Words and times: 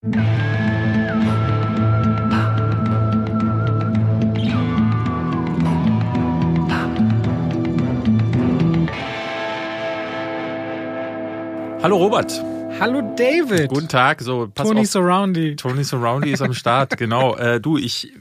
Hallo 0.00 0.12
Robert. 11.96 12.44
Hallo 12.78 13.02
David. 13.16 13.70
Guten 13.70 13.88
Tag. 13.88 14.20
So, 14.20 14.46
pass 14.54 14.68
Tony 14.68 14.82
auf. 14.82 14.86
Surroundy. 14.86 15.56
Tony 15.56 15.82
Surroundy 15.82 16.30
ist 16.30 16.42
am 16.42 16.54
Start, 16.54 16.96
genau. 16.96 17.34
Äh, 17.34 17.60
du, 17.60 17.76
ich 17.76 18.12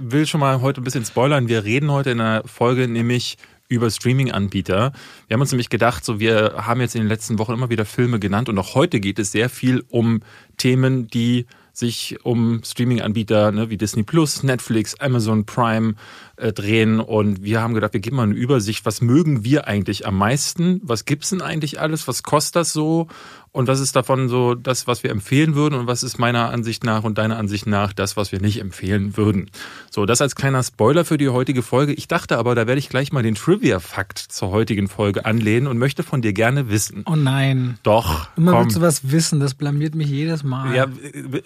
will 0.00 0.26
schon 0.26 0.40
mal 0.40 0.60
heute 0.60 0.80
ein 0.80 0.84
bisschen 0.84 1.04
spoilern. 1.04 1.46
Wir 1.46 1.62
reden 1.62 1.92
heute 1.92 2.10
in 2.10 2.18
der 2.18 2.42
Folge 2.44 2.88
nämlich 2.88 3.38
über 3.70 3.88
Streaming-Anbieter. 3.90 4.92
Wir 5.26 5.34
haben 5.34 5.40
uns 5.40 5.52
nämlich 5.52 5.70
gedacht, 5.70 6.04
so 6.04 6.20
wir 6.20 6.54
haben 6.66 6.80
jetzt 6.80 6.94
in 6.94 7.00
den 7.00 7.08
letzten 7.08 7.38
Wochen 7.38 7.52
immer 7.52 7.70
wieder 7.70 7.86
Filme 7.86 8.18
genannt 8.18 8.50
und 8.50 8.58
auch 8.58 8.74
heute 8.74 9.00
geht 9.00 9.18
es 9.18 9.32
sehr 9.32 9.48
viel 9.48 9.84
um 9.88 10.20
Themen, 10.58 11.06
die 11.06 11.46
sich 11.72 12.18
um 12.24 12.62
Streaming-Anbieter 12.64 13.52
ne, 13.52 13.70
wie 13.70 13.76
Disney 13.76 14.02
Plus, 14.02 14.42
Netflix, 14.42 14.94
Amazon 14.96 15.46
Prime 15.46 15.94
äh, 16.36 16.52
drehen. 16.52 17.00
Und 17.00 17.42
wir 17.42 17.60
haben 17.60 17.74
gedacht, 17.74 17.92
wir 17.92 18.00
geben 18.00 18.16
mal 18.16 18.24
eine 18.24 18.34
Übersicht, 18.34 18.84
was 18.84 19.00
mögen 19.00 19.44
wir 19.44 19.66
eigentlich 19.66 20.06
am 20.06 20.18
meisten? 20.18 20.80
Was 20.82 21.04
gibt's 21.04 21.30
denn 21.30 21.42
eigentlich 21.42 21.80
alles? 21.80 22.08
Was 22.08 22.22
kostet 22.22 22.56
das 22.56 22.72
so? 22.72 23.08
Und 23.52 23.66
was 23.66 23.80
ist 23.80 23.96
davon 23.96 24.28
so 24.28 24.54
das, 24.54 24.86
was 24.86 25.02
wir 25.02 25.10
empfehlen 25.10 25.56
würden? 25.56 25.74
Und 25.74 25.88
was 25.88 26.04
ist 26.04 26.18
meiner 26.18 26.50
Ansicht 26.50 26.84
nach 26.84 27.02
und 27.02 27.18
deiner 27.18 27.36
Ansicht 27.36 27.66
nach 27.66 27.92
das, 27.92 28.16
was 28.16 28.30
wir 28.30 28.40
nicht 28.40 28.60
empfehlen 28.60 29.16
würden? 29.16 29.50
So, 29.90 30.06
das 30.06 30.20
als 30.20 30.36
kleiner 30.36 30.62
Spoiler 30.62 31.04
für 31.04 31.18
die 31.18 31.28
heutige 31.28 31.62
Folge. 31.62 31.92
Ich 31.92 32.06
dachte 32.06 32.38
aber, 32.38 32.54
da 32.54 32.68
werde 32.68 32.78
ich 32.78 32.88
gleich 32.88 33.12
mal 33.12 33.24
den 33.24 33.34
Trivia-Fakt 33.34 34.18
zur 34.18 34.50
heutigen 34.50 34.86
Folge 34.86 35.24
anlehnen 35.24 35.66
und 35.66 35.78
möchte 35.78 36.04
von 36.04 36.22
dir 36.22 36.32
gerne 36.32 36.70
wissen. 36.70 37.02
Oh 37.06 37.16
nein. 37.16 37.78
Doch. 37.82 38.28
Immer 38.36 38.52
komm. 38.52 38.64
willst 38.64 38.76
du 38.76 38.80
was 38.82 39.10
wissen, 39.10 39.40
das 39.40 39.54
blamiert 39.54 39.96
mich 39.96 40.08
jedes 40.08 40.44
Mal. 40.44 40.72
Ja, 40.72 40.86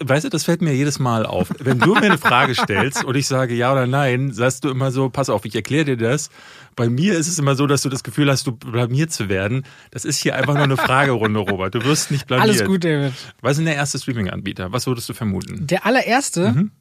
weißt 0.03 0.25
du, 0.25 0.29
das 0.29 0.43
fällt 0.43 0.61
mir 0.61 0.75
jedes 0.75 0.99
Mal 0.99 1.25
auf. 1.25 1.49
Wenn 1.59 1.79
du 1.79 1.95
mir 1.95 2.03
eine 2.03 2.19
Frage 2.19 2.53
stellst 2.53 3.03
und 3.03 3.15
ich 3.15 3.25
sage 3.25 3.55
ja 3.55 3.71
oder 3.71 3.87
nein, 3.87 4.31
sagst 4.31 4.63
du 4.63 4.69
immer 4.69 4.91
so, 4.91 5.09
pass 5.09 5.29
auf, 5.29 5.43
ich 5.45 5.55
erkläre 5.55 5.85
dir 5.85 5.97
das. 5.97 6.29
Bei 6.75 6.89
mir 6.89 7.17
ist 7.17 7.29
es 7.29 7.39
immer 7.39 7.55
so, 7.55 7.67
dass 7.67 7.83
du 7.83 7.89
das 7.89 8.03
Gefühl 8.03 8.29
hast, 8.29 8.47
du 8.47 8.51
blamiert 8.51 9.11
zu 9.11 9.29
werden. 9.29 9.63
Das 9.91 10.03
ist 10.03 10.17
hier 10.17 10.35
einfach 10.35 10.55
nur 10.55 10.63
eine 10.63 10.75
Fragerunde, 10.75 11.39
Robert. 11.39 11.73
Du 11.73 11.85
wirst 11.85 11.94
nicht 12.11 12.27
blamiert. 12.27 12.49
Alles 12.49 12.65
gut, 12.65 12.83
David. 12.83 13.13
Was 13.41 13.51
ist 13.51 13.57
denn 13.57 13.65
der 13.65 13.75
erste 13.75 13.99
Streaming-Anbieter? 13.99 14.71
Was 14.71 14.87
würdest 14.87 15.09
du 15.09 15.13
vermuten? 15.13 15.67
Der 15.67 15.85
allererste? 15.85 16.51
Mhm. 16.51 16.71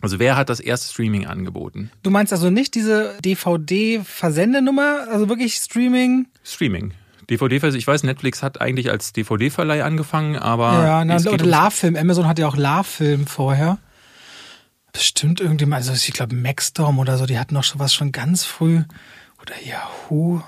Also 0.00 0.18
wer 0.20 0.36
hat 0.36 0.48
das 0.48 0.60
erste 0.60 0.92
Streaming 0.92 1.26
angeboten? 1.26 1.90
Du 2.02 2.10
meinst 2.10 2.32
also 2.32 2.50
nicht 2.50 2.74
diese 2.74 3.16
DVD-Versendenummer, 3.24 5.08
also 5.10 5.28
wirklich 5.28 5.56
Streaming? 5.56 6.28
Streaming. 6.44 6.94
DVD, 7.28 7.56
ich 7.76 7.86
weiß, 7.86 8.04
Netflix 8.04 8.42
hat 8.42 8.60
eigentlich 8.60 8.90
als 8.90 9.12
DVD-Verleih 9.12 9.84
angefangen, 9.84 10.36
aber. 10.36 10.72
Ja, 10.72 11.04
na, 11.04 11.16
oder 11.16 11.44
LaFilm. 11.44 11.96
Amazon 11.96 12.26
hat 12.26 12.38
ja 12.38 12.48
auch 12.48 12.56
LaFilm 12.56 13.26
vorher. 13.26 13.78
Bestimmt 14.92 15.40
irgendjemand, 15.40 15.86
also 15.86 15.92
ich 15.92 16.14
glaube 16.14 16.34
Maxdom 16.34 16.98
oder 16.98 17.18
so, 17.18 17.26
die 17.26 17.38
hatten 17.38 17.54
noch 17.54 17.64
schon 17.64 17.80
was 17.80 17.92
schon 17.92 18.12
ganz 18.12 18.44
früh. 18.44 18.82
Oder 19.42 19.54
Yahoo. 19.62 20.40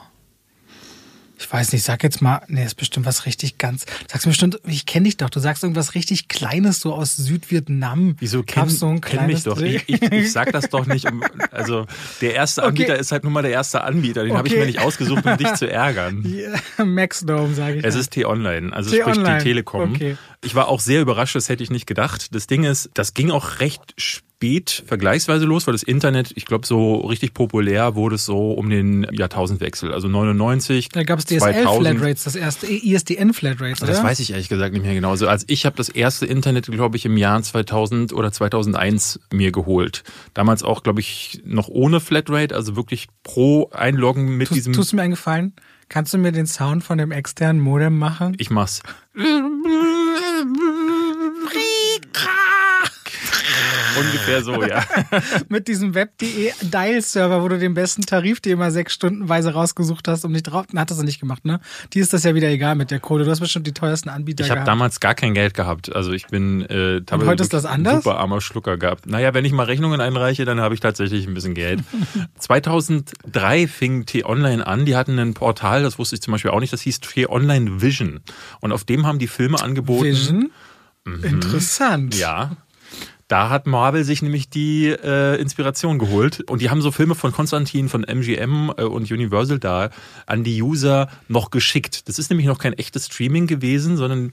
Ich 1.41 1.51
weiß 1.51 1.73
nicht, 1.73 1.83
sag 1.83 2.03
jetzt 2.03 2.21
mal, 2.21 2.43
nee, 2.49 2.65
ist 2.65 2.75
bestimmt 2.75 3.07
was 3.07 3.25
richtig 3.25 3.57
ganz. 3.57 3.87
Sagst 4.09 4.27
bestimmt, 4.27 4.61
ich 4.67 4.85
kenne 4.85 5.05
dich 5.05 5.17
doch. 5.17 5.31
Du 5.31 5.41
sagst 5.41 5.63
irgendwas 5.63 5.95
richtig 5.95 6.29
Kleines, 6.29 6.81
so 6.81 6.93
aus 6.93 7.17
Südvietnam. 7.17 8.17
Wieso 8.19 8.43
kenn, 8.43 8.69
so 8.69 8.89
ein 8.89 9.01
kenn 9.01 9.27
mich 9.27 9.45
doch? 9.45 9.59
Ich, 9.59 9.89
ich, 9.89 10.03
ich, 10.03 10.33
sag 10.33 10.53
das 10.53 10.69
doch 10.69 10.85
nicht. 10.85 11.11
Um, 11.11 11.25
also 11.51 11.87
der 12.21 12.35
erste 12.35 12.63
Anbieter 12.63 12.93
okay. 12.93 13.01
ist 13.01 13.11
halt 13.11 13.25
nun 13.25 13.33
mal 13.33 13.41
der 13.41 13.53
erste 13.53 13.83
Anbieter. 13.83 14.23
Den 14.23 14.33
okay. 14.33 14.39
habe 14.39 14.49
ich 14.49 14.55
mir 14.55 14.67
nicht 14.67 14.81
ausgesucht, 14.81 15.25
um 15.25 15.39
dich 15.39 15.55
zu 15.55 15.69
ärgern. 15.71 16.23
Yeah. 16.27 16.85
Maxdome, 16.85 17.55
sage 17.55 17.79
ich. 17.79 17.85
Es 17.85 17.95
ist 17.95 18.11
T-Online, 18.11 18.75
also 18.75 18.95
sprich 18.95 19.17
die 19.17 19.39
Telekom. 19.39 19.95
Okay. 19.95 20.19
Ich 20.43 20.55
war 20.55 20.69
auch 20.69 20.81
sehr 20.81 21.03
überrascht, 21.03 21.37
das 21.37 21.49
hätte 21.49 21.63
ich 21.63 21.71
nicht 21.71 21.87
gedacht. 21.87 22.35
Das 22.35 22.47
Ding 22.47 22.65
ist, 22.65 22.91
das 22.95 23.13
ging 23.13 23.31
auch 23.31 23.61
recht 23.61 23.95
spät 23.97 24.83
vergleichsweise 24.87 25.45
los, 25.45 25.67
weil 25.67 25.73
das 25.73 25.83
Internet, 25.83 26.33
ich 26.35 26.47
glaube, 26.47 26.67
so 26.67 26.97
richtig 27.01 27.35
populär 27.35 27.95
wurde 27.95 28.15
es 28.15 28.25
so 28.25 28.53
um 28.53 28.71
den 28.71 29.07
Jahrtausendwechsel, 29.13 29.93
also 29.93 30.09
99. 30.09 30.89
Da 30.89 31.03
gab 31.03 31.19
es 31.19 31.27
DSL-Flatrates, 31.27 32.25
das 32.25 32.37
erste 32.37 32.67
ISDN-Flatrates, 32.67 33.81
Das 33.81 34.03
weiß 34.03 34.19
ich 34.21 34.31
ehrlich 34.31 34.49
gesagt 34.49 34.73
nicht 34.73 34.83
mehr 34.83 34.95
genau. 34.95 35.11
Also 35.11 35.29
als 35.29 35.45
ich 35.47 35.67
habe 35.67 35.77
das 35.77 35.91
erste 35.91 36.25
Internet, 36.25 36.67
glaube 36.67 36.97
ich, 36.97 37.05
im 37.05 37.19
Jahr 37.19 37.43
2000 37.43 38.15
oder 38.15 38.33
2001 38.33 39.21
mir 39.31 39.53
geholt. 39.53 40.05
Damals 40.33 40.63
auch, 40.63 40.83
glaube 40.83 41.01
ich, 41.01 41.43
noch 41.45 41.69
ohne 41.69 42.01
Flatrate, 42.01 42.55
also 42.55 42.77
wirklich 42.77 43.09
pro 43.23 43.69
Einloggen 43.73 44.39
mit 44.39 44.49
tust, 44.49 44.57
diesem... 44.57 44.73
Tust 44.73 44.93
du 44.93 44.97
mir 44.97 45.03
einen 45.03 45.11
Gefallen? 45.11 45.53
Kannst 45.91 46.15
du 46.15 46.19
mir 46.19 46.31
den 46.31 46.47
Sound 46.47 46.85
von 46.85 46.99
dem 46.99 47.11
externen 47.11 47.61
Modem 47.61 47.99
machen? 47.99 48.37
Ich 48.39 48.49
mach's. 48.49 48.81
Ungefähr 54.01 54.43
so, 54.43 54.63
ja. 54.63 54.85
Mit 55.49 55.69
diesem 55.69 55.95
Web.de 55.95 56.53
Dial-Server, 56.63 57.43
wo 57.43 57.49
du 57.49 57.59
den 57.59 57.75
besten 57.75 58.03
Tarif 58.03 58.41
dir 58.41 58.55
immer 58.55 58.71
sechs 58.71 58.95
Stundenweise 58.95 59.53
rausgesucht 59.53 60.09
hast, 60.09 60.25
um 60.25 60.33
nicht 60.33 60.45
drauf. 60.45 60.67
Hattest 60.75 61.01
du 61.01 61.05
nicht 61.05 61.21
gemacht, 61.21 61.45
ne? 61.45 61.61
Die 61.93 62.01
ist 62.01 62.13
das 62.13 62.25
ja 62.25 62.35
wieder 62.35 62.49
egal 62.49 62.75
mit 62.75 62.91
der 62.91 63.01
Kohle. 63.01 63.25
Du 63.25 63.31
hast 63.31 63.41
bestimmt 63.41 63.67
die 63.67 63.73
teuersten 63.75 64.09
Anbieter 64.09 64.45
Ich 64.45 64.51
habe 64.51 64.65
damals 64.65 65.01
gar 65.01 65.15
kein 65.15 65.35
Geld 65.35 65.55
gehabt. 65.55 65.95
Also 65.95 66.13
ich 66.13 66.27
bin 66.29 66.63
äh, 66.63 67.03
Und 67.11 67.27
heute 67.27 67.43
ist 67.43 67.53
das 67.53 67.65
anders? 67.65 68.05
super 68.05 68.19
armer 68.19 68.41
Schlucker 68.41 68.77
gehabt. 68.77 69.07
Naja, 69.07 69.35
wenn 69.35 69.45
ich 69.45 69.53
mal 69.53 69.65
Rechnungen 69.65 70.01
einreiche, 70.01 70.45
dann 70.45 70.61
habe 70.61 70.75
ich 70.75 70.81
tatsächlich 70.81 71.27
ein 71.27 71.35
bisschen 71.35 71.55
Geld. 71.55 71.81
2003 72.39 73.69
fing 73.69 74.07
T-Online 74.07 74.67
an. 74.67 74.85
Die 74.87 74.97
hatten 74.97 75.19
ein 75.19 75.35
Portal, 75.35 75.83
das 75.83 75.99
wusste 75.99 76.17
ich 76.17 76.23
zum 76.23 76.33
Beispiel 76.33 76.51
auch 76.51 76.61
nicht, 76.61 76.73
das 76.73 76.81
hieß 76.83 77.01
T-Online 77.01 77.81
Vision. 77.83 78.21
Und 78.61 78.73
auf 78.73 78.85
dem 78.85 79.07
haben 79.07 79.19
die 79.19 79.29
Filme 79.29 79.61
angeboten. 79.61 80.05
Vision? 80.05 80.51
Mhm. 81.05 81.25
Interessant. 81.25 82.17
Ja. 82.17 82.57
Da 83.31 83.49
hat 83.49 83.69
Marvel 83.69 84.03
sich 84.03 84.23
nämlich 84.23 84.51
die 84.51 84.89
äh, 84.89 85.41
Inspiration 85.41 86.01
geholt. 86.01 86.41
Und 86.51 86.61
die 86.63 86.69
haben 86.69 86.83
so 86.83 86.91
Filme 86.91 87.15
von 87.15 87.31
Konstantin, 87.31 87.89
von 87.89 88.03
MGM 88.03 88.73
äh, 88.77 88.83
und 88.83 89.09
Universal 89.09 89.61
da 89.61 89.91
an 90.27 90.43
die 90.43 90.61
User 90.61 91.09
noch 91.29 91.53
geschickt. 91.53 92.09
Das 92.09 92.19
ist 92.19 92.29
nämlich 92.31 92.49
noch 92.49 92.59
kein 92.59 92.73
echtes 92.73 93.07
Streaming 93.07 93.47
gewesen, 93.47 93.97
sondern 93.97 94.33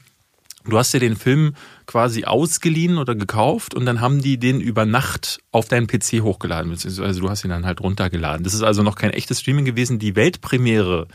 Du 0.66 0.78
hast 0.78 0.94
dir 0.94 1.00
den 1.00 1.16
Film 1.16 1.54
quasi 1.86 2.26
ausgeliehen 2.26 2.98
oder 2.98 3.16
gekauft 3.16 3.74
und 3.74 3.86
dann 3.86 4.02
haben 4.02 4.22
die 4.22 4.38
den 4.38 4.60
über 4.60 4.86
Nacht 4.86 5.40
auf 5.52 5.70
deinen 5.70 5.88
PC 5.88 6.22
hochgeladen, 6.24 6.70
beziehungsweise 6.70 7.22
du 7.22 7.30
hast 7.30 7.46
ihn 7.46 7.52
dann 7.52 7.66
halt 7.66 7.80
runtergeladen. 7.80 8.44
Das 8.44 8.54
ist 8.54 8.64
also 8.64 8.84
noch 8.84 8.96
kein 8.96 9.12
echtes 9.12 9.40
Streaming 9.40 9.64
gewesen. 9.64 9.98
Die 9.98 10.18
Weltpremiere 10.18 11.08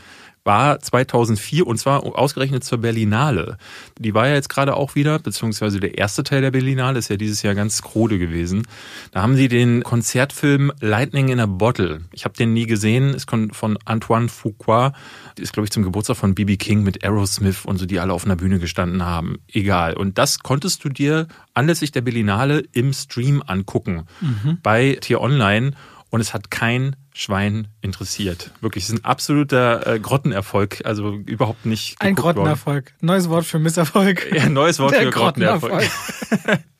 war 0.43 0.79
2004 0.79 1.65
und 1.65 1.77
zwar 1.77 2.03
ausgerechnet 2.03 2.63
zur 2.63 2.79
Berlinale. 2.79 3.57
Die 3.97 4.13
war 4.13 4.27
ja 4.27 4.35
jetzt 4.35 4.49
gerade 4.49 4.75
auch 4.75 4.95
wieder, 4.95 5.19
beziehungsweise 5.19 5.79
der 5.79 5.97
erste 5.97 6.23
Teil 6.23 6.41
der 6.41 6.51
Berlinale 6.51 6.99
ist 6.99 7.09
ja 7.09 7.15
dieses 7.15 7.41
Jahr 7.43 7.55
ganz 7.55 7.81
krude 7.81 8.19
gewesen. 8.19 8.67
Da 9.11 9.21
haben 9.21 9.35
sie 9.35 9.47
den 9.47 9.83
Konzertfilm 9.83 10.71
Lightning 10.79 11.29
in 11.29 11.39
a 11.39 11.45
Bottle. 11.45 12.01
Ich 12.11 12.25
habe 12.25 12.35
den 12.35 12.53
nie 12.53 12.65
gesehen, 12.65 13.13
ist 13.13 13.29
von 13.29 13.77
Antoine 13.85 14.27
Fuqua, 14.27 14.93
ist 15.37 15.53
glaube 15.53 15.65
ich 15.65 15.71
zum 15.71 15.83
Geburtstag 15.83 16.17
von 16.17 16.35
BB 16.35 16.57
King 16.57 16.83
mit 16.83 17.03
Aerosmith 17.03 17.65
und 17.65 17.77
so, 17.77 17.85
die 17.85 17.99
alle 17.99 18.13
auf 18.13 18.25
einer 18.25 18.35
Bühne 18.35 18.59
gestanden 18.59 19.03
haben. 19.03 19.37
Egal. 19.51 19.95
Und 19.95 20.17
das 20.17 20.39
konntest 20.39 20.83
du 20.83 20.89
dir 20.89 21.27
anlässlich 21.53 21.91
der 21.91 22.01
Berlinale 22.01 22.63
im 22.73 22.93
Stream 22.93 23.41
angucken 23.45 24.03
mhm. 24.21 24.57
bei 24.61 24.97
Tier 24.99 25.21
Online 25.21 25.71
und 26.09 26.21
es 26.21 26.33
hat 26.33 26.51
kein 26.51 26.95
Schwein 27.13 27.67
interessiert. 27.81 28.51
Wirklich, 28.61 28.85
es 28.85 28.89
ist 28.89 28.99
ein 28.99 29.05
absoluter 29.05 29.85
äh, 29.85 29.99
Grottenerfolg. 29.99 30.81
Also 30.85 31.13
überhaupt 31.25 31.65
nicht. 31.65 31.95
Ein 31.99 32.15
Grottenerfolg. 32.15 32.93
Worden. 32.93 33.05
Neues 33.05 33.29
Wort 33.29 33.45
für 33.45 33.59
Misserfolg. 33.59 34.33
Ja, 34.33 34.49
neues 34.49 34.79
Wort 34.79 34.93
Der 34.93 35.03
für 35.03 35.09
Grottenerfolg. 35.11 35.71
Grottenerfolg. 35.71 36.59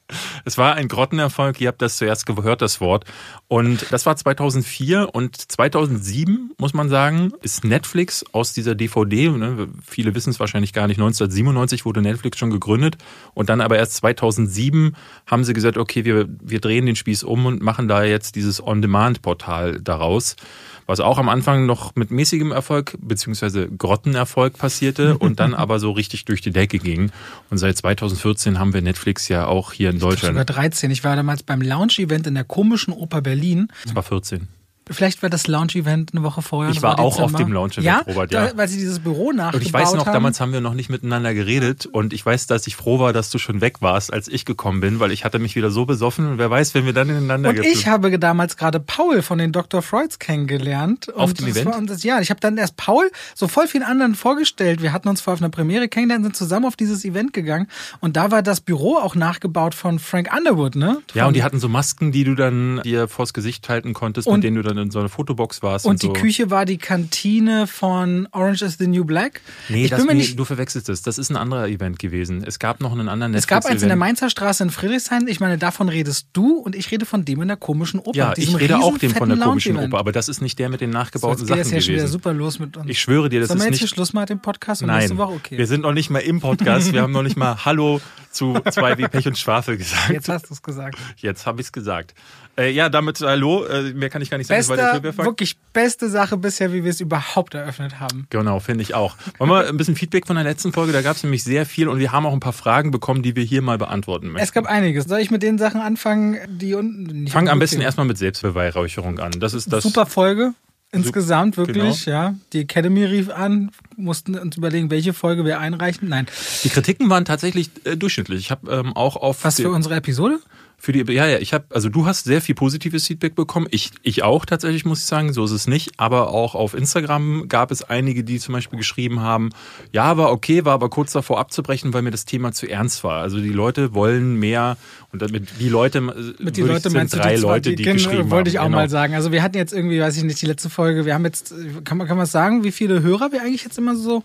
Es 0.45 0.57
war 0.57 0.75
ein 0.75 0.87
Grottenerfolg, 0.87 1.59
ihr 1.61 1.69
habt 1.69 1.81
das 1.81 1.97
zuerst 1.97 2.25
gehört, 2.25 2.61
das 2.61 2.81
Wort. 2.81 3.05
Und 3.47 3.91
das 3.91 4.05
war 4.05 4.15
2004 4.15 5.13
und 5.13 5.35
2007, 5.35 6.51
muss 6.57 6.73
man 6.73 6.89
sagen, 6.89 7.31
ist 7.41 7.63
Netflix 7.63 8.25
aus 8.33 8.53
dieser 8.53 8.75
DVD, 8.75 9.29
ne, 9.29 9.69
viele 9.85 10.13
wissen 10.15 10.31
es 10.31 10.39
wahrscheinlich 10.39 10.73
gar 10.73 10.87
nicht, 10.87 10.97
1997 10.97 11.85
wurde 11.85 12.01
Netflix 12.01 12.37
schon 12.37 12.51
gegründet. 12.51 12.97
Und 13.33 13.49
dann 13.49 13.61
aber 13.61 13.77
erst 13.77 13.95
2007 13.95 14.95
haben 15.25 15.43
sie 15.43 15.53
gesagt, 15.53 15.77
okay, 15.77 16.05
wir, 16.05 16.27
wir 16.41 16.59
drehen 16.59 16.85
den 16.85 16.95
Spieß 16.95 17.23
um 17.23 17.45
und 17.45 17.61
machen 17.61 17.87
da 17.87 18.03
jetzt 18.03 18.35
dieses 18.35 18.61
On-Demand-Portal 18.65 19.79
daraus 19.81 20.35
was 20.85 20.99
auch 20.99 21.17
am 21.17 21.29
Anfang 21.29 21.65
noch 21.65 21.95
mit 21.95 22.11
mäßigem 22.11 22.51
Erfolg 22.51 22.95
beziehungsweise 22.99 23.67
Grottenerfolg 23.69 24.57
passierte 24.57 25.17
und 25.19 25.39
dann 25.39 25.53
aber 25.53 25.79
so 25.79 25.91
richtig 25.91 26.25
durch 26.25 26.41
die 26.41 26.51
Decke 26.51 26.79
ging. 26.79 27.11
Und 27.49 27.57
seit 27.57 27.77
2014 27.77 28.59
haben 28.59 28.73
wir 28.73 28.81
Netflix 28.81 29.27
ja 29.27 29.47
auch 29.47 29.73
hier 29.73 29.89
in 29.89 29.99
Deutschland. 29.99 30.33
Sogar 30.33 30.45
13. 30.45 30.91
Ich 30.91 31.03
war 31.03 31.15
damals 31.15 31.43
beim 31.43 31.61
Launch-Event 31.61 32.27
in 32.27 32.35
der 32.35 32.43
komischen 32.43 32.93
Oper 32.93 33.21
Berlin. 33.21 33.67
Das 33.83 33.95
war 33.95 34.03
14. 34.03 34.47
Vielleicht 34.89 35.23
war 35.23 35.29
das 35.29 35.47
Launch-Event 35.47 36.11
eine 36.13 36.23
Woche 36.23 36.41
vorher. 36.41 36.71
Ich 36.71 36.81
war 36.81 36.99
auch 36.99 37.19
auf 37.19 37.33
dem 37.33 37.53
Launch-Event, 37.53 37.85
ja? 37.85 37.99
Robert, 38.07 38.31
ja. 38.31 38.47
Da, 38.47 38.57
weil 38.57 38.67
sie 38.67 38.77
dieses 38.77 38.99
Büro 38.99 39.31
nachgebaut 39.31 39.53
Und 39.55 39.61
ich 39.65 39.73
weiß 39.73 39.93
noch, 39.93 40.05
haben. 40.07 40.13
damals 40.13 40.41
haben 40.41 40.51
wir 40.51 40.59
noch 40.61 40.73
nicht 40.73 40.89
miteinander 40.89 41.33
geredet 41.33 41.85
und 41.85 42.11
ich 42.13 42.25
weiß, 42.25 42.47
dass 42.47 42.67
ich 42.67 42.75
froh 42.75 42.99
war, 42.99 43.13
dass 43.13 43.29
du 43.29 43.37
schon 43.37 43.61
weg 43.61 43.81
warst, 43.81 44.11
als 44.11 44.27
ich 44.27 44.43
gekommen 44.45 44.81
bin, 44.81 44.99
weil 44.99 45.11
ich 45.11 45.23
hatte 45.23 45.39
mich 45.39 45.55
wieder 45.55 45.71
so 45.71 45.85
besoffen 45.85 46.27
und 46.27 46.37
wer 46.37 46.49
weiß, 46.49 46.73
wenn 46.75 46.85
wir 46.85 46.93
dann 46.93 47.09
ineinander 47.09 47.49
Und 47.51 47.59
ich 47.59 47.87
habe 47.87 48.17
damals 48.19 48.57
gerade 48.57 48.79
Paul 48.79 49.21
von 49.21 49.37
den 49.37 49.51
Dr. 49.53 49.81
Freuds 49.81 50.19
kennengelernt. 50.19 51.07
Und 51.07 51.15
Auf 51.15 51.33
dem 51.33 51.45
das 51.47 51.55
Event? 51.55 51.71
War, 51.71 51.77
und 51.77 51.89
das, 51.89 52.03
ja, 52.03 52.19
ich 52.19 52.29
habe 52.29 52.39
dann 52.41 52.57
erst 52.57 52.75
Paul 52.75 53.09
so 53.35 53.47
voll 53.47 53.67
vielen 53.67 53.83
anderen 53.83 54.15
vorgestellt. 54.15 54.81
Wir 54.81 54.91
hatten 54.91 55.07
uns 55.07 55.21
vorher 55.21 55.35
auf 55.37 55.41
einer 55.41 55.49
Premiere 55.49 55.87
kennengelernt, 55.87 56.25
sind 56.25 56.35
zusammen 56.35 56.65
auf 56.65 56.75
dieses 56.75 57.05
Event 57.05 57.31
gegangen. 57.33 57.67
Und 58.01 58.17
da 58.17 58.31
war 58.31 58.41
das 58.43 58.59
Büro 58.61 58.97
auch 58.97 59.15
nachgebaut 59.15 59.75
von 59.75 59.99
Frank 59.99 60.29
Underwood, 60.35 60.75
ne? 60.75 60.97
Ja, 61.13 61.23
Von- 61.23 61.29
und 61.29 61.33
die 61.35 61.43
hatten 61.43 61.59
so 61.59 61.69
Masken, 61.69 62.11
die 62.11 62.23
du 62.25 62.35
dann 62.35 62.81
dir 62.83 63.07
vors 63.07 63.33
Gesicht 63.33 63.69
halten 63.69 63.93
konntest, 63.93 64.27
Und- 64.27 64.35
mit 64.35 64.43
denen 64.43 64.57
du 64.57 64.61
dann 64.61 64.72
in 64.77 64.91
so 64.91 64.99
einer 64.99 65.09
Fotobox 65.09 65.61
warst. 65.63 65.85
und 65.85 66.01
die 66.01 66.07
so. 66.07 66.13
Küche 66.13 66.49
war 66.49 66.65
die 66.65 66.77
Kantine 66.77 67.67
von 67.67 68.27
Orange 68.31 68.61
is 68.63 68.77
the 68.77 68.87
New 68.87 69.05
Black. 69.05 69.41
Nee, 69.69 69.85
ich 69.85 69.89
das, 69.89 69.99
bin 69.99 70.07
mir 70.07 70.13
nee 70.13 70.19
nicht. 70.21 70.39
du 70.39 70.45
verwechselst 70.45 70.89
es. 70.89 71.01
Das 71.01 71.17
ist 71.17 71.29
ein 71.29 71.37
anderer 71.37 71.67
Event 71.67 71.99
gewesen. 71.99 72.43
Es 72.45 72.59
gab 72.59 72.79
noch 72.81 72.91
einen 72.91 73.09
anderen 73.09 73.33
Es 73.33 73.47
gab 73.47 73.65
eins 73.65 73.81
in 73.81 73.87
der. 73.87 73.97
Mainzer 73.97 74.29
Straße 74.29 74.63
in 74.63 74.69
Friedrichshain. 74.69 75.27
Ich 75.27 75.39
meine, 75.39 75.57
davon 75.57 75.89
redest 75.89 76.27
du 76.33 76.57
und 76.57 76.75
ich 76.75 76.91
rede 76.91 77.05
von 77.05 77.25
dem 77.25 77.41
in 77.41 77.47
der 77.47 77.57
komischen 77.57 77.99
Oper. 77.99 78.17
Ja, 78.17 78.33
ich 78.35 78.57
rede 78.59 78.77
auch 78.79 78.97
dem 78.97 79.11
von 79.13 79.29
der 79.29 79.37
komischen. 79.37 79.77
Oper, 79.77 79.97
aber 79.99 80.11
das 80.11 80.27
ist 80.29 80.41
nicht 80.41 80.59
der 80.59 80.69
mit 80.69 80.81
den 80.81 80.91
So, 80.91 80.97
nachgebauten 80.97 81.39
jetzt 81.39 81.47
geht 81.47 81.59
das 81.59 81.67
Sachen 81.67 81.75
ja 81.75 81.81
schon 81.81 81.93
wieder 81.95 82.07
super 82.07 82.33
los 82.33 82.59
mit 82.59 82.75
uns. 82.77 82.89
Ich 82.89 82.99
schwöre 82.99 83.29
dir, 83.29 83.39
das 83.39 83.49
Sollen 83.49 83.59
wir 83.61 83.67
ist 83.67 83.71
jetzt 83.71 83.79
hier. 83.79 83.87
Schluss 83.89 84.13
machen 84.13 84.23
mit 84.23 84.29
dem 84.31 84.41
Podcast 84.41 84.81
und 84.81 84.87
Nein, 84.87 85.17
Woche? 85.17 85.33
Okay. 85.33 85.57
wir 85.57 85.67
sind 85.67 85.81
noch 85.81 85.93
nicht 85.93 86.09
mal 86.09 86.19
im 86.19 86.39
Podcast. 86.39 86.91
Wir 86.93 87.01
haben 87.01 87.13
noch 87.13 87.23
nicht 87.23 87.37
mal 87.37 87.63
Hallo 87.65 88.01
zu 88.31 88.59
zwei 88.71 88.97
wie 88.97 89.07
Pech 89.07 89.27
und 89.27 89.37
Schwafel 89.37 89.77
gesagt. 89.77 90.09
Jetzt 90.09 90.27
hast 90.29 90.49
du 90.49 90.53
es 90.53 90.61
gesagt. 90.61 90.97
Jetzt 91.17 91.45
habe 91.45 91.61
ich 91.61 91.67
es 91.67 91.71
gesagt. 91.71 92.13
Äh, 92.55 92.71
ja, 92.71 92.89
damit 92.89 93.19
Hallo. 93.21 93.65
Äh, 93.65 93.93
mehr 93.93 94.09
kann 94.09 94.21
ich 94.21 94.29
gar 94.29 94.37
nicht 94.37 94.47
sagen. 94.47 94.59
Beste, 94.59 95.17
wirklich 95.17 95.57
beste 95.73 96.09
Sache 96.09 96.37
bisher, 96.37 96.71
wie 96.71 96.83
wir 96.83 96.91
es 96.91 97.01
überhaupt 97.01 97.55
eröffnet 97.55 97.99
haben. 97.99 98.27
Genau, 98.29 98.59
finde 98.59 98.83
ich 98.83 98.93
auch. 98.93 99.15
Wollen 99.39 99.49
wir 99.49 99.67
ein 99.67 99.77
bisschen 99.77 99.95
Feedback 99.95 100.27
von 100.27 100.35
der 100.35 100.45
letzten 100.45 100.71
Folge? 100.71 100.93
Da 100.93 101.01
gab 101.01 101.15
es 101.15 101.23
nämlich 101.23 101.43
sehr 101.43 101.65
viel 101.65 101.87
und 101.87 101.97
wir 101.97 102.11
haben 102.11 102.25
auch 102.25 102.33
ein 102.33 102.39
paar 102.39 102.53
Fragen 102.53 102.91
bekommen, 102.91 103.23
die 103.23 103.35
wir 103.35 103.43
hier 103.43 103.61
mal 103.61 103.77
beantworten 103.77 104.27
möchten. 104.27 104.43
Es 104.43 104.51
gab 104.51 104.67
einiges. 104.67 105.05
Soll 105.05 105.19
ich 105.19 105.31
mit 105.31 105.41
den 105.41 105.57
Sachen 105.57 105.81
anfangen, 105.81 106.37
die 106.47 106.75
unten. 106.75 107.23
nicht 107.23 107.31
Fang 107.33 107.49
am 107.49 107.59
besten 107.59 107.81
erstmal 107.81 108.05
mit 108.05 108.17
Selbstbeweihräucherung 108.17 109.19
an. 109.19 109.31
Das 109.39 109.53
ist 109.53 109.73
das. 109.73 109.83
Super 109.83 110.05
Folge. 110.05 110.53
Insgesamt 110.93 111.57
wirklich, 111.57 112.05
ja. 112.05 112.35
Die 112.53 112.59
Academy 112.59 113.03
rief 113.03 113.29
an, 113.29 113.71
mussten 113.97 114.37
uns 114.37 114.55
überlegen, 114.57 114.91
welche 114.91 115.13
Folge 115.13 115.43
wir 115.43 115.59
einreichen. 115.59 116.07
Nein. 116.07 116.27
Die 116.63 116.69
Kritiken 116.69 117.09
waren 117.09 117.25
tatsächlich 117.25 117.71
äh, 117.83 117.97
durchschnittlich. 117.97 118.39
Ich 118.39 118.51
habe 118.51 118.71
ähm, 118.71 118.95
auch 118.95 119.15
auf 119.15 119.43
Was 119.43 119.55
für 119.55 119.71
unsere 119.71 119.95
Episode? 119.95 120.39
Für 120.77 120.91
die, 120.91 120.99
ja, 121.13 121.25
ja, 121.25 121.37
ich 121.39 121.53
habe, 121.53 121.65
also 121.69 121.87
du 121.87 122.05
hast 122.05 122.25
sehr 122.25 122.41
viel 122.41 122.55
positives 122.55 123.07
Feedback 123.07 123.35
bekommen. 123.35 123.67
Ich, 123.71 123.91
ich 124.01 124.23
auch 124.23 124.45
tatsächlich, 124.45 124.83
muss 124.83 124.99
ich 124.99 125.05
sagen. 125.05 125.31
So 125.31 125.45
ist 125.45 125.51
es 125.51 125.65
nicht. 125.65 125.91
Aber 125.97 126.29
auch 126.29 126.55
auf 126.55 126.73
Instagram 126.73 127.47
gab 127.47 127.71
es 127.71 127.83
einige, 127.83 128.25
die 128.25 128.37
zum 128.39 128.53
Beispiel 128.53 128.77
geschrieben 128.77 129.21
haben, 129.21 129.51
ja, 129.93 130.17
war 130.17 130.31
okay, 130.31 130.65
war 130.65 130.73
aber 130.73 130.89
kurz 130.89 131.13
davor 131.13 131.39
abzubrechen, 131.39 131.93
weil 131.93 132.01
mir 132.01 132.11
das 132.11 132.25
Thema 132.25 132.51
zu 132.51 132.67
ernst 132.67 133.03
war. 133.05 133.21
Also 133.21 133.39
die 133.39 133.49
Leute 133.49 133.93
wollen 133.93 134.35
mehr 134.35 134.75
und 135.13 135.21
damit 135.21 135.47
die 135.59 135.69
Leute, 135.69 135.99
äh, 135.99 136.43
Mit 136.43 136.57
die 136.57 136.61
Leute 136.61 136.81
sind 136.89 136.93
meinst 136.93 137.13
du 137.13 137.17
drei 137.19 137.35
die 137.35 137.41
zwei, 137.41 137.47
Leute, 137.47 137.75
die, 137.75 137.83
genau, 137.83 137.93
geschrieben 137.93 138.29
Wollte 138.29 138.49
ich 138.49 138.59
auch 138.59 138.63
haben. 138.65 138.71
mal 138.71 138.87
Genau. 138.87 138.91
sagen. 138.91 139.15
Also 139.15 139.31
wir 139.31 139.41
hatten 139.41 139.55
jetzt 139.57 139.71
irgendwie, 139.71 140.01
weiß 140.01 140.17
ich 140.17 140.23
nicht, 140.23 140.41
die 140.41 140.47
letzte 140.47 140.69
Folge, 140.69 141.05
wir 141.05 141.13
haben 141.13 141.23
jetzt, 141.23 141.53
kann 141.85 141.97
man, 141.97 142.07
kann 142.07 142.17
man 142.17 142.25
sagen, 142.25 142.63
wie 142.65 142.71
viele 142.73 143.01
Hörer 143.01 143.31
wir 143.31 143.41
eigentlich 143.41 143.63
jetzt 143.63 143.77
immer 143.77 143.95
so, 143.95 144.23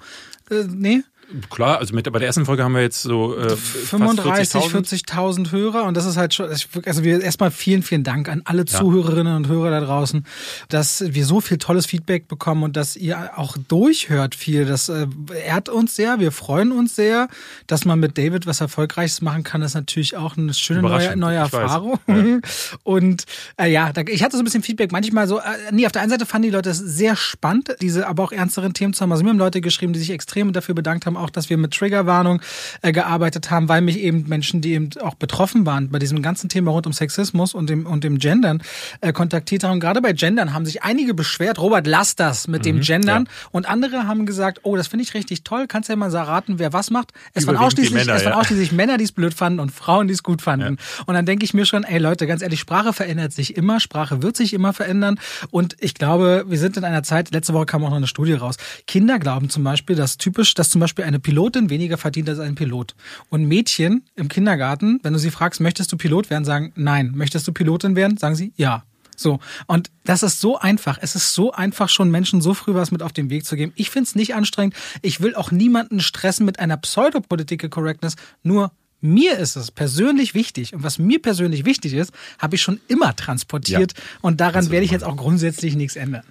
äh, 0.50 0.64
nee? 0.68 1.02
Klar, 1.50 1.78
also 1.78 1.94
mit, 1.94 2.10
bei 2.10 2.18
der 2.18 2.26
ersten 2.26 2.46
Folge 2.46 2.64
haben 2.64 2.74
wir 2.74 2.80
jetzt 2.80 3.02
so 3.02 3.36
äh, 3.36 3.50
fast 3.50 3.88
35, 3.90 4.62
40.000. 4.62 5.08
40.000 5.08 5.52
Hörer 5.52 5.84
und 5.84 5.96
das 5.96 6.06
ist 6.06 6.16
halt 6.16 6.32
schon, 6.32 6.48
also 6.48 7.04
wir 7.04 7.20
erstmal 7.20 7.50
vielen, 7.50 7.82
vielen 7.82 8.02
Dank 8.02 8.28
an 8.30 8.40
alle 8.46 8.64
Zuhörerinnen 8.64 9.36
und 9.36 9.48
Hörer 9.48 9.70
da 9.70 9.80
draußen, 9.80 10.24
dass 10.70 11.04
wir 11.06 11.26
so 11.26 11.42
viel 11.42 11.58
tolles 11.58 11.84
Feedback 11.84 12.28
bekommen 12.28 12.62
und 12.62 12.76
dass 12.76 12.96
ihr 12.96 13.38
auch 13.38 13.58
durchhört 13.68 14.34
viel. 14.34 14.64
Das 14.64 14.88
äh, 14.88 15.06
ehrt 15.44 15.68
uns 15.68 15.94
sehr, 15.94 16.18
wir 16.18 16.32
freuen 16.32 16.72
uns 16.72 16.96
sehr, 16.96 17.28
dass 17.66 17.84
man 17.84 18.00
mit 18.00 18.16
David 18.16 18.46
was 18.46 18.62
Erfolgreiches 18.62 19.20
machen 19.20 19.42
kann, 19.42 19.60
ist 19.60 19.74
natürlich 19.74 20.16
auch 20.16 20.36
eine 20.36 20.54
schöne 20.54 20.80
neue, 20.80 21.16
neue. 21.16 21.36
Erfahrung. 21.36 21.98
Und 22.84 23.24
äh, 23.60 23.70
ja, 23.70 23.92
ich 24.06 24.22
hatte 24.22 24.36
so 24.36 24.42
ein 24.42 24.44
bisschen 24.44 24.62
Feedback, 24.62 24.92
manchmal 24.92 25.28
so, 25.28 25.38
äh, 25.38 25.42
nee, 25.72 25.84
auf 25.84 25.92
der 25.92 26.02
einen 26.02 26.10
Seite 26.10 26.24
fanden 26.24 26.48
die 26.48 26.54
Leute 26.54 26.70
es 26.70 26.78
sehr 26.78 27.16
spannend, 27.16 27.76
diese 27.82 28.06
aber 28.06 28.22
auch 28.24 28.32
ernsteren 28.32 28.72
Themen 28.72 28.94
zu 28.94 29.02
haben. 29.02 29.12
Also 29.12 29.24
mir 29.24 29.30
haben 29.30 29.38
Leute 29.38 29.60
geschrieben, 29.60 29.92
die 29.92 29.98
sich 29.98 30.10
extrem 30.10 30.52
dafür 30.54 30.74
bedankt 30.74 31.04
haben, 31.04 31.17
auch 31.18 31.30
dass 31.30 31.50
wir 31.50 31.56
mit 31.58 31.74
Triggerwarnung 31.74 32.40
äh, 32.82 32.92
gearbeitet 32.92 33.50
haben, 33.50 33.68
weil 33.68 33.80
mich 33.80 33.98
eben 33.98 34.28
Menschen, 34.28 34.60
die 34.60 34.72
eben 34.72 34.90
auch 35.02 35.14
betroffen 35.14 35.66
waren 35.66 35.90
bei 35.90 35.98
diesem 35.98 36.22
ganzen 36.22 36.48
Thema 36.48 36.70
rund 36.70 36.86
um 36.86 36.92
Sexismus 36.92 37.54
und 37.54 37.68
dem, 37.70 37.86
und 37.86 38.04
dem 38.04 38.18
Gendern, 38.18 38.62
äh, 39.00 39.12
kontaktiert 39.12 39.64
haben. 39.64 39.80
Gerade 39.80 40.00
bei 40.00 40.12
Gendern 40.12 40.54
haben 40.54 40.66
sich 40.66 40.82
einige 40.82 41.14
beschwert, 41.14 41.58
Robert, 41.58 41.86
lass 41.86 42.16
das 42.16 42.48
mit 42.48 42.64
dem 42.64 42.80
Gendern. 42.80 43.24
ja. 43.24 43.48
Und 43.50 43.68
andere 43.68 44.06
haben 44.06 44.26
gesagt, 44.26 44.60
oh, 44.62 44.76
das 44.76 44.88
finde 44.88 45.04
ich 45.04 45.14
richtig 45.14 45.44
toll, 45.44 45.66
kannst 45.66 45.88
ja 45.88 45.96
mal 45.96 46.10
so 46.10 46.18
raten, 46.18 46.58
wer 46.58 46.72
was 46.72 46.90
macht. 46.90 47.12
Es 47.34 47.46
waren 47.46 47.56
Überwiegend 47.56 47.66
ausschließlich, 47.66 48.06
Männer, 48.06 48.16
es 48.16 48.24
waren 48.24 48.32
ja. 48.32 48.40
ausschließlich 48.40 48.72
Männer, 48.72 48.98
die 48.98 49.04
es 49.04 49.12
blöd 49.12 49.34
fanden 49.34 49.60
und 49.60 49.70
Frauen, 49.70 50.08
die 50.08 50.14
es 50.14 50.22
gut 50.22 50.42
fanden. 50.42 50.78
Und 51.06 51.14
dann 51.14 51.26
denke 51.26 51.44
ich 51.44 51.54
mir 51.54 51.66
schon, 51.66 51.84
ey 51.84 51.98
Leute, 51.98 52.26
ganz 52.26 52.42
ehrlich, 52.42 52.60
Sprache 52.60 52.92
verändert 52.92 53.32
sich 53.32 53.56
immer, 53.56 53.80
Sprache 53.80 54.22
wird 54.22 54.36
sich 54.36 54.54
immer 54.54 54.72
verändern. 54.72 55.18
Und 55.50 55.76
ich 55.80 55.94
glaube, 55.94 56.44
wir 56.48 56.58
sind 56.58 56.76
in 56.76 56.84
einer 56.84 57.02
Zeit, 57.02 57.30
letzte 57.32 57.54
Woche 57.54 57.66
kam 57.66 57.84
auch 57.84 57.90
noch 57.90 57.96
eine 57.96 58.06
Studie 58.06 58.34
raus. 58.34 58.56
Kinder 58.86 59.18
glauben 59.18 59.50
zum 59.50 59.64
Beispiel, 59.64 59.96
dass 59.96 60.18
typisch, 60.18 60.54
dass 60.54 60.70
zum 60.70 60.80
Beispiel 60.80 61.04
eine 61.08 61.18
Pilotin 61.18 61.70
weniger 61.70 61.96
verdient 61.96 62.28
als 62.28 62.38
ein 62.38 62.54
Pilot. 62.54 62.94
Und 63.30 63.44
Mädchen 63.44 64.04
im 64.14 64.28
Kindergarten, 64.28 65.00
wenn 65.02 65.14
du 65.14 65.18
sie 65.18 65.30
fragst, 65.30 65.60
möchtest 65.60 65.90
du 65.90 65.96
Pilot 65.96 66.30
werden, 66.30 66.44
sagen 66.44 66.72
nein. 66.76 67.12
Möchtest 67.14 67.48
du 67.48 67.52
Pilotin 67.52 67.96
werden, 67.96 68.18
sagen 68.18 68.36
sie 68.36 68.52
ja. 68.56 68.84
So, 69.16 69.40
und 69.66 69.90
das 70.04 70.22
ist 70.22 70.40
so 70.40 70.58
einfach. 70.60 70.98
Es 71.00 71.16
ist 71.16 71.34
so 71.34 71.50
einfach, 71.50 71.88
schon 71.88 72.10
Menschen 72.10 72.40
so 72.40 72.54
früh 72.54 72.74
was 72.74 72.92
mit 72.92 73.02
auf 73.02 73.12
den 73.12 73.30
Weg 73.30 73.44
zu 73.46 73.56
geben. 73.56 73.72
Ich 73.74 73.90
finde 73.90 74.04
es 74.04 74.14
nicht 74.14 74.34
anstrengend. 74.34 74.76
Ich 75.02 75.20
will 75.20 75.34
auch 75.34 75.50
niemanden 75.50 75.98
stressen 75.98 76.46
mit 76.46 76.60
einer 76.60 76.76
Pseudopolitical 76.76 77.68
Correctness. 77.68 78.14
Nur 78.44 78.70
mir 79.00 79.38
ist 79.38 79.56
es 79.56 79.70
persönlich 79.72 80.34
wichtig. 80.34 80.74
Und 80.74 80.84
was 80.84 80.98
mir 80.98 81.20
persönlich 81.20 81.64
wichtig 81.64 81.94
ist, 81.94 82.12
habe 82.38 82.56
ich 82.56 82.62
schon 82.62 82.80
immer 82.86 83.16
transportiert. 83.16 83.94
Und 84.20 84.40
daran 84.40 84.70
werde 84.70 84.84
ich 84.84 84.92
jetzt 84.92 85.04
auch 85.04 85.16
grundsätzlich 85.16 85.74
nichts 85.74 85.96
ändern. 85.96 86.22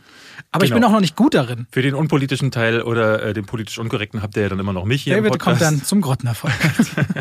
Aber 0.51 0.63
ich 0.65 0.69
Genau. 0.71 0.79
bin 0.81 0.87
auch 0.87 0.91
noch 0.93 1.01
nicht 1.01 1.15
gut 1.15 1.33
darin. 1.33 1.67
Für 1.71 1.81
den 1.81 1.93
unpolitischen 1.93 2.51
Teil 2.51 2.81
oder 2.81 3.21
äh, 3.23 3.33
den 3.33 3.45
politisch 3.45 3.77
unkorrekten 3.79 4.21
habt 4.21 4.35
ihr 4.37 4.43
ja 4.43 4.49
dann 4.49 4.59
immer 4.59 4.73
noch 4.73 4.85
mich 4.85 5.03
hier 5.03 5.17
im 5.17 5.23
David 5.23 5.39
Podcast. 5.39 5.59
kommt 5.59 5.71
dann 5.79 5.83
zum 5.83 6.01
Grottenerfolg. 6.01 6.53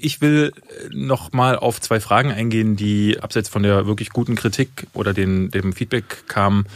Ich 0.00 0.20
will 0.20 0.52
äh, 0.54 0.88
noch 0.94 1.32
mal 1.32 1.56
auf 1.56 1.80
zwei 1.80 2.00
Fragen 2.00 2.30
eingehen, 2.30 2.76
die 2.76 3.18
abseits 3.20 3.48
von 3.48 3.62
der 3.62 3.86
wirklich 3.86 4.10
guten 4.10 4.34
Kritik 4.36 4.86
oder 4.94 5.12
den, 5.12 5.50
dem 5.50 5.72
Feedback 5.72 6.28
kamen. 6.28 6.66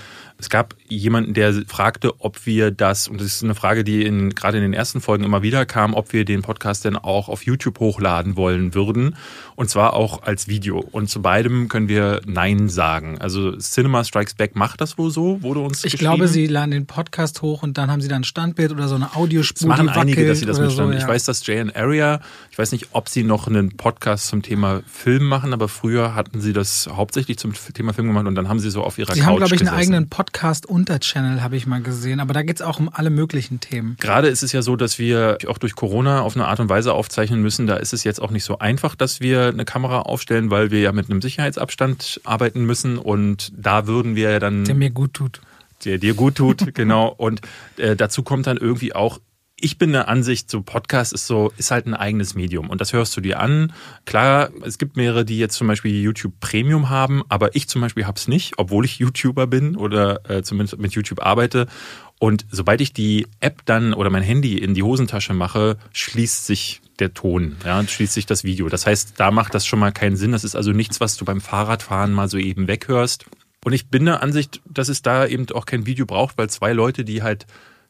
Es 0.42 0.50
gab 0.50 0.74
jemanden, 0.88 1.34
der 1.34 1.54
fragte, 1.68 2.20
ob 2.20 2.46
wir 2.46 2.72
das, 2.72 3.06
und 3.06 3.20
das 3.20 3.28
ist 3.28 3.44
eine 3.44 3.54
Frage, 3.54 3.84
die 3.84 4.04
in, 4.04 4.30
gerade 4.30 4.56
in 4.56 4.64
den 4.64 4.72
ersten 4.72 5.00
Folgen 5.00 5.22
immer 5.22 5.42
wieder 5.42 5.64
kam, 5.66 5.94
ob 5.94 6.12
wir 6.12 6.24
den 6.24 6.42
Podcast 6.42 6.84
denn 6.84 6.96
auch 6.96 7.28
auf 7.28 7.46
YouTube 7.46 7.78
hochladen 7.78 8.34
wollen 8.34 8.74
würden. 8.74 9.14
Und 9.54 9.70
zwar 9.70 9.94
auch 9.94 10.22
als 10.24 10.48
Video. 10.48 10.80
Und 10.80 11.08
zu 11.08 11.22
beidem 11.22 11.68
können 11.68 11.86
wir 11.86 12.22
Nein 12.26 12.68
sagen. 12.68 13.18
Also 13.20 13.52
Cinema 13.56 14.02
Strikes 14.02 14.34
Back 14.34 14.56
macht 14.56 14.80
das 14.80 14.98
wohl 14.98 15.12
so, 15.12 15.40
wurde 15.44 15.60
uns 15.60 15.84
Ich 15.84 15.96
glaube, 15.96 16.26
sie 16.26 16.48
laden 16.48 16.72
den 16.72 16.86
Podcast 16.86 17.40
hoch 17.42 17.62
und 17.62 17.78
dann 17.78 17.88
haben 17.92 18.00
sie 18.00 18.08
dann 18.08 18.22
ein 18.22 18.24
Standbild 18.24 18.72
oder 18.72 18.88
so 18.88 18.96
eine 18.96 19.14
Audiospur, 19.14 19.68
Das 19.68 19.78
machen 19.78 19.88
einige, 19.90 20.26
dass 20.26 20.40
sie 20.40 20.46
das 20.46 20.58
mitstanden. 20.58 20.94
so, 20.94 20.96
Ich 20.98 21.02
ja. 21.04 21.08
weiß, 21.08 21.24
dass 21.24 21.46
JN 21.46 21.70
Area, 21.70 22.20
ich 22.50 22.58
weiß 22.58 22.72
nicht, 22.72 22.88
ob 22.90 23.08
sie 23.08 23.22
noch 23.22 23.46
einen 23.46 23.76
Podcast 23.76 24.26
zum 24.26 24.42
Thema 24.42 24.82
Film 24.90 25.22
machen, 25.28 25.52
aber 25.52 25.68
früher 25.68 26.16
hatten 26.16 26.40
sie 26.40 26.52
das 26.52 26.88
hauptsächlich 26.92 27.38
zum 27.38 27.52
Thema 27.74 27.92
Film 27.94 28.08
gemacht 28.08 28.26
und 28.26 28.34
dann 28.34 28.48
haben 28.48 28.58
sie 28.58 28.70
so 28.70 28.82
auf 28.82 28.98
ihrer 28.98 29.14
Sie 29.14 29.20
Couch 29.20 29.28
haben, 29.28 29.36
glaube 29.36 29.54
ich, 29.54 29.60
einen 29.60 29.70
gesessen. 29.70 29.94
eigenen 29.94 30.08
Podcast-Unter-Channel, 30.32 31.42
habe 31.42 31.56
ich 31.56 31.66
mal 31.66 31.82
gesehen. 31.82 32.18
Aber 32.18 32.32
da 32.32 32.42
geht 32.42 32.56
es 32.56 32.62
auch 32.62 32.80
um 32.80 32.88
alle 32.92 33.10
möglichen 33.10 33.60
Themen. 33.60 33.96
Gerade 34.00 34.28
ist 34.28 34.42
es 34.42 34.52
ja 34.52 34.62
so, 34.62 34.76
dass 34.76 34.98
wir 34.98 35.38
auch 35.46 35.58
durch 35.58 35.74
Corona 35.74 36.22
auf 36.22 36.34
eine 36.36 36.46
Art 36.46 36.58
und 36.58 36.68
Weise 36.68 36.94
aufzeichnen 36.94 37.42
müssen. 37.42 37.66
Da 37.66 37.76
ist 37.76 37.92
es 37.92 38.02
jetzt 38.04 38.20
auch 38.20 38.30
nicht 38.30 38.44
so 38.44 38.58
einfach, 38.58 38.94
dass 38.94 39.20
wir 39.20 39.48
eine 39.48 39.64
Kamera 39.64 40.00
aufstellen, 40.00 40.50
weil 40.50 40.70
wir 40.70 40.80
ja 40.80 40.92
mit 40.92 41.10
einem 41.10 41.20
Sicherheitsabstand 41.22 42.20
arbeiten 42.24 42.64
müssen. 42.64 42.98
Und 42.98 43.52
da 43.56 43.86
würden 43.86 44.16
wir 44.16 44.30
ja 44.30 44.38
dann 44.38 44.64
Der 44.64 44.74
mir 44.74 44.90
gut 44.90 45.14
tut. 45.14 45.40
der 45.84 45.98
dir 45.98 46.14
gut 46.14 46.36
tut, 46.36 46.74
genau. 46.74 47.08
Und 47.08 47.40
äh, 47.76 47.94
dazu 47.94 48.22
kommt 48.22 48.46
dann 48.46 48.56
irgendwie 48.56 48.94
auch, 48.94 49.20
ich 49.62 49.78
bin 49.78 49.92
der 49.92 50.08
Ansicht, 50.08 50.50
so 50.50 50.60
Podcast 50.60 51.12
ist 51.12 51.26
so, 51.26 51.52
ist 51.56 51.70
halt 51.70 51.86
ein 51.86 51.94
eigenes 51.94 52.34
Medium 52.34 52.68
und 52.68 52.80
das 52.80 52.92
hörst 52.92 53.16
du 53.16 53.20
dir 53.20 53.38
an. 53.40 53.72
Klar, 54.04 54.50
es 54.64 54.76
gibt 54.76 54.96
mehrere, 54.96 55.24
die 55.24 55.38
jetzt 55.38 55.56
zum 55.56 55.68
Beispiel 55.68 56.02
YouTube 56.02 56.32
Premium 56.40 56.90
haben, 56.90 57.22
aber 57.28 57.54
ich 57.54 57.68
zum 57.68 57.80
Beispiel 57.80 58.06
hab's 58.06 58.26
nicht, 58.26 58.54
obwohl 58.58 58.84
ich 58.84 58.98
YouTuber 58.98 59.46
bin 59.46 59.76
oder 59.76 60.28
äh, 60.28 60.42
zumindest 60.42 60.78
mit 60.78 60.92
YouTube 60.92 61.24
arbeite. 61.24 61.68
Und 62.18 62.44
sobald 62.50 62.80
ich 62.80 62.92
die 62.92 63.26
App 63.40 63.62
dann 63.64 63.94
oder 63.94 64.10
mein 64.10 64.22
Handy 64.22 64.58
in 64.58 64.74
die 64.74 64.82
Hosentasche 64.82 65.32
mache, 65.32 65.78
schließt 65.92 66.44
sich 66.44 66.80
der 66.98 67.14
Ton, 67.14 67.56
ja, 67.64 67.86
schließt 67.86 68.14
sich 68.14 68.26
das 68.26 68.44
Video. 68.44 68.68
Das 68.68 68.86
heißt, 68.86 69.14
da 69.16 69.30
macht 69.30 69.54
das 69.54 69.64
schon 69.64 69.78
mal 69.78 69.92
keinen 69.92 70.16
Sinn. 70.16 70.32
Das 70.32 70.44
ist 70.44 70.56
also 70.56 70.72
nichts, 70.72 71.00
was 71.00 71.16
du 71.16 71.24
beim 71.24 71.40
Fahrradfahren 71.40 72.12
mal 72.12 72.28
so 72.28 72.36
eben 72.36 72.66
weghörst. 72.66 73.26
Und 73.64 73.72
ich 73.72 73.88
bin 73.88 74.04
der 74.06 74.22
Ansicht, 74.22 74.60
dass 74.68 74.88
es 74.88 75.02
da 75.02 75.24
eben 75.26 75.46
auch 75.52 75.66
kein 75.66 75.86
Video 75.86 76.04
braucht, 76.04 76.36
weil 76.36 76.50
zwei 76.50 76.72
Leute, 76.72 77.04
die 77.04 77.22
halt 77.22 77.46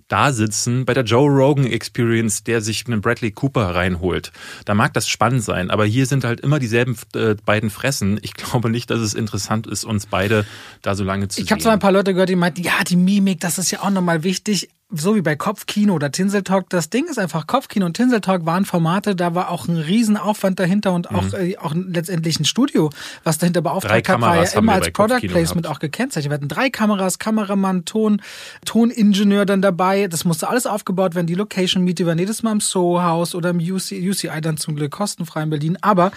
da 0.08 0.32
sitzen 0.32 0.84
bei 0.84 0.94
der 0.94 1.04
Joe 1.04 1.28
Rogan 1.30 1.66
Experience, 1.66 2.44
der 2.44 2.60
sich 2.60 2.86
einen 2.86 3.00
Bradley 3.00 3.30
Cooper 3.30 3.74
reinholt. 3.74 4.32
Da 4.64 4.74
mag 4.74 4.92
das 4.94 5.08
spannend 5.08 5.42
sein, 5.42 5.70
aber 5.70 5.84
hier 5.84 6.06
sind 6.06 6.24
halt 6.24 6.40
immer 6.40 6.58
dieselben 6.58 6.96
äh, 7.14 7.34
beiden 7.44 7.70
Fressen. 7.70 8.18
Ich 8.22 8.34
glaube 8.34 8.70
nicht, 8.70 8.90
dass 8.90 9.00
es 9.00 9.14
interessant 9.14 9.66
ist, 9.66 9.84
uns 9.84 10.06
beide 10.06 10.46
da 10.82 10.94
so 10.94 11.04
lange 11.04 11.28
zu 11.28 11.32
ich 11.32 11.36
sehen. 11.36 11.44
Ich 11.44 11.52
habe 11.52 11.62
zwar 11.62 11.72
ein 11.72 11.78
paar 11.78 11.92
Leute 11.92 12.12
gehört, 12.12 12.28
die 12.28 12.36
meinten, 12.36 12.62
ja, 12.62 12.84
die 12.86 12.96
Mimik, 12.96 13.40
das 13.40 13.58
ist 13.58 13.70
ja 13.70 13.80
auch 13.80 13.90
nochmal 13.90 14.22
wichtig 14.22 14.68
so 14.94 15.16
wie 15.16 15.22
bei 15.22 15.36
Kopfkino 15.36 15.94
oder 15.94 16.12
Tinseltalk, 16.12 16.68
das 16.68 16.90
Ding 16.90 17.06
ist 17.06 17.18
einfach, 17.18 17.46
Kopfkino 17.46 17.86
und 17.86 17.96
Tinseltalk 17.96 18.44
waren 18.44 18.64
Formate, 18.64 19.16
da 19.16 19.34
war 19.34 19.50
auch 19.50 19.66
ein 19.66 19.76
Riesenaufwand 19.76 20.60
dahinter 20.60 20.92
und 20.92 21.10
auch, 21.10 21.24
mhm. 21.24 21.34
äh, 21.34 21.56
auch 21.56 21.74
letztendlich 21.74 22.38
ein 22.38 22.44
Studio, 22.44 22.90
was 23.24 23.38
dahinter 23.38 23.62
beauftragt 23.62 24.08
hat, 24.08 24.20
war 24.20 24.36
ja 24.36 24.50
immer 24.52 24.74
als 24.74 24.90
Product 24.92 25.26
Placement 25.26 25.66
auch 25.66 25.78
gekennzeichnet. 25.78 26.30
Wir 26.30 26.34
hatten 26.34 26.48
drei 26.48 26.70
Kameras, 26.70 27.18
Kameramann, 27.18 27.84
Ton, 27.84 28.20
Toningenieur 28.64 29.46
dann 29.46 29.62
dabei. 29.62 30.08
Das 30.08 30.24
musste 30.24 30.48
alles 30.48 30.66
aufgebaut 30.66 31.14
werden. 31.14 31.26
Die 31.26 31.34
Location 31.34 31.84
Miete 31.84 32.06
war 32.06 32.16
jedes 32.16 32.42
Mal 32.42 32.52
im 32.52 32.60
Soho-Haus 32.60 33.34
oder 33.34 33.50
im 33.50 33.58
UC, 33.58 33.92
UCI 33.92 34.40
dann 34.40 34.56
zum 34.56 34.76
Glück 34.76 34.92
kostenfrei 34.92 35.42
in 35.42 35.50
Berlin. 35.50 35.78
Aber 35.80 36.12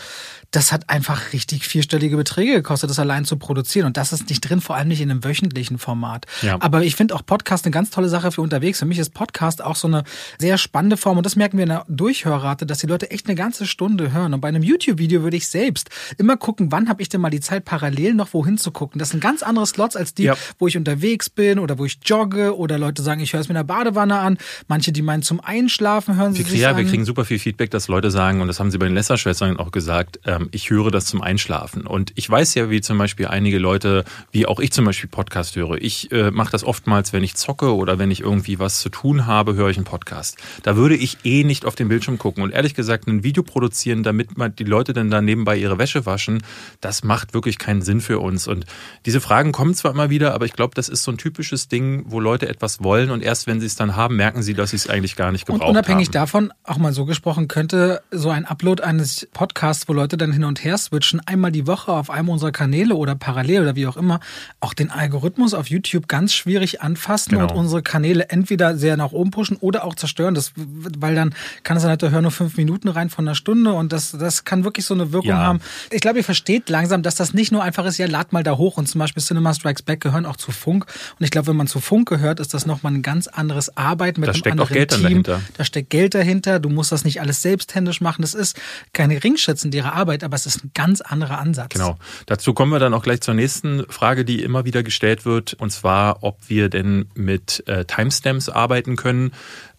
das 0.51 0.71
hat 0.71 0.89
einfach 0.89 1.33
richtig 1.33 1.65
vierstellige 1.65 2.17
Beträge 2.17 2.53
gekostet, 2.53 2.89
das 2.89 2.99
allein 2.99 3.25
zu 3.25 3.37
produzieren. 3.37 3.87
Und 3.87 3.97
das 3.97 4.13
ist 4.13 4.29
nicht 4.29 4.41
drin, 4.41 4.61
vor 4.61 4.75
allem 4.75 4.89
nicht 4.89 5.01
in 5.01 5.09
einem 5.09 5.23
wöchentlichen 5.23 5.77
Format. 5.77 6.25
Ja. 6.41 6.57
Aber 6.59 6.83
ich 6.83 6.95
finde 6.95 7.15
auch 7.15 7.25
Podcast 7.25 7.65
eine 7.65 7.71
ganz 7.71 7.89
tolle 7.89 8.09
Sache 8.09 8.31
für 8.31 8.41
unterwegs. 8.41 8.64
Für 8.73 8.85
mich 8.85 8.99
ist 8.99 9.13
Podcast 9.13 9.63
auch 9.63 9.75
so 9.75 9.87
eine 9.87 10.03
sehr 10.39 10.57
spannende 10.57 10.97
Form. 10.97 11.17
Und 11.17 11.25
das 11.25 11.35
merken 11.35 11.57
wir 11.57 11.63
in 11.63 11.69
der 11.69 11.85
Durchhörrate, 11.87 12.65
dass 12.65 12.79
die 12.79 12.87
Leute 12.87 13.11
echt 13.11 13.27
eine 13.27 13.35
ganze 13.35 13.65
Stunde 13.65 14.11
hören. 14.11 14.33
Und 14.33 14.41
bei 14.41 14.47
einem 14.47 14.63
YouTube-Video 14.63 15.23
würde 15.23 15.37
ich 15.37 15.47
selbst 15.47 15.89
immer 16.17 16.37
gucken, 16.37 16.71
wann 16.71 16.89
habe 16.89 17.01
ich 17.01 17.09
denn 17.09 17.21
mal 17.21 17.29
die 17.29 17.39
Zeit, 17.39 17.65
parallel 17.65 18.13
noch 18.15 18.33
wohin 18.33 18.57
zu 18.57 18.71
gucken. 18.71 18.99
Das 18.99 19.09
sind 19.09 19.19
ganz 19.21 19.43
andere 19.43 19.67
Slots 19.67 19.95
als 19.95 20.13
die, 20.13 20.23
ja. 20.23 20.35
wo 20.57 20.67
ich 20.67 20.77
unterwegs 20.77 21.29
bin 21.29 21.59
oder 21.59 21.77
wo 21.77 21.85
ich 21.85 21.99
jogge 22.03 22.57
oder 22.57 22.77
Leute 22.77 23.03
sagen, 23.03 23.21
ich 23.21 23.33
höre 23.33 23.41
es 23.41 23.47
mir 23.47 23.53
in 23.53 23.67
der 23.67 23.73
Badewanne 23.73 24.17
an. 24.17 24.37
Manche, 24.67 24.91
die 24.91 25.01
meinen 25.01 25.21
zum 25.21 25.39
Einschlafen 25.39 26.15
hören 26.15 26.33
sie 26.33 26.39
wir, 26.39 26.45
sich 26.45 26.59
ja, 26.61 26.71
an. 26.71 26.77
wir 26.77 26.85
kriegen 26.85 27.05
super 27.05 27.25
viel 27.25 27.39
Feedback, 27.39 27.71
dass 27.71 27.87
Leute 27.87 28.11
sagen, 28.11 28.41
und 28.41 28.47
das 28.47 28.59
haben 28.59 28.71
sie 28.71 28.77
bei 28.77 28.85
den 28.85 28.95
Lesser-Schwestern 28.95 29.57
auch 29.57 29.71
gesagt, 29.71 30.19
ähm, 30.25 30.49
ich 30.51 30.69
höre 30.69 30.91
das 30.91 31.05
zum 31.05 31.21
Einschlafen. 31.21 31.85
Und 31.85 32.11
ich 32.15 32.29
weiß 32.29 32.55
ja, 32.55 32.69
wie 32.69 32.81
zum 32.81 32.97
Beispiel 32.97 33.27
einige 33.27 33.59
Leute, 33.59 34.05
wie 34.31 34.45
auch 34.45 34.59
ich 34.59 34.71
zum 34.71 34.85
Beispiel 34.85 35.09
Podcast 35.09 35.55
höre. 35.55 35.81
Ich 35.81 36.11
äh, 36.11 36.31
mache 36.31 36.51
das 36.51 36.63
oftmals, 36.63 37.13
wenn 37.13 37.23
ich 37.23 37.35
zocke 37.35 37.75
oder 37.75 37.99
wenn 37.99 38.11
ich 38.11 38.21
irgendwie 38.21 38.54
was 38.59 38.79
zu 38.79 38.89
tun 38.89 39.25
habe, 39.25 39.55
höre 39.55 39.69
ich 39.69 39.77
einen 39.77 39.85
Podcast. 39.85 40.37
Da 40.63 40.75
würde 40.75 40.95
ich 40.95 41.19
eh 41.23 41.43
nicht 41.43 41.65
auf 41.65 41.75
den 41.75 41.87
Bildschirm 41.87 42.17
gucken. 42.17 42.43
Und 42.43 42.51
ehrlich 42.51 42.73
gesagt, 42.73 43.07
ein 43.07 43.23
Video 43.23 43.43
produzieren, 43.43 44.03
damit 44.03 44.37
man 44.37 44.55
die 44.55 44.63
Leute 44.63 44.93
dann 44.93 45.09
da 45.09 45.21
nebenbei 45.21 45.57
ihre 45.57 45.77
Wäsche 45.77 46.05
waschen, 46.05 46.43
das 46.81 47.03
macht 47.03 47.33
wirklich 47.33 47.57
keinen 47.57 47.81
Sinn 47.81 48.01
für 48.01 48.19
uns. 48.19 48.47
Und 48.47 48.65
diese 49.05 49.21
Fragen 49.21 49.51
kommen 49.51 49.73
zwar 49.75 49.91
immer 49.91 50.09
wieder, 50.09 50.33
aber 50.33 50.45
ich 50.45 50.53
glaube, 50.53 50.73
das 50.75 50.89
ist 50.89 51.03
so 51.03 51.11
ein 51.11 51.17
typisches 51.17 51.67
Ding, 51.67 52.05
wo 52.07 52.19
Leute 52.19 52.47
etwas 52.47 52.83
wollen 52.83 53.11
und 53.11 53.21
erst 53.21 53.47
wenn 53.47 53.59
sie 53.59 53.65
es 53.65 53.75
dann 53.75 53.95
haben, 53.95 54.15
merken 54.15 54.43
sie, 54.43 54.53
dass 54.53 54.71
sie 54.71 54.75
es 54.77 54.89
eigentlich 54.89 55.15
gar 55.15 55.31
nicht 55.31 55.45
gebraucht 55.45 55.61
haben. 55.61 55.69
Und 55.69 55.77
unabhängig 55.77 56.07
haben. 56.07 56.13
davon, 56.13 56.53
auch 56.63 56.77
mal 56.77 56.93
so 56.93 57.05
gesprochen, 57.05 57.47
könnte 57.47 58.01
so 58.11 58.29
ein 58.29 58.45
Upload 58.45 58.83
eines 58.83 59.27
Podcasts, 59.33 59.87
wo 59.87 59.93
Leute 59.93 60.17
dann 60.17 60.31
hin 60.31 60.43
und 60.43 60.63
her 60.63 60.77
switchen, 60.77 61.21
einmal 61.25 61.51
die 61.51 61.67
Woche 61.67 61.91
auf 61.91 62.09
einem 62.09 62.29
unserer 62.29 62.51
Kanäle 62.51 62.95
oder 62.95 63.15
parallel 63.15 63.63
oder 63.63 63.75
wie 63.75 63.87
auch 63.87 63.97
immer, 63.97 64.19
auch 64.59 64.73
den 64.73 64.91
Algorithmus 64.91 65.53
auf 65.53 65.67
YouTube 65.67 66.07
ganz 66.07 66.33
schwierig 66.33 66.81
anfassen 66.81 67.31
genau. 67.31 67.43
und 67.43 67.51
unsere 67.51 67.81
Kanäle 67.81 68.29
entweder 68.35 68.77
sehr 68.77 68.97
nach 68.97 69.11
oben 69.11 69.31
pushen 69.31 69.57
oder 69.57 69.85
auch 69.85 69.95
zerstören. 69.95 70.35
Das, 70.35 70.51
weil 70.55 71.15
dann 71.15 71.33
kann 71.63 71.77
es 71.77 71.83
dann 71.83 71.89
halt, 71.89 72.03
da 72.03 72.09
hören 72.09 72.23
nur 72.23 72.31
fünf 72.31 72.57
Minuten 72.57 72.89
rein 72.89 73.09
von 73.09 73.27
einer 73.27 73.35
Stunde 73.35 73.73
und 73.73 73.93
das, 73.93 74.11
das 74.11 74.43
kann 74.43 74.63
wirklich 74.63 74.85
so 74.85 74.93
eine 74.93 75.11
Wirkung 75.11 75.29
ja. 75.29 75.37
haben. 75.37 75.59
Ich 75.91 76.01
glaube, 76.01 76.19
ihr 76.19 76.23
versteht 76.23 76.69
langsam, 76.69 77.01
dass 77.01 77.15
das 77.15 77.33
nicht 77.33 77.51
nur 77.51 77.63
einfach 77.63 77.85
ist, 77.85 77.97
ja, 77.97 78.07
lad 78.07 78.33
mal 78.33 78.43
da 78.43 78.57
hoch 78.57 78.77
und 78.77 78.87
zum 78.87 78.99
Beispiel 78.99 79.23
Cinema 79.23 79.53
Strikes 79.53 79.83
Back 79.83 80.01
gehören 80.01 80.25
auch 80.25 80.35
zu 80.35 80.51
Funk. 80.51 80.85
Und 81.17 81.23
ich 81.23 81.31
glaube, 81.31 81.47
wenn 81.47 81.55
man 81.55 81.67
zu 81.67 81.79
Funk 81.79 82.09
gehört, 82.09 82.39
ist 82.39 82.53
das 82.53 82.65
nochmal 82.65 82.93
ein 82.93 83.01
ganz 83.01 83.27
anderes 83.27 83.75
Arbeiten 83.77 84.21
mit 84.21 84.27
da 84.27 84.33
einem 84.33 84.39
steckt 84.39 84.51
anderen 84.51 84.69
auch 84.69 84.73
Geld 84.73 84.91
Team. 84.91 85.03
Dahinter. 85.03 85.41
Da 85.57 85.63
steckt 85.63 85.89
Geld 85.89 86.13
dahinter. 86.13 86.59
Du 86.59 86.69
musst 86.69 86.91
das 86.91 87.05
nicht 87.05 87.21
alles 87.21 87.41
selbsthändisch 87.41 88.01
machen. 88.01 88.21
Das 88.21 88.33
ist 88.33 88.59
keine 88.93 89.15
geringschätzendere 89.15 89.93
Arbeit, 89.93 90.23
aber 90.23 90.35
es 90.35 90.45
ist 90.45 90.63
ein 90.63 90.71
ganz 90.73 91.01
anderer 91.01 91.39
Ansatz. 91.39 91.73
Genau. 91.73 91.97
Dazu 92.25 92.53
kommen 92.53 92.71
wir 92.71 92.79
dann 92.79 92.93
auch 92.93 93.03
gleich 93.03 93.21
zur 93.21 93.33
nächsten 93.33 93.85
Frage, 93.89 94.25
die 94.25 94.41
immer 94.43 94.65
wieder 94.65 94.83
gestellt 94.83 95.25
wird, 95.25 95.53
und 95.53 95.71
zwar, 95.71 96.23
ob 96.23 96.37
wir 96.47 96.69
denn 96.69 97.07
mit 97.15 97.63
äh, 97.67 97.85
Timestamps 97.85 98.24
arbeiten 98.49 98.95
können. 98.95 99.31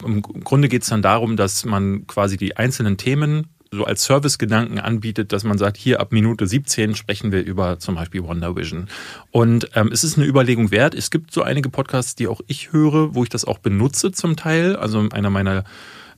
Im 0.05 0.23
Grunde 0.23 0.69
geht 0.69 0.83
es 0.83 0.88
dann 0.88 1.03
darum, 1.03 1.37
dass 1.37 1.65
man 1.65 2.07
quasi 2.07 2.37
die 2.37 2.57
einzelnen 2.57 2.97
Themen 2.97 3.49
so 3.73 3.85
als 3.85 4.05
Servicegedanken 4.05 4.79
anbietet, 4.79 5.33
dass 5.33 5.45
man 5.45 5.59
sagt, 5.59 5.76
hier 5.76 6.00
ab 6.00 6.12
Minute 6.12 6.47
17 6.47 6.95
sprechen 6.95 7.33
wir 7.33 7.45
über 7.45 7.79
zum 7.79 7.97
Beispiel 7.97 8.23
Wonder 8.23 8.57
Vision. 8.57 8.88
Und 9.31 9.71
ähm, 9.75 9.91
es 9.93 10.05
ist 10.05 10.17
eine 10.17 10.26
Überlegung 10.26 10.71
wert. 10.71 10.95
Es 10.95 11.11
gibt 11.11 11.33
so 11.33 11.43
einige 11.43 11.69
Podcasts, 11.69 12.15
die 12.15 12.29
auch 12.29 12.41
ich 12.47 12.73
höre, 12.73 13.15
wo 13.15 13.23
ich 13.23 13.29
das 13.29 13.45
auch 13.45 13.59
benutze 13.59 14.12
zum 14.12 14.37
Teil. 14.37 14.76
Also 14.76 15.07
einer 15.11 15.31
meiner 15.31 15.65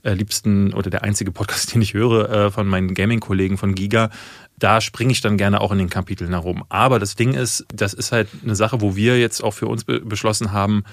äh, 0.03 0.13
liebsten 0.13 0.73
oder 0.73 0.89
der 0.89 1.03
einzige 1.03 1.31
Podcast, 1.31 1.73
den 1.73 1.81
ich 1.81 1.93
höre 1.93 2.29
äh, 2.29 2.51
von 2.51 2.67
meinen 2.67 2.93
Gaming-Kollegen 2.93 3.57
von 3.57 3.75
Giga, 3.75 4.09
da 4.57 4.81
springe 4.81 5.11
ich 5.11 5.21
dann 5.21 5.37
gerne 5.37 5.61
auch 5.61 5.71
in 5.71 5.77
den 5.77 5.89
Kapiteln 5.89 6.31
herum. 6.31 6.65
Aber 6.69 6.99
das 6.99 7.15
Ding 7.15 7.33
ist, 7.33 7.65
das 7.73 7.93
ist 7.93 8.11
halt 8.11 8.27
eine 8.43 8.55
Sache, 8.55 8.81
wo 8.81 8.95
wir 8.95 9.19
jetzt 9.19 9.41
auch 9.41 9.53
für 9.53 9.67
uns 9.67 9.85
be 9.85 10.01
beschlossen 10.01 10.51
haben, 10.51 10.83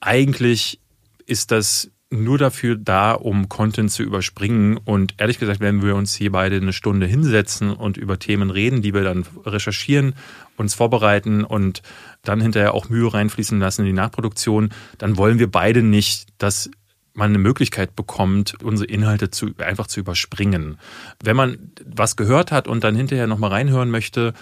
eigentlich 0.00 0.80
ist 1.26 1.50
das 1.50 1.90
nur 2.10 2.38
dafür 2.38 2.76
da, 2.76 3.12
um 3.12 3.48
Content 3.48 3.90
zu 3.90 4.02
überspringen. 4.02 4.76
Und 4.76 5.14
ehrlich 5.18 5.38
gesagt, 5.38 5.60
wenn 5.60 5.82
wir 5.82 5.96
uns 5.96 6.14
hier 6.14 6.30
beide 6.30 6.56
eine 6.56 6.72
Stunde 6.72 7.06
hinsetzen 7.06 7.72
und 7.72 7.96
über 7.96 8.18
Themen 8.18 8.50
reden, 8.50 8.80
die 8.80 8.94
wir 8.94 9.02
dann 9.02 9.26
recherchieren, 9.44 10.14
uns 10.56 10.74
vorbereiten 10.74 11.44
und 11.44 11.82
dann 12.22 12.40
hinterher 12.40 12.74
auch 12.74 12.88
Mühe 12.88 13.12
reinfließen 13.12 13.58
lassen 13.58 13.82
in 13.82 13.88
die 13.88 13.92
Nachproduktion, 13.92 14.70
dann 14.98 15.16
wollen 15.16 15.38
wir 15.38 15.50
beide 15.50 15.82
nicht, 15.82 16.28
dass 16.38 16.70
man 17.12 17.30
eine 17.30 17.38
Möglichkeit 17.38 17.96
bekommt, 17.96 18.62
unsere 18.62 18.88
Inhalte 18.88 19.30
zu, 19.30 19.50
einfach 19.58 19.86
zu 19.86 20.00
überspringen. 20.00 20.78
Wenn 21.22 21.36
man 21.36 21.72
was 21.84 22.16
gehört 22.16 22.52
hat 22.52 22.68
und 22.68 22.84
dann 22.84 22.94
hinterher 22.94 23.26
nochmal 23.26 23.50
reinhören 23.50 23.90
möchte, 23.90 24.34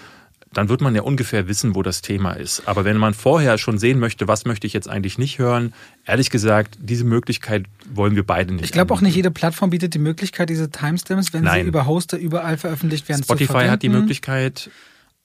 dann 0.55 0.69
wird 0.69 0.81
man 0.81 0.95
ja 0.95 1.01
ungefähr 1.01 1.47
wissen, 1.47 1.75
wo 1.75 1.83
das 1.83 2.01
Thema 2.01 2.31
ist. 2.31 2.63
Aber 2.65 2.85
wenn 2.85 2.97
man 2.97 3.13
vorher 3.13 3.57
schon 3.57 3.77
sehen 3.77 3.99
möchte, 3.99 4.27
was 4.27 4.45
möchte 4.45 4.65
ich 4.65 4.73
jetzt 4.73 4.87
eigentlich 4.89 5.17
nicht 5.17 5.37
hören, 5.37 5.73
ehrlich 6.05 6.29
gesagt, 6.29 6.77
diese 6.81 7.03
Möglichkeit 7.03 7.65
wollen 7.93 8.15
wir 8.15 8.25
beide 8.25 8.53
nicht. 8.53 8.63
Ich 8.65 8.71
glaube 8.71 8.93
auch 8.93 9.01
nicht 9.01 9.15
jede 9.15 9.31
Plattform 9.31 9.69
bietet 9.69 9.93
die 9.93 9.99
Möglichkeit, 9.99 10.49
diese 10.49 10.71
Timestamps, 10.71 11.33
wenn 11.33 11.43
Nein. 11.43 11.63
sie 11.63 11.67
über 11.67 11.85
Hoster 11.85 12.17
überall 12.17 12.57
veröffentlicht 12.57 13.09
werden, 13.09 13.23
Spotify 13.23 13.67
hat 13.67 13.83
die 13.83 13.89
Möglichkeit. 13.89 14.69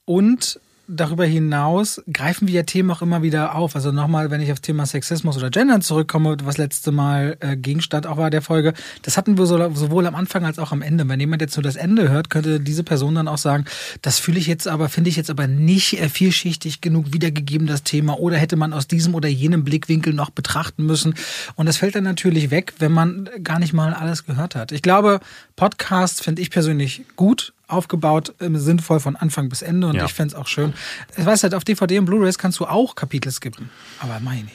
Und 0.04 0.58
darüber 0.90 1.24
hinaus 1.24 2.02
greifen 2.12 2.48
wir 2.48 2.54
ja 2.54 2.62
Themen 2.64 2.90
auch 2.90 3.02
immer 3.02 3.22
wieder 3.22 3.54
auf. 3.54 3.76
Also 3.76 3.92
nochmal, 3.92 4.30
wenn 4.30 4.40
ich 4.40 4.50
auf 4.50 4.60
Thema 4.60 4.86
Sexismus 4.86 5.36
oder 5.36 5.50
Gender 5.50 5.80
zurückkomme, 5.80 6.36
was 6.42 6.58
letzte 6.58 6.90
Mal 6.90 7.36
äh, 7.40 7.56
Gegenstand 7.56 8.06
auch 8.06 8.16
war 8.16 8.30
der 8.30 8.42
Folge, 8.42 8.74
das 9.02 9.16
hatten 9.16 9.38
wir 9.38 9.46
so, 9.46 9.56
sowohl 9.74 10.06
am 10.06 10.14
Anfang 10.14 10.44
als 10.44 10.58
auch 10.58 10.72
am 10.72 10.82
Ende. 10.82 11.08
Wenn 11.08 11.20
jemand 11.20 11.42
jetzt 11.42 11.56
nur 11.56 11.62
das 11.62 11.76
Ende 11.76 12.08
hört, 12.08 12.28
könnte 12.28 12.60
diese 12.60 12.82
Person 12.82 13.14
dann 13.14 13.28
auch 13.28 13.38
sagen, 13.38 13.64
das 14.02 14.18
fühle 14.18 14.38
ich 14.38 14.46
jetzt 14.46 14.66
aber, 14.66 14.88
finde 14.88 15.10
ich 15.10 15.16
jetzt 15.16 15.30
aber 15.30 15.46
nicht 15.46 16.00
äh, 16.00 16.08
vielschichtig 16.08 16.80
genug 16.80 17.12
wiedergegeben, 17.12 17.66
das 17.66 17.84
Thema, 17.84 18.18
oder 18.18 18.36
hätte 18.36 18.56
man 18.56 18.72
aus 18.72 18.88
diesem 18.88 19.14
oder 19.14 19.28
jenem 19.28 19.64
Blickwinkel 19.64 20.12
noch 20.12 20.30
betrachten 20.30 20.84
müssen. 20.84 21.14
Und 21.54 21.66
das 21.66 21.76
fällt 21.76 21.94
dann 21.94 22.04
natürlich 22.04 22.50
weg, 22.50 22.74
wenn 22.78 22.92
man 22.92 23.28
gar 23.44 23.58
nicht 23.58 23.72
mal 23.72 23.94
alles 23.94 24.26
gehört 24.26 24.56
hat. 24.56 24.72
Ich 24.72 24.82
glaube, 24.82 25.20
Podcasts 25.54 26.20
finde 26.20 26.42
ich 26.42 26.50
persönlich 26.50 27.02
gut, 27.16 27.52
aufgebaut, 27.70 28.34
sinnvoll 28.38 29.00
von 29.00 29.16
Anfang 29.16 29.48
bis 29.48 29.62
Ende 29.62 29.86
und 29.86 29.96
ja. 29.96 30.04
ich 30.04 30.12
fände 30.12 30.34
es 30.34 30.40
auch 30.40 30.46
schön. 30.48 30.74
Ich 31.16 31.24
weiß 31.24 31.42
halt, 31.42 31.54
auf 31.54 31.64
DVD 31.64 31.98
und 31.98 32.04
Blu-rays 32.06 32.38
kannst 32.38 32.60
du 32.60 32.66
auch 32.66 32.94
Kapitel 32.94 33.30
skippen, 33.30 33.70
aber 34.00 34.20
meine 34.20 34.50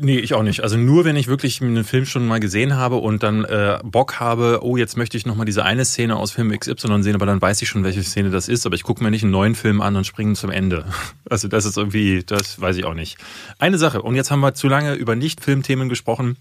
Nee, 0.00 0.18
ich 0.18 0.32
auch 0.32 0.44
nicht. 0.44 0.62
Also 0.62 0.76
nur 0.76 1.04
wenn 1.04 1.16
ich 1.16 1.26
wirklich 1.26 1.60
einen 1.60 1.82
Film 1.82 2.06
schon 2.06 2.24
mal 2.24 2.38
gesehen 2.38 2.76
habe 2.76 2.96
und 2.96 3.24
dann 3.24 3.44
äh, 3.44 3.80
Bock 3.82 4.20
habe, 4.20 4.60
oh, 4.62 4.76
jetzt 4.76 4.96
möchte 4.96 5.16
ich 5.16 5.26
nochmal 5.26 5.44
diese 5.44 5.64
eine 5.64 5.84
Szene 5.84 6.14
aus 6.14 6.30
Film 6.30 6.56
XY 6.56 7.02
sehen, 7.02 7.16
aber 7.16 7.26
dann 7.26 7.42
weiß 7.42 7.60
ich 7.62 7.68
schon, 7.68 7.82
welche 7.82 8.04
Szene 8.04 8.30
das 8.30 8.48
ist, 8.48 8.64
aber 8.64 8.76
ich 8.76 8.84
gucke 8.84 9.02
mir 9.02 9.10
nicht 9.10 9.24
einen 9.24 9.32
neuen 9.32 9.56
Film 9.56 9.80
an 9.80 9.96
und 9.96 10.06
springe 10.06 10.34
zum 10.34 10.50
Ende. 10.50 10.84
Also 11.30 11.46
das 11.46 11.66
ist 11.66 11.76
irgendwie, 11.76 12.22
das 12.24 12.58
weiß 12.60 12.76
ich 12.76 12.86
auch 12.86 12.94
nicht. 12.94 13.18
Eine 13.58 13.76
Sache, 13.76 14.00
und 14.00 14.14
jetzt 14.14 14.30
haben 14.30 14.40
wir 14.40 14.54
zu 14.54 14.66
lange 14.66 14.94
über 14.94 15.14
Nicht-Filmthemen 15.14 15.90
gesprochen. 15.90 16.36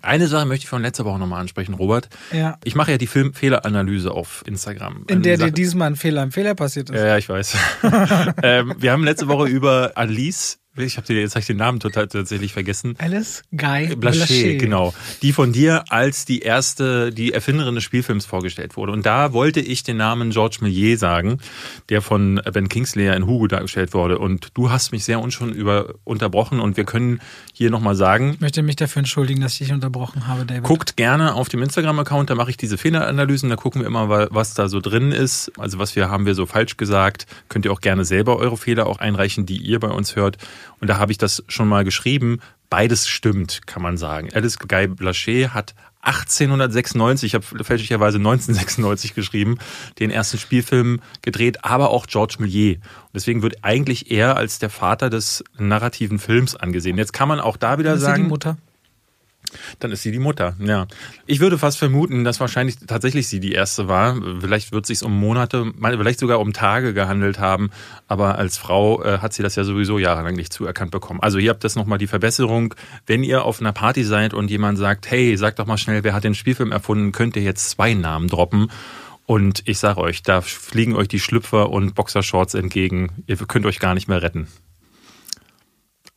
Eine 0.00 0.26
Sache 0.26 0.46
möchte 0.46 0.64
ich 0.64 0.68
von 0.68 0.82
letzter 0.82 1.04
Woche 1.04 1.18
nochmal 1.18 1.40
ansprechen, 1.40 1.74
Robert. 1.74 2.08
Ja. 2.32 2.58
Ich 2.64 2.74
mache 2.74 2.92
ja 2.92 2.98
die 2.98 3.06
Filmfehleranalyse 3.06 4.10
auf 4.10 4.42
Instagram. 4.46 5.04
In 5.08 5.22
der 5.22 5.36
dir 5.36 5.50
diesmal 5.50 5.88
ein 5.88 5.96
Fehler 5.96 6.22
im 6.22 6.32
Fehler 6.32 6.54
passiert 6.54 6.90
ist. 6.90 6.96
Ja, 6.96 7.06
ja 7.08 7.18
ich 7.18 7.28
weiß. 7.28 7.56
ähm, 8.42 8.74
wir 8.78 8.92
haben 8.92 9.04
letzte 9.04 9.28
Woche 9.28 9.48
über 9.48 9.92
Alice 9.94 10.61
ich 10.76 10.96
habe 10.96 11.06
dir 11.06 11.20
jetzt 11.20 11.34
hab 11.34 11.40
ich 11.40 11.46
den 11.46 11.58
Namen 11.58 11.80
total 11.80 12.08
tatsächlich 12.08 12.52
vergessen. 12.52 12.94
Alice 12.98 13.42
Guy 13.50 13.92
Blaché, 13.92 13.96
Blaché, 13.96 14.56
genau. 14.56 14.94
Die 15.20 15.32
von 15.32 15.52
dir 15.52 15.84
als 15.90 16.24
die 16.24 16.40
erste, 16.40 17.12
die 17.12 17.32
Erfinderin 17.32 17.74
des 17.74 17.84
Spielfilms 17.84 18.24
vorgestellt 18.24 18.76
wurde. 18.76 18.92
Und 18.92 19.04
da 19.04 19.32
wollte 19.34 19.60
ich 19.60 19.82
den 19.82 19.98
Namen 19.98 20.30
George 20.30 20.58
Millier 20.62 20.96
sagen, 20.96 21.38
der 21.90 22.00
von 22.00 22.40
Ben 22.52 22.68
Kingsley 22.68 23.14
in 23.14 23.26
Hugo 23.26 23.48
dargestellt 23.48 23.92
wurde. 23.92 24.18
Und 24.18 24.48
du 24.54 24.70
hast 24.70 24.92
mich 24.92 25.04
sehr 25.04 25.20
unschön 25.20 25.52
über 25.52 25.94
unterbrochen 26.04 26.58
und 26.58 26.78
wir 26.78 26.84
können 26.84 27.20
hier 27.52 27.70
nochmal 27.70 27.94
sagen. 27.94 28.32
Ich 28.34 28.40
möchte 28.40 28.62
mich 28.62 28.76
dafür 28.76 29.00
entschuldigen, 29.00 29.42
dass 29.42 29.52
ich 29.52 29.58
dich 29.58 29.72
unterbrochen 29.72 30.26
habe, 30.26 30.46
David. 30.46 30.62
Guckt 30.62 30.96
gerne 30.96 31.34
auf 31.34 31.50
dem 31.50 31.62
Instagram-Account, 31.62 32.30
da 32.30 32.34
mache 32.34 32.50
ich 32.50 32.56
diese 32.56 32.78
Fehleranalysen, 32.78 33.50
da 33.50 33.56
gucken 33.56 33.82
wir 33.82 33.86
immer, 33.86 34.08
was 34.08 34.54
da 34.54 34.68
so 34.68 34.80
drin 34.80 35.12
ist. 35.12 35.52
Also 35.58 35.78
was 35.78 35.94
wir 35.96 36.08
haben 36.08 36.24
wir 36.24 36.34
so 36.34 36.46
falsch 36.46 36.78
gesagt. 36.78 37.26
Könnt 37.48 37.66
ihr 37.66 37.72
auch 37.72 37.82
gerne 37.82 38.06
selber 38.06 38.38
eure 38.38 38.56
Fehler 38.56 38.86
auch 38.86 38.98
einreichen, 38.98 39.44
die 39.44 39.58
ihr 39.58 39.78
bei 39.78 39.88
uns 39.88 40.16
hört. 40.16 40.38
Und 40.80 40.88
da 40.88 40.98
habe 40.98 41.12
ich 41.12 41.18
das 41.18 41.44
schon 41.48 41.68
mal 41.68 41.84
geschrieben. 41.84 42.40
Beides 42.70 43.08
stimmt, 43.08 43.66
kann 43.66 43.82
man 43.82 43.96
sagen. 43.96 44.30
Alice 44.32 44.58
Guy 44.58 44.86
Blaché 44.86 45.50
hat 45.50 45.74
1896, 46.02 47.26
ich 47.28 47.34
habe 47.34 47.64
fälschlicherweise 47.64 48.18
1996 48.18 49.14
geschrieben, 49.14 49.58
den 50.00 50.10
ersten 50.10 50.36
Spielfilm 50.38 51.00
gedreht, 51.22 51.64
aber 51.64 51.90
auch 51.90 52.06
Georges 52.06 52.38
Méliès. 52.38 52.76
Und 52.76 53.14
deswegen 53.14 53.42
wird 53.42 53.62
eigentlich 53.62 54.10
er 54.10 54.36
als 54.36 54.58
der 54.58 54.70
Vater 54.70 55.10
des 55.10 55.44
narrativen 55.58 56.18
Films 56.18 56.56
angesehen. 56.56 56.98
Jetzt 56.98 57.12
kann 57.12 57.28
man 57.28 57.38
auch 57.38 57.56
da 57.56 57.78
wieder 57.78 57.98
sagen. 57.98 58.24
Die 58.24 58.28
Mutter. 58.28 58.56
Dann 59.78 59.90
ist 59.92 60.02
sie 60.02 60.12
die 60.12 60.18
Mutter, 60.18 60.56
ja. 60.58 60.86
Ich 61.26 61.40
würde 61.40 61.58
fast 61.58 61.78
vermuten, 61.78 62.24
dass 62.24 62.40
wahrscheinlich 62.40 62.76
tatsächlich 62.86 63.28
sie 63.28 63.40
die 63.40 63.52
erste 63.52 63.88
war. 63.88 64.20
Vielleicht 64.40 64.72
wird 64.72 64.84
es 64.84 64.88
sich 64.88 65.06
um 65.06 65.18
Monate, 65.18 65.72
vielleicht 65.80 66.20
sogar 66.20 66.40
um 66.40 66.52
Tage 66.52 66.94
gehandelt 66.94 67.38
haben. 67.38 67.70
Aber 68.06 68.38
als 68.38 68.58
Frau 68.58 69.02
äh, 69.02 69.18
hat 69.18 69.32
sie 69.32 69.42
das 69.42 69.56
ja 69.56 69.64
sowieso 69.64 69.98
jahrelang 69.98 70.34
nicht 70.34 70.52
zuerkannt 70.52 70.90
bekommen. 70.90 71.20
Also 71.20 71.38
hier 71.38 71.50
habt 71.50 71.64
ihr 71.64 71.70
nochmal 71.76 71.98
die 71.98 72.06
Verbesserung. 72.06 72.74
Wenn 73.06 73.22
ihr 73.22 73.44
auf 73.44 73.60
einer 73.60 73.72
Party 73.72 74.04
seid 74.04 74.34
und 74.34 74.50
jemand 74.50 74.78
sagt, 74.78 75.10
hey, 75.10 75.36
sag 75.36 75.56
doch 75.56 75.66
mal 75.66 75.78
schnell, 75.78 76.04
wer 76.04 76.14
hat 76.14 76.24
den 76.24 76.34
Spielfilm 76.34 76.72
erfunden, 76.72 77.12
könnt 77.12 77.36
ihr 77.36 77.42
jetzt 77.42 77.70
zwei 77.70 77.94
Namen 77.94 78.28
droppen. 78.28 78.70
Und 79.26 79.62
ich 79.66 79.78
sage 79.78 80.00
euch, 80.00 80.22
da 80.22 80.40
fliegen 80.40 80.96
euch 80.96 81.08
die 81.08 81.20
Schlüpfer 81.20 81.70
und 81.70 81.94
Boxershorts 81.94 82.54
entgegen. 82.54 83.24
Ihr 83.26 83.36
könnt 83.36 83.66
euch 83.66 83.78
gar 83.78 83.94
nicht 83.94 84.08
mehr 84.08 84.22
retten. 84.22 84.48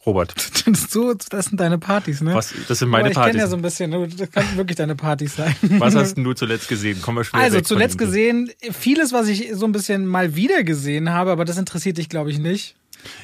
Robert. 0.06 0.34
So, 0.90 1.14
das 1.14 1.46
sind 1.46 1.60
deine 1.60 1.78
Partys, 1.78 2.22
ne? 2.22 2.34
Was, 2.34 2.54
das 2.68 2.80
sind 2.80 2.90
meine 2.90 3.10
ich 3.10 3.16
Partys. 3.16 3.28
Ich 3.28 3.32
kenne 3.34 3.44
ja 3.44 3.48
so 3.48 3.56
ein 3.56 3.62
bisschen, 3.62 4.18
das 4.18 4.32
kann 4.32 4.58
wirklich 4.58 4.78
deine 4.78 4.96
Partys 4.96 5.36
sein. 5.36 5.56
Was 5.78 5.94
hast 5.96 6.18
du 6.18 6.34
zuletzt 6.34 6.68
gesehen? 6.68 7.02
Kommen 7.04 7.20
wir 7.20 7.24
schnell 7.24 7.42
Also 7.42 7.62
zuletzt 7.62 7.98
gesehen, 8.00 8.50
vieles, 8.72 9.14
was 9.14 9.28
ich 9.28 9.52
so 9.54 9.66
ein 9.66 9.72
bisschen 9.72 10.08
mal 10.08 10.36
wieder 10.36 10.64
gesehen 10.64 11.12
habe, 11.12 11.32
aber 11.32 11.46
das 11.46 11.58
interessiert 11.58 11.98
dich, 11.98 12.10
glaube 12.10 12.32
ich, 12.32 12.40
nicht. 12.40 12.76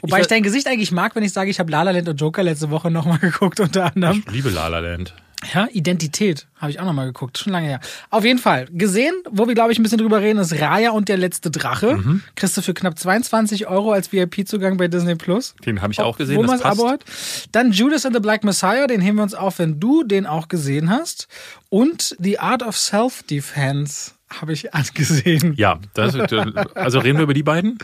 Wobei 0.02 0.18
ich, 0.18 0.24
ich, 0.24 0.28
dein 0.28 0.44
Gesicht 0.44 0.68
eigentlich 0.68 0.92
mag, 0.92 1.16
wenn 1.16 1.24
ich 1.24 1.34
sage, 1.34 1.50
ich 1.50 1.60
habe 1.60 1.72
La 1.72 1.82
La 1.82 1.92
Land 1.92 2.08
und 2.10 2.22
Joker 2.22 2.44
letzte 2.44 2.70
Woche 2.70 2.92
nochmal 2.92 3.18
geguckt, 3.22 3.60
unter 3.60 3.86
anderem. 3.86 4.24
Ich 4.28 4.32
liebe 4.32 4.50
La 4.50 4.68
La 4.68 4.80
Land. 4.80 5.14
Ja, 5.54 5.68
Identität 5.72 6.48
habe 6.56 6.72
ich 6.72 6.80
auch 6.80 6.86
nochmal 6.86 7.08
geguckt, 7.08 7.38
schon 7.38 7.52
lange 7.54 7.68
her. 7.68 7.80
Auf 8.10 8.24
jeden 8.24 8.40
Fall 8.40 8.68
gesehen, 8.72 9.14
wo 9.30 9.48
wir 9.48 9.56
glaube 9.56 9.72
ich 9.72 9.80
ein 9.80 9.84
bisschen 9.84 9.98
drüber 9.98 10.22
reden, 10.22 10.40
ist 10.40 10.60
Raya 10.60 10.92
und 10.92 11.10
der 11.10 11.18
letzte 11.18 11.50
Drache. 11.50 11.98
Mhm. 11.98 12.22
Kriegst 12.36 12.56
du 12.58 12.62
für 12.62 12.74
knapp 12.74 12.98
22 12.98 13.68
Euro 13.68 13.92
als 13.92 14.12
VIP-Zugang 14.12 14.78
bei 14.78 14.88
Disney 14.88 15.16
Plus. 15.16 15.56
Den 15.66 15.82
habe 15.82 15.94
ich 15.94 16.00
auch 16.00 16.18
gesehen. 16.18 16.38
Wo 16.38 16.44
man 16.44 16.60
das 16.60 16.64
Abo 16.64 16.90
hat. 16.90 17.04
Dann 17.52 17.72
Judas 17.72 18.06
and 18.06 18.16
the 18.16 18.22
Black 18.22 18.44
Messiah, 18.44 18.88
den 18.88 19.02
heben 19.02 19.18
wir 19.18 19.24
uns 19.24 19.34
auf, 19.34 19.60
wenn 19.60 19.80
du 19.80 20.04
den 20.04 20.26
auch 20.26 20.48
gesehen 20.48 20.90
hast. 20.90 21.28
Und 21.70 22.16
The 22.20 22.40
Art 22.40 22.64
of 22.64 22.78
Self-Defense 22.78 24.12
habe 24.30 24.54
ich 24.54 24.74
angesehen. 24.74 25.54
Ja, 25.58 25.80
das, 25.94 26.16
also 26.76 27.00
reden 27.00 27.18
wir 27.18 27.24
über 27.24 27.34
die 27.34 27.44
beiden? 27.44 27.78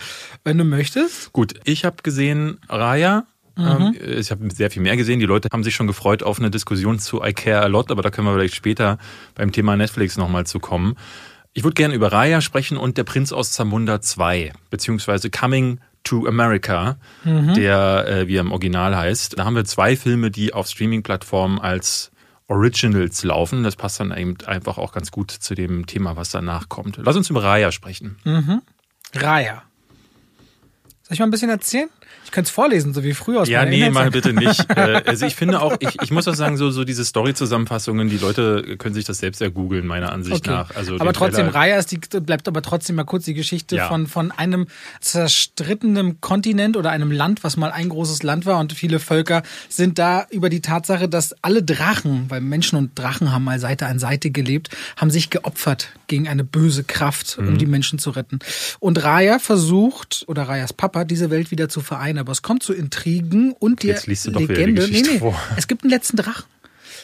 Wenn 0.43 0.57
du 0.57 0.63
möchtest. 0.63 1.33
Gut, 1.33 1.55
ich 1.63 1.85
habe 1.85 1.97
gesehen 2.03 2.59
Raya 2.69 3.25
Mhm. 3.57 3.95
Ähm, 3.99 4.19
ich 4.19 4.31
habe 4.31 4.47
sehr 4.53 4.71
viel 4.71 4.81
mehr 4.81 4.97
gesehen. 4.97 5.19
Die 5.19 5.25
Leute 5.25 5.49
haben 5.51 5.63
sich 5.63 5.75
schon 5.75 5.87
gefreut 5.87 6.23
auf 6.23 6.39
eine 6.39 6.51
Diskussion 6.51 6.99
zu 6.99 7.23
I 7.23 7.33
Care 7.33 7.61
a 7.61 7.67
Lot, 7.67 7.91
aber 7.91 8.01
da 8.01 8.09
können 8.09 8.27
wir 8.27 8.33
vielleicht 8.33 8.55
später 8.55 8.97
beim 9.35 9.51
Thema 9.51 9.75
Netflix 9.75 10.17
nochmal 10.17 10.45
zu 10.45 10.59
kommen. 10.59 10.95
Ich 11.53 11.63
würde 11.63 11.73
gerne 11.73 11.95
über 11.95 12.11
Raya 12.11 12.41
sprechen 12.41 12.77
und 12.77 12.97
Der 12.97 13.03
Prinz 13.03 13.31
aus 13.31 13.51
Zamunda 13.51 13.99
2, 13.99 14.53
beziehungsweise 14.69 15.31
Coming 15.31 15.79
to 16.03 16.27
America, 16.27 16.97
mhm. 17.23 17.53
der, 17.55 18.05
äh, 18.07 18.27
wie 18.27 18.37
er 18.37 18.41
im 18.41 18.51
Original 18.51 18.95
heißt. 18.95 19.39
Da 19.39 19.45
haben 19.45 19.55
wir 19.55 19.65
zwei 19.65 19.95
Filme, 19.95 20.31
die 20.31 20.53
auf 20.53 20.67
Streaming-Plattformen 20.67 21.59
als 21.59 22.11
Originals 22.47 23.23
laufen. 23.23 23.63
Das 23.63 23.75
passt 23.75 23.99
dann 23.99 24.15
eben 24.15 24.37
einfach 24.45 24.77
auch 24.77 24.93
ganz 24.93 25.11
gut 25.11 25.31
zu 25.31 25.53
dem 25.53 25.85
Thema, 25.85 26.15
was 26.15 26.29
danach 26.29 26.69
kommt. 26.69 26.97
Lass 26.97 27.15
uns 27.15 27.29
über 27.29 27.43
Raya 27.43 27.71
sprechen. 27.71 28.17
Mhm. 28.23 28.61
Raya. 29.15 29.63
Soll 31.03 31.13
ich 31.13 31.19
mal 31.19 31.27
ein 31.27 31.31
bisschen 31.31 31.49
erzählen? 31.49 31.89
Ich 32.27 32.31
könnte 32.31 32.49
es 32.49 32.51
vorlesen, 32.53 32.93
so 32.93 33.05
wie 33.05 33.13
früher 33.13 33.39
aus 33.39 33.47
Ja, 33.47 33.63
nee, 33.63 33.89
mal 33.89 34.11
bitte 34.11 34.33
nicht. 34.33 34.65
Äh, 34.77 35.01
also 35.05 35.25
ich 35.25 35.35
finde 35.35 35.61
auch, 35.61 35.77
ich, 35.79 35.97
ich 36.03 36.11
muss 36.11 36.27
auch 36.27 36.35
sagen, 36.35 36.57
so, 36.57 36.69
so 36.69 36.83
diese 36.83 37.03
Story-Zusammenfassungen, 37.05 38.09
die 38.09 38.17
Leute 38.17 38.75
können 38.77 38.93
sich 38.93 39.05
das 39.05 39.19
selbst 39.19 39.39
ja 39.39 39.49
googeln, 39.49 39.87
meiner 39.87 40.11
Ansicht 40.11 40.45
okay. 40.45 40.49
nach. 40.49 40.75
Also 40.75 40.99
aber 40.99 41.13
trotzdem, 41.13 41.47
Raya 41.47 41.77
ist 41.77 41.91
die, 41.91 41.97
bleibt 42.19 42.47
aber 42.47 42.61
trotzdem 42.61 42.97
mal 42.97 43.05
kurz 43.05 43.25
die 43.25 43.33
Geschichte 43.33 43.77
ja. 43.77 43.87
von, 43.87 44.05
von 44.07 44.31
einem 44.31 44.67
zerstrittenen 44.99 46.21
Kontinent 46.21 46.75
oder 46.75 46.91
einem 46.91 47.11
Land, 47.11 47.43
was 47.43 47.55
mal 47.55 47.71
ein 47.71 47.89
großes 47.89 48.23
Land 48.23 48.45
war 48.45 48.59
und 48.59 48.73
viele 48.73 48.99
Völker 48.99 49.41
sind 49.69 49.97
da 49.97 50.27
über 50.29 50.49
die 50.49 50.61
Tatsache, 50.61 51.07
dass 51.07 51.33
alle 51.41 51.63
Drachen, 51.63 52.25
weil 52.29 52.41
Menschen 52.41 52.77
und 52.77 52.99
Drachen 52.99 53.31
haben 53.31 53.45
mal 53.45 53.59
Seite 53.59 53.87
an 53.87 53.99
Seite 53.99 54.29
gelebt, 54.29 54.69
haben 54.97 55.09
sich 55.09 55.29
geopfert 55.29 55.93
gegen 56.07 56.27
eine 56.27 56.43
böse 56.43 56.83
Kraft, 56.83 57.37
um 57.39 57.53
mhm. 57.53 57.57
die 57.57 57.65
Menschen 57.65 57.99
zu 57.99 58.11
retten. 58.11 58.39
Und 58.79 59.03
Raya 59.03 59.39
versucht, 59.39 60.25
oder 60.27 60.43
Rayas 60.43 60.73
Papa, 60.73 61.03
diese 61.03 61.29
Welt 61.29 61.51
wieder 61.51 61.69
zu 61.69 61.81
vereinen 61.81 62.16
aber 62.17 62.31
es 62.31 62.41
kommt 62.41 62.63
zu 62.63 62.73
Intrigen 62.73 63.53
und 63.53 63.83
der 63.83 64.01
Legende. 64.05 64.87
nee, 64.87 65.01
nee, 65.01 65.19
vor. 65.19 65.39
es 65.55 65.67
gibt 65.67 65.83
einen 65.83 65.91
letzten 65.91 66.17
Drachen. 66.17 66.45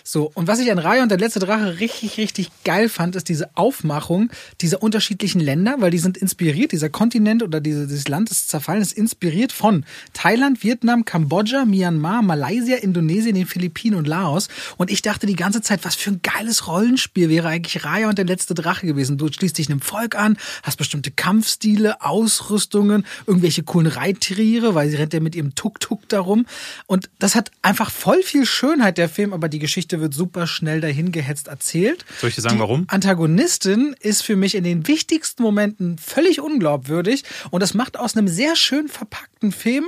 So, 0.05 0.29
und 0.33 0.47
was 0.47 0.59
ich 0.59 0.69
an 0.69 0.79
Raya 0.79 1.01
und 1.01 1.09
der 1.09 1.17
letzte 1.17 1.39
Drache 1.39 1.79
richtig, 1.79 2.17
richtig 2.17 2.49
geil 2.65 2.89
fand, 2.89 3.15
ist 3.15 3.29
diese 3.29 3.55
Aufmachung 3.55 4.29
dieser 4.59 4.83
unterschiedlichen 4.83 5.39
Länder, 5.39 5.77
weil 5.79 5.91
die 5.91 5.97
sind 5.97 6.17
inspiriert, 6.17 6.73
dieser 6.73 6.89
Kontinent 6.89 7.41
oder 7.41 7.61
diese, 7.61 7.87
dieses 7.87 8.09
Land 8.09 8.29
ist 8.29 8.49
zerfallen, 8.49 8.81
ist 8.81 8.91
inspiriert 8.91 9.53
von 9.53 9.85
Thailand, 10.11 10.61
Vietnam, 10.61 11.05
Kambodscha, 11.05 11.63
Myanmar, 11.63 12.21
Malaysia, 12.21 12.75
Indonesien, 12.75 13.35
den 13.35 13.45
Philippinen 13.45 13.95
und 13.95 14.05
Laos. 14.05 14.49
Und 14.75 14.91
ich 14.91 15.01
dachte 15.01 15.25
die 15.25 15.37
ganze 15.37 15.61
Zeit, 15.61 15.85
was 15.85 15.95
für 15.95 16.11
ein 16.11 16.19
geiles 16.21 16.67
Rollenspiel 16.67 17.29
wäre 17.29 17.47
eigentlich 17.47 17.85
Raya 17.85 18.09
und 18.09 18.17
der 18.17 18.25
letzte 18.25 18.55
Drache 18.55 18.85
gewesen. 18.85 19.17
Du 19.17 19.31
schließt 19.31 19.57
dich 19.57 19.69
einem 19.69 19.79
Volk 19.79 20.15
an, 20.15 20.37
hast 20.63 20.77
bestimmte 20.77 21.11
Kampfstile, 21.11 22.01
Ausrüstungen, 22.01 23.05
irgendwelche 23.25 23.63
coolen 23.63 23.87
Reittiere, 23.87 24.75
weil 24.75 24.89
sie 24.89 24.97
rennt 24.97 25.13
ja 25.13 25.21
mit 25.21 25.33
ihrem 25.33 25.55
Tuk-Tuk 25.55 26.09
darum. 26.09 26.45
Und 26.87 27.09
das 27.19 27.35
hat 27.35 27.51
einfach 27.61 27.89
voll 27.89 28.21
viel 28.21 28.45
Schönheit, 28.45 28.97
der 28.97 29.07
Film, 29.07 29.31
aber 29.31 29.47
die 29.47 29.59
Geschichte 29.59 29.92
Geschichte 29.93 30.01
wird 30.01 30.13
super 30.13 30.47
schnell 30.47 30.81
dahin 30.81 31.11
gehetzt 31.11 31.47
erzählt. 31.47 32.05
Soll 32.19 32.29
ich 32.29 32.35
dir 32.35 32.41
sagen, 32.41 32.55
die 32.55 32.61
warum? 32.61 32.85
Antagonistin 32.87 33.95
ist 33.99 34.23
für 34.23 34.35
mich 34.35 34.55
in 34.55 34.63
den 34.63 34.87
wichtigsten 34.87 35.43
Momenten 35.43 35.97
völlig 35.97 36.41
unglaubwürdig 36.41 37.23
und 37.51 37.61
das 37.61 37.73
macht 37.73 37.97
aus 37.97 38.17
einem 38.17 38.27
sehr 38.27 38.55
schön 38.55 38.87
verpackten 38.87 39.51
Film 39.51 39.85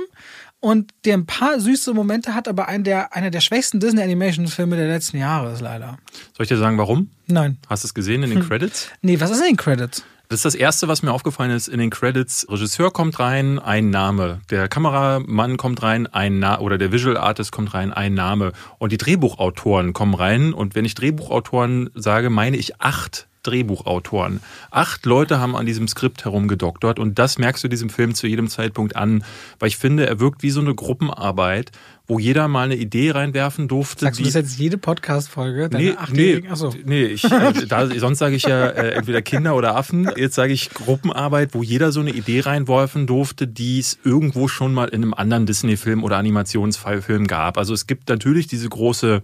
und 0.60 0.92
der 1.04 1.14
ein 1.14 1.26
paar 1.26 1.60
süße 1.60 1.92
Momente 1.92 2.34
hat, 2.34 2.46
aber 2.46 2.68
einen 2.68 2.84
der, 2.84 3.14
einer 3.14 3.30
der 3.30 3.40
schwächsten 3.40 3.80
Disney-Animation-Filme 3.80 4.76
der 4.76 4.88
letzten 4.88 5.18
Jahre 5.18 5.52
ist 5.52 5.60
leider. 5.60 5.98
Soll 6.36 6.44
ich 6.44 6.48
dir 6.48 6.56
sagen, 6.56 6.78
warum? 6.78 7.10
Nein. 7.26 7.58
Hast 7.68 7.82
du 7.84 7.88
es 7.88 7.94
gesehen 7.94 8.22
in 8.22 8.30
den 8.30 8.40
hm. 8.40 8.48
Credits? 8.48 8.88
Nee, 9.02 9.20
was 9.20 9.30
ist 9.30 9.40
in 9.40 9.48
den 9.48 9.56
Credits? 9.56 10.04
Das 10.28 10.38
ist 10.38 10.44
das 10.44 10.54
Erste, 10.56 10.88
was 10.88 11.04
mir 11.04 11.12
aufgefallen 11.12 11.52
ist 11.52 11.68
in 11.68 11.78
den 11.78 11.90
Credits. 11.90 12.48
Regisseur 12.50 12.92
kommt 12.92 13.20
rein, 13.20 13.60
ein 13.60 13.90
Name. 13.90 14.40
Der 14.50 14.66
Kameramann 14.66 15.56
kommt 15.56 15.84
rein, 15.84 16.08
ein 16.08 16.40
Name. 16.40 16.62
Oder 16.62 16.78
der 16.78 16.90
Visual 16.90 17.16
Artist 17.16 17.52
kommt 17.52 17.74
rein, 17.74 17.92
ein 17.92 18.14
Name. 18.14 18.50
Und 18.78 18.90
die 18.90 18.96
Drehbuchautoren 18.96 19.92
kommen 19.92 20.14
rein. 20.14 20.52
Und 20.52 20.74
wenn 20.74 20.84
ich 20.84 20.96
Drehbuchautoren 20.96 21.90
sage, 21.94 22.28
meine 22.28 22.56
ich 22.56 22.80
acht 22.80 23.28
Drehbuchautoren. 23.44 24.40
Acht 24.72 25.06
Leute 25.06 25.38
haben 25.38 25.54
an 25.54 25.66
diesem 25.66 25.86
Skript 25.86 26.24
herumgedoktert 26.24 26.98
und 26.98 27.18
das 27.18 27.38
merkst 27.38 27.62
du 27.62 27.68
diesem 27.68 27.90
Film 27.90 28.14
zu 28.14 28.26
jedem 28.26 28.48
Zeitpunkt 28.48 28.96
an, 28.96 29.24
weil 29.60 29.68
ich 29.68 29.76
finde, 29.76 30.06
er 30.06 30.18
wirkt 30.18 30.42
wie 30.42 30.50
so 30.50 30.60
eine 30.60 30.74
Gruppenarbeit, 30.74 31.70
wo 32.06 32.18
jeder 32.18 32.46
mal 32.46 32.64
eine 32.64 32.76
Idee 32.76 33.10
reinwerfen 33.10 33.66
durfte. 33.66 34.04
Sagst 34.04 34.20
du 34.20 34.24
das 34.24 34.34
jetzt 34.34 34.58
jede 34.58 34.78
Podcast-Folge? 34.78 35.68
Nee, 35.72 35.94
nee, 36.12 36.42
Achso. 36.48 36.72
nee 36.84 37.04
ich, 37.04 37.24
äh, 37.24 37.66
da, 37.66 37.88
sonst 37.98 38.18
sage 38.18 38.36
ich 38.36 38.44
ja 38.44 38.66
äh, 38.66 38.92
entweder 38.92 39.22
Kinder 39.22 39.56
oder 39.56 39.74
Affen. 39.74 40.08
Jetzt 40.16 40.36
sage 40.36 40.52
ich 40.52 40.70
Gruppenarbeit, 40.70 41.54
wo 41.54 41.62
jeder 41.62 41.90
so 41.90 42.00
eine 42.00 42.10
Idee 42.10 42.40
reinwerfen 42.40 43.06
durfte, 43.06 43.48
die 43.48 43.80
es 43.80 43.98
irgendwo 44.04 44.46
schon 44.46 44.72
mal 44.72 44.88
in 44.88 45.02
einem 45.02 45.14
anderen 45.14 45.46
Disney-Film 45.46 46.04
oder 46.04 46.16
Animationsfilm 46.18 47.26
gab. 47.26 47.58
Also 47.58 47.74
es 47.74 47.86
gibt 47.86 48.08
natürlich 48.08 48.46
diese 48.46 48.68
große 48.68 49.22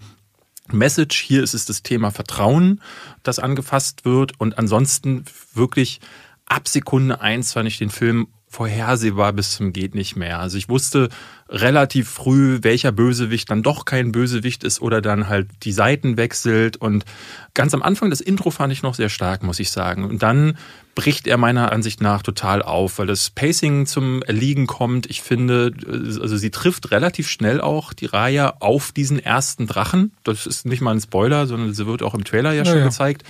Message. 0.72 1.20
Hier 1.22 1.42
ist 1.42 1.54
es 1.54 1.64
das 1.66 1.82
Thema 1.82 2.10
Vertrauen, 2.10 2.80
das 3.22 3.38
angefasst 3.38 4.04
wird. 4.04 4.40
Und 4.40 4.58
ansonsten 4.58 5.24
wirklich 5.54 6.00
ab 6.46 6.66
Sekunde 6.66 7.20
eins 7.20 7.52
fand 7.52 7.68
ich 7.68 7.78
den 7.78 7.90
Film 7.90 8.26
vorhersehbar 8.52 9.32
bis 9.32 9.52
zum 9.52 9.72
geht 9.72 9.94
nicht 9.94 10.14
mehr. 10.14 10.38
Also 10.38 10.58
ich 10.58 10.68
wusste 10.68 11.08
relativ 11.48 12.10
früh, 12.10 12.58
welcher 12.60 12.92
Bösewicht 12.92 13.50
dann 13.50 13.62
doch 13.62 13.86
kein 13.86 14.12
Bösewicht 14.12 14.62
ist 14.62 14.82
oder 14.82 15.00
dann 15.00 15.28
halt 15.28 15.48
die 15.62 15.72
Seiten 15.72 16.18
wechselt 16.18 16.76
und 16.76 17.06
ganz 17.54 17.72
am 17.72 17.82
Anfang 17.82 18.10
das 18.10 18.20
Intro 18.20 18.50
fand 18.50 18.70
ich 18.70 18.82
noch 18.82 18.94
sehr 18.94 19.08
stark, 19.08 19.42
muss 19.42 19.58
ich 19.58 19.70
sagen. 19.70 20.04
Und 20.04 20.22
dann 20.22 20.58
bricht 20.94 21.26
er 21.26 21.38
meiner 21.38 21.72
Ansicht 21.72 22.02
nach 22.02 22.20
total 22.20 22.60
auf, 22.60 22.98
weil 22.98 23.06
das 23.06 23.30
Pacing 23.30 23.86
zum 23.86 24.22
Erliegen 24.22 24.66
kommt. 24.66 25.06
Ich 25.06 25.22
finde, 25.22 25.72
also 25.86 26.36
sie 26.36 26.50
trifft 26.50 26.90
relativ 26.90 27.30
schnell 27.30 27.58
auch 27.58 27.94
die 27.94 28.06
Raya 28.06 28.56
auf 28.60 28.92
diesen 28.92 29.18
ersten 29.18 29.66
Drachen. 29.66 30.12
Das 30.24 30.46
ist 30.46 30.66
nicht 30.66 30.82
mal 30.82 30.94
ein 30.94 31.00
Spoiler, 31.00 31.46
sondern 31.46 31.72
sie 31.72 31.86
wird 31.86 32.02
auch 32.02 32.12
im 32.12 32.24
Trailer 32.24 32.52
ja, 32.52 32.64
ja 32.64 32.64
schon 32.66 32.78
ja. 32.80 32.84
gezeigt. 32.84 33.24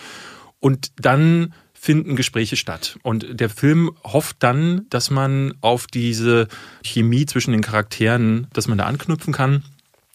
Und 0.58 0.90
dann 0.96 1.54
finden 1.82 2.14
Gespräche 2.14 2.54
statt. 2.54 2.96
Und 3.02 3.40
der 3.40 3.50
Film 3.50 3.90
hofft 4.04 4.36
dann, 4.38 4.86
dass 4.88 5.10
man 5.10 5.54
auf 5.62 5.88
diese 5.88 6.46
Chemie 6.84 7.26
zwischen 7.26 7.50
den 7.50 7.60
Charakteren, 7.60 8.46
dass 8.52 8.68
man 8.68 8.78
da 8.78 8.84
anknüpfen 8.84 9.32
kann. 9.32 9.64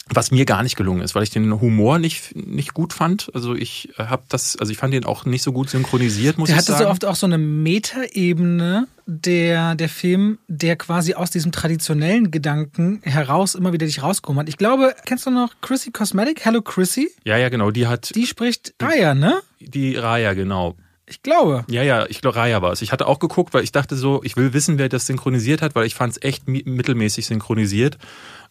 was 0.10 0.32
mir 0.32 0.46
gar 0.46 0.64
nicht 0.64 0.78
gelungen 0.78 1.02
ist, 1.02 1.16
weil 1.16 1.24
ich 1.24 1.32
den 1.32 1.60
Humor 1.60 2.00
nicht, 2.00 2.34
nicht 2.34 2.74
gut 2.74 2.94
fand. 2.94 3.30
Also 3.34 3.54
ich 3.54 3.90
habe 3.98 4.24
das, 4.30 4.56
also 4.56 4.72
ich 4.72 4.78
fand 4.78 4.94
den 4.94 5.04
auch 5.04 5.26
nicht 5.26 5.44
so 5.44 5.52
gut 5.52 5.70
synchronisiert, 5.70 6.38
muss 6.38 6.48
der 6.48 6.60
ich 6.60 6.64
sagen. 6.64 6.78
Der 6.78 6.88
hatte 6.88 7.02
so 7.02 7.06
oft 7.06 7.06
auch 7.06 7.18
so 7.18 7.26
eine 7.26 7.38
Metaebene, 7.38 8.88
der, 9.06 9.76
der 9.76 9.90
Film, 9.90 10.38
der 10.48 10.78
quasi 10.78 11.16
aus 11.16 11.32
diesem 11.32 11.52
traditionellen 11.52 12.32
Gedanken 12.32 13.02
heraus 13.04 13.54
immer 13.56 13.74
wieder 13.74 13.86
dich 13.86 14.02
rausgekommen 14.02 14.40
hat. 14.40 14.48
Ich 14.48 14.58
glaube, 14.58 14.96
kennst 15.06 15.26
du 15.26 15.32
noch 15.32 15.56
Chrissy 15.62 15.92
Cosmetic? 15.92 16.46
Hello 16.46 16.62
Chrissy? 16.62 17.10
Ja, 17.26 17.36
ja, 17.36 17.50
genau, 17.50 17.72
die 17.72 17.88
hat. 17.88 18.16
Die 18.16 18.26
spricht 18.26 18.74
Raya, 18.82 19.14
ne? 19.14 19.42
Die 19.60 19.98
Raya, 19.98 20.34
genau. 20.34 20.78
Ich 21.10 21.24
glaube. 21.24 21.64
Ja, 21.70 21.84
ja, 21.84 22.06
ich 22.08 22.20
glaube, 22.22 22.36
Raya 22.36 22.62
war 22.62 22.74
es. 22.74 22.82
Ich 22.82 22.92
hatte 22.92 23.08
auch 23.08 23.20
geguckt, 23.20 23.54
weil 23.54 23.64
ich 23.64 23.72
dachte 23.72 23.96
so, 23.96 24.22
ich 24.24 24.36
will 24.36 24.54
wissen, 24.54 24.78
wer 24.78 24.90
das 24.90 25.06
synchronisiert 25.06 25.62
hat, 25.62 25.74
weil 25.74 25.86
ich 25.86 25.96
fand 25.96 26.14
es 26.14 26.22
echt 26.22 26.48
mittelmäßig 26.48 27.26
synchronisiert. 27.26 27.98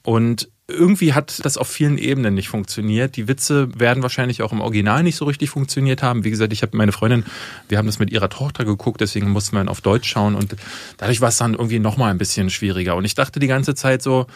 Und 0.03 0.49
irgendwie 0.69 1.13
hat 1.13 1.45
das 1.45 1.59
auf 1.59 1.69
vielen 1.69 1.99
Ebenen 1.99 2.35
nicht 2.35 2.49
funktioniert. 2.49 3.17
Die 3.17 3.29
Witze 3.29 3.69
werden 3.79 4.03
wahrscheinlich 4.03 4.43
auch 4.43 4.53
im 4.53 4.61
Original 4.61 5.03
nicht 5.03 5.17
so 5.17 5.27
richtig 5.27 5.51
funktioniert 5.51 6.03
haben. 6.03 6.25
Wie 6.25 6.31
gesagt, 6.31 6.53
ich 6.53 6.63
habe 6.63 6.77
meine 6.77 6.93
Freundin, 6.93 7.25
wir 7.69 7.77
haben 7.77 7.87
das 7.87 7.99
mit 7.99 8.11
ihrer 8.11 8.31
Tochter 8.31 8.65
geguckt, 8.65 9.01
deswegen 9.01 9.31
mussten 9.31 9.57
wir 9.57 9.71
auf 9.71 9.81
Deutsch 9.81 10.09
schauen 10.09 10.35
und 10.35 10.57
dadurch 10.97 11.21
war 11.21 11.29
es 11.29 11.37
dann 11.37 11.53
irgendwie 11.53 11.79
nochmal 11.79 12.11
ein 12.11 12.19
bisschen 12.19 12.51
schwieriger. 12.51 12.97
Und 12.97 13.05
ich 13.05 13.15
dachte 13.15 13.39
die 13.39 13.47
ganze 13.49 13.75
Zeit 13.75 14.03
so, 14.03 14.27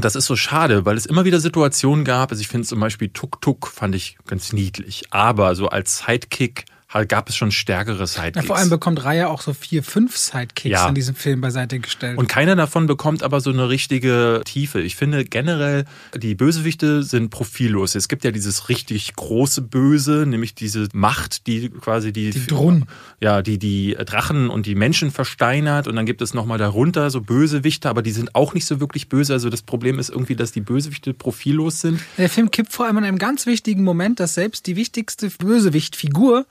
das 0.00 0.14
ist 0.14 0.26
so 0.26 0.36
schade, 0.36 0.84
weil 0.84 0.96
es 0.96 1.06
immer 1.06 1.24
wieder 1.24 1.40
Situationen 1.40 2.04
gab. 2.04 2.30
Also 2.30 2.40
ich 2.40 2.48
finde 2.48 2.66
zum 2.66 2.80
Beispiel 2.80 3.08
Tuk 3.08 3.40
Tuk 3.40 3.66
fand 3.66 3.94
ich 3.94 4.18
ganz 4.26 4.52
niedlich. 4.52 5.04
Aber 5.10 5.54
so 5.54 5.68
als 5.68 6.04
Sidekick 6.06 6.66
gab 7.04 7.28
es 7.28 7.36
schon 7.36 7.50
stärkere 7.50 8.06
Sidekicks. 8.06 8.36
Ja, 8.36 8.42
vor 8.42 8.56
allem 8.56 8.70
bekommt 8.70 9.04
Raya 9.04 9.28
auch 9.28 9.42
so 9.42 9.52
vier, 9.52 9.82
fünf 9.82 10.16
Sidekicks 10.16 10.72
ja. 10.72 10.88
in 10.88 10.94
diesem 10.94 11.14
Film 11.14 11.40
beiseite 11.40 11.78
gestellt. 11.78 12.18
Und 12.18 12.28
keiner 12.28 12.56
davon 12.56 12.86
bekommt 12.86 13.22
aber 13.22 13.40
so 13.40 13.50
eine 13.50 13.68
richtige 13.68 14.42
Tiefe. 14.44 14.80
Ich 14.80 14.96
finde 14.96 15.24
generell, 15.24 15.84
die 16.14 16.34
Bösewichte 16.34 17.02
sind 17.02 17.30
profillos. 17.30 17.94
Es 17.94 18.08
gibt 18.08 18.24
ja 18.24 18.30
dieses 18.30 18.68
richtig 18.68 19.14
große 19.14 19.62
Böse, 19.62 20.24
nämlich 20.26 20.54
diese 20.54 20.88
Macht, 20.92 21.46
die 21.46 21.70
quasi 21.70 22.12
die... 22.12 22.30
Die 22.30 22.46
Drun. 22.46 22.86
Ja, 23.20 23.42
die 23.42 23.58
die 23.58 23.96
Drachen 24.04 24.50
und 24.50 24.66
die 24.66 24.74
Menschen 24.74 25.10
versteinert. 25.10 25.88
Und 25.88 25.96
dann 25.96 26.06
gibt 26.06 26.22
es 26.22 26.34
nochmal 26.34 26.58
darunter 26.58 27.10
so 27.10 27.20
Bösewichte, 27.20 27.88
aber 27.88 28.02
die 28.02 28.12
sind 28.12 28.34
auch 28.34 28.54
nicht 28.54 28.66
so 28.66 28.80
wirklich 28.80 29.08
böse. 29.08 29.32
Also 29.32 29.50
das 29.50 29.62
Problem 29.62 29.98
ist 29.98 30.10
irgendwie, 30.10 30.36
dass 30.36 30.52
die 30.52 30.60
Bösewichte 30.60 31.14
profillos 31.14 31.80
sind. 31.80 32.00
Der 32.18 32.28
Film 32.28 32.50
kippt 32.50 32.72
vor 32.72 32.86
allem 32.86 32.98
an 32.98 33.04
einem 33.04 33.18
ganz 33.18 33.46
wichtigen 33.46 33.84
Moment, 33.84 34.20
dass 34.20 34.34
selbst 34.34 34.66
die 34.66 34.76
wichtigste 34.76 35.30
Bösewichtfigur 35.30 36.46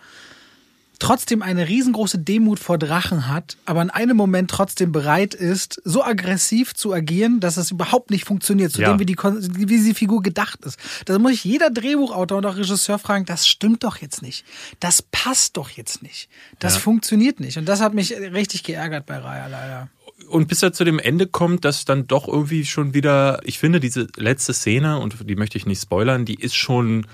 trotzdem 1.00 1.42
eine 1.42 1.68
riesengroße 1.68 2.20
Demut 2.20 2.60
vor 2.60 2.78
Drachen 2.78 3.28
hat, 3.28 3.58
aber 3.66 3.82
in 3.82 3.90
einem 3.90 4.18
Moment 4.18 4.50
trotzdem 4.50 4.92
bereit 4.92 5.34
ist, 5.34 5.82
so 5.84 6.04
aggressiv 6.04 6.74
zu 6.74 6.94
agieren, 6.94 7.40
dass 7.40 7.58
es 7.58 7.72
überhaupt 7.72 8.12
nicht 8.12 8.26
funktioniert, 8.26 8.72
zu 8.72 8.82
ja. 8.82 8.92
dem 8.92 9.00
wie 9.00 9.06
die, 9.06 9.18
wie 9.18 9.66
die 9.66 9.94
Figur 9.94 10.22
gedacht 10.22 10.66
ist. 10.66 10.80
Da 11.06 11.18
muss 11.20 11.32
ich 11.32 11.44
jeder 11.44 11.70
Drehbuchautor 11.70 12.38
und 12.38 12.46
auch 12.46 12.58
Regisseur 12.58 13.00
fragen, 13.00 13.26
das 13.26 13.48
stimmt 13.48 13.84
doch 13.84 13.98
jetzt 13.98 14.22
nicht. 14.22 14.46
Das 14.80 15.02
passt 15.02 15.58
doch 15.58 15.70
jetzt 15.70 16.04
nicht. 16.04 16.30
Das 16.60 16.76
ja. 16.76 16.80
funktioniert 16.80 17.40
nicht. 17.40 17.58
Und 17.58 17.66
das 17.66 17.82
hat 17.82 17.94
mich 17.94 18.12
richtig 18.14 18.64
geärgert 18.64 19.06
bei 19.06 19.18
Raya 19.18 19.48
leider 19.48 19.90
und 20.30 20.48
bis 20.48 20.64
er 20.64 20.74
zu 20.74 20.84
dem 20.84 21.00
Ende 21.00 21.28
kommt, 21.28 21.66
dass 21.66 21.86
dann 21.86 22.08
doch 22.08 22.28
irgendwie 22.28 22.66
schon 22.66 22.94
wieder, 22.94 23.42
ich 23.44 23.60
finde, 23.60 23.80
diese 23.80 24.08
letzte 24.16 24.54
Szene, 24.54 25.00
und 25.00 25.30
die 25.30 25.36
möchte 25.36 25.58
ich 25.58 25.66
nicht 25.66 25.82
spoilern, 25.82 26.26
die 26.26 26.36
ist 26.36 26.56
schon 26.56 27.06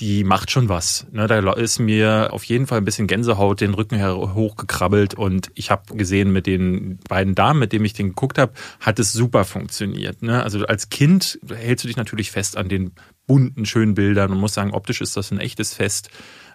die 0.00 0.24
macht 0.24 0.50
schon 0.50 0.68
was. 0.68 1.06
Ne, 1.12 1.26
da 1.26 1.52
ist 1.52 1.78
mir 1.78 2.28
auf 2.32 2.44
jeden 2.44 2.66
Fall 2.66 2.78
ein 2.78 2.84
bisschen 2.84 3.06
Gänsehaut 3.06 3.60
den 3.60 3.74
Rücken 3.74 4.02
hochgekrabbelt 4.04 5.14
und 5.14 5.50
ich 5.54 5.70
habe 5.70 5.96
gesehen, 5.96 6.32
mit 6.32 6.46
den 6.46 6.98
beiden 7.08 7.34
Damen, 7.34 7.60
mit 7.60 7.72
denen 7.72 7.84
ich 7.84 7.94
den 7.94 8.08
geguckt 8.08 8.38
habe, 8.38 8.52
hat 8.80 8.98
es 8.98 9.12
super 9.12 9.44
funktioniert. 9.44 10.22
Ne? 10.22 10.42
Also 10.42 10.64
als 10.66 10.90
Kind 10.90 11.38
hältst 11.48 11.84
du 11.84 11.88
dich 11.88 11.96
natürlich 11.96 12.30
fest 12.30 12.56
an 12.56 12.68
den 12.68 12.92
bunten, 13.26 13.66
schönen 13.66 13.94
Bildern 13.94 14.32
und 14.32 14.38
muss 14.38 14.54
sagen, 14.54 14.72
optisch 14.72 15.00
ist 15.00 15.16
das 15.16 15.30
ein 15.30 15.40
echtes 15.40 15.74
Fest. 15.74 16.10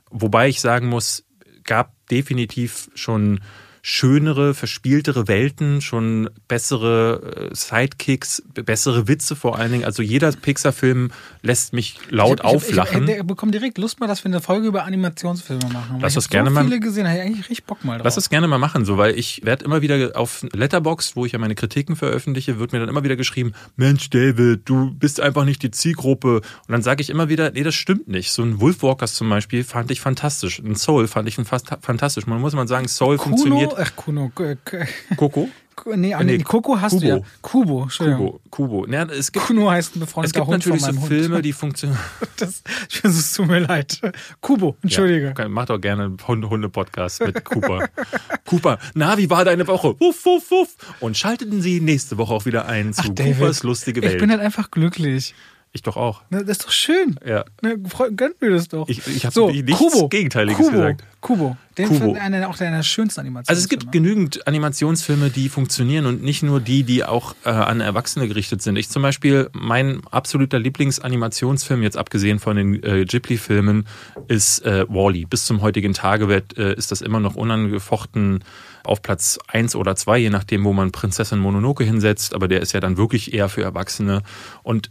Wobei 0.10 0.48
ich 0.48 0.62
sagen 0.62 0.88
muss, 0.88 1.26
gab 1.64 1.94
definitiv 2.10 2.90
schon 2.96 3.40
schönere, 3.82 4.54
verspieltere 4.54 5.28
Welten, 5.28 5.82
schon 5.82 6.30
bessere 6.48 7.50
äh, 7.52 7.56
Sidekicks, 7.56 8.44
bessere 8.54 9.08
Witze 9.08 9.36
vor 9.36 9.58
allen 9.58 9.72
Dingen. 9.72 9.86
Also 9.86 10.04
jeder 10.04 10.32
Pixar-Film 10.32 11.12
lässt 11.42 11.74
mich 11.74 11.98
laut 12.10 12.40
ich, 12.40 12.46
auflachen. 12.46 13.04
Ich, 13.06 13.10
ich, 13.10 13.20
ich 13.22 13.26
bekomme 13.26 13.52
direkt 13.52 13.78
Lust 13.80 14.00
mal, 14.00 14.08
dass 14.08 14.24
wir 14.24 14.30
eine 14.30 14.40
Folge 14.40 14.68
über 14.68 14.84
Animationsfilme 14.84 15.68
machen. 15.74 15.98
Lass 16.00 16.14
das 16.14 16.30
gerne 16.30 16.50
so 16.50 16.54
mal. 16.54 16.64
viele 16.66 16.80
gesehen, 16.80 17.08
habe 17.08 17.18
ich 17.18 17.24
eigentlich 17.24 17.50
richtig 17.50 17.66
Bock 17.66 17.84
mal 17.84 17.98
drauf. 17.98 18.06
Lass 18.06 18.16
das 18.16 18.30
gerne 18.30 18.48
mal 18.48 18.60
machen, 18.60 18.86
so, 18.86 18.98
weil 18.98 19.18
ich 19.18 19.44
werde 19.44 19.66
immer 19.66 19.82
wieder 19.82 20.12
auf 20.16 20.46
Letterbox, 20.54 21.16
wo 21.16 21.26
ich 21.26 21.32
ja 21.32 21.40
meine 21.40 21.56
Kritiken 21.56 21.96
veröffentliche, 21.96 22.60
wird 22.60 22.74
mir 22.74 22.80
dann 22.80 22.90
immer 22.90 23.04
wieder 23.04 23.16
geschrieben, 23.16 23.54
Mensch, 23.78 24.10
David, 24.12 24.62
du 24.66 24.92
bist 24.92 25.20
einfach 25.20 25.46
nicht 25.46 25.64
die 25.64 25.72
Zielgruppe. 25.72 26.38
Und 26.38 26.44
dann 26.70 26.84
sage 26.84 27.02
ich 27.02 27.10
immer 27.10 27.30
wieder, 27.30 27.52
nee, 27.52 27.64
das 27.64 27.74
stimmt 27.74 28.08
nicht. 28.08 28.32
So 28.32 28.44
ein 28.44 28.60
Wolfwalkers 28.62 29.16
zum 29.16 29.30
Beispiel 29.30 29.64
fand 29.64 29.90
ich 29.90 30.02
fantastisch. 30.02 30.60
Ein 30.60 30.76
Soul 30.76 31.08
fand 31.08 31.28
ich 31.28 31.36
fantastisch. 31.36 32.28
Man 32.28 32.40
muss 32.40 32.54
man 32.54 32.68
sagen, 32.68 32.88
Soul 32.88 33.18
Kuno, 33.18 33.38
funktioniert 33.38 33.71
ach, 33.78 33.96
Kuno. 33.96 34.32
Coco? 35.16 35.50
Nee, 35.86 35.96
nee, 35.96 36.24
nee 36.24 36.38
Coco 36.40 36.80
hast 36.80 36.92
Kubo. 36.92 37.02
du 37.02 37.08
ja. 37.08 37.20
Kubo, 37.42 37.88
Kubo, 37.98 38.42
Kubo. 38.50 38.88
Ja, 38.88 39.04
es 39.04 39.32
gibt, 39.32 39.46
Kuno 39.46 39.72
heißt 39.72 39.96
ein 39.96 40.02
befreundeter 40.02 40.28
Es 40.28 40.34
gibt 40.34 40.48
Hund 40.48 40.66
natürlich 40.66 40.82
so 40.82 41.08
Filme, 41.08 41.42
die 41.42 41.54
funktionieren. 41.54 42.00
Das, 42.38 42.64
es 43.04 43.34
tut 43.34 43.48
mir 43.48 43.60
leid. 43.60 44.02
Kubo, 44.42 44.76
entschuldige. 44.82 45.34
Ja, 45.38 45.48
mach 45.48 45.66
doch 45.66 45.80
gerne 45.80 46.16
einen 46.28 46.50
Hunde-Podcast 46.50 47.22
mit 47.22 47.44
Cooper. 47.46 47.88
Cooper, 48.46 48.80
na, 48.96 49.18
wie 49.18 49.30
war 49.30 49.46
deine 49.46 49.68
Woche? 49.68 49.96
Wuff, 50.00 50.26
wuff, 50.26 50.50
wuff. 50.50 50.76
Und 51.00 51.18
schalteten 51.18 51.62
Sie 51.62 51.82
nächste 51.82 52.18
Woche 52.18 52.34
auch 52.34 52.46
wieder 52.46 52.68
ein 52.68 52.94
zu 52.94 53.02
Ach, 53.12 53.24
Coopers 53.24 53.64
lustige 53.64 54.02
Welt. 54.02 54.14
Ich 54.14 54.20
bin 54.20 54.32
halt 54.32 54.42
einfach 54.42 54.72
glücklich. 54.72 55.36
Ich 55.74 55.84
doch 55.84 55.96
auch. 55.96 56.22
Na, 56.30 56.40
das 56.40 56.58
ist 56.58 56.66
doch 56.66 56.72
schön. 56.72 57.16
Ja. 57.26 57.46
Na, 57.62 57.76
gönnt 57.76 58.42
mir 58.42 58.50
das 58.50 58.68
doch. 58.68 58.90
Ich, 58.90 59.08
ich 59.08 59.26
habe 59.26 59.34
so, 59.34 59.50
nichts 59.50 59.78
Kubo. 59.78 60.10
Gegenteiliges 60.10 60.58
Kubo. 60.58 60.72
gesagt. 60.72 61.04
Kubo. 61.22 61.58
Den 61.78 61.88
Kubo. 61.88 62.18
Eine, 62.20 62.50
auch 62.50 62.58
der 62.58 62.84
schönsten 62.84 63.22
Animationsfilme. 63.22 63.46
Also 63.48 63.62
es 63.62 63.70
gibt 63.70 63.90
genügend 63.94 64.46
Animationsfilme, 64.48 65.30
die 65.30 65.48
funktionieren 65.48 66.08
und 66.08 66.24
nicht 66.24 66.44
nur 66.44 66.60
die, 66.60 66.84
die 66.84 67.06
auch 67.06 67.36
äh, 67.46 67.50
an 67.50 67.80
Erwachsene 67.80 68.28
gerichtet 68.28 68.62
sind. 68.62 68.76
Ich 68.76 68.90
zum 68.90 69.02
Beispiel, 69.02 69.50
mein 69.54 70.02
absoluter 70.12 70.60
Lieblingsanimationsfilm, 70.60 71.84
jetzt 71.84 71.96
abgesehen 71.96 72.40
von 72.40 72.58
den 72.58 72.84
äh, 72.84 73.06
Ghibli-Filmen, 73.06 73.88
ist 74.28 74.66
äh, 74.66 74.86
Wally. 74.90 75.24
-E. 75.24 75.30
Bis 75.30 75.46
zum 75.46 75.62
heutigen 75.62 75.94
Tage 75.94 76.28
wird, 76.28 76.58
äh, 76.58 76.74
ist 76.74 76.92
das 76.92 77.00
immer 77.00 77.22
noch 77.22 77.36
unangefochten 77.36 78.44
auf 78.84 79.02
Platz 79.02 79.40
eins 79.48 79.76
oder 79.76 79.96
zwei, 79.96 80.18
je 80.18 80.30
nachdem, 80.32 80.66
wo 80.66 80.74
man 80.74 80.92
Prinzessin 80.92 81.40
Mononoke 81.40 81.86
hinsetzt. 81.86 82.34
Aber 82.34 82.50
der 82.50 82.62
ist 82.62 82.74
ja 82.74 82.82
dann 82.82 82.98
wirklich 82.98 83.34
eher 83.34 83.48
für 83.48 83.62
Erwachsene. 83.62 84.24
Und 84.64 84.90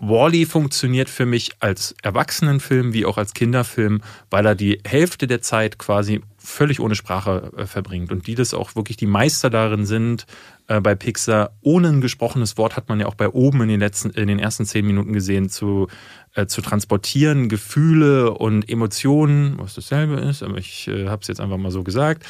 Wally 0.00 0.46
funktioniert 0.46 1.10
für 1.10 1.26
mich 1.26 1.52
als 1.60 1.94
Erwachsenenfilm 2.02 2.94
wie 2.94 3.04
auch 3.04 3.18
als 3.18 3.34
Kinderfilm, 3.34 4.00
weil 4.30 4.46
er 4.46 4.54
die 4.54 4.80
Hälfte 4.86 5.26
der 5.26 5.42
Zeit 5.42 5.78
quasi 5.78 6.22
völlig 6.38 6.80
ohne 6.80 6.94
Sprache 6.94 7.52
äh, 7.54 7.66
verbringt 7.66 8.10
und 8.10 8.26
die 8.26 8.34
das 8.34 8.54
auch 8.54 8.74
wirklich 8.74 8.96
die 8.96 9.06
Meister 9.06 9.50
darin 9.50 9.84
sind 9.84 10.26
äh, 10.68 10.80
bei 10.80 10.94
Pixar. 10.94 11.52
Ohne 11.60 11.88
ein 11.88 12.00
gesprochenes 12.00 12.56
Wort 12.56 12.76
hat 12.76 12.88
man 12.88 12.98
ja 12.98 13.06
auch 13.06 13.14
bei 13.14 13.28
oben 13.28 13.60
in 13.60 13.68
den 13.68 13.80
letzten, 13.80 14.08
in 14.10 14.26
den 14.26 14.38
ersten 14.38 14.64
zehn 14.64 14.86
Minuten 14.86 15.12
gesehen 15.12 15.50
zu 15.50 15.88
äh, 16.34 16.46
zu 16.46 16.62
transportieren, 16.62 17.48
Gefühle 17.48 18.32
und 18.32 18.70
Emotionen, 18.70 19.58
was 19.58 19.74
dasselbe 19.74 20.14
ist, 20.20 20.42
aber 20.42 20.56
ich 20.56 20.88
äh, 20.88 21.08
habe 21.08 21.20
es 21.22 21.28
jetzt 21.28 21.40
einfach 21.40 21.58
mal 21.58 21.72
so 21.72 21.82
gesagt. 21.82 22.24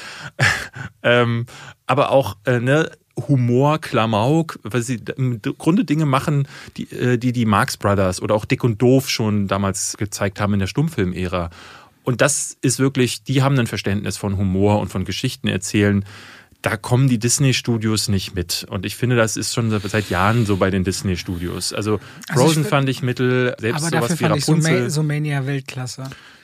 ähm, 1.04 1.46
aber 1.87 2.11
auch 2.11 2.37
äh, 2.46 2.59
ne, 2.59 2.90
Humor, 3.28 3.78
Klamauk, 3.78 4.59
weil 4.62 4.83
sie 4.83 5.00
im 5.16 5.40
Grunde 5.42 5.85
Dinge 5.85 6.06
machen, 6.06 6.46
die, 6.76 6.85
äh, 6.92 7.18
die 7.18 7.33
die 7.33 7.46
Marx 7.46 7.76
Brothers 7.76 8.20
oder 8.22 8.35
auch 8.35 8.44
Dick 8.44 8.64
und 8.64 8.80
Doof 8.80 9.09
schon 9.09 9.48
damals 9.48 9.96
gezeigt 9.96 10.40
haben 10.40 10.54
in 10.54 10.61
der 10.61 10.66
Stummfilmära. 10.66 11.50
Und 12.04 12.20
das 12.20 12.56
ist 12.62 12.78
wirklich, 12.78 13.22
die 13.22 13.42
haben 13.42 13.59
ein 13.59 13.66
Verständnis 13.66 14.16
von 14.16 14.37
Humor 14.37 14.80
und 14.80 14.88
von 14.88 15.04
Geschichten 15.04 15.48
erzählen. 15.48 16.04
Da 16.62 16.76
kommen 16.76 17.09
die 17.09 17.18
Disney-Studios 17.18 18.09
nicht 18.09 18.35
mit. 18.35 18.66
Und 18.68 18.85
ich 18.85 18.96
finde, 18.96 19.16
das 19.16 19.37
ist 19.37 19.54
schon 19.54 19.70
seit 19.70 20.11
Jahren 20.11 20.44
so 20.44 20.56
bei 20.56 20.70
den 20.70 20.85
Disney-Studios. 20.85 21.72
Also, 21.72 22.00
also 22.28 22.42
Frozen 22.42 22.64
fand 22.64 22.88
ich 22.88 23.02
mittel, 23.02 23.54
selbst 23.59 23.83
aber 23.83 23.90
sowas 23.90 24.09
dafür 24.11 24.28
wie 24.28 24.40
Rapunzel. 24.40 24.74
fand 24.74 24.88
ich 24.88 24.92
Sumania 24.92 25.46
Weltklasse. 25.46 26.02
Sumania 26.02 26.04
war 26.04 26.09
Sumania 26.09 26.39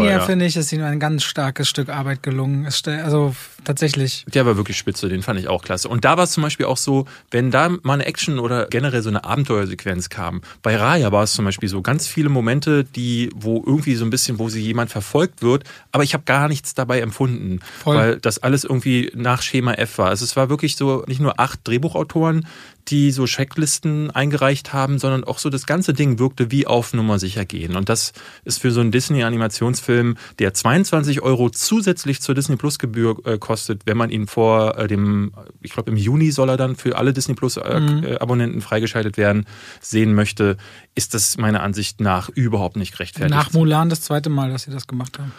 super, 0.00 0.10
ja. 0.18 0.20
finde 0.26 0.44
ich, 0.44 0.56
ist 0.56 0.72
ihm 0.72 0.82
ein 0.82 0.98
ganz 0.98 1.22
starkes 1.22 1.68
Stück 1.68 1.88
Arbeit 1.88 2.22
gelungen. 2.22 2.66
Also 2.66 3.34
tatsächlich. 3.64 4.24
Der 4.34 4.44
war 4.44 4.56
wirklich 4.56 4.76
spitze, 4.76 5.08
den 5.08 5.22
fand 5.22 5.38
ich 5.38 5.46
auch 5.46 5.62
klasse. 5.62 5.88
Und 5.88 6.04
da 6.04 6.16
war 6.16 6.24
es 6.24 6.32
zum 6.32 6.42
Beispiel 6.42 6.66
auch 6.66 6.76
so, 6.76 7.06
wenn 7.30 7.52
da 7.52 7.68
mal 7.82 7.94
eine 7.94 8.06
Action 8.06 8.40
oder 8.40 8.66
generell 8.66 9.02
so 9.02 9.08
eine 9.08 9.24
Abenteuersequenz 9.24 10.08
kam. 10.08 10.42
Bei 10.62 10.76
Raya 10.76 11.12
war 11.12 11.22
es 11.22 11.32
zum 11.32 11.44
Beispiel 11.44 11.68
so 11.68 11.80
ganz 11.80 12.08
viele 12.08 12.28
Momente, 12.28 12.82
die, 12.82 13.30
wo 13.34 13.62
irgendwie 13.64 13.94
so 13.94 14.04
ein 14.04 14.10
bisschen, 14.10 14.40
wo 14.40 14.48
sie 14.48 14.60
jemand 14.60 14.90
verfolgt 14.90 15.42
wird, 15.42 15.62
aber 15.92 16.02
ich 16.02 16.12
habe 16.14 16.24
gar 16.24 16.48
nichts 16.48 16.74
dabei 16.74 17.00
empfunden, 17.00 17.60
Voll. 17.84 17.96
weil 17.96 18.16
das 18.16 18.38
alles 18.38 18.64
irgendwie 18.64 19.12
nach 19.14 19.42
Schema 19.42 19.74
F 19.74 19.98
war. 19.98 20.08
Also 20.08 20.24
es 20.24 20.34
war 20.34 20.48
wirklich 20.48 20.74
so, 20.74 21.04
nicht 21.06 21.20
nur 21.20 21.38
acht 21.38 21.60
Drehbuchautoren, 21.62 22.46
die 22.88 23.10
so 23.10 23.26
Checklisten 23.26 24.10
eingereicht 24.10 24.72
haben, 24.72 24.98
sondern 24.98 25.24
auch 25.24 25.38
so 25.38 25.50
das 25.50 25.66
ganze 25.66 25.92
Ding 25.92 26.18
wirkte 26.18 26.50
wie 26.50 26.66
auf 26.66 26.92
Nummer 26.92 27.18
sicher 27.18 27.44
gehen. 27.44 27.76
Und 27.76 27.88
das 27.88 28.12
ist 28.44 28.60
für 28.60 28.70
so 28.72 28.80
einen 28.80 28.90
Disney-Animationsfilm, 28.90 30.16
der 30.38 30.54
22 30.54 31.22
Euro 31.22 31.50
zusätzlich 31.50 32.20
zur 32.20 32.34
Disney 32.34 32.56
Plus 32.56 32.78
Gebühr 32.78 33.16
äh, 33.24 33.38
kostet, 33.38 33.82
wenn 33.86 33.96
man 33.96 34.10
ihn 34.10 34.26
vor 34.26 34.78
äh, 34.78 34.88
dem, 34.88 35.32
ich 35.60 35.72
glaube 35.72 35.90
im 35.90 35.96
Juni 35.96 36.30
soll 36.30 36.48
er 36.48 36.56
dann 36.56 36.76
für 36.76 36.96
alle 36.96 37.12
Disney 37.12 37.34
Plus 37.34 37.56
äh, 37.56 37.80
mhm. 37.80 38.04
Äh, 38.04 38.16
Abonnenten 38.16 38.60
freigeschaltet 38.60 39.16
werden, 39.16 39.46
sehen 39.80 40.14
möchte, 40.14 40.56
ist 40.94 41.14
das 41.14 41.36
meiner 41.36 41.62
Ansicht 41.62 42.00
nach 42.00 42.28
überhaupt 42.28 42.76
nicht 42.76 42.92
gerechtfertigt. 42.92 43.34
Nach 43.34 43.52
Mulan 43.52 43.90
das 43.90 44.00
zweite 44.00 44.30
Mal, 44.30 44.50
dass 44.50 44.62
sie 44.62 44.70
das 44.70 44.86
gemacht 44.86 45.18
haben. 45.18 45.32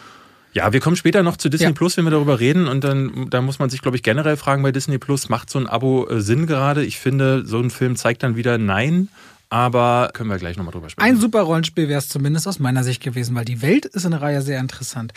Ja, 0.54 0.74
wir 0.74 0.80
kommen 0.82 0.96
später 0.96 1.24
noch 1.24 1.38
zu 1.38 1.50
Disney 1.50 1.68
ja. 1.68 1.74
Plus, 1.74 1.98
wenn 1.98 2.04
wir 2.04 2.12
darüber 2.12 2.40
reden. 2.40 2.68
Und 2.68 2.84
dann, 2.84 3.30
da 3.30 3.42
muss 3.42 3.60
man 3.60 3.70
sich, 3.70 3.82
glaube 3.82 3.98
ich, 3.98 4.04
generell 4.04 4.38
fragen 4.38 4.64
bei 4.64 4.72
Disney 4.72 4.98
Plus, 4.98 5.30
macht 5.30 5.50
so 5.50 5.60
ein 5.60 5.68
Abo 5.68 6.08
äh, 6.10 6.22
Sinn 6.22 6.48
gerade? 6.48 6.84
Ich 6.84 7.00
finde, 7.00 7.46
so 7.46 7.60
ein 7.60 7.70
Film 7.70 7.96
zeigt 7.96 8.24
dann 8.24 8.36
wieder 8.36 8.58
Nein. 8.58 9.08
Aber 9.50 10.12
können 10.14 10.30
wir 10.30 10.38
gleich 10.38 10.56
nochmal 10.56 10.72
drüber 10.72 10.90
sprechen. 10.90 11.10
Ein 11.10 11.18
super 11.18 11.42
Rollenspiel 11.42 11.90
wäre 11.90 12.00
es 12.00 12.08
zumindest 12.08 12.48
aus 12.48 12.60
meiner 12.60 12.86
Sicht 12.86 13.04
gewesen, 13.04 13.36
weil 13.36 13.44
die 13.44 13.62
Welt 13.62 13.86
ist 13.86 14.06
in 14.06 14.12
der 14.12 14.22
Reihe 14.22 14.42
sehr 14.42 14.62
interessant. 14.62 15.12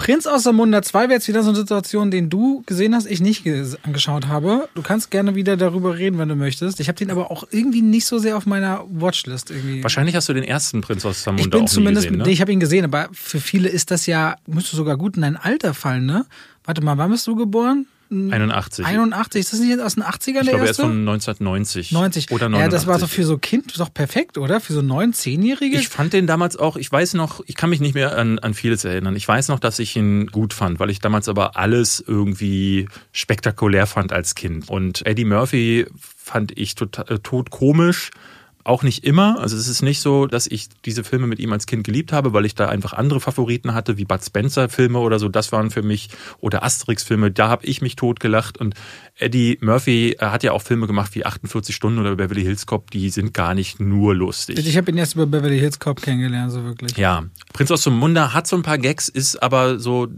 Prinz 0.00 0.26
aus 0.26 0.44
der 0.44 0.54
Munda 0.54 0.80
2 0.80 1.02
wäre 1.02 1.12
jetzt 1.12 1.28
wieder 1.28 1.42
so 1.42 1.50
eine 1.50 1.58
Situation, 1.58 2.10
den 2.10 2.30
du 2.30 2.62
gesehen 2.64 2.94
hast, 2.94 3.04
ich 3.04 3.20
nicht 3.20 3.46
angeschaut 3.82 4.28
habe. 4.28 4.66
Du 4.74 4.80
kannst 4.80 5.10
gerne 5.10 5.34
wieder 5.34 5.58
darüber 5.58 5.98
reden, 5.98 6.18
wenn 6.18 6.30
du 6.30 6.36
möchtest. 6.36 6.80
Ich 6.80 6.88
habe 6.88 6.96
den 6.96 7.10
aber 7.10 7.30
auch 7.30 7.44
irgendwie 7.50 7.82
nicht 7.82 8.06
so 8.06 8.18
sehr 8.18 8.38
auf 8.38 8.46
meiner 8.46 8.82
Watchlist 8.88 9.50
irgendwie. 9.50 9.82
Wahrscheinlich 9.82 10.16
hast 10.16 10.26
du 10.30 10.32
den 10.32 10.42
ersten 10.42 10.80
Prinz 10.80 11.04
aus 11.04 11.24
der 11.24 11.34
Munda 11.34 11.44
ich 11.44 11.50
bin 11.50 11.60
auch 11.60 11.66
zumindest, 11.66 12.06
gesehen, 12.06 12.22
ne? 12.22 12.30
Ich 12.30 12.40
habe 12.40 12.50
ihn 12.50 12.60
gesehen, 12.60 12.86
aber 12.86 13.10
für 13.12 13.40
viele 13.40 13.68
ist 13.68 13.90
das 13.90 14.06
ja, 14.06 14.36
müsste 14.46 14.74
sogar 14.74 14.96
gut 14.96 15.16
in 15.16 15.22
dein 15.22 15.36
Alter 15.36 15.74
fallen, 15.74 16.06
ne? 16.06 16.24
Warte 16.64 16.80
mal, 16.80 16.96
wann 16.96 17.10
bist 17.10 17.26
du 17.26 17.36
geboren? 17.36 17.84
81. 18.10 18.84
81, 18.84 19.40
ist 19.40 19.52
das 19.52 19.60
nicht 19.60 19.78
aus 19.78 19.94
den 19.94 20.02
80ern 20.02 20.18
ich 20.18 20.34
der 20.34 20.42
glaube, 20.42 20.64
er 20.64 20.70
ist 20.70 20.80
von 20.80 21.08
1990. 21.08 21.92
90. 21.92 22.30
Oder 22.32 22.48
89. 22.48 22.60
Ja, 22.60 22.68
das 22.68 22.86
war 22.86 22.98
so 22.98 23.06
für 23.06 23.24
so 23.24 23.38
Kind 23.38 23.78
doch 23.78 23.94
perfekt, 23.94 24.36
oder? 24.36 24.60
Für 24.60 24.72
so 24.72 24.82
neun, 24.82 25.12
zehnjährige. 25.12 25.78
Ich 25.78 25.88
fand 25.88 26.12
den 26.12 26.26
damals 26.26 26.56
auch, 26.56 26.76
ich 26.76 26.90
weiß 26.90 27.14
noch, 27.14 27.40
ich 27.46 27.54
kann 27.54 27.70
mich 27.70 27.80
nicht 27.80 27.94
mehr 27.94 28.18
an, 28.18 28.40
an 28.40 28.54
vieles 28.54 28.84
erinnern. 28.84 29.14
Ich 29.14 29.28
weiß 29.28 29.48
noch, 29.48 29.60
dass 29.60 29.78
ich 29.78 29.94
ihn 29.94 30.26
gut 30.26 30.52
fand, 30.54 30.80
weil 30.80 30.90
ich 30.90 30.98
damals 30.98 31.28
aber 31.28 31.56
alles 31.56 32.02
irgendwie 32.04 32.88
spektakulär 33.12 33.86
fand 33.86 34.12
als 34.12 34.34
Kind. 34.34 34.68
Und 34.68 35.06
Eddie 35.06 35.24
Murphy 35.24 35.86
fand 36.16 36.56
ich 36.58 36.74
total, 36.74 37.06
äh, 37.08 37.18
tot 37.20 37.50
komisch 37.50 38.10
auch 38.64 38.82
nicht 38.82 39.04
immer. 39.04 39.38
Also 39.40 39.56
es 39.56 39.68
ist 39.68 39.82
nicht 39.82 40.00
so, 40.00 40.26
dass 40.26 40.46
ich 40.46 40.68
diese 40.84 41.04
Filme 41.04 41.26
mit 41.26 41.38
ihm 41.38 41.52
als 41.52 41.66
Kind 41.66 41.84
geliebt 41.84 42.12
habe, 42.12 42.32
weil 42.32 42.44
ich 42.44 42.54
da 42.54 42.68
einfach 42.68 42.92
andere 42.92 43.20
Favoriten 43.20 43.74
hatte, 43.74 43.96
wie 43.96 44.04
Bud 44.04 44.22
Spencer 44.22 44.68
Filme 44.68 44.98
oder 44.98 45.18
so. 45.18 45.28
Das 45.28 45.50
waren 45.52 45.70
für 45.70 45.82
mich 45.82 46.10
oder 46.38 46.62
Asterix 46.62 47.02
Filme. 47.02 47.30
Da 47.30 47.48
habe 47.48 47.64
ich 47.66 47.80
mich 47.80 47.96
totgelacht. 47.96 48.58
Und 48.58 48.74
Eddie 49.16 49.58
Murphy 49.60 50.16
hat 50.20 50.42
ja 50.42 50.52
auch 50.52 50.62
Filme 50.62 50.86
gemacht 50.86 51.14
wie 51.14 51.24
48 51.24 51.74
Stunden 51.74 51.98
oder 51.98 52.16
Beverly 52.16 52.42
Hills 52.42 52.66
Cop. 52.66 52.90
Die 52.90 53.10
sind 53.10 53.32
gar 53.32 53.54
nicht 53.54 53.80
nur 53.80 54.14
lustig. 54.14 54.58
Ich 54.58 54.76
habe 54.76 54.90
ihn 54.90 54.98
erst 54.98 55.14
über 55.14 55.26
Beverly 55.26 55.58
Hills 55.58 55.78
Cop 55.78 56.02
kennengelernt, 56.02 56.52
so 56.52 56.64
wirklich. 56.64 56.96
Ja, 56.96 57.24
Prinz 57.52 57.70
aus 57.70 57.84
dem 57.84 57.94
Munde 57.94 58.34
hat 58.34 58.46
so 58.46 58.56
ein 58.56 58.62
paar 58.62 58.78
Gags, 58.78 59.08
ist 59.08 59.42
aber 59.42 59.78
so 59.78 60.08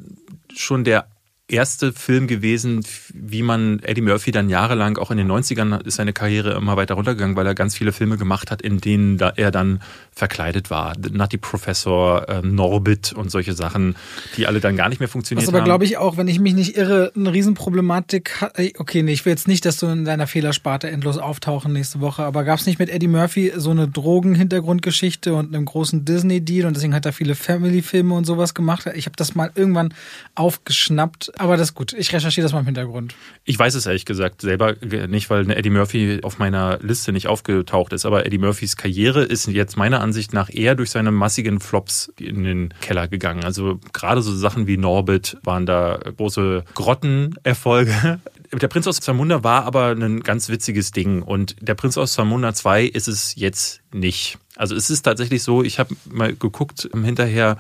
schon 0.54 0.84
der 0.84 1.06
erste 1.52 1.92
Film 1.92 2.26
gewesen, 2.26 2.84
wie 3.12 3.42
man 3.42 3.80
Eddie 3.80 4.00
Murphy 4.00 4.30
dann 4.30 4.48
jahrelang, 4.48 4.96
auch 4.96 5.10
in 5.10 5.18
den 5.18 5.30
90ern 5.30 5.84
ist 5.84 5.96
seine 5.96 6.12
Karriere 6.12 6.54
immer 6.54 6.76
weiter 6.76 6.94
runtergegangen, 6.94 7.36
weil 7.36 7.46
er 7.46 7.54
ganz 7.54 7.76
viele 7.76 7.92
Filme 7.92 8.16
gemacht 8.16 8.50
hat, 8.50 8.62
in 8.62 8.78
denen 8.78 9.20
er 9.20 9.50
dann 9.50 9.80
verkleidet 10.14 10.70
war. 10.70 10.94
Nutty 10.98 11.38
Professor, 11.38 12.28
äh, 12.28 12.42
Norbit 12.42 13.12
und 13.12 13.30
solche 13.30 13.54
Sachen, 13.54 13.96
die 14.36 14.46
alle 14.46 14.60
dann 14.60 14.76
gar 14.76 14.88
nicht 14.88 14.98
mehr 14.98 15.08
funktioniert 15.08 15.46
haben. 15.46 15.54
Was 15.54 15.60
aber, 15.60 15.64
glaube 15.64 15.84
ich, 15.84 15.98
auch, 15.98 16.16
wenn 16.16 16.28
ich 16.28 16.40
mich 16.40 16.54
nicht 16.54 16.76
irre, 16.76 17.12
eine 17.14 17.32
Riesenproblematik 17.32 18.40
hat. 18.40 18.58
Okay, 18.78 19.02
nee, 19.02 19.12
ich 19.12 19.24
will 19.24 19.32
jetzt 19.32 19.48
nicht, 19.48 19.64
dass 19.64 19.76
du 19.76 19.86
in 19.86 20.04
deiner 20.04 20.26
Fehlersparte 20.26 20.90
endlos 20.90 21.18
auftauchen 21.18 21.72
nächste 21.72 22.00
Woche, 22.00 22.24
aber 22.24 22.44
gab 22.44 22.58
es 22.58 22.66
nicht 22.66 22.78
mit 22.78 22.90
Eddie 22.90 23.08
Murphy 23.08 23.52
so 23.56 23.70
eine 23.70 23.88
Drogen-Hintergrundgeschichte 23.88 25.34
und 25.34 25.54
einem 25.54 25.64
großen 25.64 26.04
Disney-Deal 26.04 26.66
und 26.66 26.76
deswegen 26.76 26.94
hat 26.94 27.06
er 27.06 27.12
viele 27.12 27.34
Family-Filme 27.34 28.14
und 28.14 28.24
sowas 28.24 28.54
gemacht? 28.54 28.86
Ich 28.94 29.06
habe 29.06 29.16
das 29.16 29.34
mal 29.34 29.50
irgendwann 29.54 29.94
aufgeschnappt 30.34 31.32
aber 31.42 31.56
das 31.56 31.70
ist 31.70 31.74
gut. 31.74 31.92
Ich 31.92 32.12
recherchiere 32.12 32.44
das 32.44 32.52
mal 32.52 32.60
im 32.60 32.66
Hintergrund. 32.66 33.14
Ich 33.44 33.58
weiß 33.58 33.74
es 33.74 33.86
ehrlich 33.86 34.04
gesagt 34.04 34.40
selber 34.40 34.76
nicht, 35.08 35.28
weil 35.28 35.50
Eddie 35.50 35.70
Murphy 35.70 36.20
auf 36.22 36.38
meiner 36.38 36.78
Liste 36.78 37.12
nicht 37.12 37.26
aufgetaucht 37.26 37.92
ist. 37.92 38.06
Aber 38.06 38.24
Eddie 38.24 38.38
Murphys 38.38 38.76
Karriere 38.76 39.24
ist 39.24 39.48
jetzt 39.48 39.76
meiner 39.76 40.00
Ansicht 40.00 40.32
nach 40.32 40.48
eher 40.52 40.76
durch 40.76 40.90
seine 40.90 41.10
massigen 41.10 41.58
Flops 41.58 42.12
in 42.18 42.44
den 42.44 42.74
Keller 42.80 43.08
gegangen. 43.08 43.44
Also 43.44 43.80
gerade 43.92 44.22
so 44.22 44.34
Sachen 44.34 44.68
wie 44.68 44.76
Norbit 44.76 45.36
waren 45.42 45.66
da 45.66 45.98
große 46.16 46.64
Grottenerfolge. 46.74 48.20
Der 48.52 48.68
Prinz 48.68 48.86
aus 48.86 49.00
Zamunda 49.00 49.42
war 49.42 49.64
aber 49.64 49.92
ein 49.92 50.20
ganz 50.20 50.50
witziges 50.50 50.90
Ding. 50.90 51.22
Und 51.22 51.56
der 51.66 51.74
Prinz 51.74 51.96
aus 51.96 52.12
Zamunda 52.12 52.52
2 52.52 52.84
ist 52.84 53.08
es 53.08 53.34
jetzt 53.34 53.80
nicht. 53.94 54.36
Also 54.56 54.74
es 54.74 54.90
ist 54.90 55.02
tatsächlich 55.02 55.42
so, 55.42 55.62
ich 55.62 55.78
habe 55.78 55.96
mal 56.10 56.34
geguckt 56.34 56.90
hinterher, 56.92 57.56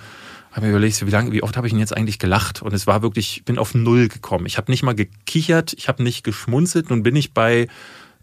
habe 0.52 0.66
mir 0.66 0.70
überlegt, 0.70 1.04
wie 1.04 1.10
lange, 1.10 1.32
wie 1.32 1.42
oft 1.42 1.56
habe 1.56 1.66
ich 1.66 1.72
ihn 1.72 1.78
jetzt 1.78 1.96
eigentlich 1.96 2.18
gelacht? 2.18 2.62
Und 2.62 2.72
es 2.72 2.86
war 2.86 3.02
wirklich, 3.02 3.38
ich 3.38 3.44
bin 3.44 3.58
auf 3.58 3.74
null 3.74 4.08
gekommen. 4.08 4.46
Ich 4.46 4.58
habe 4.58 4.70
nicht 4.70 4.82
mal 4.82 4.94
gekichert, 4.94 5.72
ich 5.72 5.88
habe 5.88 6.02
nicht 6.02 6.24
geschmunzelt. 6.24 6.90
Nun 6.90 7.02
bin 7.02 7.16
ich 7.16 7.32
bei 7.32 7.68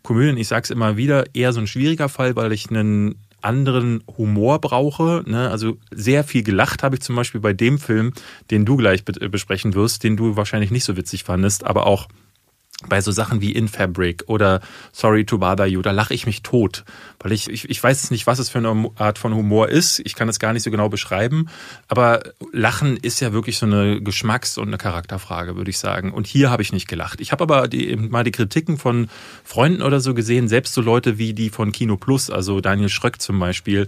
Komödien, 0.04 0.38
ich 0.38 0.48
sage 0.48 0.63
es 0.63 0.70
immer 0.70 0.98
wieder, 0.98 1.26
eher 1.34 1.54
so 1.54 1.60
ein 1.60 1.68
schwieriger 1.68 2.08
Fall, 2.08 2.36
weil 2.36 2.52
ich 2.52 2.70
einen 2.70 3.15
anderen 3.42 4.04
Humor 4.18 4.60
brauche. 4.60 5.24
Ne? 5.26 5.50
Also 5.50 5.78
sehr 5.92 6.24
viel 6.24 6.44
gelacht 6.44 6.84
habe 6.84 6.96
ich 6.96 7.02
zum 7.02 7.15
Beispiel 7.15 7.42
bei 7.42 7.54
dem 7.54 7.80
Film, 7.80 8.13
den 8.52 8.65
du 8.65 8.78
gleich 8.78 9.04
besprechen 9.06 9.74
wirst, 9.74 10.04
den 10.04 10.18
du 10.18 10.36
wahrscheinlich 10.36 10.72
nicht 10.72 10.84
so 10.84 10.98
witzig 10.98 11.24
fandest, 11.24 11.63
aber 11.63 11.88
auch 11.88 12.08
bei 12.88 13.02
so 13.02 13.12
Sachen 13.12 13.42
wie 13.42 13.52
In 13.52 13.68
Fabric 13.68 14.24
oder 14.28 14.62
Sorry 14.94 15.26
to 15.26 15.38
Bother 15.38 15.65
You, 15.65 15.82
da 15.82 15.92
lache 15.92 16.13
ich 16.13 16.26
mich 16.26 16.44
tot. 16.44 16.86
Weil 17.20 17.34
ich, 17.34 17.50
ich, 17.50 17.70
ich 17.70 17.84
weiß 17.84 18.10
nicht, 18.12 18.26
was 18.26 18.39
es 18.39 18.50
für 18.50 18.60
eine 18.60 18.92
Art 18.96 19.18
von 19.18 19.36
Humor 19.36 19.68
ist. 19.68 20.00
Ich 20.06 20.15
kann 20.15 20.30
es 20.30 20.39
gar 20.39 20.54
nicht 20.54 20.63
so 20.63 20.72
genau 20.72 20.88
beschreiben. 20.88 21.50
Aber 21.89 22.22
Lachen 22.54 22.96
ist 22.96 23.20
ja 23.20 23.34
wirklich 23.34 23.58
so 23.58 23.65
eine 23.65 24.02
Geschmacks- 24.02 24.58
und 24.58 24.70
eine 24.70 24.78
Charakterfrage, 24.78 25.58
würde 25.58 25.70
ich 25.70 25.78
sagen. 25.78 26.13
Und 26.13 26.26
hier 26.26 26.50
habe 26.50 26.62
ich 26.62 26.72
nicht 26.72 26.88
gelacht. 26.88 27.20
Ich 27.20 27.34
habe 27.34 27.44
aber 27.44 27.68
die, 27.68 27.98
mal 27.98 28.24
die 28.24 28.32
Kritiken 28.32 28.78
von 28.78 29.10
Freunden 29.44 29.82
oder 29.82 30.00
so 30.00 30.13
gesehen, 30.13 30.48
selbst 30.48 30.74
so 30.74 30.82
Leute 30.82 31.18
wie 31.18 31.34
die 31.34 31.50
von 31.50 31.74
Kino 31.74 31.98
Plus, 31.98 32.30
also 32.30 32.62
Daniel 32.62 32.89
Schröck 32.89 33.22
zum 33.22 33.39
Beispiel, 33.39 33.88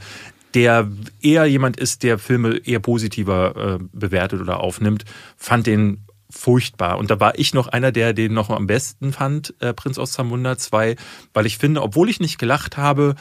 der 0.53 0.91
eher 1.21 1.45
jemand 1.45 1.77
ist, 1.77 2.03
der 2.03 2.19
Filme 2.19 2.57
eher 2.57 2.79
positiver 2.79 3.79
äh, 3.79 3.83
bewertet 3.93 4.41
oder 4.41 4.59
aufnimmt, 4.59 5.05
fand 5.37 5.67
den 5.67 6.03
furchtbar. 6.31 6.97
Und 6.97 7.11
da 7.11 7.19
war 7.19 7.37
ich 7.37 7.53
noch 7.53 7.67
einer, 7.67 7.91
der 7.91 8.13
den 8.13 8.33
noch 8.33 8.49
am 8.49 8.67
besten 8.67 9.13
fand, 9.13 9.53
äh, 9.59 9.73
Prinz 9.73 9.97
aus 9.97 10.13
Zamunda 10.13 10.57
2, 10.57 10.95
weil 11.33 11.45
ich 11.45 11.57
finde, 11.57 11.81
obwohl 11.81 12.09
ich 12.09 12.19
nicht 12.19 12.37
gelacht 12.37 12.77
habe, 12.77 13.15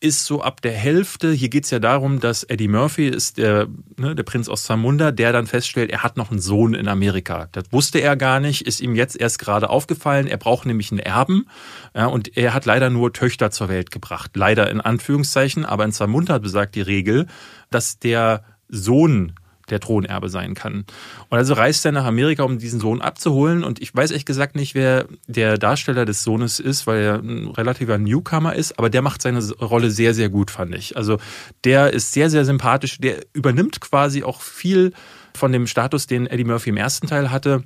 ist 0.00 0.26
so 0.26 0.42
ab 0.42 0.60
der 0.60 0.72
Hälfte, 0.72 1.32
hier 1.32 1.48
geht's 1.48 1.70
ja 1.70 1.78
darum, 1.78 2.20
dass 2.20 2.44
Eddie 2.44 2.68
Murphy 2.68 3.08
ist 3.08 3.38
der, 3.38 3.66
ne, 3.96 4.14
der 4.14 4.24
Prinz 4.24 4.48
aus 4.48 4.64
Zamunda, 4.64 5.10
der 5.10 5.32
dann 5.32 5.46
feststellt, 5.46 5.90
er 5.90 6.02
hat 6.02 6.18
noch 6.18 6.30
einen 6.30 6.40
Sohn 6.40 6.74
in 6.74 6.86
Amerika. 6.86 7.48
Das 7.52 7.64
wusste 7.72 8.00
er 8.00 8.14
gar 8.16 8.38
nicht, 8.38 8.66
ist 8.66 8.80
ihm 8.80 8.94
jetzt 8.94 9.18
erst 9.18 9.38
gerade 9.38 9.70
aufgefallen. 9.70 10.26
Er 10.26 10.36
braucht 10.36 10.66
nämlich 10.66 10.90
einen 10.92 11.00
Erben 11.00 11.46
ja, 11.94 12.06
und 12.06 12.36
er 12.36 12.52
hat 12.52 12.66
leider 12.66 12.90
nur 12.90 13.14
Töchter 13.14 13.50
zur 13.50 13.68
Welt 13.68 13.90
gebracht. 13.90 14.32
Leider 14.34 14.70
in 14.70 14.82
Anführungszeichen, 14.82 15.64
aber 15.64 15.84
in 15.84 15.92
Zamunda 15.92 16.38
besagt 16.38 16.74
die 16.74 16.82
Regel, 16.82 17.26
dass 17.70 17.98
der 17.98 18.44
Sohn 18.68 19.32
der 19.70 19.80
Thronerbe 19.80 20.28
sein 20.28 20.54
kann. 20.54 20.84
Und 21.28 21.38
also 21.38 21.54
reist 21.54 21.84
er 21.84 21.92
nach 21.92 22.04
Amerika, 22.04 22.42
um 22.42 22.58
diesen 22.58 22.80
Sohn 22.80 23.00
abzuholen. 23.00 23.64
Und 23.64 23.80
ich 23.80 23.94
weiß 23.94 24.10
ehrlich 24.10 24.26
gesagt 24.26 24.56
nicht, 24.56 24.74
wer 24.74 25.06
der 25.26 25.58
Darsteller 25.58 26.04
des 26.04 26.22
Sohnes 26.22 26.60
ist, 26.60 26.86
weil 26.86 27.02
er 27.02 27.14
ein 27.16 27.48
relativer 27.48 27.98
Newcomer 27.98 28.54
ist, 28.54 28.78
aber 28.78 28.90
der 28.90 29.02
macht 29.02 29.22
seine 29.22 29.40
Rolle 29.60 29.90
sehr, 29.90 30.14
sehr 30.14 30.28
gut, 30.28 30.50
fand 30.50 30.74
ich. 30.74 30.96
Also 30.96 31.18
der 31.64 31.92
ist 31.92 32.12
sehr, 32.12 32.30
sehr 32.30 32.44
sympathisch. 32.44 32.98
Der 32.98 33.24
übernimmt 33.32 33.80
quasi 33.80 34.22
auch 34.22 34.40
viel 34.40 34.92
von 35.34 35.52
dem 35.52 35.66
Status, 35.66 36.06
den 36.06 36.26
Eddie 36.26 36.44
Murphy 36.44 36.70
im 36.70 36.76
ersten 36.76 37.06
Teil 37.06 37.30
hatte 37.30 37.64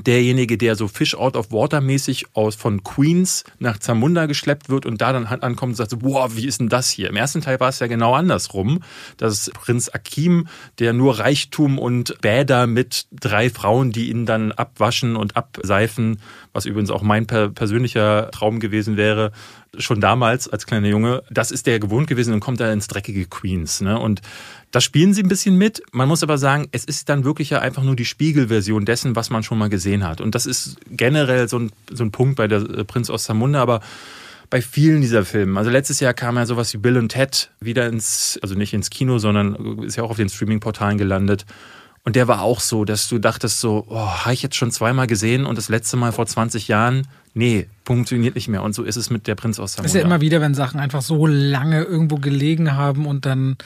derjenige, 0.00 0.58
der 0.58 0.76
so 0.76 0.88
Fish 0.88 1.14
out 1.14 1.36
of 1.36 1.52
water 1.52 1.80
mäßig 1.80 2.26
aus 2.34 2.54
von 2.56 2.82
Queens 2.82 3.44
nach 3.58 3.78
Zamunda 3.78 4.26
geschleppt 4.26 4.68
wird 4.68 4.86
und 4.86 5.00
da 5.00 5.12
dann 5.12 5.26
ankommt 5.26 5.70
und 5.70 5.76
sagt 5.76 5.90
so, 5.90 5.98
boah, 5.98 6.36
wie 6.36 6.46
ist 6.46 6.60
denn 6.60 6.68
das 6.68 6.90
hier? 6.90 7.08
Im 7.08 7.16
ersten 7.16 7.40
Teil 7.40 7.60
war 7.60 7.68
es 7.68 7.78
ja 7.78 7.86
genau 7.86 8.14
andersrum, 8.14 8.82
dass 9.16 9.50
Prinz 9.54 9.88
Akim, 9.88 10.48
der 10.78 10.92
nur 10.92 11.18
Reichtum 11.18 11.78
und 11.78 12.20
Bäder 12.20 12.66
mit 12.66 13.06
drei 13.12 13.50
Frauen, 13.50 13.92
die 13.92 14.10
ihn 14.10 14.26
dann 14.26 14.52
abwaschen 14.52 15.16
und 15.16 15.36
abseifen, 15.36 16.20
was 16.52 16.66
übrigens 16.66 16.90
auch 16.90 17.02
mein 17.02 17.26
persönlicher 17.26 18.30
Traum 18.30 18.60
gewesen 18.60 18.96
wäre, 18.96 19.32
schon 19.78 20.00
damals 20.00 20.48
als 20.48 20.66
kleiner 20.66 20.88
Junge, 20.88 21.22
das 21.30 21.50
ist 21.50 21.66
der 21.66 21.80
gewohnt 21.80 22.06
gewesen 22.06 22.34
und 22.34 22.40
kommt 22.40 22.60
da 22.60 22.72
ins 22.72 22.88
dreckige 22.88 23.26
Queens. 23.26 23.80
Ne? 23.80 23.98
Und 23.98 24.22
da 24.74 24.80
spielen 24.80 25.14
sie 25.14 25.22
ein 25.22 25.28
bisschen 25.28 25.56
mit. 25.56 25.82
Man 25.92 26.08
muss 26.08 26.24
aber 26.24 26.36
sagen, 26.36 26.66
es 26.72 26.84
ist 26.84 27.08
dann 27.08 27.22
wirklich 27.22 27.50
ja 27.50 27.60
einfach 27.60 27.84
nur 27.84 27.94
die 27.94 28.04
Spiegelversion 28.04 28.84
dessen, 28.84 29.14
was 29.14 29.30
man 29.30 29.44
schon 29.44 29.56
mal 29.56 29.68
gesehen 29.68 30.02
hat. 30.02 30.20
Und 30.20 30.34
das 30.34 30.46
ist 30.46 30.78
generell 30.90 31.48
so 31.48 31.60
ein, 31.60 31.70
so 31.92 32.02
ein 32.02 32.10
Punkt 32.10 32.34
bei 32.34 32.48
der 32.48 32.58
äh, 32.58 32.84
Prinz 32.84 33.06
Zamunda, 33.22 33.62
aber 33.62 33.80
bei 34.50 34.60
vielen 34.60 35.00
dieser 35.00 35.24
Filme. 35.24 35.56
Also 35.60 35.70
letztes 35.70 36.00
Jahr 36.00 36.12
kam 36.12 36.36
ja 36.36 36.44
sowas 36.44 36.72
wie 36.74 36.78
Bill 36.78 36.96
und 36.96 37.10
Ted 37.10 37.52
wieder 37.60 37.86
ins, 37.86 38.36
also 38.42 38.56
nicht 38.56 38.74
ins 38.74 38.90
Kino, 38.90 39.18
sondern 39.18 39.78
ist 39.84 39.94
ja 39.94 40.02
auch 40.02 40.10
auf 40.10 40.16
den 40.16 40.28
Streaming-Portalen 40.28 40.98
gelandet. 40.98 41.46
Und 42.02 42.16
der 42.16 42.26
war 42.26 42.42
auch 42.42 42.58
so, 42.58 42.84
dass 42.84 43.08
du 43.08 43.20
dachtest 43.20 43.60
so, 43.60 43.86
oh, 43.88 44.24
habe 44.24 44.34
ich 44.34 44.42
jetzt 44.42 44.56
schon 44.56 44.72
zweimal 44.72 45.06
gesehen 45.06 45.46
und 45.46 45.56
das 45.56 45.68
letzte 45.68 45.96
Mal 45.96 46.10
vor 46.10 46.26
20 46.26 46.66
Jahren, 46.66 47.06
nee, 47.32 47.68
funktioniert 47.84 48.34
nicht 48.34 48.48
mehr. 48.48 48.62
Und 48.62 48.74
so 48.74 48.82
ist 48.82 48.96
es 48.96 49.10
mit 49.10 49.26
der 49.26 49.34
Prinz 49.34 49.58
aus 49.58 49.74
Samunda. 49.74 49.86
ist 49.88 49.94
ja 49.94 50.00
immer 50.02 50.20
wieder, 50.20 50.40
wenn 50.40 50.54
Sachen 50.54 50.80
einfach 50.80 51.02
so 51.02 51.26
lange 51.26 51.82
irgendwo 51.82 52.16
gelegen 52.16 52.72
haben 52.76 53.06
und 53.06 53.26
dann 53.26 53.56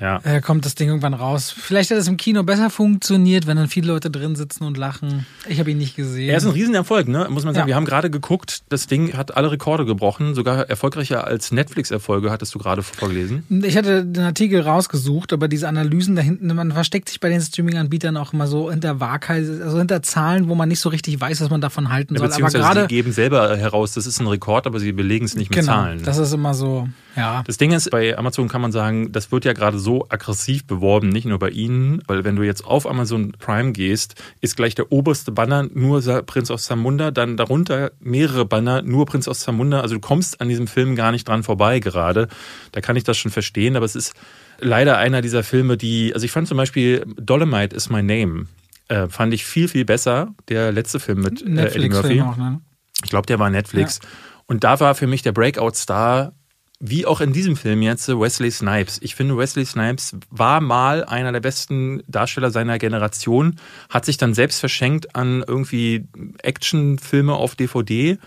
Ja. 0.00 0.20
äh, 0.24 0.40
kommt 0.40 0.64
das 0.64 0.74
Ding 0.74 0.88
irgendwann 0.88 1.14
raus. 1.14 1.54
Vielleicht 1.56 1.90
hat 1.90 1.98
es 1.98 2.08
im 2.08 2.16
Kino 2.16 2.42
besser 2.42 2.70
funktioniert, 2.70 3.46
wenn 3.46 3.56
dann 3.56 3.68
viele 3.68 3.88
Leute 3.88 4.10
drin 4.10 4.34
sitzen 4.36 4.64
und 4.64 4.76
lachen. 4.76 5.26
Ich 5.48 5.58
habe 5.60 5.70
ihn 5.70 5.78
nicht 5.78 5.96
gesehen. 5.96 6.28
Er 6.30 6.36
ist 6.38 6.44
ein 6.44 6.50
Riesenerfolg, 6.52 7.08
ne? 7.08 7.26
muss 7.30 7.44
man 7.44 7.54
sagen. 7.54 7.64
Ja. 7.68 7.72
Wir 7.72 7.76
haben 7.76 7.84
gerade 7.84 8.10
geguckt, 8.10 8.60
das 8.68 8.86
Ding 8.86 9.16
hat 9.16 9.36
alle 9.36 9.50
Rekorde 9.52 9.84
gebrochen, 9.84 10.34
sogar 10.34 10.68
erfolgreicher 10.68 11.24
als 11.26 11.52
Netflix-Erfolge, 11.52 12.30
hattest 12.30 12.54
du 12.54 12.58
gerade 12.58 12.82
vorgelesen. 12.82 13.44
Ich 13.62 13.76
hatte 13.76 14.04
den 14.04 14.24
Artikel 14.24 14.60
rausgesucht, 14.60 15.32
aber 15.32 15.48
diese 15.48 15.68
Analysen 15.68 16.16
da 16.16 16.22
hinten, 16.22 16.52
man 16.54 16.72
versteckt 16.72 17.08
sich 17.08 17.20
bei 17.20 17.28
den 17.28 17.40
Streaming-Anbietern 17.40 18.16
auch 18.16 18.32
immer 18.32 18.46
so 18.46 18.70
hinter 18.70 19.00
Wahrheit, 19.00 19.44
also 19.62 19.78
hinter 19.78 20.02
Zahlen, 20.02 20.48
wo 20.48 20.54
man 20.54 20.68
nicht 20.68 20.80
so 20.80 20.88
richtig 20.88 21.20
weiß, 21.20 21.40
was 21.40 21.50
man 21.50 21.60
davon 21.60 21.90
halten 21.90 22.16
soll. 22.16 22.26
Aber 22.26 22.28
Beziehungsweise 22.30 22.58
gerade, 22.58 22.80
sie 22.82 22.86
geben 22.88 23.12
selber 23.12 23.59
heraus, 23.60 23.94
das 23.94 24.06
ist 24.06 24.20
ein 24.20 24.26
Rekord, 24.26 24.66
aber 24.66 24.80
sie 24.80 24.92
belegen 24.92 25.24
es 25.24 25.36
nicht 25.36 25.50
mit 25.50 25.60
genau, 25.60 25.72
Zahlen. 25.72 26.02
das 26.02 26.18
ist 26.18 26.32
immer 26.32 26.54
so, 26.54 26.88
ja. 27.16 27.42
Das 27.46 27.56
Ding 27.56 27.72
ist, 27.72 27.90
bei 27.90 28.16
Amazon 28.16 28.48
kann 28.48 28.60
man 28.60 28.72
sagen, 28.72 29.12
das 29.12 29.32
wird 29.32 29.44
ja 29.44 29.52
gerade 29.52 29.78
so 29.78 30.06
aggressiv 30.08 30.66
beworben, 30.66 31.08
nicht 31.08 31.26
nur 31.26 31.38
bei 31.38 31.50
ihnen, 31.50 32.02
weil 32.06 32.24
wenn 32.24 32.36
du 32.36 32.42
jetzt 32.42 32.64
auf 32.64 32.88
Amazon 32.88 33.32
Prime 33.38 33.72
gehst, 33.72 34.14
ist 34.40 34.56
gleich 34.56 34.74
der 34.74 34.92
oberste 34.92 35.32
Banner 35.32 35.68
nur 35.72 36.00
Prinz 36.22 36.50
aus 36.50 36.64
Zamunda, 36.64 37.10
dann 37.10 37.36
darunter 37.36 37.92
mehrere 38.00 38.44
Banner 38.44 38.82
nur 38.82 39.06
Prinz 39.06 39.28
aus 39.28 39.40
Zamunda. 39.40 39.80
Also 39.80 39.96
du 39.96 40.00
kommst 40.00 40.40
an 40.40 40.48
diesem 40.48 40.66
Film 40.66 40.96
gar 40.96 41.12
nicht 41.12 41.28
dran 41.28 41.42
vorbei 41.42 41.80
gerade. 41.80 42.28
Da 42.72 42.80
kann 42.80 42.96
ich 42.96 43.04
das 43.04 43.18
schon 43.18 43.30
verstehen, 43.30 43.76
aber 43.76 43.84
es 43.84 43.96
ist 43.96 44.14
leider 44.60 44.98
einer 44.98 45.22
dieser 45.22 45.42
Filme, 45.42 45.76
die, 45.76 46.12
also 46.14 46.24
ich 46.24 46.32
fand 46.32 46.48
zum 46.48 46.56
Beispiel 46.56 47.04
Dolomite 47.16 47.74
is 47.74 47.90
my 47.90 48.02
name. 48.02 48.46
Äh, 48.88 49.08
fand 49.08 49.32
ich 49.32 49.44
viel, 49.44 49.68
viel 49.68 49.84
besser. 49.84 50.34
Der 50.48 50.72
letzte 50.72 50.98
Film 50.98 51.20
mit 51.20 51.42
äh, 51.42 51.66
Eddie 51.66 51.88
Murphy. 51.88 52.20
Auch, 52.22 52.36
ne? 52.36 52.60
Ich 53.04 53.10
glaube, 53.10 53.26
der 53.26 53.38
war 53.38 53.50
Netflix. 53.50 54.00
Und 54.46 54.64
da 54.64 54.80
war 54.80 54.94
für 54.94 55.06
mich 55.06 55.22
der 55.22 55.32
Breakout-Star, 55.32 56.32
wie 56.80 57.04
auch 57.04 57.20
in 57.20 57.32
diesem 57.32 57.56
Film 57.56 57.82
jetzt, 57.82 58.08
Wesley 58.08 58.50
Snipes. 58.50 58.98
Ich 59.02 59.14
finde, 59.14 59.36
Wesley 59.36 59.66
Snipes 59.66 60.16
war 60.30 60.60
mal 60.60 61.04
einer 61.04 61.30
der 61.30 61.40
besten 61.40 62.02
Darsteller 62.08 62.50
seiner 62.50 62.78
Generation, 62.78 63.56
hat 63.90 64.06
sich 64.06 64.16
dann 64.16 64.32
selbst 64.32 64.60
verschenkt 64.60 65.14
an 65.14 65.44
irgendwie 65.46 66.08
Actionfilme 66.42 67.34
auf 67.34 67.54
DVD. 67.54 68.18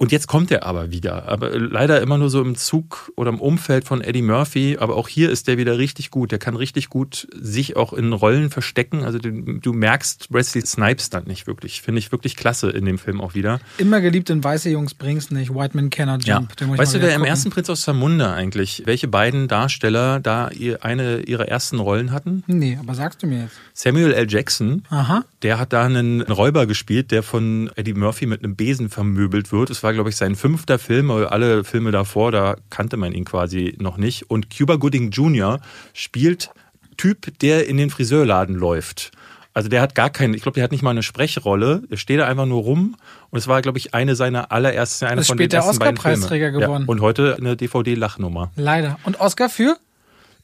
Und 0.00 0.12
jetzt 0.12 0.28
kommt 0.28 0.50
er 0.50 0.64
aber 0.64 0.90
wieder. 0.90 1.28
Aber 1.28 1.50
leider 1.58 2.00
immer 2.00 2.16
nur 2.16 2.30
so 2.30 2.40
im 2.40 2.56
Zug 2.56 3.12
oder 3.16 3.28
im 3.28 3.38
Umfeld 3.38 3.84
von 3.84 4.00
Eddie 4.00 4.22
Murphy. 4.22 4.78
Aber 4.80 4.96
auch 4.96 5.08
hier 5.08 5.28
ist 5.28 5.46
der 5.46 5.58
wieder 5.58 5.76
richtig 5.76 6.10
gut. 6.10 6.32
Der 6.32 6.38
kann 6.38 6.56
richtig 6.56 6.88
gut 6.88 7.28
sich 7.38 7.76
auch 7.76 7.92
in 7.92 8.14
Rollen 8.14 8.48
verstecken. 8.48 9.04
Also 9.04 9.18
du, 9.18 9.30
du 9.30 9.72
merkst 9.74 10.32
Wesley 10.32 10.64
Snipes 10.64 11.10
dann 11.10 11.24
nicht 11.24 11.46
wirklich. 11.46 11.82
Finde 11.82 11.98
ich 11.98 12.12
wirklich 12.12 12.34
klasse 12.34 12.70
in 12.70 12.86
dem 12.86 12.96
Film 12.96 13.20
auch 13.20 13.34
wieder. 13.34 13.60
Immer 13.76 14.00
geliebt 14.00 14.30
in 14.30 14.42
Weiße 14.42 14.70
Jungs 14.70 14.94
bring's 14.94 15.30
nicht. 15.30 15.54
White 15.54 15.76
Man 15.76 15.90
Cannot 15.90 16.24
Ja. 16.24 16.38
Jump. 16.38 16.52
Ich 16.58 16.66
Weißt 16.78 16.94
du, 16.94 17.00
wer 17.02 17.08
wieder 17.08 17.16
im 17.16 17.24
ersten 17.24 17.50
Prinz 17.50 17.68
aus 17.68 17.82
Zamunda 17.82 18.32
eigentlich, 18.32 18.84
welche 18.86 19.06
beiden 19.06 19.48
Darsteller 19.48 20.18
da 20.18 20.48
eine 20.80 21.20
ihrer 21.20 21.46
ersten 21.46 21.78
Rollen 21.78 22.10
hatten? 22.10 22.42
Nee, 22.46 22.78
aber 22.80 22.94
sagst 22.94 23.22
du 23.22 23.26
mir 23.26 23.42
jetzt. 23.42 23.56
Samuel 23.74 24.12
L. 24.12 24.26
Jackson, 24.30 24.82
Aha. 24.88 25.24
der 25.42 25.58
hat 25.58 25.74
da 25.74 25.84
einen 25.84 26.22
Räuber 26.22 26.66
gespielt, 26.66 27.10
der 27.10 27.22
von 27.22 27.70
Eddie 27.76 27.92
Murphy 27.92 28.24
mit 28.24 28.42
einem 28.42 28.56
Besen 28.56 28.88
vermöbelt 28.88 29.52
wird. 29.52 29.68
Es 29.68 29.82
war, 29.82 29.89
glaube 29.92 30.10
ich, 30.10 30.16
sein 30.16 30.36
fünfter 30.36 30.78
Film, 30.78 31.10
alle 31.10 31.64
Filme 31.64 31.90
davor, 31.90 32.32
da 32.32 32.56
kannte 32.70 32.96
man 32.96 33.12
ihn 33.12 33.24
quasi 33.24 33.74
noch 33.78 33.96
nicht. 33.96 34.30
Und 34.30 34.56
Cuba 34.56 34.76
Gooding 34.76 35.10
Jr. 35.10 35.60
spielt 35.92 36.50
Typ, 36.96 37.38
der 37.40 37.66
in 37.66 37.76
den 37.78 37.90
Friseurladen 37.90 38.54
läuft. 38.54 39.12
Also 39.52 39.68
der 39.68 39.80
hat 39.80 39.94
gar 39.94 40.10
keinen, 40.10 40.34
ich 40.34 40.42
glaube, 40.42 40.54
der 40.54 40.64
hat 40.64 40.70
nicht 40.70 40.82
mal 40.82 40.90
eine 40.90 41.02
Sprechrolle. 41.02 41.82
Der 41.90 41.96
steht 41.96 42.20
da 42.20 42.26
einfach 42.26 42.46
nur 42.46 42.62
rum. 42.62 42.96
Und 43.30 43.38
es 43.38 43.48
war, 43.48 43.62
glaube 43.62 43.78
ich, 43.78 43.94
eine 43.94 44.14
seiner 44.14 44.52
allerersten, 44.52 45.06
eine 45.06 45.22
Ist 45.22 45.26
von 45.26 45.38
den 45.38 45.44
später 45.44 45.64
ersten 45.64 45.78
beiden 45.78 45.96
Filmen. 45.96 46.14
Oscar-Preisträger 46.14 46.50
geworden. 46.52 46.84
Ja, 46.84 46.88
und 46.88 47.00
heute 47.00 47.36
eine 47.36 47.56
DVD-Lachnummer. 47.56 48.52
Leider. 48.56 48.98
Und 49.04 49.18
Oscar 49.18 49.48
für? 49.48 49.76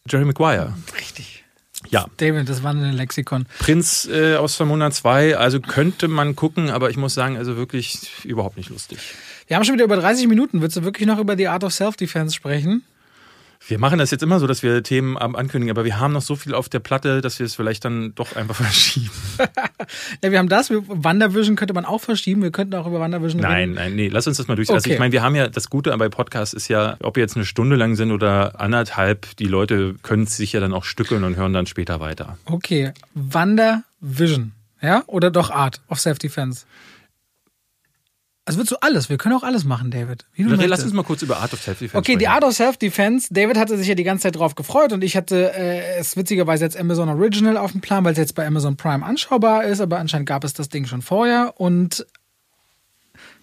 Jerry 0.09 0.25
Maguire. 0.25 0.73
Richtig. 0.99 1.45
Ja. 1.91 2.07
David, 2.17 2.49
das 2.49 2.63
wandelnde 2.63 2.97
Lexikon. 2.97 3.47
Prinz 3.59 4.09
äh, 4.11 4.37
aus 4.37 4.57
Vermona 4.57 4.91
2, 4.91 5.37
also 5.37 5.61
könnte 5.61 6.09
man 6.09 6.35
gucken, 6.35 6.71
aber 6.71 6.91
ich 6.91 6.97
muss 6.97 7.15
sagen, 7.15 7.37
also 7.37 7.57
wirklich 7.57 8.25
überhaupt 8.25 8.57
nicht 8.57 8.71
lustig. 8.71 8.99
Wir 9.47 9.57
haben 9.57 9.65
schon 9.65 9.75
wieder 9.75 9.85
über 9.85 9.97
30 9.97 10.27
Minuten. 10.29 10.61
Willst 10.61 10.77
du 10.77 10.83
wirklich 10.85 11.07
noch 11.07 11.19
über 11.19 11.37
die 11.37 11.49
Art 11.49 11.63
of 11.65 11.73
Self-Defense 11.73 12.35
sprechen? 12.35 12.83
Wir 13.69 13.79
machen 13.79 13.99
das 13.99 14.11
jetzt 14.11 14.23
immer 14.23 14.39
so, 14.39 14.47
dass 14.47 14.63
wir 14.63 14.83
Themen 14.83 15.17
ankündigen, 15.17 15.71
aber 15.71 15.85
wir 15.85 15.99
haben 15.99 16.13
noch 16.13 16.21
so 16.23 16.37
viel 16.37 16.55
auf 16.55 16.69
der 16.69 16.79
Platte, 16.79 17.21
dass 17.23 17.39
wir 17.39 17.47
es 17.47 17.55
vielleicht 17.55 17.85
dann 17.85 18.15
doch 18.15 18.37
einfach 18.37 18.55
verschieben. 18.63 19.11
Ja, 20.23 20.31
wir 20.33 20.39
haben 20.39 20.49
das. 20.49 20.71
WandaVision 20.71 21.55
könnte 21.57 21.73
man 21.75 21.85
auch 21.85 22.01
verschieben. 22.01 22.43
Wir 22.43 22.51
könnten 22.51 22.75
auch 22.75 22.87
über 22.87 22.99
WandaVision 23.01 23.41
Nein, 23.41 23.55
reden. 23.71 23.75
nein, 23.75 23.95
nee, 23.95 24.09
lass 24.09 24.27
uns 24.27 24.37
das 24.39 24.49
mal 24.49 24.57
durch. 24.57 24.69
Also 24.71 24.85
Okay. 24.85 24.95
ich 24.95 24.99
meine, 24.99 25.13
wir 25.13 25.23
haben 25.23 25.35
ja, 25.37 25.49
das 25.49 25.71
Gute 25.71 25.97
bei 25.97 26.09
Podcasts 26.09 26.55
ist 26.55 26.69
ja, 26.69 26.97
ob 27.03 27.17
wir 27.17 27.23
jetzt 27.23 27.37
eine 27.37 27.45
Stunde 27.45 27.77
lang 27.77 27.95
sind 27.95 28.11
oder 28.11 28.61
anderthalb, 28.61 29.37
die 29.37 29.45
Leute 29.47 29.95
können 30.03 30.25
es 30.25 30.37
sich 30.37 30.53
ja 30.53 30.61
dann 30.61 30.73
auch 30.75 30.85
stückeln 30.85 31.23
und 31.25 31.37
hören 31.37 31.53
dann 31.53 31.67
später 31.67 32.01
weiter. 32.01 32.37
Okay. 32.47 32.93
WandaVision. 33.15 34.53
Ja? 34.83 35.03
Oder 35.07 35.31
doch 35.31 35.51
Art 35.51 35.81
of 35.89 36.01
Self-Defense? 36.01 36.65
Also 38.47 38.61
willst 38.61 38.71
du 38.71 38.77
alles? 38.81 39.11
Wir 39.11 39.19
können 39.19 39.35
auch 39.35 39.43
alles 39.43 39.65
machen, 39.65 39.91
David. 39.91 40.25
Wie 40.35 40.45
du 40.45 40.55
Lass 40.55 40.85
uns 40.85 40.93
mal 40.93 41.03
kurz 41.03 41.21
über 41.23 41.39
Art 41.39 41.53
of 41.53 41.61
Self-Defense 41.61 41.99
Okay, 41.99 42.15
die. 42.15 42.29
Art 42.29 42.45
of 42.45 42.53
Self-Defense. 42.55 43.27
David 43.33 43.57
hatte 43.57 43.77
sich 43.77 43.89
ja 43.89 43.97
die 43.97 44.05
ganze 44.05 44.23
Zeit 44.23 44.37
drauf 44.37 44.55
gefreut 44.55 44.93
und 44.93 45.03
ich 45.03 45.17
hatte 45.17 45.53
äh, 45.53 45.99
es 45.99 46.17
witzigerweise 46.17 46.65
jetzt 46.65 46.77
Amazon 46.77 47.09
Original 47.09 47.57
auf 47.57 47.73
dem 47.73 47.81
Plan, 47.81 48.05
weil 48.05 48.13
es 48.13 48.19
jetzt 48.19 48.37
bei 48.37 48.47
Amazon 48.47 48.77
Prime 48.77 49.05
anschaubar 49.05 49.65
ist, 49.65 49.81
aber 49.81 49.99
anscheinend 49.99 50.29
gab 50.29 50.45
es 50.45 50.55
das 50.55 50.69
Ding 50.69 50.87
schon 50.87 51.03
vorher 51.03 51.55
und 51.57 52.07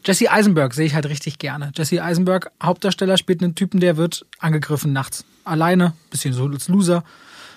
Jesse 0.06 0.32
Eisenberg 0.32 0.74
sehe 0.74 0.86
ich 0.86 0.96
halt 0.96 1.08
richtig 1.08 1.38
gerne. 1.38 1.72
Jesse 1.76 2.02
Eisenberg, 2.02 2.52
Hauptdarsteller, 2.62 3.18
spielt 3.18 3.44
einen 3.44 3.56
Typen, 3.56 3.82
der 3.82 3.98
wird 3.98 4.26
angegriffen 4.40 4.94
nachts. 4.94 5.26
Alleine, 5.44 5.94
bisschen 6.12 6.34
so 6.34 6.46
als 6.48 6.70
Loser 6.70 7.04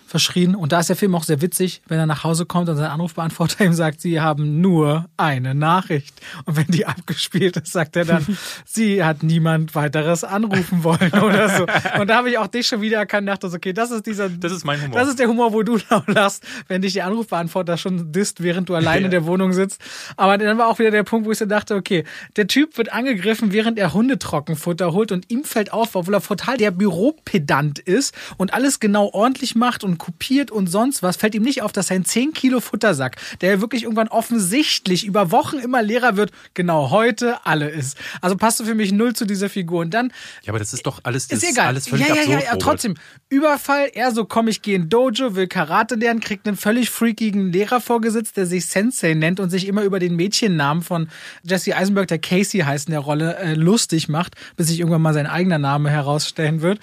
verschrien. 0.07 0.55
Und 0.55 0.73
da 0.73 0.81
ist 0.81 0.89
der 0.89 0.97
Film 0.97 1.15
auch 1.15 1.25
sehr 1.25 1.43
witzig, 1.43 1.83
wenn 1.89 1.99
er 1.99 2.07
nach 2.07 2.25
Hause 2.25 2.47
kommt 2.47 2.69
und 2.69 2.77
sein 2.77 2.91
Anrufbeantworter 2.91 3.65
ihm 3.65 3.73
sagt, 3.73 4.01
sie 4.01 4.21
haben 4.21 4.61
nur 4.61 5.07
eine 5.17 5.55
Nachricht. 5.55 6.15
Und 6.45 6.57
wenn 6.57 6.67
die 6.69 6.87
abgespielt 6.87 7.57
ist, 7.57 7.73
sagt 7.73 7.97
er 7.97 8.05
dann, 8.05 8.27
sie 8.65 9.03
hat 9.05 9.23
niemand 9.23 9.75
weiteres 9.75 10.25
anrufen 10.25 10.85
wollen 10.85 11.13
oder 11.23 11.49
so. 11.49 11.67
Und 12.01 12.09
da 12.09 12.17
habe 12.17 12.31
ich 12.31 12.39
auch 12.39 12.47
dich 12.47 12.67
schon 12.67 12.81
wieder 12.81 12.99
erkannt, 12.99 13.29
dachte 13.29 13.49
so, 13.49 13.57
okay, 13.57 13.73
das 13.73 13.91
ist 13.91 14.07
dieser, 14.07 14.29
Das 14.29 14.53
ist 14.53 14.65
mein 14.65 14.81
Humor. 14.83 14.99
das 14.99 15.09
ist 15.09 15.19
der 15.19 15.29
Humor, 15.29 15.53
wo 15.53 15.63
du 15.63 15.79
laut 15.91 16.09
lachst, 16.09 16.45
wenn 16.69 16.83
dich 16.83 16.93
der 16.95 17.07
Anrufbeantworter 17.07 17.77
schon 17.77 18.13
disst, 18.13 18.43
während 18.43 18.69
du 18.69 18.75
allein 18.75 19.05
in 19.05 19.11
der 19.11 19.27
Wohnung 19.27 19.53
sitzt. 19.53 19.81
Aber 20.17 20.39
dann 20.39 20.59
war 20.59 20.69
auch 20.69 20.79
wieder 20.79 20.91
der 20.91 21.03
Punkt, 21.03 21.27
wo 21.27 21.33
ich 21.33 21.39
so 21.39 21.47
dachte, 21.47 21.75
okay, 21.75 22.05
der 22.37 22.47
Typ 22.47 22.79
wird 22.79 22.93
angegriffen, 22.93 23.53
während 23.53 23.79
er 23.79 23.93
Hundetrockenfutter 23.93 24.93
holt 24.93 25.13
und 25.13 25.31
ihm 25.31 25.45
fällt 25.45 25.73
auf, 25.73 25.95
obwohl 25.97 26.15
er 26.15 26.23
total 26.23 26.57
der 26.57 26.71
Büropedant 26.71 27.79
ist 27.79 28.15
und 28.37 28.55
alles 28.55 28.81
genau 28.81 29.11
ordentlich 29.13 29.55
macht 29.55 29.85
und 29.85 29.96
kopiert 29.99 30.51
und 30.51 30.67
sonst 30.67 31.03
was, 31.03 31.17
fällt 31.17 31.35
ihm 31.35 31.43
nicht 31.43 31.63
auf, 31.63 31.73
dass 31.73 31.89
sein 31.89 32.05
10 32.05 32.33
Kilo 32.33 32.61
Futtersack, 32.61 33.17
der 33.41 33.61
wirklich 33.61 33.85
irgendwann 33.85 34.09
offensichtlich 34.09 35.05
über 35.05 35.31
Wochen 35.31 35.59
immer 35.59 35.83
leerer 35.83 36.17
wird, 36.17 36.31
genau 36.55 36.91
heute 36.91 37.45
alle 37.47 37.69
ist. 37.69 37.97
Also 38.21 38.37
passt 38.37 38.61
du 38.61 38.65
für 38.65 38.75
mich 38.75 38.93
null 38.93 39.15
zu 39.15 39.25
dieser 39.25 39.49
Figur. 39.49 39.81
Und 39.81 39.95
dann 39.95 40.13
Ja, 40.43 40.51
aber 40.51 40.59
das 40.59 40.73
ist 40.73 40.87
doch 40.87 41.01
alles, 41.03 41.29
das 41.29 41.43
ist 41.43 41.51
egal. 41.51 41.69
alles 41.69 41.89
völlig 41.89 42.09
ja, 42.09 42.15
ja, 42.15 42.21
absurd. 42.23 42.43
ja, 42.43 42.47
ja, 42.53 42.57
trotzdem. 42.57 42.95
Überfall, 43.29 43.91
er 43.95 44.13
so, 44.13 44.25
komm, 44.25 44.49
ich 44.49 44.63
gehe 44.63 44.77
in 44.77 44.89
Dojo, 44.89 45.35
will 45.35 45.47
Karate 45.47 45.97
lernen, 45.97 46.21
kriegt 46.21 46.47
einen 46.47 46.57
völlig 46.57 46.91
freakigen 46.91 47.53
Lehrer 47.53 47.81
vorgesetzt, 47.81 48.37
der 48.37 48.47
sich 48.47 48.67
Sensei 48.67 49.15
nennt 49.15 49.41
und 49.41 49.51
sich 49.51 49.67
immer 49.67 49.83
über 49.83 49.99
den 49.99 50.17
Mädchennamen 50.17 50.83
von 50.83 51.09
Jesse 51.43 51.77
Eisenberg, 51.77 52.09
der 52.09 52.19
Casey 52.19 52.61
heißt 52.61 52.89
in 52.89 52.93
der 52.93 53.01
Rolle, 53.01 53.37
äh, 53.37 53.55
lustig 53.55 54.09
macht, 54.09 54.35
bis 54.57 54.69
sich 54.69 54.79
irgendwann 54.81 55.03
mal 55.03 55.15
sein 55.15 55.27
eigener 55.27 55.59
Name 55.59 55.91
herausstellen 55.91 56.63
wird. 56.63 56.81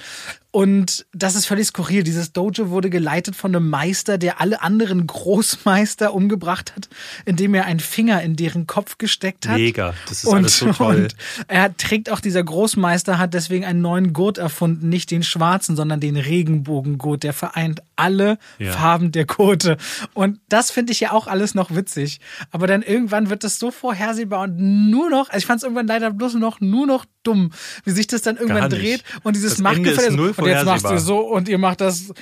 Und 0.56 1.08
das 1.14 1.34
ist 1.34 1.48
völlig 1.48 1.66
skurril. 1.66 2.04
Dieses 2.04 2.32
Dojo 2.32 2.70
wurde 2.70 2.92
geleitet 2.92 3.36
von 3.36 3.56
einem 3.56 3.72
Meister, 3.72 4.20
der 4.20 4.40
alle 4.40 4.62
anderen 4.62 5.08
Großmeister 5.08 6.14
umgebracht 6.14 6.76
hat, 6.76 6.90
indem 7.26 7.56
er 7.56 7.66
einen 7.66 7.80
Finger 7.80 8.22
in 8.22 8.36
deren 8.36 8.68
Kopf 8.68 9.00
gesteckt 9.00 9.48
hat. 9.48 9.58
Mega, 9.58 9.96
das 10.08 10.24
ist 10.24 10.32
alles 10.32 10.60
so 10.60 10.72
toll. 10.72 10.96
Und 10.96 11.16
er 11.48 11.76
trägt 11.76 12.12
auch 12.12 12.20
dieser 12.20 12.44
Großmeister 12.44 13.18
hat 13.18 13.34
deswegen 13.34 13.66
einen 13.66 13.82
neuen 13.82 14.14
Gurt 14.14 14.38
erfunden, 14.38 14.90
nicht 14.90 15.10
den 15.10 15.24
schwarzen, 15.24 15.76
sondern 15.76 16.00
den 16.00 16.18
Regenbogengurt, 16.18 17.24
der 17.24 17.34
vereint 17.34 17.82
alle 17.96 18.38
Ja. 18.60 18.74
Farben 18.74 19.12
der 19.12 19.26
Gurte. 19.26 19.78
Und 20.14 20.40
das 20.50 20.70
finde 20.70 20.92
ich 20.92 21.00
ja 21.00 21.14
auch 21.14 21.26
alles 21.26 21.56
noch 21.56 21.74
witzig. 21.74 22.20
Aber 22.52 22.68
dann 22.68 22.84
irgendwann 22.84 23.32
wird 23.32 23.44
das 23.44 23.58
so 23.58 23.72
vorhersehbar 23.72 24.42
und 24.42 24.60
nur 24.92 25.10
noch, 25.10 25.30
also 25.30 25.40
ich 25.40 25.48
fand 25.48 25.58
es 25.58 25.64
irgendwann 25.64 25.88
leider 25.88 26.12
bloß 26.12 26.36
noch 26.36 26.62
nur 26.62 26.86
noch 26.86 27.06
dumm, 27.24 27.52
wie 27.86 27.92
sich 27.92 28.08
das 28.08 28.22
dann 28.22 28.38
irgendwann 28.38 28.70
dreht 28.70 29.04
und 29.24 29.36
dieses 29.36 29.58
Machtgefälle. 29.60 30.34
Und 30.34 30.46
jetzt 30.46 30.66
machst 30.66 30.86
du 30.86 31.00
so 31.00 31.20
und 31.20 31.50
ihr 31.50 31.58
macht 31.58 31.82
das. 31.82 32.14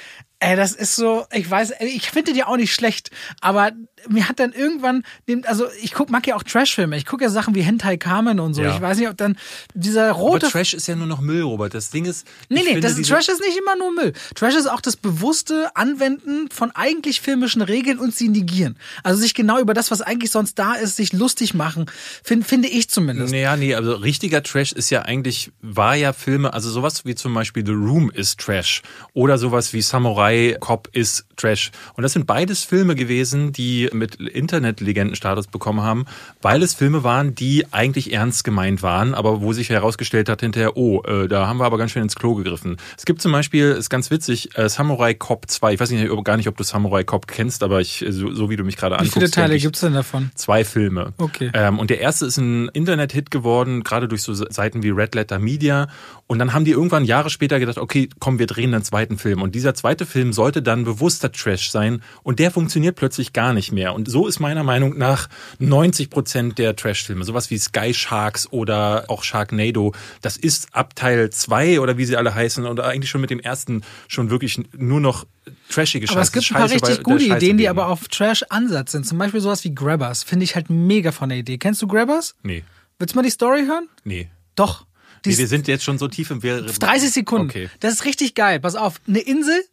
Ey, 0.44 0.56
das 0.56 0.72
ist 0.72 0.96
so, 0.96 1.28
ich 1.32 1.50
weiß, 1.50 1.74
ich 1.82 2.10
finde 2.10 2.34
die 2.34 2.44
auch 2.44 2.58
nicht 2.58 2.74
schlecht, 2.74 3.12
aber 3.42 3.74
mir 4.10 4.28
hat 4.28 4.40
dann 4.40 4.54
irgendwann, 4.54 5.04
also 5.46 5.68
ich 5.84 5.94
guck, 5.94 6.10
mag 6.10 6.26
ja 6.26 6.36
auch 6.36 6.42
Trashfilme, 6.42 6.98
ich 6.98 7.06
gucke 7.06 7.24
ja 7.24 7.30
Sachen 7.30 7.54
wie 7.54 7.62
Hentai 7.62 7.98
Kamen 7.98 8.40
und 8.40 8.56
so. 8.56 8.64
Ja. 8.64 8.74
Ich 8.74 8.82
weiß 8.82 8.98
nicht, 8.98 9.08
ob 9.08 9.18
dann 9.18 9.38
dieser 9.76 10.10
rote. 10.12 10.48
Aber 10.48 10.52
Trash 10.52 10.74
ist 10.74 10.88
ja 10.88 10.96
nur 10.96 11.06
noch 11.06 11.22
Müll, 11.22 11.44
Robert. 11.44 11.76
Das 11.76 11.92
Ding 11.92 12.06
ist. 12.06 12.26
Nee, 12.50 12.64
nee, 12.66 12.80
das, 12.80 12.96
Trash 12.96 13.30
ist 13.30 13.40
nicht 13.40 13.56
immer 13.56 13.76
nur 13.76 13.94
Müll. 13.94 14.14
Trash 14.34 14.56
ist 14.56 14.66
auch 14.66 14.82
das 14.82 14.96
bewusste 14.96 15.76
Anwenden 15.76 16.50
von 16.50 16.72
eigentlich 16.72 17.22
filmischen 17.22 17.62
Regeln 17.62 18.00
und 18.00 18.16
sie 18.16 18.28
negieren. 18.28 18.80
Also 19.04 19.22
sich 19.22 19.36
genau 19.36 19.60
über 19.60 19.76
das, 19.76 19.92
was 19.92 20.02
eigentlich 20.02 20.32
sonst 20.32 20.58
da 20.58 20.74
ist, 20.74 20.96
sich 20.96 21.14
lustig 21.14 21.54
machen, 21.54 21.86
find, 22.24 22.48
finde 22.48 22.68
ich 22.68 22.90
zumindest. 22.90 23.32
Naja, 23.32 23.56
nee, 23.58 23.76
also 23.76 23.94
richtiger 23.94 24.42
Trash 24.42 24.72
ist 24.72 24.90
ja 24.90 25.04
eigentlich, 25.04 25.52
war 25.62 25.94
ja 25.94 26.14
Filme, 26.14 26.52
also 26.52 26.72
sowas 26.72 27.06
wie 27.06 27.14
zum 27.14 27.36
Beispiel 27.36 27.64
The 27.64 27.74
Room 27.74 28.10
ist 28.10 28.40
Trash 28.40 28.82
oder 29.14 29.38
sowas 29.38 29.72
wie 29.74 29.84
Samurai 29.84 30.31
Cop 30.60 30.90
ist 30.92 31.26
Trash. 31.36 31.72
Und 31.96 32.04
das 32.04 32.14
sind 32.14 32.28
beides 32.28 32.64
Filme 32.64 32.96
gewesen, 32.96 33.52
die 33.52 33.90
mit 33.94 34.16
Internetlegendenstatus 34.16 35.48
bekommen 35.48 35.82
haben, 35.82 36.06
weil 36.42 36.62
es 36.62 36.74
Filme 36.74 37.04
waren, 37.04 37.36
die 37.36 37.66
eigentlich 37.72 38.14
ernst 38.14 38.44
gemeint 38.44 38.84
waren, 38.84 39.14
aber 39.14 39.42
wo 39.42 39.54
sich 39.54 39.70
herausgestellt 39.70 40.30
hat 40.30 40.42
hinterher, 40.42 40.78
oh, 40.78 41.02
äh, 41.04 41.28
da 41.28 41.48
haben 41.48 41.58
wir 41.58 41.66
aber 41.66 41.78
ganz 41.78 41.92
schön 41.92 42.04
ins 42.04 42.16
Klo 42.16 42.36
gegriffen. 42.36 42.78
Es 42.98 43.06
gibt 43.06 43.22
zum 43.22 43.32
Beispiel, 43.32 43.72
ist 43.72 43.90
ganz 43.90 44.12
witzig, 44.12 44.58
äh, 44.58 44.70
Samurai 44.70 45.14
Cop 45.14 45.50
2. 45.50 45.74
Ich 45.74 45.80
weiß 45.80 45.92
nicht, 45.92 46.24
gar 46.24 46.38
nicht, 46.38 46.48
ob 46.48 46.58
du 46.58 46.64
Samurai 46.64 47.04
Cop 47.04 47.28
kennst, 47.28 47.64
aber 47.64 47.82
ich, 47.82 48.06
so, 48.10 48.32
so 48.32 48.50
wie 48.50 48.56
du 48.56 48.64
mich 48.64 48.78
gerade 48.78 48.96
anguckst. 48.96 49.16
Wie 49.16 49.20
viele 49.20 49.32
Teile 49.32 49.58
gibt 49.58 49.76
es 49.76 49.82
denn 49.82 49.94
davon? 49.94 50.32
Zwei 50.36 50.64
Filme. 50.64 51.14
Okay. 51.18 51.52
Ähm, 51.54 51.80
und 51.80 51.90
der 51.90 52.00
erste 52.00 52.26
ist 52.26 52.38
ein 52.38 52.70
Internet-Hit 52.70 53.32
geworden, 53.32 53.84
gerade 53.84 54.08
durch 54.08 54.22
so 54.22 54.34
Seiten 54.34 54.84
wie 54.84 54.90
Red 54.90 55.16
Letter 55.16 55.40
Media. 55.40 55.88
Und 56.32 56.40
dann 56.40 56.54
haben 56.54 56.64
die 56.64 56.72
irgendwann 56.72 57.04
Jahre 57.04 57.30
später 57.30 57.60
gedacht, 57.60 57.78
okay, 57.78 58.08
komm, 58.20 58.40
wir 58.40 58.48
drehen 58.48 58.74
einen 58.74 58.86
zweiten 58.86 59.18
Film. 59.18 59.42
Und 59.42 59.54
dieser 59.54 59.74
zweite 59.74 60.06
Film 60.06 60.32
sollte 60.32 60.62
dann 60.62 60.86
bewusster 60.86 61.30
Trash 61.30 61.72
sein. 61.72 62.02
Und 62.24 62.40
der 62.40 62.52
funktioniert 62.52 62.96
plötzlich 62.96 63.34
gar 63.34 63.52
nicht 63.52 63.74
mehr. 63.74 63.94
Und 63.94 64.10
so 64.10 64.28
ist 64.28 64.40
meiner 64.40 64.64
Meinung 64.64 64.98
nach 64.98 65.28
90 65.60 66.10
Prozent 66.10 66.58
der 66.58 66.78
Trash-Filme. 66.78 67.26
Sowas 67.26 67.52
wie 67.52 67.58
Sky 67.58 67.94
Sharks 67.94 68.50
oder 68.50 69.04
auch 69.10 69.26
Sharknado. 69.26 69.94
Das 70.22 70.38
ist 70.38 70.70
ab 70.72 70.96
Teil 70.96 71.32
2 71.32 71.82
oder 71.82 71.98
wie 71.98 72.06
sie 72.06 72.16
alle 72.16 72.34
heißen. 72.34 72.66
Und 72.66 72.80
eigentlich 72.80 73.10
schon 73.10 73.20
mit 73.20 73.30
dem 73.30 73.42
ersten 73.42 73.82
schon 74.08 74.30
wirklich 74.30 74.58
nur 74.78 75.02
noch 75.02 75.26
trashige 75.68 76.08
Scheiße. 76.08 76.14
Aber 76.14 76.22
es 76.22 76.32
gibt 76.32 76.50
ein 76.52 76.56
paar 76.56 76.72
richtig 76.72 77.04
gute 77.04 77.26
Ideen, 77.26 77.58
die 77.58 77.68
aber 77.68 77.88
auf 77.88 78.08
Trash-Ansatz 78.08 78.94
sind. 78.94 79.06
Zum 79.06 79.18
Beispiel 79.18 79.42
sowas 79.42 79.66
wie 79.66 79.76
Grabbers. 79.76 80.24
Finde 80.24 80.46
ich 80.46 80.56
halt 80.56 80.70
mega 80.70 81.12
von 81.12 81.28
der 81.28 81.40
Idee. 81.40 81.58
Kennst 81.58 81.82
du 81.82 81.88
Grabbers? 81.88 82.36
Nee. 82.42 82.64
Willst 83.00 83.16
du 83.16 83.18
mal 83.18 83.24
die 83.24 83.32
Story 83.32 83.66
hören? 83.66 83.90
Nee. 84.06 84.30
Doch. 84.56 84.86
Nee, 85.26 85.38
wir 85.38 85.48
sind 85.48 85.68
jetzt 85.68 85.84
schon 85.84 85.98
so 85.98 86.08
tief 86.08 86.32
im 86.32 86.44
Wir 86.44 86.62
30 86.62 87.12
Sekunden. 87.12 87.50
Okay. 87.50 87.70
Das 87.80 87.94
ist 87.94 88.06
richtig 88.06 88.36
geil. 88.36 88.60
Pass 88.60 88.76
auf, 88.76 89.02
eine 89.08 89.20
Insel 89.20 89.64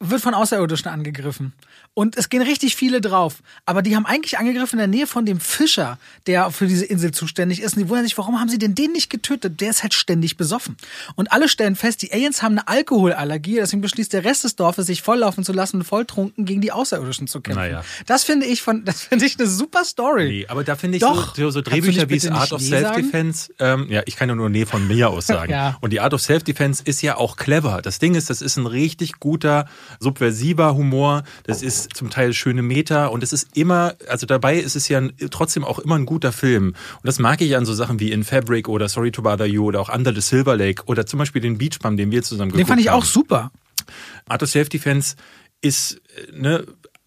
wird 0.00 0.20
von 0.20 0.34
Außerirdischen 0.34 0.90
angegriffen. 0.90 1.54
Und 1.94 2.16
es 2.16 2.28
gehen 2.28 2.42
richtig 2.42 2.74
viele 2.74 3.00
drauf. 3.00 3.36
Aber 3.66 3.80
die 3.80 3.94
haben 3.94 4.04
eigentlich 4.04 4.36
angegriffen 4.36 4.74
in 4.74 4.90
der 4.90 4.98
Nähe 4.98 5.06
von 5.06 5.24
dem 5.24 5.38
Fischer, 5.38 5.98
der 6.26 6.50
für 6.50 6.66
diese 6.66 6.84
Insel 6.84 7.12
zuständig 7.12 7.62
ist. 7.62 7.76
Und 7.76 7.84
die 7.84 7.88
wundern 7.88 8.04
sich, 8.04 8.18
warum 8.18 8.40
haben 8.40 8.48
sie 8.48 8.58
denn 8.58 8.74
den 8.74 8.90
nicht 8.90 9.10
getötet? 9.10 9.60
Der 9.60 9.70
ist 9.70 9.84
halt 9.84 9.94
ständig 9.94 10.36
besoffen. 10.36 10.76
Und 11.14 11.30
alle 11.30 11.48
stellen 11.48 11.76
fest, 11.76 12.02
die 12.02 12.12
Aliens 12.12 12.42
haben 12.42 12.58
eine 12.58 12.66
Alkoholallergie. 12.66 13.56
Deswegen 13.56 13.80
beschließt 13.80 14.12
der 14.12 14.24
Rest 14.24 14.42
des 14.42 14.56
Dorfes, 14.56 14.86
sich 14.86 15.02
volllaufen 15.02 15.44
zu 15.44 15.52
lassen 15.52 15.76
und 15.78 15.84
volltrunken 15.84 16.44
gegen 16.44 16.60
die 16.60 16.72
Außerirdischen 16.72 17.28
zu 17.28 17.40
kämpfen. 17.40 17.62
Naja. 17.62 17.84
Das 18.06 18.24
finde 18.24 18.46
ich 18.46 18.60
von, 18.60 18.84
das 18.84 19.02
finde 19.02 19.26
ich 19.26 19.38
eine 19.38 19.48
super 19.48 19.84
Story. 19.84 20.28
Nee, 20.28 20.46
aber 20.48 20.64
da 20.64 20.74
finde 20.74 20.96
ich 20.96 21.02
Doch. 21.02 21.36
so, 21.36 21.50
so 21.50 21.60
Drehbücher 21.60 22.10
wie 22.10 22.28
Art 22.28 22.52
of 22.52 22.60
Self-Defense. 22.60 23.52
Ähm, 23.60 23.86
ja, 23.88 24.02
ich 24.06 24.16
kann 24.16 24.28
ja 24.28 24.34
nur 24.34 24.50
Nee 24.50 24.66
von 24.66 24.86
mir 24.88 25.10
aus 25.10 25.26
sagen. 25.28 25.52
ja. 25.52 25.76
Und 25.80 25.92
die 25.92 26.00
Art 26.00 26.12
of 26.12 26.20
Self-Defense 26.20 26.82
ist 26.84 27.02
ja 27.02 27.16
auch 27.16 27.36
clever. 27.36 27.82
Das 27.82 28.00
Ding 28.00 28.16
ist, 28.16 28.30
das 28.30 28.42
ist 28.42 28.56
ein 28.56 28.66
richtig 28.66 29.20
guter, 29.20 29.68
subversiver 30.00 30.74
Humor. 30.74 31.22
Das 31.44 31.62
ist 31.62 31.83
zum 31.88 32.10
Teil 32.10 32.32
schöne 32.32 32.62
Meter 32.62 33.12
und 33.12 33.22
es 33.22 33.32
ist 33.32 33.56
immer, 33.56 33.94
also 34.08 34.26
dabei 34.26 34.58
ist 34.58 34.76
es 34.76 34.88
ja 34.88 35.02
trotzdem 35.30 35.64
auch 35.64 35.78
immer 35.78 35.96
ein 35.96 36.06
guter 36.06 36.32
Film. 36.32 36.68
Und 36.68 37.04
das 37.04 37.18
mag 37.18 37.40
ich 37.40 37.56
an 37.56 37.64
so 37.64 37.74
Sachen 37.74 38.00
wie 38.00 38.12
In 38.12 38.24
Fabric 38.24 38.68
oder 38.68 38.88
Sorry 38.88 39.10
to 39.10 39.22
Bother 39.22 39.46
You 39.46 39.66
oder 39.66 39.80
auch 39.80 39.94
Under 39.94 40.14
the 40.14 40.20
Silver 40.20 40.56
Lake 40.56 40.84
oder 40.86 41.06
zum 41.06 41.18
Beispiel 41.18 41.42
den 41.42 41.58
Beach 41.58 41.78
Bum, 41.80 41.96
den 41.96 42.10
wir 42.10 42.22
zusammen 42.22 42.52
geguckt 42.52 42.62
haben. 42.62 42.66
Den 42.66 42.68
fand 42.68 42.80
ich 42.80 42.88
haben. 42.88 43.00
auch 43.00 43.04
super. 43.04 43.50
Art 44.26 44.42
of 44.42 44.50
Self-Defense 44.50 45.16
ist, 45.60 46.00
ne, 46.32 46.64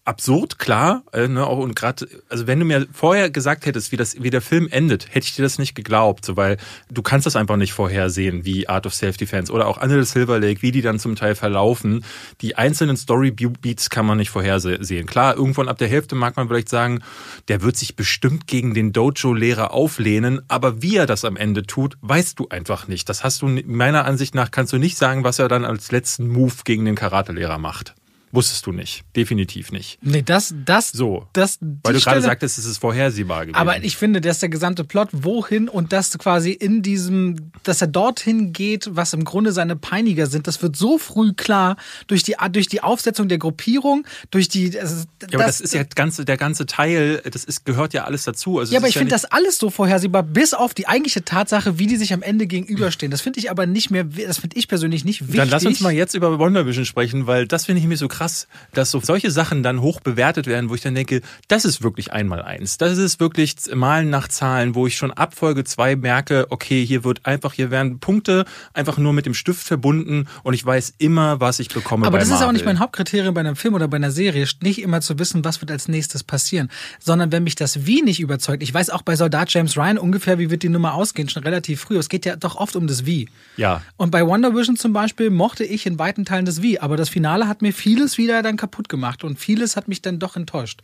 absurd, 0.08 0.58
klar. 0.58 1.02
Äh, 1.12 1.28
ne, 1.28 1.46
und 1.46 1.76
gerade, 1.76 2.08
also 2.28 2.46
wenn 2.46 2.58
du 2.58 2.64
mir 2.64 2.86
vorher 2.92 3.30
gesagt 3.30 3.66
hättest, 3.66 3.92
wie 3.92 3.96
das, 3.96 4.20
wie 4.20 4.30
der 4.30 4.40
Film 4.40 4.66
endet, 4.70 5.14
hätte 5.14 5.26
ich 5.26 5.36
dir 5.36 5.42
das 5.42 5.58
nicht 5.58 5.74
geglaubt, 5.74 6.24
so 6.24 6.36
weil 6.36 6.56
du 6.90 7.02
kannst 7.02 7.26
das 7.26 7.36
einfach 7.36 7.56
nicht 7.56 7.72
vorhersehen, 7.72 8.44
wie 8.44 8.68
Art 8.68 8.86
of 8.86 8.94
Self-Defense 8.94 9.52
oder 9.52 9.66
auch 9.66 9.80
Under 9.80 10.02
the 10.02 10.10
Silver 10.10 10.40
Lake, 10.40 10.62
wie 10.62 10.72
die 10.72 10.80
dann 10.80 10.98
zum 10.98 11.14
Teil 11.14 11.34
verlaufen. 11.34 12.04
Die 12.40 12.56
einzelnen 12.56 12.96
Story-Beats 12.96 13.90
kann 13.90 14.06
man 14.06 14.18
nicht 14.18 14.30
vorhersehen. 14.30 15.06
Klar, 15.06 15.36
irgendwann 15.36 15.68
ab 15.68 15.78
der 15.78 15.88
Hälfte 15.88 16.14
mag 16.14 16.36
man 16.36 16.48
vielleicht 16.48 16.70
sagen, 16.70 17.00
der 17.48 17.62
wird 17.62 17.76
sich 17.76 17.94
bestimmt 17.94 18.46
gegen 18.46 18.74
den 18.74 18.92
Dojo-Lehrer 18.92 19.72
auflehnen, 19.72 20.40
aber 20.48 20.82
wie 20.82 20.96
er 20.96 21.06
das 21.06 21.24
am 21.24 21.36
Ende 21.36 21.64
tut, 21.64 21.98
weißt 22.00 22.38
du 22.38 22.48
einfach 22.48 22.88
nicht. 22.88 23.08
Das 23.08 23.24
hast 23.24 23.42
du 23.42 23.46
meiner 23.46 24.06
Ansicht 24.06 24.34
nach 24.34 24.50
kannst 24.50 24.72
du 24.72 24.78
nicht 24.78 24.96
sagen, 24.96 25.22
was 25.22 25.38
er 25.38 25.48
dann 25.48 25.66
als 25.66 25.92
letzten 25.92 26.28
Move 26.28 26.54
gegen 26.64 26.86
den 26.86 26.94
Karate-Lehrer 26.94 27.58
macht. 27.58 27.94
Wusstest 28.30 28.66
du 28.66 28.72
nicht. 28.72 29.04
Definitiv 29.16 29.72
nicht. 29.72 29.98
Nee, 30.02 30.22
das, 30.22 30.54
das, 30.64 30.90
so. 30.90 31.26
Das, 31.32 31.58
Weil 31.60 31.94
du 31.94 32.00
gerade 32.00 32.20
sagtest, 32.20 32.58
es 32.58 32.66
ist 32.66 32.78
vorhersehbar 32.78 33.46
gewesen. 33.46 33.56
Aber 33.56 33.82
ich 33.82 33.96
finde, 33.96 34.20
dass 34.20 34.40
der 34.40 34.50
gesamte 34.50 34.84
Plot 34.84 35.08
wohin 35.12 35.68
und 35.68 35.92
das 35.92 36.18
quasi 36.18 36.50
in 36.50 36.82
diesem, 36.82 37.52
dass 37.62 37.80
er 37.80 37.88
dorthin 37.88 38.52
geht, 38.52 38.88
was 38.92 39.14
im 39.14 39.24
Grunde 39.24 39.52
seine 39.52 39.76
Peiniger 39.76 40.26
sind, 40.26 40.46
das 40.46 40.62
wird 40.62 40.76
so 40.76 40.98
früh 40.98 41.32
klar 41.32 41.76
durch 42.06 42.22
die, 42.22 42.36
durch 42.52 42.68
die 42.68 42.82
Aufsetzung 42.82 43.28
der 43.28 43.38
Gruppierung, 43.38 44.06
durch 44.30 44.48
die, 44.48 44.78
also, 44.78 45.04
das, 45.18 45.30
ja, 45.30 45.38
aber 45.38 45.46
das 45.46 45.60
ist 45.60 45.72
ja 45.72 45.84
ganze, 45.84 46.26
der 46.26 46.36
ganze 46.36 46.66
Teil, 46.66 47.22
das 47.24 47.44
ist, 47.44 47.64
gehört 47.64 47.94
ja 47.94 48.04
alles 48.04 48.24
dazu. 48.24 48.58
Also 48.58 48.72
ja, 48.72 48.78
aber 48.78 48.88
ich 48.88 48.94
ja 48.94 49.00
finde 49.00 49.12
das 49.12 49.24
alles 49.24 49.58
so 49.58 49.70
vorhersehbar, 49.70 50.22
bis 50.22 50.52
auf 50.52 50.74
die 50.74 50.86
eigentliche 50.86 51.24
Tatsache, 51.24 51.78
wie 51.78 51.86
die 51.86 51.96
sich 51.96 52.12
am 52.12 52.22
Ende 52.22 52.46
gegenüberstehen. 52.46 53.10
Das 53.10 53.22
finde 53.22 53.40
ich 53.40 53.50
aber 53.50 53.66
nicht 53.66 53.90
mehr, 53.90 54.04
das 54.04 54.38
finde 54.38 54.56
ich 54.56 54.68
persönlich 54.68 55.06
nicht 55.06 55.22
wichtig. 55.22 55.36
Dann 55.36 55.48
lass 55.48 55.64
uns 55.64 55.80
mal 55.80 55.92
jetzt 55.92 56.14
über 56.14 56.38
Wonder 56.38 56.66
Vision 56.66 56.84
sprechen, 56.84 57.26
weil 57.26 57.46
das 57.46 57.64
finde 57.64 57.80
ich 57.80 57.86
mir 57.86 57.96
so 57.96 58.06
krass 58.06 58.17
krass, 58.18 58.48
dass 58.74 58.90
so 58.90 59.00
solche 59.00 59.30
Sachen 59.30 59.62
dann 59.62 59.80
hoch 59.80 60.00
bewertet 60.00 60.46
werden, 60.46 60.70
wo 60.70 60.74
ich 60.74 60.80
dann 60.80 60.94
denke, 60.94 61.20
das 61.46 61.64
ist 61.64 61.82
wirklich 61.82 62.12
einmal 62.12 62.42
eins. 62.42 62.76
Das 62.76 62.98
ist 62.98 63.20
wirklich 63.20 63.54
Malen 63.74 64.10
nach 64.10 64.28
Zahlen, 64.28 64.74
wo 64.74 64.86
ich 64.86 64.96
schon 64.96 65.12
ab 65.12 65.34
Folge 65.34 65.62
zwei 65.64 65.94
merke, 65.94 66.46
okay, 66.50 66.84
hier 66.84 67.04
wird 67.04 67.26
einfach, 67.26 67.52
hier 67.52 67.70
werden 67.70 68.00
Punkte 68.00 68.44
einfach 68.74 68.98
nur 68.98 69.12
mit 69.12 69.26
dem 69.26 69.34
Stift 69.34 69.62
verbunden 69.62 70.26
und 70.42 70.54
ich 70.54 70.66
weiß 70.66 70.94
immer, 70.98 71.40
was 71.40 71.60
ich 71.60 71.68
bekomme. 71.68 72.06
Aber 72.06 72.18
das 72.18 72.28
Marvel. 72.28 72.42
ist 72.42 72.48
auch 72.48 72.52
nicht 72.52 72.64
mein 72.64 72.80
Hauptkriterium 72.80 73.34
bei 73.34 73.40
einem 73.40 73.56
Film 73.56 73.74
oder 73.74 73.86
bei 73.86 73.96
einer 73.96 74.10
Serie, 74.10 74.46
nicht 74.62 74.82
immer 74.82 75.00
zu 75.00 75.18
wissen, 75.18 75.44
was 75.44 75.60
wird 75.60 75.70
als 75.70 75.86
nächstes 75.86 76.24
passieren, 76.24 76.70
sondern 76.98 77.30
wenn 77.30 77.44
mich 77.44 77.54
das 77.54 77.86
Wie 77.86 78.02
nicht 78.02 78.18
überzeugt, 78.18 78.62
ich 78.62 78.74
weiß 78.74 78.90
auch 78.90 79.02
bei 79.02 79.14
Soldat 79.14 79.52
James 79.52 79.76
Ryan 79.76 79.98
ungefähr, 79.98 80.38
wie 80.40 80.50
wird 80.50 80.64
die 80.64 80.68
Nummer 80.68 80.94
ausgehen, 80.94 81.28
schon 81.28 81.44
relativ 81.44 81.80
früh. 81.82 81.96
Es 81.96 82.08
geht 82.08 82.26
ja 82.26 82.34
doch 82.34 82.56
oft 82.56 82.74
um 82.74 82.88
das 82.88 83.06
Wie. 83.06 83.28
Ja. 83.56 83.82
Und 83.96 84.10
bei 84.10 84.26
Wonder 84.26 84.54
Vision 84.56 84.76
zum 84.76 84.92
Beispiel 84.92 85.30
mochte 85.30 85.62
ich 85.62 85.86
in 85.86 86.00
weiten 86.00 86.24
Teilen 86.24 86.46
das 86.46 86.62
Wie, 86.62 86.80
aber 86.80 86.96
das 86.96 87.08
Finale 87.08 87.46
hat 87.46 87.62
mir 87.62 87.72
vieles 87.72 88.07
vieles 88.08 88.18
wieder 88.18 88.42
dann 88.42 88.56
kaputt 88.56 88.88
gemacht 88.88 89.22
und 89.24 89.38
vieles 89.38 89.76
hat 89.76 89.88
mich 89.88 90.00
dann 90.00 90.18
doch 90.18 90.36
enttäuscht. 90.36 90.80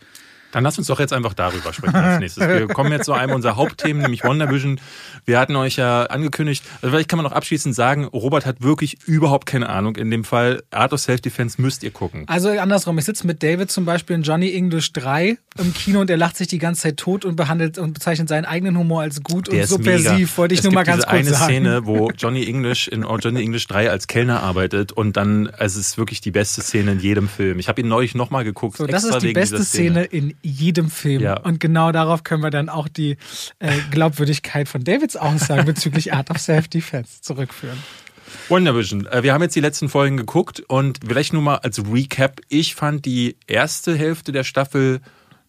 Dann 0.54 0.62
lass 0.62 0.78
uns 0.78 0.86
doch 0.86 1.00
jetzt 1.00 1.12
einfach 1.12 1.34
darüber 1.34 1.72
sprechen 1.72 1.96
als 1.96 2.20
nächstes. 2.20 2.46
Wir 2.46 2.68
kommen 2.74 2.92
jetzt 2.92 3.06
zu 3.06 3.12
einem 3.12 3.34
unserer 3.34 3.56
Hauptthemen, 3.56 4.02
nämlich 4.02 4.22
WandaVision. 4.22 4.80
Wir 5.24 5.40
hatten 5.40 5.56
euch 5.56 5.74
ja 5.74 6.04
angekündigt, 6.04 6.62
also 6.80 6.92
vielleicht 6.92 7.08
kann 7.08 7.16
man 7.16 7.24
noch 7.24 7.32
abschließend 7.32 7.74
sagen, 7.74 8.04
Robert 8.04 8.46
hat 8.46 8.62
wirklich 8.62 8.98
überhaupt 9.04 9.46
keine 9.46 9.68
Ahnung. 9.68 9.96
In 9.96 10.12
dem 10.12 10.22
Fall 10.22 10.62
Art 10.70 10.92
of 10.92 11.00
Self-Defense 11.00 11.60
müsst 11.60 11.82
ihr 11.82 11.90
gucken. 11.90 12.22
Also 12.28 12.50
andersrum, 12.50 12.96
ich 12.98 13.04
sitze 13.04 13.26
mit 13.26 13.42
David 13.42 13.72
zum 13.72 13.84
Beispiel 13.84 14.14
in 14.14 14.22
Johnny 14.22 14.54
English 14.54 14.92
3 14.92 15.38
im 15.58 15.74
Kino 15.74 16.00
und 16.00 16.10
er 16.10 16.16
lacht 16.16 16.36
sich 16.36 16.46
die 16.46 16.58
ganze 16.58 16.82
Zeit 16.82 16.98
tot 16.98 17.24
und 17.24 17.34
behandelt 17.34 17.78
und 17.78 17.94
bezeichnet 17.94 18.28
seinen 18.28 18.44
eigenen 18.44 18.78
Humor 18.78 19.02
als 19.02 19.24
gut 19.24 19.50
Der 19.50 19.62
und 19.62 19.68
subversiv, 19.68 20.38
wollte 20.38 20.54
ich 20.54 20.60
es 20.60 20.64
nur 20.64 20.72
mal 20.72 20.84
ganz 20.84 21.02
kurz 21.02 21.12
eine 21.12 21.30
sagen. 21.30 21.44
Szene, 21.44 21.80
wo 21.86 22.12
Johnny 22.16 22.46
English 22.46 22.86
in 22.86 23.02
Johnny 23.02 23.42
English 23.42 23.66
3 23.66 23.90
als 23.90 24.06
Kellner 24.06 24.40
arbeitet 24.40 24.92
und 24.92 25.16
dann, 25.16 25.48
also 25.48 25.80
es 25.80 25.88
ist 25.88 25.98
wirklich 25.98 26.20
die 26.20 26.30
beste 26.30 26.62
Szene 26.62 26.92
in 26.92 27.00
jedem 27.00 27.28
Film. 27.28 27.58
Ich 27.58 27.66
habe 27.66 27.80
ihn 27.80 27.88
neulich 27.88 28.14
nochmal 28.14 28.44
geguckt. 28.44 28.76
So, 28.76 28.86
das 28.86 29.02
ist 29.02 29.18
die 29.18 29.32
beste 29.32 29.64
Szene 29.64 30.04
in 30.04 30.34
jedem 30.44 30.90
Film. 30.90 31.22
Ja. 31.22 31.40
Und 31.40 31.58
genau 31.60 31.92
darauf 31.92 32.22
können 32.22 32.42
wir 32.42 32.50
dann 32.50 32.68
auch 32.68 32.88
die 32.88 33.16
äh, 33.58 33.78
Glaubwürdigkeit 33.90 34.68
von 34.68 34.84
Davids 34.84 35.16
Aussagen 35.16 35.64
bezüglich 35.64 36.12
Art 36.12 36.30
of 36.30 36.38
Self-Defense 36.38 37.22
zurückführen. 37.22 37.78
WandaVision. 38.48 39.06
Äh, 39.06 39.22
wir 39.22 39.32
haben 39.32 39.42
jetzt 39.42 39.56
die 39.56 39.60
letzten 39.60 39.88
Folgen 39.88 40.16
geguckt 40.16 40.60
und 40.68 41.00
vielleicht 41.06 41.32
nur 41.32 41.42
mal 41.42 41.56
als 41.56 41.82
Recap. 41.90 42.40
Ich 42.48 42.74
fand 42.74 43.04
die 43.04 43.36
erste 43.46 43.96
Hälfte 43.96 44.32
der 44.32 44.44
Staffel 44.44 45.00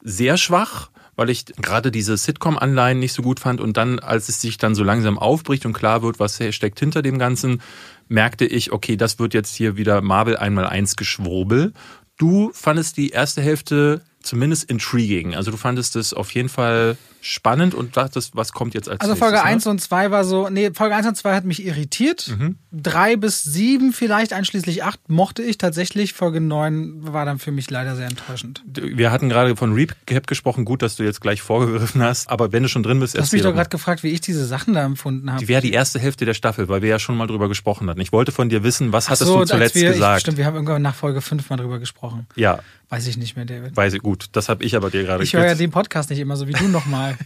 sehr 0.02 0.38
schwach 0.38 0.90
weil 1.16 1.30
ich 1.30 1.46
gerade 1.46 1.92
diese 1.92 2.18
Sitcom-Anleihen 2.18 3.00
nicht 3.00 3.14
so 3.14 3.22
gut 3.22 3.40
fand 3.40 3.62
und 3.62 3.78
dann, 3.78 4.00
als 4.00 4.30
es 4.30 4.42
sich 4.42 4.58
dann 4.58 4.76
so 4.76 4.84
langsam 4.84 5.18
aufbricht 5.18 5.66
und 5.66 5.74
klar 5.74 6.02
wird, 6.02 6.20
was 6.20 6.42
steckt 6.52 6.80
hinter 6.80 7.02
dem 7.02 7.20
Ganzen, 7.20 7.62
merkte 8.08 8.46
ich, 8.46 8.72
okay, 8.72 8.98
das 8.98 9.20
wird 9.20 9.34
jetzt 9.34 9.56
hier 9.56 9.78
wieder 9.78 10.02
Marvel 10.02 10.38
einmal 10.38 10.66
eins 10.68 10.96
Geschwurbel. 10.96 11.74
Du 12.18 12.52
fandest 12.54 12.98
die 12.98 13.10
erste 13.10 13.42
Hälfte 13.42 14.02
zumindest 14.26 14.70
intriguing. 14.70 15.36
Also 15.36 15.52
du 15.52 15.58
fandest 15.58 15.96
es 15.96 16.14
auf 16.14 16.32
jeden 16.32 16.50
Fall 16.50 16.98
spannend 17.22 17.74
und 17.74 17.98
dachtest, 17.98 18.36
was 18.36 18.52
kommt 18.52 18.76
jetzt 18.76 18.88
als 18.88 19.02
Also 19.02 19.14
nächstes, 19.14 19.28
Folge 19.28 19.44
ne? 19.44 19.52
1 19.52 19.66
und 19.66 19.82
2 19.82 20.12
war 20.12 20.24
so, 20.24 20.48
nee, 20.50 20.70
Folge 20.72 20.96
1 20.96 21.08
und 21.08 21.16
2 21.16 21.34
hat 21.34 21.44
mich 21.44 21.66
irritiert. 21.66 22.28
Mhm. 22.28 22.58
Drei 22.72 23.16
bis 23.16 23.42
sieben, 23.42 23.94
vielleicht 23.94 24.32
einschließlich 24.32 24.84
acht, 24.84 25.10
mochte 25.10 25.42
ich 25.42 25.58
tatsächlich. 25.58 26.14
Folge 26.14 26.40
9 26.40 27.14
war 27.14 27.26
dann 27.26 27.40
für 27.40 27.52
mich 27.52 27.72
leider 27.72 27.96
sehr 27.96 28.08
enttäuschend. 28.08 28.62
Wir 28.68 29.12
hatten 29.12 29.30
gerade 29.30 29.56
von 29.56 29.74
Recap 29.74 30.28
gesprochen. 30.28 30.66
Gut, 30.66 30.84
dass 30.84 30.98
du 30.98 31.04
jetzt 31.04 31.20
gleich 31.20 31.42
vorgegriffen 31.42 32.04
hast. 32.04 32.30
Aber 32.30 32.52
wenn 32.52 32.62
du 32.62 32.70
schon 32.70 32.84
drin 32.84 33.00
bist, 33.00 33.16
Du 33.16 33.22
hast 33.22 33.34
mich 33.34 33.42
doch 33.42 33.54
gerade 33.54 33.70
gefragt, 33.70 34.04
wie 34.04 34.10
ich 34.10 34.22
diese 34.22 34.46
Sachen 34.46 34.76
da 34.76 34.86
empfunden 34.86 35.32
habe. 35.32 35.40
Die 35.40 35.48
wäre 35.48 35.64
die 35.64 35.72
erste 35.72 35.98
Hälfte 35.98 36.26
der 36.26 36.36
Staffel, 36.36 36.70
weil 36.70 36.84
wir 36.84 36.90
ja 36.90 37.00
schon 37.00 37.18
mal 37.18 37.26
drüber 37.26 37.48
gesprochen 37.48 37.90
hatten. 37.90 38.02
Ich 38.02 38.12
wollte 38.12 38.32
von 38.32 38.50
dir 38.50 38.62
wissen, 38.64 38.92
was 38.94 39.10
hattest 39.10 39.32
so, 39.32 39.40
du 39.40 39.46
zuletzt 39.46 39.74
wir, 39.74 39.94
gesagt? 39.94 40.18
Ich, 40.18 40.22
stimmt, 40.22 40.38
wir 40.38 40.46
haben 40.46 40.56
irgendwann 40.56 40.84
nach 40.84 40.96
Folge 40.96 41.22
5 41.22 41.50
mal 41.50 41.58
drüber 41.58 41.80
gesprochen. 41.80 42.28
ja, 42.36 42.60
Weiß 42.90 43.08
ich 43.08 43.18
nicht 43.18 43.36
mehr, 43.36 43.46
David. 43.46 43.76
weiß 43.76 43.94
ich 43.94 44.02
gut. 44.02 44.28
Das 44.34 44.48
habe 44.48 44.64
ich 44.64 44.76
aber 44.76 44.90
dir 44.92 45.04
gerade 45.04 45.24
Ich 45.24 45.34
höre 45.34 45.46
ja 45.46 45.56
den 45.56 45.72
Podcast 45.72 46.10
nicht 46.12 46.20
immer 46.20 46.36
so 46.38 46.48
wie 46.48 46.54
du 46.54 46.68
nochmal. 46.68 47.18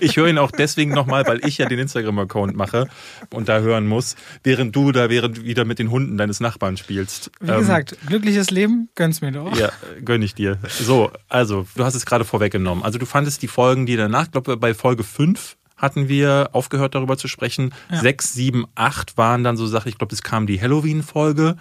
Ich 0.00 0.16
höre 0.16 0.28
ihn 0.28 0.38
auch 0.38 0.50
deswegen 0.50 0.92
nochmal, 0.92 1.26
weil 1.26 1.44
ich 1.46 1.58
ja 1.58 1.66
den 1.66 1.78
Instagram-Account 1.78 2.56
mache 2.56 2.88
und 3.32 3.48
da 3.48 3.60
hören 3.60 3.86
muss, 3.86 4.16
während 4.44 4.74
du 4.76 4.92
da 4.92 5.10
während 5.10 5.44
wieder 5.44 5.64
mit 5.64 5.78
den 5.78 5.90
Hunden 5.90 6.16
deines 6.16 6.40
Nachbarn 6.40 6.76
spielst. 6.76 7.30
Wie 7.40 7.52
gesagt, 7.52 7.96
glückliches 8.06 8.50
Leben, 8.50 8.88
gönn's 8.94 9.20
mir 9.20 9.32
doch. 9.32 9.52
Ähm, 9.52 9.58
Ja, 9.58 9.72
gönn 10.04 10.22
ich 10.22 10.34
dir. 10.34 10.58
So, 10.68 11.10
also, 11.28 11.66
du 11.76 11.84
hast 11.84 11.94
es 11.94 12.06
gerade 12.06 12.24
vorweggenommen. 12.24 12.84
Also, 12.84 12.98
du 12.98 13.06
fandest 13.06 13.42
die 13.42 13.48
Folgen, 13.48 13.86
die 13.86 13.96
danach, 13.96 14.24
ich 14.26 14.32
glaube, 14.32 14.56
bei 14.56 14.74
Folge 14.74 15.04
5 15.04 15.56
hatten 15.76 16.08
wir 16.08 16.50
aufgehört, 16.52 16.94
darüber 16.94 17.16
zu 17.18 17.26
sprechen. 17.28 17.74
Ja. 17.90 18.00
Sechs, 18.00 18.32
sieben, 18.34 18.66
acht 18.74 19.16
waren 19.16 19.42
dann 19.42 19.56
so 19.56 19.66
Sachen. 19.66 19.88
Ich 19.88 19.98
glaube, 19.98 20.14
es 20.14 20.22
kam 20.22 20.46
die 20.46 20.60
Halloween-Folge. 20.60 21.56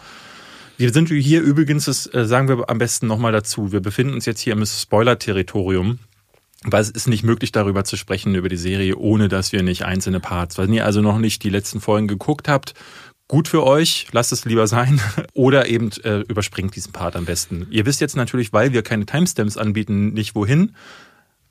Wir 0.77 0.91
sind 0.91 1.09
hier 1.09 1.41
übrigens, 1.41 1.85
das 1.85 2.11
äh, 2.13 2.25
sagen 2.25 2.47
wir 2.47 2.69
am 2.69 2.77
besten 2.77 3.07
nochmal 3.07 3.31
dazu. 3.31 3.71
Wir 3.71 3.81
befinden 3.81 4.13
uns 4.13 4.25
jetzt 4.25 4.41
hier 4.41 4.53
im 4.53 4.65
Spoiler-Territorium. 4.65 5.99
Weil 6.63 6.81
es 6.81 6.91
ist 6.91 7.07
nicht 7.07 7.23
möglich, 7.23 7.51
darüber 7.51 7.83
zu 7.85 7.97
sprechen, 7.97 8.35
über 8.35 8.47
die 8.47 8.57
Serie, 8.57 8.95
ohne 8.95 9.29
dass 9.29 9.51
wir 9.51 9.63
nicht 9.63 9.83
einzelne 9.83 10.19
Parts. 10.19 10.59
Wenn 10.59 10.71
ihr 10.71 10.85
also 10.85 11.01
noch 11.01 11.17
nicht 11.17 11.43
die 11.43 11.49
letzten 11.49 11.81
Folgen 11.81 12.07
geguckt 12.07 12.47
habt, 12.47 12.75
gut 13.27 13.47
für 13.47 13.63
euch, 13.63 14.07
lasst 14.11 14.31
es 14.31 14.45
lieber 14.45 14.67
sein. 14.67 15.01
Oder 15.33 15.67
eben 15.67 15.89
äh, 16.03 16.19
überspringt 16.19 16.75
diesen 16.75 16.91
Part 16.91 17.15
am 17.15 17.25
besten. 17.25 17.65
Ihr 17.71 17.87
wisst 17.87 17.99
jetzt 17.99 18.15
natürlich, 18.15 18.53
weil 18.53 18.73
wir 18.73 18.83
keine 18.83 19.07
Timestamps 19.07 19.57
anbieten, 19.57 20.13
nicht 20.13 20.35
wohin. 20.35 20.75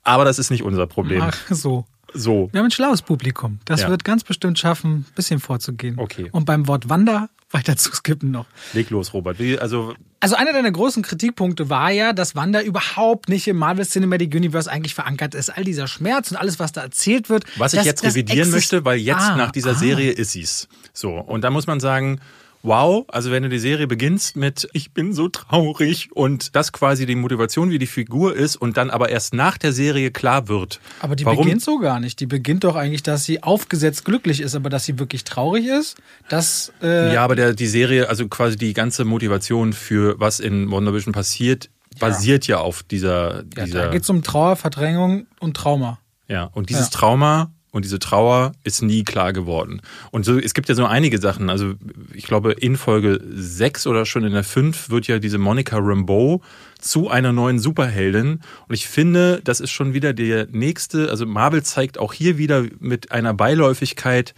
Aber 0.03 0.23
das 0.23 0.39
ist 0.39 0.49
nicht 0.49 0.63
unser 0.63 0.87
Problem. 0.87 1.23
Ach 1.23 1.37
so. 1.49 1.85
So. 2.13 2.49
Wir 2.51 2.59
haben 2.59 2.67
ein 2.67 2.71
schlaues 2.71 3.01
Publikum. 3.01 3.59
Das 3.65 3.81
Ja. 3.81 3.89
wird 3.89 4.03
ganz 4.05 4.23
bestimmt 4.23 4.59
schaffen, 4.59 4.91
ein 4.91 5.05
bisschen 5.15 5.39
vorzugehen. 5.41 5.95
Okay. 5.97 6.29
Und 6.31 6.45
beim 6.45 6.67
Wort 6.67 6.87
Wander 6.89 7.29
weiter 7.53 7.75
zu 7.77 7.91
skippen 7.91 8.31
noch. 8.31 8.45
Leg 8.73 8.89
los, 8.89 9.13
Robert. 9.13 9.39
Wie, 9.39 9.57
also, 9.59 9.93
Also 10.19 10.35
einer 10.35 10.53
deiner 10.53 10.71
großen 10.71 11.03
Kritikpunkte 11.03 11.69
war 11.69 11.91
ja, 11.91 12.13
dass 12.13 12.35
Wanda 12.35 12.61
überhaupt 12.61 13.29
nicht 13.29 13.47
im 13.47 13.57
Marvel 13.57 13.85
Cinematic 13.85 14.33
Universe 14.33 14.71
eigentlich 14.71 14.95
verankert 14.95 15.35
ist. 15.35 15.49
All 15.49 15.63
dieser 15.63 15.87
Schmerz 15.87 16.31
und 16.31 16.37
alles, 16.37 16.59
was 16.59 16.71
da 16.71 16.81
erzählt 16.81 17.29
wird. 17.29 17.45
was 17.57 17.73
ich 17.73 17.83
jetzt 17.83 18.03
revidieren 18.03 18.51
möchte, 18.51 18.85
weil 18.85 18.97
jetzt 18.99 19.21
Ah, 19.21 19.35
nach 19.35 19.51
dieser 19.51 19.71
ah. 19.71 19.75
Serie 19.75 20.11
ist 20.11 20.31
sie's. 20.31 20.67
So. 20.93 21.11
Und 21.15 21.41
da 21.41 21.49
muss 21.49 21.67
man 21.67 21.79
sagen, 21.79 22.19
wow, 22.63 23.05
also 23.07 23.31
wenn 23.31 23.43
du 23.43 23.49
die 23.49 23.59
Serie 23.59 23.87
beginnst 23.87 24.35
mit 24.35 24.67
ich 24.73 24.93
bin 24.93 25.13
so 25.13 25.29
traurig 25.29 26.09
und 26.13 26.55
das 26.55 26.71
quasi 26.71 27.05
die 27.05 27.15
Motivation, 27.15 27.69
wie 27.69 27.79
die 27.79 27.87
Figur 27.87 28.35
ist 28.35 28.55
und 28.55 28.77
dann 28.77 28.89
aber 28.89 29.09
erst 29.09 29.33
nach 29.33 29.57
der 29.57 29.73
Serie 29.73 30.11
klar 30.11 30.47
wird. 30.47 30.79
Aber 30.99 31.15
die 31.15 31.25
warum, 31.25 31.45
beginnt 31.45 31.61
so 31.61 31.79
gar 31.79 31.99
nicht. 31.99 32.19
Die 32.19 32.25
beginnt 32.25 32.63
doch 32.63 32.75
eigentlich, 32.75 33.03
dass 33.03 33.23
sie 33.23 33.43
aufgesetzt 33.43 34.05
glücklich 34.05 34.41
ist, 34.41 34.55
aber 34.55 34.69
dass 34.69 34.85
sie 34.85 34.99
wirklich 34.99 35.23
traurig 35.23 35.65
ist, 35.65 35.97
das 36.29 36.71
äh, 36.81 37.13
Ja, 37.13 37.23
aber 37.23 37.35
der, 37.35 37.53
die 37.53 37.67
Serie, 37.67 38.09
also 38.09 38.27
quasi 38.27 38.57
die 38.57 38.73
ganze 38.73 39.05
Motivation 39.05 39.73
für 39.73 40.19
was 40.19 40.39
in 40.39 40.69
WandaVision 40.71 41.13
passiert, 41.13 41.69
basiert 41.99 42.47
ja 42.47 42.59
auf 42.59 42.83
dieser. 42.83 43.43
ja, 43.55 43.65
dieser 43.65 43.85
da 43.85 43.91
geht 43.91 44.03
es 44.03 44.09
um 44.09 44.23
Trauer, 44.23 44.55
Verdrängung 44.55 45.27
und 45.39 45.57
Trauma. 45.57 45.99
Ja, 46.27 46.45
und 46.53 46.69
dieses 46.69 46.85
Ja. 46.85 46.99
Trauma 46.99 47.51
und 47.71 47.85
diese 47.85 47.99
Trauer 47.99 48.51
ist 48.63 48.81
nie 48.81 49.03
klar 49.03 49.31
geworden. 49.31 49.81
Und 50.11 50.25
so, 50.25 50.37
es 50.37 50.53
gibt 50.53 50.67
ja 50.67 50.75
so 50.75 50.85
einige 50.85 51.19
Sachen. 51.19 51.49
Also, 51.49 51.75
ich 52.13 52.25
glaube, 52.25 52.51
in 52.51 52.75
Folge 52.75 53.21
6 53.29 53.87
oder 53.87 54.05
schon 54.05 54.25
in 54.25 54.33
der 54.33 54.43
5 54.43 54.89
wird 54.89 55.07
ja 55.07 55.19
diese 55.19 55.37
Monica 55.37 55.77
Rambeau 55.77 56.41
zu 56.79 57.09
einer 57.09 57.31
neuen 57.31 57.59
Superheldin. 57.59 58.41
Und 58.67 58.75
ich 58.75 58.87
finde, 58.87 59.41
das 59.43 59.61
ist 59.61 59.71
schon 59.71 59.93
wieder 59.93 60.13
der 60.13 60.47
nächste, 60.51 61.09
also 61.09 61.25
Marvel 61.25 61.63
zeigt 61.63 61.97
auch 61.97 62.13
hier 62.13 62.37
wieder 62.37 62.65
mit 62.79 63.11
einer 63.11 63.33
Beiläufigkeit, 63.33 64.33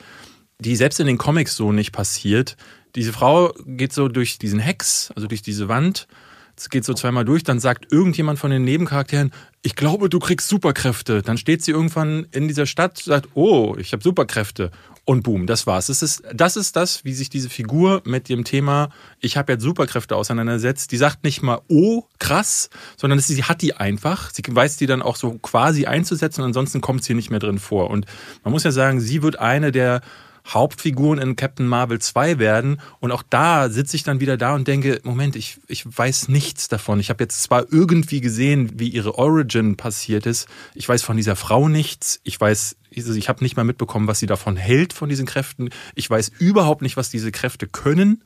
die 0.59 0.75
selbst 0.75 0.99
in 0.99 1.07
den 1.07 1.17
Comics 1.17 1.55
so 1.55 1.71
nicht 1.71 1.91
passiert. 1.91 2.55
Diese 2.95 3.13
Frau 3.13 3.53
geht 3.65 3.93
so 3.93 4.07
durch 4.07 4.38
diesen 4.38 4.59
Hex, 4.59 5.11
also 5.15 5.27
durch 5.27 5.41
diese 5.41 5.67
Wand. 5.67 6.07
Es 6.56 6.70
geht 6.70 6.86
so 6.86 6.93
zweimal 6.93 7.26
durch, 7.26 7.43
dann 7.43 7.60
sagt 7.60 7.91
irgendjemand 7.91 8.38
von 8.38 8.51
den 8.51 8.64
Nebencharakteren, 8.64 9.32
ich 9.64 9.76
glaube, 9.76 10.10
du 10.10 10.20
kriegst 10.20 10.49
Superkräfte. 10.49 11.22
Dann 11.22 11.38
steht 11.38 11.64
sie 11.64 11.72
irgendwann 11.72 12.28
in 12.32 12.47
dieser 12.47 12.66
Stadt, 12.66 12.97
sagt, 12.97 13.30
oh, 13.34 13.76
ich 13.78 13.93
habe 13.93 14.04
Superkräfte. 14.04 14.72
Und 15.06 15.24
boom, 15.24 15.47
das 15.47 15.68
war's. 15.68 15.88
Das 15.88 16.01
ist, 16.01 16.24
das 16.34 16.56
ist 16.56 16.76
das, 16.76 17.04
wie 17.04 17.14
sich 17.14 17.30
diese 17.30 17.49
Figur 17.49 18.01
mit 18.06 18.30
dem 18.30 18.43
Thema, 18.45 18.89
ich 19.20 19.36
habe 19.36 19.54
jetzt 19.54 19.62
Superkräfte 19.62 20.16
auseinandersetzt. 20.16 20.91
Die 20.91 20.97
sagt 20.97 21.24
nicht 21.24 21.41
mal, 21.41 21.62
oh, 21.68 22.04
krass, 22.20 22.70
sondern 22.95 23.20
sie 23.20 23.43
hat 23.43 23.62
die 23.62 23.76
einfach. 23.76 24.30
Sie 24.32 24.43
weiß 24.47 24.78
die 24.78 24.86
dann 24.86 25.01
auch 25.01 25.18
so 25.18 25.34
quasi 25.39 25.86
einzusetzen 25.88 26.41
und 26.41 26.47
ansonsten 26.47 26.80
kommt 26.80 27.04
sie 27.04 27.16
nicht 27.16 27.32
mehr 27.32 27.39
drin 27.39 27.60
vor. 27.60 27.89
Und 27.89 28.06
man 28.43 28.54
muss 28.54 28.64
ja 28.64 28.72
sagen, 28.72 29.01
sie 29.01 29.24
wird 29.24 29.39
eine 29.39 29.72
der 29.72 30.01
Hauptfiguren 30.45 31.19
in 31.19 31.35
Captain 31.35 31.65
Marvel 31.65 31.99
2 31.99 32.37
werden. 32.37 32.81
Und 32.99 33.11
auch 33.11 33.23
da 33.29 33.69
sitze 33.69 33.95
ich 33.95 34.03
dann 34.03 34.19
wieder 34.19 34.37
da 34.37 34.55
und 34.55 34.67
denke, 34.67 34.99
Moment, 35.03 35.35
ich, 35.35 35.59
ich 35.67 35.85
weiß 35.85 36.27
nichts 36.27 36.67
davon. 36.67 36.99
Ich 36.99 37.09
habe 37.09 37.23
jetzt 37.23 37.41
zwar 37.43 37.71
irgendwie 37.71 38.19
gesehen, 38.19 38.71
wie 38.79 38.89
ihre 38.89 39.17
Origin 39.17 39.77
passiert 39.77 40.25
ist. 40.25 40.47
Ich 40.75 40.87
weiß 40.87 41.01
von 41.01 41.17
dieser 41.17 41.35
Frau 41.35 41.69
nichts. 41.69 42.19
Ich 42.23 42.39
weiß, 42.39 42.75
also 42.95 43.13
ich 43.13 43.29
habe 43.29 43.43
nicht 43.43 43.55
mal 43.55 43.63
mitbekommen, 43.63 44.07
was 44.07 44.19
sie 44.19 44.27
davon 44.27 44.57
hält, 44.57 44.93
von 44.93 45.09
diesen 45.09 45.25
Kräften. 45.25 45.69
Ich 45.95 46.09
weiß 46.09 46.31
überhaupt 46.39 46.81
nicht, 46.81 46.97
was 46.97 47.09
diese 47.09 47.31
Kräfte 47.31 47.67
können. 47.67 48.23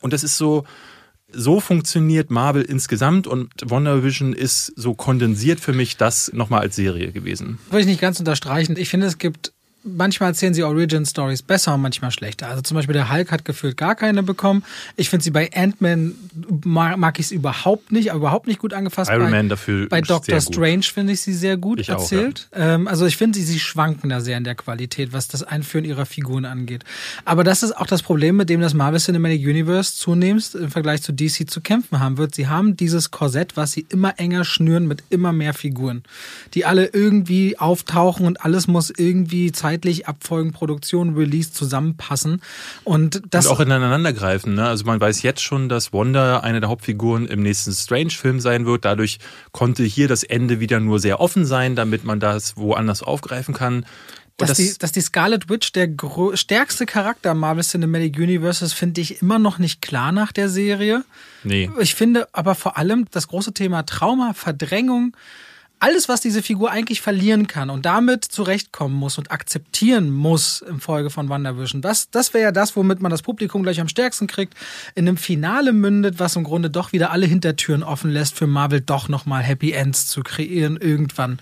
Und 0.00 0.12
das 0.12 0.24
ist 0.24 0.38
so, 0.38 0.64
so 1.32 1.60
funktioniert 1.60 2.30
Marvel 2.30 2.62
insgesamt 2.62 3.26
und 3.26 3.50
WandaVision 3.64 4.32
ist 4.32 4.72
so 4.76 4.94
kondensiert 4.94 5.60
für 5.60 5.72
mich 5.72 5.96
das 5.96 6.32
nochmal 6.32 6.60
als 6.62 6.74
Serie 6.74 7.12
gewesen. 7.12 7.58
Würde 7.66 7.82
ich 7.82 7.86
nicht 7.86 8.00
ganz 8.00 8.18
unterstreichen. 8.18 8.76
Ich 8.76 8.88
finde, 8.88 9.06
es 9.06 9.18
gibt 9.18 9.52
manchmal 9.82 10.30
erzählen 10.30 10.54
sie 10.54 10.62
Origin 10.62 11.06
Stories 11.06 11.42
besser 11.42 11.74
und 11.74 11.82
manchmal 11.82 12.10
schlechter. 12.10 12.48
Also 12.48 12.62
zum 12.62 12.76
Beispiel 12.76 12.92
der 12.92 13.10
Hulk 13.10 13.30
hat 13.32 13.44
gefühlt 13.44 13.76
gar 13.76 13.94
keine 13.94 14.22
bekommen. 14.22 14.64
Ich 14.96 15.08
finde 15.10 15.24
sie 15.24 15.30
bei 15.30 15.50
Ant-Man 15.54 16.14
mag, 16.64 16.98
mag 16.98 17.18
ich 17.18 17.26
es 17.26 17.32
überhaupt 17.32 17.92
nicht, 17.92 18.10
überhaupt 18.12 18.46
nicht 18.46 18.58
gut 18.58 18.74
angefasst. 18.74 19.10
Iron 19.10 19.24
bei, 19.24 19.30
Man 19.30 19.48
dafür 19.48 19.88
Bei 19.88 20.00
Doctor. 20.00 20.40
Strange 20.40 20.82
finde 20.82 21.12
ich 21.14 21.22
sie 21.22 21.32
sehr 21.32 21.56
gut 21.56 21.80
Ich 21.80 21.90
auch, 21.90 22.00
erzählt. 22.00 22.48
ähm, 22.52 22.88
also 22.88 23.06
ich 23.06 23.16
finde 23.16 23.38
sie, 23.38 23.44
sie 23.44 23.58
schwanken 23.58 24.10
da 24.10 24.20
sehr 24.20 24.36
in 24.36 24.44
der 24.44 24.54
Qualität, 24.54 25.12
was 25.12 25.28
das 25.28 25.42
Einführen 25.42 25.84
ihrer 25.84 26.06
Figuren 26.06 26.44
angeht. 26.44 26.84
Aber 27.24 27.44
das 27.44 27.62
ist 27.62 27.76
auch 27.76 27.86
das 27.86 28.02
Problem, 28.02 28.36
mit 28.36 28.50
dem 28.50 28.60
das 28.60 28.74
Marvel 28.74 29.00
Cinematic 29.00 29.40
Universe 29.46 29.94
zunehmend 29.96 30.54
im 30.54 30.70
Vergleich 30.70 31.02
zu 31.02 31.12
DC 31.12 31.50
zu 31.50 31.60
kämpfen 31.60 32.00
haben 32.00 32.18
wird. 32.18 32.34
Sie 32.34 32.48
haben 32.48 32.76
dieses 32.76 33.10
Korsett, 33.10 33.56
was 33.56 33.72
sie 33.72 33.86
immer 33.88 34.18
enger 34.18 34.44
schnüren 34.44 34.86
mit 34.86 35.02
immer 35.10 35.32
mehr 35.32 35.54
Figuren, 35.54 36.02
die 36.54 36.64
alle 36.64 36.86
irgendwie 36.86 37.58
auftauchen 37.58 38.26
und 38.26 38.44
alles 38.44 38.66
muss 38.66 38.90
irgendwie 38.90 39.52
zeitlich 39.70 40.08
abfolgen, 40.08 40.50
Produktion, 40.50 41.14
Release 41.14 41.52
zusammenpassen. 41.52 42.42
Und 42.82 43.22
das 43.30 43.46
und 43.46 43.52
auch 43.52 43.60
ineinander 43.60 44.12
greifen. 44.12 44.54
Ne? 44.54 44.66
Also 44.66 44.84
man 44.84 45.00
weiß 45.00 45.22
jetzt 45.22 45.42
schon, 45.42 45.68
dass 45.68 45.92
Wanda 45.92 46.40
eine 46.40 46.60
der 46.60 46.68
Hauptfiguren 46.68 47.28
im 47.28 47.42
nächsten 47.42 47.72
Strange-Film 47.72 48.40
sein 48.40 48.66
wird. 48.66 48.84
Dadurch 48.84 49.18
konnte 49.52 49.84
hier 49.84 50.08
das 50.08 50.24
Ende 50.24 50.58
wieder 50.58 50.80
nur 50.80 50.98
sehr 50.98 51.20
offen 51.20 51.46
sein, 51.46 51.76
damit 51.76 52.04
man 52.04 52.18
das 52.18 52.56
woanders 52.56 53.02
aufgreifen 53.04 53.54
kann. 53.54 53.86
Dass, 54.38 54.48
das, 54.48 54.56
die, 54.56 54.78
dass 54.78 54.90
die 54.90 55.02
Scarlet 55.02 55.48
Witch 55.48 55.70
der 55.72 55.88
stärkste 56.34 56.86
Charakter 56.86 57.30
im 57.30 57.38
Marvel 57.38 57.62
Cinematic 57.62 58.16
Universe 58.16 58.64
ist, 58.64 58.72
finde 58.72 59.00
ich 59.02 59.22
immer 59.22 59.38
noch 59.38 59.58
nicht 59.58 59.82
klar 59.82 60.10
nach 60.10 60.32
der 60.32 60.48
Serie. 60.48 61.04
nee. 61.44 61.70
Ich 61.78 61.94
finde 61.94 62.26
aber 62.32 62.56
vor 62.56 62.76
allem 62.76 63.06
das 63.12 63.28
große 63.28 63.52
Thema 63.52 63.84
Trauma, 63.84 64.32
Verdrängung, 64.34 65.14
alles, 65.80 66.08
was 66.08 66.20
diese 66.20 66.42
Figur 66.42 66.70
eigentlich 66.70 67.00
verlieren 67.00 67.46
kann 67.46 67.70
und 67.70 67.86
damit 67.86 68.24
zurechtkommen 68.24 68.94
muss 68.94 69.16
und 69.16 69.32
akzeptieren 69.32 70.10
muss 70.10 70.60
im 70.60 70.78
Folge 70.80 71.08
von 71.08 71.30
WandaVision, 71.30 71.80
das, 71.80 72.10
das 72.10 72.34
wäre 72.34 72.44
ja 72.44 72.52
das, 72.52 72.76
womit 72.76 73.00
man 73.00 73.10
das 73.10 73.22
Publikum 73.22 73.62
gleich 73.62 73.80
am 73.80 73.88
stärksten 73.88 74.26
kriegt, 74.26 74.54
in 74.94 75.08
einem 75.08 75.16
Finale 75.16 75.72
mündet, 75.72 76.18
was 76.18 76.36
im 76.36 76.44
Grunde 76.44 76.68
doch 76.68 76.92
wieder 76.92 77.10
alle 77.10 77.26
Hintertüren 77.26 77.82
offen 77.82 78.10
lässt, 78.10 78.36
für 78.36 78.46
Marvel 78.46 78.82
doch 78.82 79.08
nochmal 79.08 79.42
Happy 79.42 79.72
Ends 79.72 80.06
zu 80.06 80.22
kreieren, 80.22 80.76
irgendwann. 80.76 81.40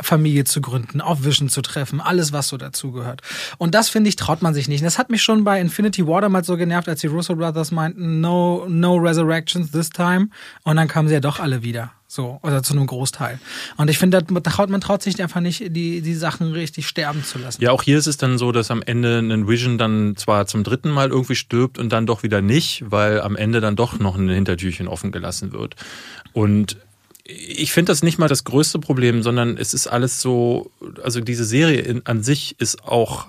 Familie 0.00 0.44
zu 0.44 0.60
gründen, 0.60 1.00
auf 1.00 1.24
Vision 1.24 1.48
zu 1.48 1.62
treffen, 1.62 2.00
alles, 2.00 2.32
was 2.32 2.48
so 2.48 2.56
dazugehört. 2.56 3.22
Und 3.58 3.74
das, 3.74 3.88
finde 3.88 4.08
ich, 4.08 4.16
traut 4.16 4.42
man 4.42 4.54
sich 4.54 4.68
nicht. 4.68 4.80
Und 4.80 4.86
das 4.86 4.98
hat 4.98 5.10
mich 5.10 5.22
schon 5.22 5.44
bei 5.44 5.60
Infinity 5.60 6.06
War 6.06 6.20
damals 6.20 6.46
so 6.46 6.56
genervt, 6.56 6.88
als 6.88 7.00
die 7.00 7.06
Russo 7.06 7.36
Brothers 7.36 7.70
meinten, 7.70 8.20
no, 8.20 8.66
no 8.68 8.96
resurrections 8.96 9.70
this 9.70 9.90
time. 9.90 10.28
Und 10.64 10.76
dann 10.76 10.88
kamen 10.88 11.08
sie 11.08 11.14
ja 11.14 11.20
doch 11.20 11.40
alle 11.40 11.62
wieder. 11.62 11.92
So, 12.08 12.38
oder 12.44 12.62
zu 12.62 12.72
einem 12.72 12.86
Großteil. 12.86 13.40
Und 13.76 13.90
ich 13.90 13.98
finde, 13.98 14.24
man 14.30 14.80
traut 14.80 15.02
sich 15.02 15.20
einfach 15.20 15.40
nicht, 15.40 15.74
die, 15.74 16.02
die 16.02 16.14
Sachen 16.14 16.52
richtig 16.52 16.86
sterben 16.86 17.24
zu 17.24 17.38
lassen. 17.38 17.60
Ja, 17.60 17.72
auch 17.72 17.82
hier 17.82 17.98
ist 17.98 18.06
es 18.06 18.16
dann 18.16 18.38
so, 18.38 18.52
dass 18.52 18.70
am 18.70 18.80
Ende 18.80 19.18
ein 19.18 19.48
Vision 19.48 19.76
dann 19.76 20.14
zwar 20.16 20.46
zum 20.46 20.62
dritten 20.62 20.90
Mal 20.90 21.08
irgendwie 21.08 21.34
stirbt 21.34 21.78
und 21.78 21.90
dann 21.90 22.06
doch 22.06 22.22
wieder 22.22 22.40
nicht, 22.40 22.84
weil 22.86 23.20
am 23.20 23.34
Ende 23.34 23.60
dann 23.60 23.74
doch 23.74 23.98
noch 23.98 24.16
ein 24.16 24.28
Hintertürchen 24.28 24.86
offen 24.86 25.10
gelassen 25.10 25.52
wird. 25.52 25.74
Und 26.32 26.76
Ich 27.28 27.72
finde 27.72 27.90
das 27.90 28.02
nicht 28.02 28.18
mal 28.18 28.28
das 28.28 28.44
größte 28.44 28.78
Problem, 28.78 29.22
sondern 29.22 29.56
es 29.56 29.74
ist 29.74 29.86
alles 29.86 30.20
so, 30.20 30.70
also 31.02 31.20
diese 31.20 31.44
Serie 31.44 31.80
in, 31.80 32.06
an 32.06 32.22
sich 32.22 32.60
ist 32.60 32.84
auch 32.84 33.28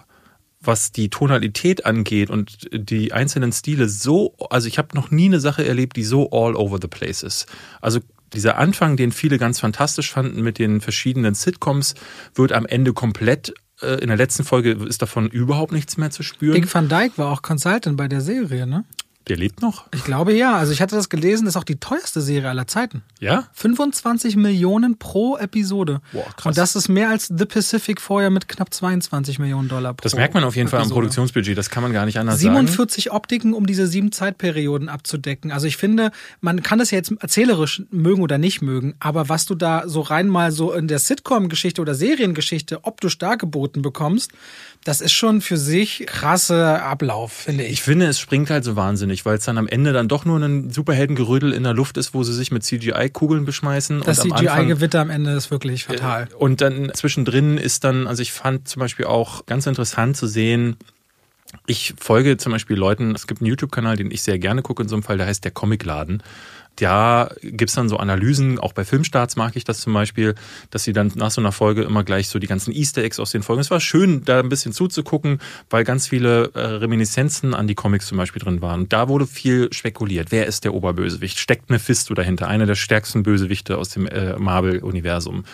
was 0.59 0.91
die 0.91 1.09
Tonalität 1.09 1.85
angeht 1.85 2.29
und 2.29 2.67
die 2.71 3.13
einzelnen 3.13 3.51
Stile 3.51 3.87
so, 3.87 4.35
also 4.49 4.67
ich 4.67 4.77
habe 4.77 4.95
noch 4.95 5.11
nie 5.11 5.25
eine 5.25 5.39
Sache 5.39 5.65
erlebt, 5.65 5.95
die 5.95 6.03
so 6.03 6.29
all 6.31 6.55
over 6.55 6.79
the 6.81 6.87
place 6.87 7.23
ist. 7.23 7.45
Also 7.79 7.99
dieser 8.33 8.57
Anfang, 8.57 8.97
den 8.97 9.11
viele 9.11 9.37
ganz 9.37 9.59
fantastisch 9.59 10.11
fanden 10.11 10.41
mit 10.41 10.59
den 10.59 10.81
verschiedenen 10.81 11.35
Sitcoms, 11.35 11.95
wird 12.35 12.51
am 12.51 12.65
Ende 12.65 12.93
komplett 12.93 13.53
äh, 13.81 14.01
in 14.01 14.07
der 14.07 14.17
letzten 14.17 14.43
Folge 14.43 14.71
ist 14.71 15.01
davon 15.01 15.29
überhaupt 15.29 15.71
nichts 15.71 15.97
mehr 15.97 16.11
zu 16.11 16.23
spüren. 16.23 16.55
Dick 16.55 16.73
Van 16.73 16.89
Dyke 16.89 17.17
war 17.17 17.31
auch 17.31 17.41
Consultant 17.41 17.95
bei 17.95 18.07
der 18.07 18.21
Serie, 18.21 18.67
ne? 18.67 18.83
Der 19.27 19.37
lebt 19.37 19.61
noch? 19.61 19.87
Ich 19.93 20.03
glaube 20.03 20.33
ja. 20.33 20.55
Also 20.55 20.71
ich 20.71 20.81
hatte 20.81 20.95
das 20.95 21.09
gelesen, 21.09 21.45
das 21.45 21.55
ist 21.55 21.57
auch 21.57 21.63
die 21.63 21.79
teuerste 21.79 22.21
Serie 22.21 22.49
aller 22.49 22.67
Zeiten. 22.67 23.03
Ja? 23.19 23.47
25 23.53 24.35
Millionen 24.35 24.97
pro 24.97 25.37
Episode. 25.37 26.01
Boah, 26.13 26.25
krass. 26.35 26.45
Und 26.45 26.57
das 26.57 26.75
ist 26.75 26.87
mehr 26.87 27.09
als 27.09 27.31
The 27.35 27.45
Pacific 27.45 27.99
vorher 27.99 28.29
mit 28.29 28.47
knapp 28.47 28.73
22 28.73 29.39
Millionen 29.39 29.67
Dollar 29.67 29.93
pro 29.93 30.03
Das 30.03 30.15
merkt 30.15 30.33
man 30.33 30.43
auf 30.43 30.55
jeden 30.55 30.69
Fall 30.69 30.79
am 30.79 30.83
Episode. 30.83 31.01
Produktionsbudget, 31.01 31.57
das 31.57 31.69
kann 31.69 31.83
man 31.83 31.93
gar 31.93 32.05
nicht 32.05 32.19
anders 32.19 32.39
sagen. 32.39 32.55
47 32.55 33.11
Optiken, 33.11 33.53
um 33.53 33.65
diese 33.65 33.87
sieben 33.87 34.11
Zeitperioden 34.11 34.89
abzudecken. 34.89 35.51
Also 35.51 35.67
ich 35.67 35.77
finde, 35.77 36.11
man 36.41 36.63
kann 36.63 36.79
das 36.79 36.91
ja 36.91 36.97
jetzt 36.97 37.11
erzählerisch 37.19 37.83
mögen 37.91 38.21
oder 38.21 38.37
nicht 38.37 38.61
mögen, 38.61 38.95
aber 38.99 39.29
was 39.29 39.45
du 39.45 39.55
da 39.55 39.87
so 39.87 40.01
rein 40.01 40.27
mal 40.27 40.51
so 40.51 40.73
in 40.73 40.87
der 40.87 40.99
Sitcom-Geschichte 40.99 41.81
oder 41.81 41.95
Seriengeschichte 41.95 42.85
optisch 42.85 43.17
dargeboten 43.17 43.81
bekommst, 43.81 44.31
das 44.83 45.01
ist 45.01 45.11
schon 45.11 45.41
für 45.41 45.57
sich 45.57 46.05
krasse 46.05 46.81
Ablauf, 46.81 47.33
finde 47.33 47.65
ich. 47.65 47.73
Ich 47.73 47.81
finde, 47.81 48.05
es 48.05 48.19
springt 48.19 48.49
halt 48.49 48.63
so 48.63 48.75
wahnsinnig, 48.75 49.16
weil 49.25 49.37
es 49.37 49.45
dann 49.45 49.57
am 49.57 49.67
Ende 49.67 49.93
dann 49.93 50.07
doch 50.07 50.25
nur 50.25 50.39
ein 50.39 50.69
Superheldengerödel 50.69 51.53
in 51.53 51.63
der 51.63 51.73
Luft 51.73 51.97
ist, 51.97 52.13
wo 52.13 52.23
sie 52.23 52.33
sich 52.33 52.51
mit 52.51 52.63
CGI-Kugeln 52.63 53.45
beschmeißen. 53.45 54.01
Das 54.05 54.19
und 54.19 54.33
am 54.33 54.39
CGI-Gewitter 54.39 54.99
am 54.99 55.09
Ende 55.09 55.31
ist 55.31 55.51
wirklich 55.51 55.85
fatal. 55.85 56.27
Und 56.37 56.61
dann 56.61 56.91
zwischendrin 56.93 57.57
ist 57.57 57.83
dann, 57.83 58.07
also 58.07 58.21
ich 58.21 58.31
fand 58.31 58.67
zum 58.67 58.79
Beispiel 58.79 59.05
auch 59.05 59.45
ganz 59.45 59.67
interessant 59.67 60.17
zu 60.17 60.27
sehen, 60.27 60.77
ich 61.65 61.93
folge 61.97 62.37
zum 62.37 62.51
Beispiel 62.51 62.75
Leuten, 62.75 63.15
es 63.15 63.27
gibt 63.27 63.41
einen 63.41 63.47
YouTube-Kanal, 63.47 63.95
den 63.95 64.11
ich 64.11 64.21
sehr 64.21 64.39
gerne 64.39 64.61
gucke 64.61 64.83
in 64.83 64.89
so 64.89 64.95
einem 64.95 65.03
Fall, 65.03 65.17
der 65.17 65.27
heißt 65.27 65.43
der 65.43 65.51
Comicladen. 65.51 66.21
Da 66.77 67.31
gibt's 67.41 67.73
dann 67.73 67.89
so 67.89 67.97
Analysen, 67.97 68.59
auch 68.59 68.71
bei 68.71 68.85
Filmstarts 68.85 69.35
mag 69.35 69.55
ich 69.55 69.63
das 69.63 69.79
zum 69.79 69.93
Beispiel, 69.93 70.35
dass 70.69 70.83
sie 70.83 70.93
dann 70.93 71.11
nach 71.15 71.31
so 71.31 71.41
einer 71.41 71.51
Folge 71.51 71.81
immer 71.81 72.03
gleich 72.03 72.29
so 72.29 72.37
die 72.37 72.47
ganzen 72.47 72.71
Easter 72.71 73.03
Eggs 73.03 73.19
aus 73.19 73.31
den 73.31 73.41
Folgen. 73.41 73.61
Es 73.61 73.71
war 73.71 73.79
schön, 73.79 74.23
da 74.25 74.39
ein 74.39 74.49
bisschen 74.49 74.73
zuzugucken, 74.73 75.39
weil 75.71 75.83
ganz 75.83 76.07
viele 76.07 76.51
äh, 76.53 76.59
Reminiszenzen 76.59 77.55
an 77.55 77.67
die 77.67 77.73
Comics 77.73 78.05
zum 78.05 78.17
Beispiel 78.19 78.41
drin 78.41 78.61
waren. 78.61 78.87
Da 78.89 79.09
wurde 79.09 79.25
viel 79.25 79.73
spekuliert. 79.73 80.31
Wer 80.31 80.45
ist 80.45 80.65
der 80.65 80.75
Oberbösewicht? 80.75 81.39
Steckt 81.39 81.71
Mephisto 81.71 82.13
dahinter? 82.13 82.47
Einer 82.47 82.67
der 82.67 82.75
stärksten 82.75 83.23
Bösewichte 83.23 83.77
aus 83.77 83.89
dem 83.89 84.05
äh, 84.05 84.37
Marvel-Universum. 84.37 85.45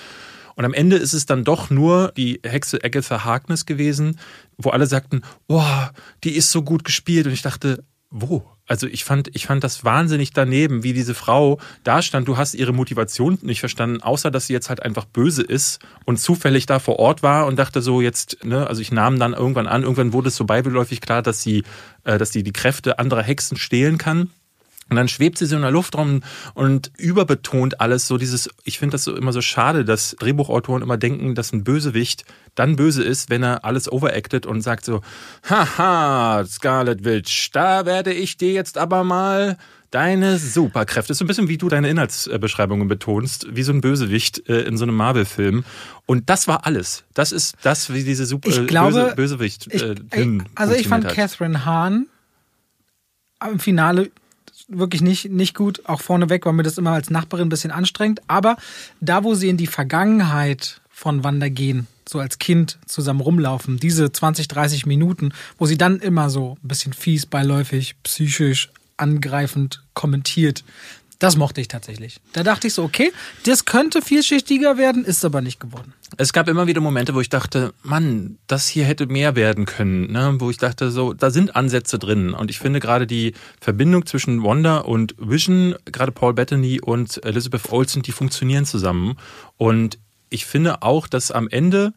Und 0.55 0.65
am 0.65 0.73
Ende 0.73 0.97
ist 0.97 1.13
es 1.13 1.25
dann 1.25 1.45
doch 1.45 1.69
nur 1.69 2.11
die 2.17 2.41
Hexe 2.43 2.79
Agatha 2.83 3.23
Harkness 3.23 3.65
gewesen, 3.65 4.19
wo 4.57 4.69
alle 4.69 4.87
sagten, 4.87 5.21
boah, 5.47 5.91
die 6.23 6.35
ist 6.35 6.51
so 6.51 6.61
gut 6.63 6.83
gespielt. 6.83 7.25
Und 7.27 7.33
ich 7.33 7.41
dachte, 7.41 7.83
wo? 8.09 8.52
Also 8.65 8.87
ich 8.87 9.03
fand, 9.03 9.29
ich 9.35 9.45
fand 9.45 9.63
das 9.63 9.83
wahnsinnig 9.83 10.31
daneben, 10.31 10.83
wie 10.83 10.93
diese 10.93 11.13
Frau 11.13 11.59
da 11.83 12.01
stand. 12.01 12.27
Du 12.27 12.37
hast 12.37 12.53
ihre 12.53 12.71
Motivation 12.71 13.37
nicht 13.41 13.59
verstanden, 13.59 14.01
außer 14.01 14.31
dass 14.31 14.47
sie 14.47 14.53
jetzt 14.53 14.69
halt 14.69 14.81
einfach 14.81 15.05
böse 15.05 15.43
ist 15.43 15.79
und 16.05 16.17
zufällig 16.17 16.65
da 16.65 16.79
vor 16.79 16.97
Ort 16.97 17.23
war 17.23 17.45
und 17.45 17.59
dachte 17.59 17.81
so 17.81 17.99
jetzt, 17.99 18.43
ne, 18.45 18.65
also 18.65 18.81
ich 18.81 18.91
nahm 18.91 19.19
dann 19.19 19.33
irgendwann 19.33 19.67
an, 19.67 19.83
irgendwann 19.83 20.13
wurde 20.13 20.29
es 20.29 20.37
so 20.37 20.45
beiläufig 20.45 21.01
klar, 21.01 21.21
dass 21.21 21.41
sie, 21.41 21.63
äh, 22.05 22.17
dass 22.17 22.31
sie 22.31 22.43
die 22.43 22.53
Kräfte 22.53 22.99
anderer 22.99 23.23
Hexen 23.23 23.57
stehlen 23.57 23.97
kann. 23.97 24.29
Und 24.89 24.97
dann 24.97 25.07
schwebt 25.07 25.37
sie 25.37 25.45
so 25.45 25.55
in 25.55 25.61
der 25.61 25.71
Luft 25.71 25.95
rum 25.95 26.21
und 26.53 26.91
überbetont 26.97 27.79
alles 27.81 28.07
so 28.07 28.17
dieses, 28.17 28.49
ich 28.63 28.79
finde 28.79 28.93
das 28.93 29.05
so 29.05 29.15
immer 29.15 29.33
so 29.33 29.41
schade, 29.41 29.85
dass 29.85 30.15
Drehbuchautoren 30.19 30.83
immer 30.83 30.97
denken, 30.97 31.35
dass 31.35 31.53
ein 31.53 31.63
Bösewicht 31.63 32.25
dann 32.55 32.75
böse 32.75 33.03
ist, 33.03 33.29
wenn 33.29 33.43
er 33.43 33.65
alles 33.65 33.91
overacted 33.91 34.45
und 34.45 34.61
sagt 34.61 34.85
so, 34.85 35.01
haha, 35.49 36.45
Scarlet 36.45 37.05
Witch, 37.05 37.51
da 37.51 37.85
werde 37.85 38.13
ich 38.13 38.37
dir 38.37 38.53
jetzt 38.53 38.77
aber 38.77 39.03
mal 39.03 39.57
deine 39.93 40.39
Superkräfte. 40.39 41.13
So 41.13 41.23
ein 41.23 41.27
bisschen 41.27 41.47
wie 41.47 41.57
du 41.57 41.69
deine 41.69 41.89
Inhaltsbeschreibungen 41.89 42.87
betonst, 42.87 43.47
wie 43.51 43.63
so 43.63 43.71
ein 43.71 43.81
Bösewicht 43.81 44.49
äh, 44.49 44.61
in 44.61 44.75
so 44.77 44.85
einem 44.85 44.95
Marvel-Film. 44.95 45.63
Und 46.05 46.29
das 46.29 46.47
war 46.47 46.65
alles. 46.65 47.03
Das 47.13 47.31
ist 47.31 47.55
das, 47.61 47.93
wie 47.93 48.03
diese 48.03 48.25
Super 48.25 48.49
Ich 48.49 48.67
glaube, 48.67 49.13
Böse, 49.15 49.15
Bösewicht 49.15 49.67
Ich, 49.71 49.83
äh, 49.83 50.39
also 50.55 50.73
ich 50.73 50.87
fand 50.87 51.05
hat. 51.05 51.13
Catherine 51.13 51.65
Hahn 51.65 52.07
im 53.51 53.59
Finale 53.59 54.09
wirklich 54.67 55.01
nicht, 55.01 55.29
nicht 55.29 55.55
gut. 55.55 55.85
Auch 55.85 56.01
vorneweg 56.01 56.45
war 56.45 56.53
mir 56.53 56.63
das 56.63 56.77
immer 56.77 56.91
als 56.91 57.09
Nachbarin 57.09 57.47
ein 57.47 57.49
bisschen 57.49 57.71
anstrengend. 57.71 58.21
Aber 58.27 58.57
da, 59.01 59.23
wo 59.23 59.35
sie 59.35 59.49
in 59.49 59.57
die 59.57 59.67
Vergangenheit 59.67 60.81
von 60.89 61.23
Wanda 61.23 61.49
gehen, 61.49 61.87
so 62.07 62.19
als 62.19 62.39
Kind 62.39 62.77
zusammen 62.85 63.21
rumlaufen, 63.21 63.77
diese 63.77 64.11
20, 64.11 64.47
30 64.47 64.85
Minuten, 64.85 65.33
wo 65.57 65.65
sie 65.65 65.77
dann 65.77 65.99
immer 65.99 66.29
so 66.29 66.57
ein 66.63 66.67
bisschen 66.67 66.93
fies, 66.93 67.25
beiläufig, 67.25 67.95
psychisch, 68.03 68.69
angreifend 68.97 69.83
kommentiert, 69.93 70.63
das 71.23 71.37
mochte 71.37 71.61
ich 71.61 71.69
tatsächlich. 71.69 72.19
Da 72.33 72.43
dachte 72.43 72.67
ich 72.67 72.73
so, 72.73 72.83
okay, 72.83 73.13
das 73.45 73.63
könnte 73.63 74.01
vielschichtiger 74.01 74.77
werden, 74.77 75.05
ist 75.05 75.23
aber 75.23 75.39
nicht 75.39 75.57
geworden. 75.57 75.93
Es 76.17 76.33
gab 76.33 76.49
immer 76.49 76.67
wieder 76.67 76.81
Momente, 76.81 77.15
wo 77.15 77.21
ich 77.21 77.29
dachte, 77.29 77.73
Mann, 77.81 78.37
das 78.47 78.67
hier 78.67 78.83
hätte 78.83 79.05
mehr 79.07 79.37
werden 79.37 79.63
können. 79.63 80.11
Ne? 80.11 80.35
Wo 80.39 80.49
ich 80.49 80.57
dachte, 80.57 80.91
so, 80.91 81.13
da 81.13 81.31
sind 81.31 81.55
Ansätze 81.55 81.97
drin. 81.97 82.33
Und 82.33 82.51
ich 82.51 82.59
finde 82.59 82.81
gerade 82.81 83.07
die 83.07 83.35
Verbindung 83.61 84.05
zwischen 84.05 84.43
Wanda 84.43 84.79
und 84.79 85.15
Vision, 85.17 85.75
gerade 85.85 86.11
Paul 86.11 86.33
Bettany 86.33 86.81
und 86.81 87.23
Elizabeth 87.23 87.71
Olsen, 87.71 88.01
die 88.01 88.11
funktionieren 88.11 88.65
zusammen. 88.65 89.15
Und 89.55 89.99
ich 90.29 90.45
finde 90.45 90.81
auch, 90.81 91.07
dass 91.07 91.31
am 91.31 91.47
Ende 91.47 91.93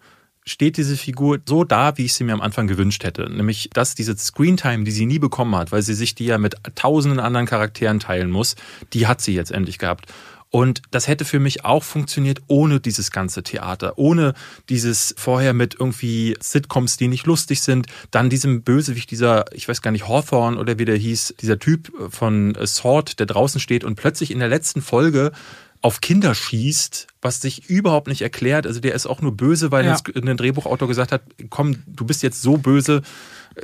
steht 0.47 0.77
diese 0.77 0.97
Figur 0.97 1.41
so 1.45 1.65
da, 1.65 1.99
wie 1.99 2.05
ich 2.05 2.15
sie 2.15 2.25
mir 2.25 2.33
am 2.33 2.41
Anfang 2.41 2.67
gewünscht 2.67 3.05
hätte. 3.05 3.29
Nämlich, 3.29 3.69
dass 3.73 3.95
diese 3.95 4.17
Screentime, 4.17 4.85
die 4.85 4.93
sie 4.93 5.07
nie 5.07 5.19
bekommen 5.19 5.57
hat, 5.57 5.73
weil 5.73 5.83
sie 5.83 5.95
sich 5.95 6.15
die 6.15 6.27
ja 6.27 6.39
mit 6.39 6.55
tausenden 6.77 7.21
anderen 7.21 7.47
Charakteren 7.47 8.01
teilen 8.01 8.31
muss, 8.31 8.55
die 8.93 9.07
hat 9.07 9.21
sie 9.21 9.35
jetzt 9.35 9.51
endlich 9.51 9.79
gehabt. 9.79 10.07
Und 10.51 10.83
das 10.91 11.09
hätte 11.09 11.25
für 11.25 11.41
mich 11.41 11.65
auch 11.65 11.83
funktioniert 11.83 12.41
ohne 12.47 12.81
dieses 12.81 13.11
ganze 13.11 13.43
Theater, 13.43 13.99
ohne 13.99 14.33
dieses 14.69 15.15
vorher 15.19 15.53
mit 15.53 15.75
irgendwie 15.79 16.37
Sitcoms, 16.41 16.97
die 16.97 17.09
nicht 17.09 17.27
lustig 17.27 17.61
sind, 17.61 17.89
dann 18.13 18.31
diesem 18.31 18.63
Bösewicht, 18.63 19.11
dieser, 19.11 19.53
ich 19.53 19.69
weiß 19.69 19.83
gar 19.83 19.91
nicht, 19.91 20.09
Hawthorne 20.09 20.59
oder 20.59 20.79
wie 20.79 20.85
der 20.85 20.97
hieß, 20.97 21.35
dieser 21.41 21.59
Typ 21.59 21.93
von 22.11 22.57
Sword, 22.65 23.19
der 23.19 23.27
draußen 23.27 23.61
steht 23.61 23.83
und 23.83 23.97
plötzlich 23.97 24.31
in 24.31 24.39
der 24.39 24.49
letzten 24.49 24.83
Folge 24.83 25.33
auf 25.87 26.01
Kinder 26.01 26.35
schießt, 26.35 27.07
was 27.23 27.41
sich 27.41 27.71
überhaupt 27.71 28.09
nicht 28.09 28.21
erklärt. 28.21 28.67
Also 28.67 28.81
der 28.81 28.93
ist 28.93 29.07
auch 29.07 29.23
nur 29.23 29.37
böse, 29.37 29.71
weil 29.71 29.85
Ja. 29.85 29.97
ein 30.17 30.37
Drehbuchautor 30.37 30.89
gesagt 30.89 31.13
hat, 31.13 31.23
komm, 31.49 31.77
du 31.87 32.05
bist 32.05 32.25
jetzt 32.25 32.43
so 32.43 32.57
böse, 32.57 33.03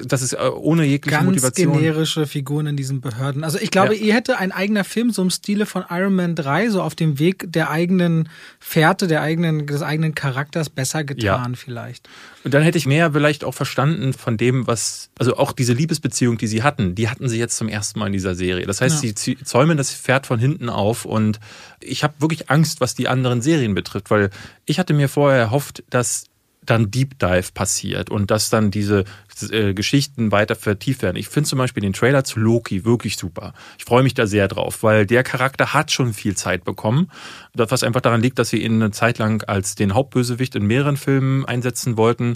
das 0.02 0.22
ist 0.22 0.32
äh, 0.32 0.36
ohne 0.54 0.84
jegliche 0.84 1.16
ganz 1.18 1.26
Motivation. 1.26 1.74
generische 1.78 2.26
Figuren 2.26 2.66
in 2.66 2.76
diesen 2.76 3.00
Behörden. 3.02 3.44
Also 3.44 3.58
ich 3.58 3.70
glaube, 3.70 3.94
Ja. 3.94 4.02
ihr 4.02 4.14
hätte 4.14 4.38
ein 4.38 4.50
eigener 4.50 4.84
Film 4.84 5.10
so 5.10 5.20
im 5.20 5.28
Stile 5.30 5.66
von 5.66 5.84
Iron 5.90 6.14
Man 6.14 6.34
3, 6.34 6.70
so 6.70 6.80
auf 6.82 6.94
dem 6.94 7.18
Weg 7.18 7.44
der 7.52 7.70
eigenen 7.70 8.28
Fährte, 8.58 9.06
der 9.06 9.20
eigenen, 9.20 9.66
des 9.66 9.82
eigenen 9.82 10.14
Charakters 10.14 10.70
besser 10.70 11.04
getan 11.04 11.56
vielleicht. 11.56 12.08
Und 12.44 12.54
dann 12.54 12.62
hätte 12.62 12.78
ich 12.78 12.86
mehr 12.86 13.12
vielleicht 13.12 13.44
auch 13.44 13.52
verstanden 13.54 14.14
von 14.14 14.36
dem, 14.38 14.66
was, 14.66 15.10
also 15.18 15.36
auch 15.36 15.52
diese 15.52 15.74
Liebesbeziehung, 15.74 16.38
die 16.38 16.46
sie 16.46 16.62
hatten, 16.62 16.94
die 16.94 17.08
hatten 17.10 17.28
sie 17.28 17.38
jetzt 17.38 17.56
zum 17.58 17.68
ersten 17.68 17.98
Mal 17.98 18.06
in 18.06 18.12
dieser 18.14 18.34
Serie. 18.34 18.66
Das 18.66 18.80
heißt, 18.80 19.04
Ja. 19.04 19.12
sie 19.14 19.36
zäumen 19.44 19.76
das 19.76 19.92
Pferd 19.92 20.26
von 20.26 20.38
hinten 20.38 20.70
auf 20.70 21.04
und 21.04 21.38
ich 21.80 22.02
habe 22.02 22.14
wirklich 22.18 22.48
Angst, 22.50 22.80
was 22.80 22.94
die 22.94 23.08
anderen 23.08 23.42
Serien 23.42 23.74
betrifft, 23.74 24.10
weil 24.10 24.30
ich 24.64 24.78
hatte 24.78 24.94
mir 24.94 25.08
vorher 25.10 25.38
erhofft, 25.38 25.84
dass 25.90 26.24
dann 26.64 26.92
Deep 26.92 27.18
Dive 27.18 27.50
passiert 27.52 28.08
und 28.08 28.30
dass 28.30 28.48
dann 28.48 28.70
diese 28.70 29.02
äh, 29.50 29.74
Geschichten 29.74 30.32
weiter 30.32 30.54
vertieft 30.54 31.02
werden. 31.02 31.16
Ich 31.16 31.28
finde 31.28 31.48
zum 31.48 31.58
Beispiel 31.58 31.80
den 31.80 31.92
Trailer 31.92 32.24
zu 32.24 32.40
Loki 32.40 32.84
wirklich 32.84 33.16
super. 33.16 33.54
Ich 33.78 33.84
freue 33.84 34.02
mich 34.02 34.14
da 34.14 34.26
sehr 34.26 34.48
drauf, 34.48 34.82
weil 34.82 35.06
der 35.06 35.22
Charakter 35.22 35.72
hat 35.72 35.90
schon 35.90 36.12
viel 36.12 36.36
Zeit 36.36 36.64
bekommen. 36.64 37.10
Das, 37.54 37.70
was 37.70 37.82
einfach 37.82 38.00
daran 38.00 38.20
liegt, 38.20 38.38
dass 38.38 38.50
sie 38.50 38.62
ihn 38.62 38.74
eine 38.74 38.90
Zeit 38.90 39.18
lang 39.18 39.42
als 39.44 39.74
den 39.74 39.94
Hauptbösewicht 39.94 40.54
in 40.54 40.66
mehreren 40.66 40.96
Filmen 40.96 41.44
einsetzen 41.44 41.96
wollten. 41.96 42.34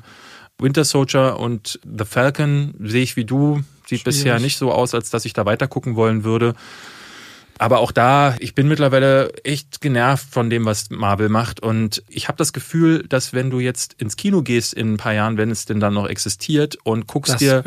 Winter 0.58 0.84
Soldier 0.84 1.38
und 1.38 1.78
The 1.84 2.04
Falcon 2.04 2.74
sehe 2.80 3.02
ich 3.02 3.16
wie 3.16 3.24
du, 3.24 3.62
sieht 3.86 4.00
Schwierig. 4.00 4.04
bisher 4.04 4.40
nicht 4.40 4.56
so 4.56 4.72
aus, 4.72 4.94
als 4.94 5.10
dass 5.10 5.24
ich 5.24 5.34
da 5.34 5.44
weiter 5.44 5.68
gucken 5.68 5.96
wollen 5.96 6.24
würde. 6.24 6.54
Aber 7.58 7.80
auch 7.80 7.92
da, 7.92 8.36
ich 8.38 8.54
bin 8.54 8.68
mittlerweile 8.68 9.32
echt 9.44 9.80
genervt 9.80 10.26
von 10.30 10.50
dem, 10.50 10.64
was 10.64 10.90
Marvel 10.90 11.28
macht. 11.28 11.60
Und 11.60 12.02
ich 12.08 12.28
habe 12.28 12.36
das 12.36 12.52
Gefühl, 12.52 13.04
dass 13.08 13.32
wenn 13.32 13.50
du 13.50 13.60
jetzt 13.60 13.94
ins 13.94 14.16
Kino 14.16 14.42
gehst 14.42 14.74
in 14.74 14.94
ein 14.94 14.96
paar 14.96 15.14
Jahren, 15.14 15.36
wenn 15.38 15.50
es 15.50 15.64
denn 15.64 15.80
dann 15.80 15.94
noch 15.94 16.06
existiert, 16.06 16.76
und 16.84 17.06
guckst 17.06 17.34
Das 17.34 17.38
dir. 17.38 17.62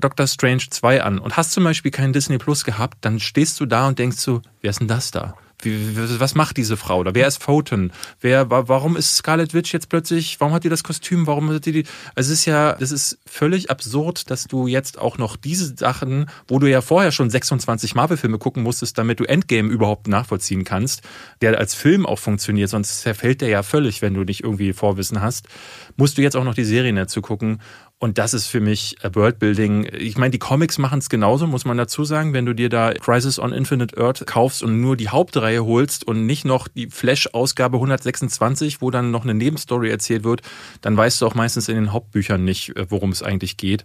Doctor 0.00 0.26
Strange 0.26 0.64
2 0.70 1.02
an 1.02 1.18
und 1.18 1.36
hast 1.36 1.52
zum 1.52 1.64
Beispiel 1.64 1.90
keinen 1.90 2.12
Disney 2.12 2.38
Plus 2.38 2.64
gehabt, 2.64 2.98
dann 3.00 3.20
stehst 3.20 3.58
du 3.60 3.66
da 3.66 3.88
und 3.88 3.98
denkst 3.98 4.18
so, 4.18 4.42
wer 4.60 4.70
ist 4.70 4.80
denn 4.80 4.88
das 4.88 5.10
da? 5.10 5.34
Was 5.64 6.34
macht 6.34 6.56
diese 6.56 6.76
Frau 6.76 6.98
oder 6.98 7.14
wer 7.14 7.26
ist 7.26 7.42
Photon? 7.42 7.92
Wer, 8.20 8.50
warum 8.50 8.96
ist 8.96 9.16
Scarlet 9.16 9.54
Witch 9.54 9.72
jetzt 9.72 9.88
plötzlich, 9.88 10.40
warum 10.40 10.54
hat 10.54 10.64
die 10.64 10.68
das 10.68 10.84
Kostüm, 10.84 11.26
warum 11.26 11.50
hat 11.50 11.66
die 11.66 11.72
die, 11.72 11.84
also 12.14 12.32
es 12.32 12.40
ist 12.40 12.44
ja, 12.46 12.74
das 12.74 12.90
ist 12.90 13.18
völlig 13.26 13.70
absurd, 13.70 14.30
dass 14.30 14.44
du 14.44 14.66
jetzt 14.66 14.98
auch 14.98 15.18
noch 15.18 15.36
diese 15.36 15.74
Sachen, 15.76 16.26
wo 16.48 16.58
du 16.58 16.68
ja 16.68 16.80
vorher 16.80 17.12
schon 17.12 17.30
26 17.30 17.94
Marvel-Filme 17.94 18.38
gucken 18.38 18.62
musstest, 18.62 18.98
damit 18.98 19.20
du 19.20 19.24
Endgame 19.24 19.70
überhaupt 19.70 20.08
nachvollziehen 20.08 20.64
kannst, 20.64 21.02
der 21.40 21.58
als 21.58 21.74
Film 21.74 22.06
auch 22.06 22.18
funktioniert, 22.18 22.70
sonst 22.70 23.00
zerfällt 23.00 23.40
der 23.40 23.48
ja 23.48 23.62
völlig, 23.62 24.02
wenn 24.02 24.14
du 24.14 24.22
nicht 24.22 24.42
irgendwie 24.42 24.72
Vorwissen 24.72 25.20
hast, 25.20 25.48
musst 25.96 26.18
du 26.18 26.22
jetzt 26.22 26.36
auch 26.36 26.44
noch 26.44 26.54
die 26.54 26.64
Serien 26.64 26.96
dazu 26.96 27.20
gucken 27.20 27.60
und 28.00 28.18
das 28.18 28.34
ist 28.34 28.48
für 28.48 28.60
mich 28.60 28.96
äh, 29.02 29.14
Worldbuilding. 29.14 29.88
Ich 29.98 30.18
meine, 30.18 30.30
die 30.30 30.38
Comics 30.38 30.78
machen 30.78 30.98
es 30.98 31.08
genauso, 31.08 31.46
muss 31.46 31.64
man 31.64 31.78
dazu 31.78 32.04
sagen. 32.04 32.32
Wenn 32.32 32.44
du 32.44 32.52
dir 32.52 32.68
da 32.68 32.92
Crisis 32.92 33.38
on 33.38 33.52
Infinite 33.52 33.96
Earth 33.98 34.26
kaufst 34.26 34.62
und 34.62 34.80
nur 34.80 34.96
die 34.96 35.08
Hauptreihe 35.08 35.64
holst 35.64 36.06
und 36.06 36.26
nicht 36.26 36.44
noch 36.44 36.68
die 36.68 36.88
Flash-Ausgabe 36.88 37.76
126, 37.76 38.82
wo 38.82 38.90
dann 38.90 39.10
noch 39.10 39.24
eine 39.24 39.34
Nebenstory 39.34 39.90
erzählt 39.90 40.24
wird, 40.24 40.42
dann 40.82 40.96
weißt 40.96 41.20
du 41.20 41.26
auch 41.26 41.34
meistens 41.34 41.68
in 41.68 41.76
den 41.76 41.92
Hauptbüchern 41.92 42.44
nicht, 42.44 42.76
äh, 42.76 42.86
worum 42.90 43.10
es 43.10 43.22
eigentlich 43.22 43.56
geht. 43.56 43.84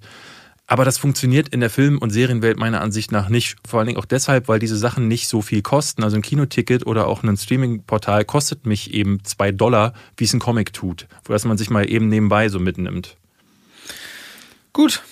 Aber 0.68 0.86
das 0.86 0.99
funktioniert 0.99 1.49
in 1.49 1.62
der 1.62 1.72
Film- 1.72 1.97
und 1.97 2.12
Serienwelt 2.12 2.60
meiner 2.60 2.82
Ansicht 2.82 3.12
nach 3.12 3.30
nicht. 3.30 3.55
Vor 3.68 3.80
allen 3.80 3.88
Dingen 3.88 3.99
auch 3.99 4.05
deshalb, 4.05 4.47
weil 4.47 4.60
diese 4.60 4.78
Sachen 4.78 5.07
nicht 5.07 5.28
so 5.28 5.41
viel 5.41 5.64
kosten. 5.64 6.03
Also 6.03 6.18
ein 6.18 6.22
Kinoticket 6.22 6.86
oder 6.86 7.07
auch 7.07 7.24
ein 7.24 7.38
Streaming-Portal 7.38 8.24
kostet 8.26 8.68
mich 8.68 8.93
eben 8.93 9.24
zwei 9.24 9.51
Dollar, 9.51 9.93
wie 10.18 10.26
es 10.26 10.34
ein 10.34 10.39
Comic 10.39 10.72
tut. 10.74 11.07
Wo 11.24 11.34
das 11.34 11.43
man 11.45 11.57
sich 11.57 11.72
mal 11.72 11.89
eben 11.89 12.07
nebenbei 12.10 12.49
so 12.49 12.60
mitnimmt. 12.60 13.18
Gut. 14.80 15.03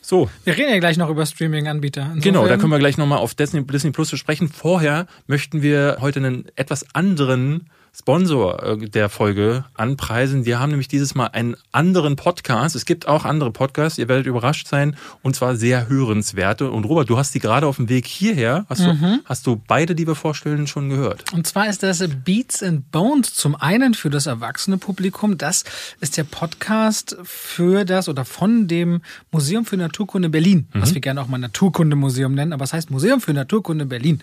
So. 0.00 0.30
Wir 0.44 0.56
reden 0.56 0.70
ja 0.70 0.78
gleich 0.78 0.96
noch 0.98 1.08
über 1.10 1.26
Streaming-Anbieter. 1.26 2.14
Genau, 2.20 2.46
da 2.46 2.56
können 2.56 2.70
wir 2.70 2.78
gleich 2.78 2.96
nochmal 2.96 3.18
auf 3.18 3.34
Disney, 3.34 3.66
Disney 3.66 3.90
Plus 3.90 4.06
zu 4.06 4.16
sprechen. 4.16 4.48
Vorher 4.48 5.08
möchten 5.26 5.62
wir 5.62 5.96
heute 6.00 6.20
einen 6.20 6.46
etwas 6.54 6.86
anderen 6.94 7.70
Sponsor 7.92 8.62
äh, 8.62 8.88
der 8.88 9.08
Folge 9.08 9.64
anpreisen. 9.74 10.44
Wir 10.44 10.60
haben 10.60 10.70
nämlich 10.70 10.88
dieses 10.88 11.14
Mal 11.14 11.26
einen 11.28 11.56
anderen 11.72 12.16
Podcast. 12.16 12.76
Es 12.76 12.84
gibt 12.84 13.08
auch 13.08 13.24
andere 13.24 13.50
Podcasts, 13.50 13.98
ihr 13.98 14.08
werdet 14.08 14.26
überrascht 14.26 14.68
sein, 14.68 14.96
und 15.22 15.36
zwar 15.36 15.56
sehr 15.56 15.88
hörenswerte. 15.88 16.70
Und 16.70 16.84
Robert, 16.84 17.08
du 17.10 17.18
hast 17.18 17.34
die 17.34 17.40
gerade 17.40 17.66
auf 17.66 17.76
dem 17.76 17.88
Weg 17.88 18.06
hierher, 18.06 18.66
hast, 18.68 18.80
mhm. 18.80 19.00
du, 19.00 19.18
hast 19.24 19.46
du 19.46 19.60
beide, 19.66 19.94
die 19.94 20.06
wir 20.06 20.14
vorstellen, 20.14 20.66
schon 20.66 20.88
gehört? 20.88 21.24
Und 21.32 21.46
zwar 21.46 21.68
ist 21.68 21.82
das 21.82 22.02
Beats 22.24 22.62
and 22.62 22.90
Bones 22.90 23.34
zum 23.34 23.56
einen 23.56 23.94
für 23.94 24.10
das 24.10 24.26
erwachsene 24.26 24.78
Publikum. 24.78 25.38
Das 25.38 25.64
ist 26.00 26.16
der 26.16 26.24
Podcast 26.24 27.16
für 27.24 27.84
das 27.84 28.08
oder 28.08 28.24
von 28.24 28.68
dem 28.68 29.00
Museum 29.32 29.64
für 29.64 29.76
Naturkunde 29.76 30.28
Berlin, 30.28 30.68
mhm. 30.72 30.82
was 30.82 30.94
wir 30.94 31.00
gerne 31.00 31.20
auch 31.20 31.28
mal 31.28 31.38
Naturkundemuseum 31.38 32.34
nennen, 32.34 32.52
aber 32.52 32.64
es 32.64 32.72
heißt 32.72 32.90
Museum 32.90 33.20
für 33.20 33.32
Naturkunde 33.32 33.86
Berlin. 33.86 34.20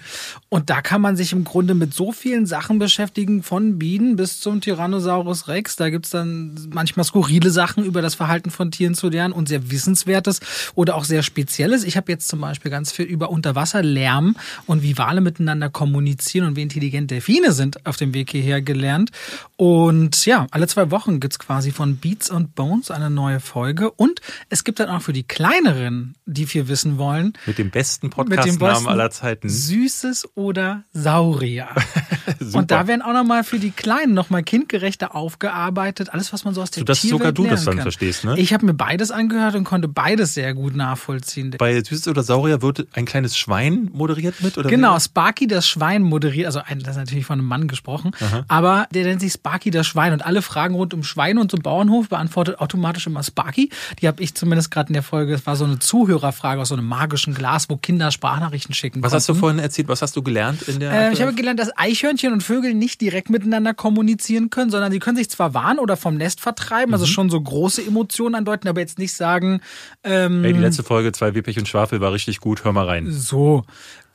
Und 0.49 0.69
da 0.69 0.81
kann 0.81 1.01
man 1.01 1.15
sich 1.15 1.31
im 1.33 1.43
Grunde 1.43 1.73
mit 1.73 1.93
so 1.93 2.11
vielen 2.11 2.45
Sachen 2.45 2.79
beschäftigen, 2.79 3.43
von 3.43 3.64
von 3.65 3.79
Bienen 3.79 4.15
bis 4.15 4.39
zum 4.39 4.61
Tyrannosaurus 4.61 5.47
Rex. 5.47 5.75
Da 5.75 5.89
gibt 5.89 6.05
es 6.05 6.11
dann 6.11 6.55
manchmal 6.71 7.03
skurrile 7.03 7.49
Sachen 7.49 7.83
über 7.83 8.03
das 8.03 8.13
Verhalten 8.13 8.51
von 8.51 8.69
Tieren 8.69 8.93
zu 8.93 9.09
lernen 9.09 9.33
und 9.33 9.47
sehr 9.47 9.71
Wissenswertes 9.71 10.39
oder 10.75 10.95
auch 10.95 11.03
sehr 11.03 11.23
Spezielles. 11.23 11.83
Ich 11.83 11.97
habe 11.97 12.11
jetzt 12.11 12.27
zum 12.27 12.41
Beispiel 12.41 12.69
ganz 12.69 12.91
viel 12.91 13.05
über 13.05 13.31
Unterwasserlärm 13.31 14.35
und 14.67 14.83
wie 14.83 14.99
Wale 14.99 15.21
miteinander 15.21 15.69
kommunizieren 15.69 16.45
und 16.47 16.55
wie 16.55 16.61
intelligent 16.61 17.09
Delfine 17.09 17.53
sind 17.53 17.85
auf 17.87 17.97
dem 17.97 18.13
Weg 18.13 18.29
hierher 18.29 18.61
gelernt. 18.61 19.09
Und 19.57 20.25
ja, 20.27 20.45
alle 20.51 20.67
zwei 20.67 20.91
Wochen 20.91 21.19
gibt 21.19 21.33
es 21.33 21.39
quasi 21.39 21.71
von 21.71 21.97
Beats 21.97 22.29
and 22.29 22.53
Bones 22.53 22.91
eine 22.91 23.09
neue 23.09 23.39
Folge. 23.39 23.89
Und 23.89 24.21
es 24.49 24.63
gibt 24.63 24.79
dann 24.79 24.89
auch 24.89 25.01
für 25.01 25.13
die 25.13 25.23
kleineren, 25.23 26.13
die 26.27 26.45
viel 26.45 26.67
wissen 26.67 26.99
wollen. 26.99 27.33
Mit 27.47 27.57
dem 27.57 27.71
besten 27.71 28.11
Podcastnamen 28.11 28.87
aller 28.87 29.09
Zeiten. 29.09 29.49
Süßes 29.49 30.29
oder 30.35 30.83
Saurier. 30.93 31.69
und 32.53 32.69
da 32.69 32.87
werden 32.87 33.01
auch 33.01 33.13
nochmal 33.13 33.43
für 33.45 33.59
die 33.59 33.71
Kleinen 33.71 34.13
nochmal 34.13 34.43
kindgerechter 34.43 35.15
aufgearbeitet. 35.15 36.13
Alles, 36.13 36.33
was 36.33 36.43
man 36.45 36.53
so 36.53 36.61
aus 36.61 36.71
der 36.71 36.81
Sodass 36.81 37.01
Tierwelt 37.01 37.19
sogar 37.19 37.31
du 37.31 37.47
das 37.47 37.65
dann 37.65 37.75
kann. 37.75 37.83
verstehst, 37.83 38.23
ne? 38.23 38.37
Ich 38.37 38.53
habe 38.53 38.65
mir 38.65 38.73
beides 38.73 39.11
angehört 39.11 39.55
und 39.55 39.63
konnte 39.63 39.87
beides 39.87 40.33
sehr 40.33 40.53
gut 40.53 40.75
nachvollziehen. 40.75 41.55
Bei 41.57 41.81
Süßes 41.81 42.07
oder 42.07 42.23
Saurier 42.23 42.61
wird 42.61 42.87
ein 42.93 43.05
kleines 43.05 43.37
Schwein 43.37 43.89
moderiert 43.93 44.41
mit? 44.41 44.57
Oder 44.57 44.69
genau, 44.69 44.99
Sparky 44.99 45.47
das 45.47 45.67
Schwein 45.67 46.01
moderiert. 46.03 46.47
Also 46.47 46.61
das 46.67 46.91
ist 46.91 46.97
natürlich 46.97 47.25
von 47.25 47.39
einem 47.39 47.47
Mann 47.47 47.67
gesprochen. 47.67 48.11
Aha. 48.19 48.45
Aber 48.47 48.87
der 48.93 49.05
nennt 49.05 49.21
sich 49.21 49.33
Sparky 49.33 49.71
das 49.71 49.87
Schwein. 49.87 50.13
Und 50.13 50.25
alle 50.25 50.41
Fragen 50.41 50.75
rund 50.75 50.93
um 50.93 51.03
Schweine 51.03 51.39
und 51.39 51.51
zum 51.51 51.61
Bauernhof 51.61 52.09
beantwortet 52.09 52.59
automatisch 52.59 53.07
immer 53.07 53.23
Sparky. 53.23 53.69
Die 54.01 54.07
habe 54.07 54.21
ich 54.21 54.35
zumindest 54.35 54.71
gerade 54.71 54.87
in 54.89 54.93
der 54.93 55.03
Folge. 55.03 55.33
Es 55.33 55.45
war 55.45 55.55
so 55.55 55.65
eine 55.65 55.79
Zuhörerfrage 55.79 56.61
aus 56.61 56.69
so 56.69 56.75
einem 56.75 56.87
magischen 56.87 57.33
Glas, 57.33 57.69
wo 57.69 57.77
Kinder 57.77 58.11
Sprachnachrichten 58.11 58.73
schicken 58.73 58.99
Was 59.03 59.11
konnten. 59.11 59.15
hast 59.15 59.29
du 59.29 59.33
vorhin 59.35 59.59
erzählt? 59.59 59.87
Was 59.87 60.01
hast 60.01 60.15
du 60.15 60.21
gelernt 60.23 60.63
in 60.63 60.79
der? 60.79 60.91
Äh, 61.09 61.13
ich 61.13 61.21
habe 61.21 61.33
gelernt, 61.33 61.59
dass 61.59 61.75
Eichhörnchen 61.77 62.33
und 62.33 62.41
Vögel 62.41 62.73
nicht 62.73 63.01
direkt 63.01 63.29
miteinander 63.35 63.73
kommunizieren 63.73 64.49
können, 64.49 64.71
sondern 64.71 64.91
sie 64.91 64.99
können 64.99 65.17
sich 65.17 65.29
zwar 65.29 65.53
warnen 65.53 65.79
oder 65.79 65.97
vom 65.97 66.15
Nest 66.15 66.39
vertreiben, 66.39 66.93
also 66.93 67.05
mhm. 67.05 67.09
schon 67.09 67.29
so 67.29 67.41
große 67.41 67.85
Emotionen 67.85 68.35
andeuten, 68.35 68.67
aber 68.69 68.79
jetzt 68.79 68.97
nicht 68.97 69.13
sagen. 69.13 69.61
Ähm, 70.03 70.43
Ey, 70.45 70.53
die 70.53 70.59
letzte 70.59 70.83
Folge, 70.83 71.11
zwei 71.11 71.35
Wippich 71.35 71.59
und 71.59 71.67
Schwafel, 71.67 71.99
war 71.99 72.13
richtig 72.13 72.39
gut, 72.39 72.63
hör 72.63 72.71
mal 72.71 72.85
rein. 72.85 73.11
So. 73.11 73.63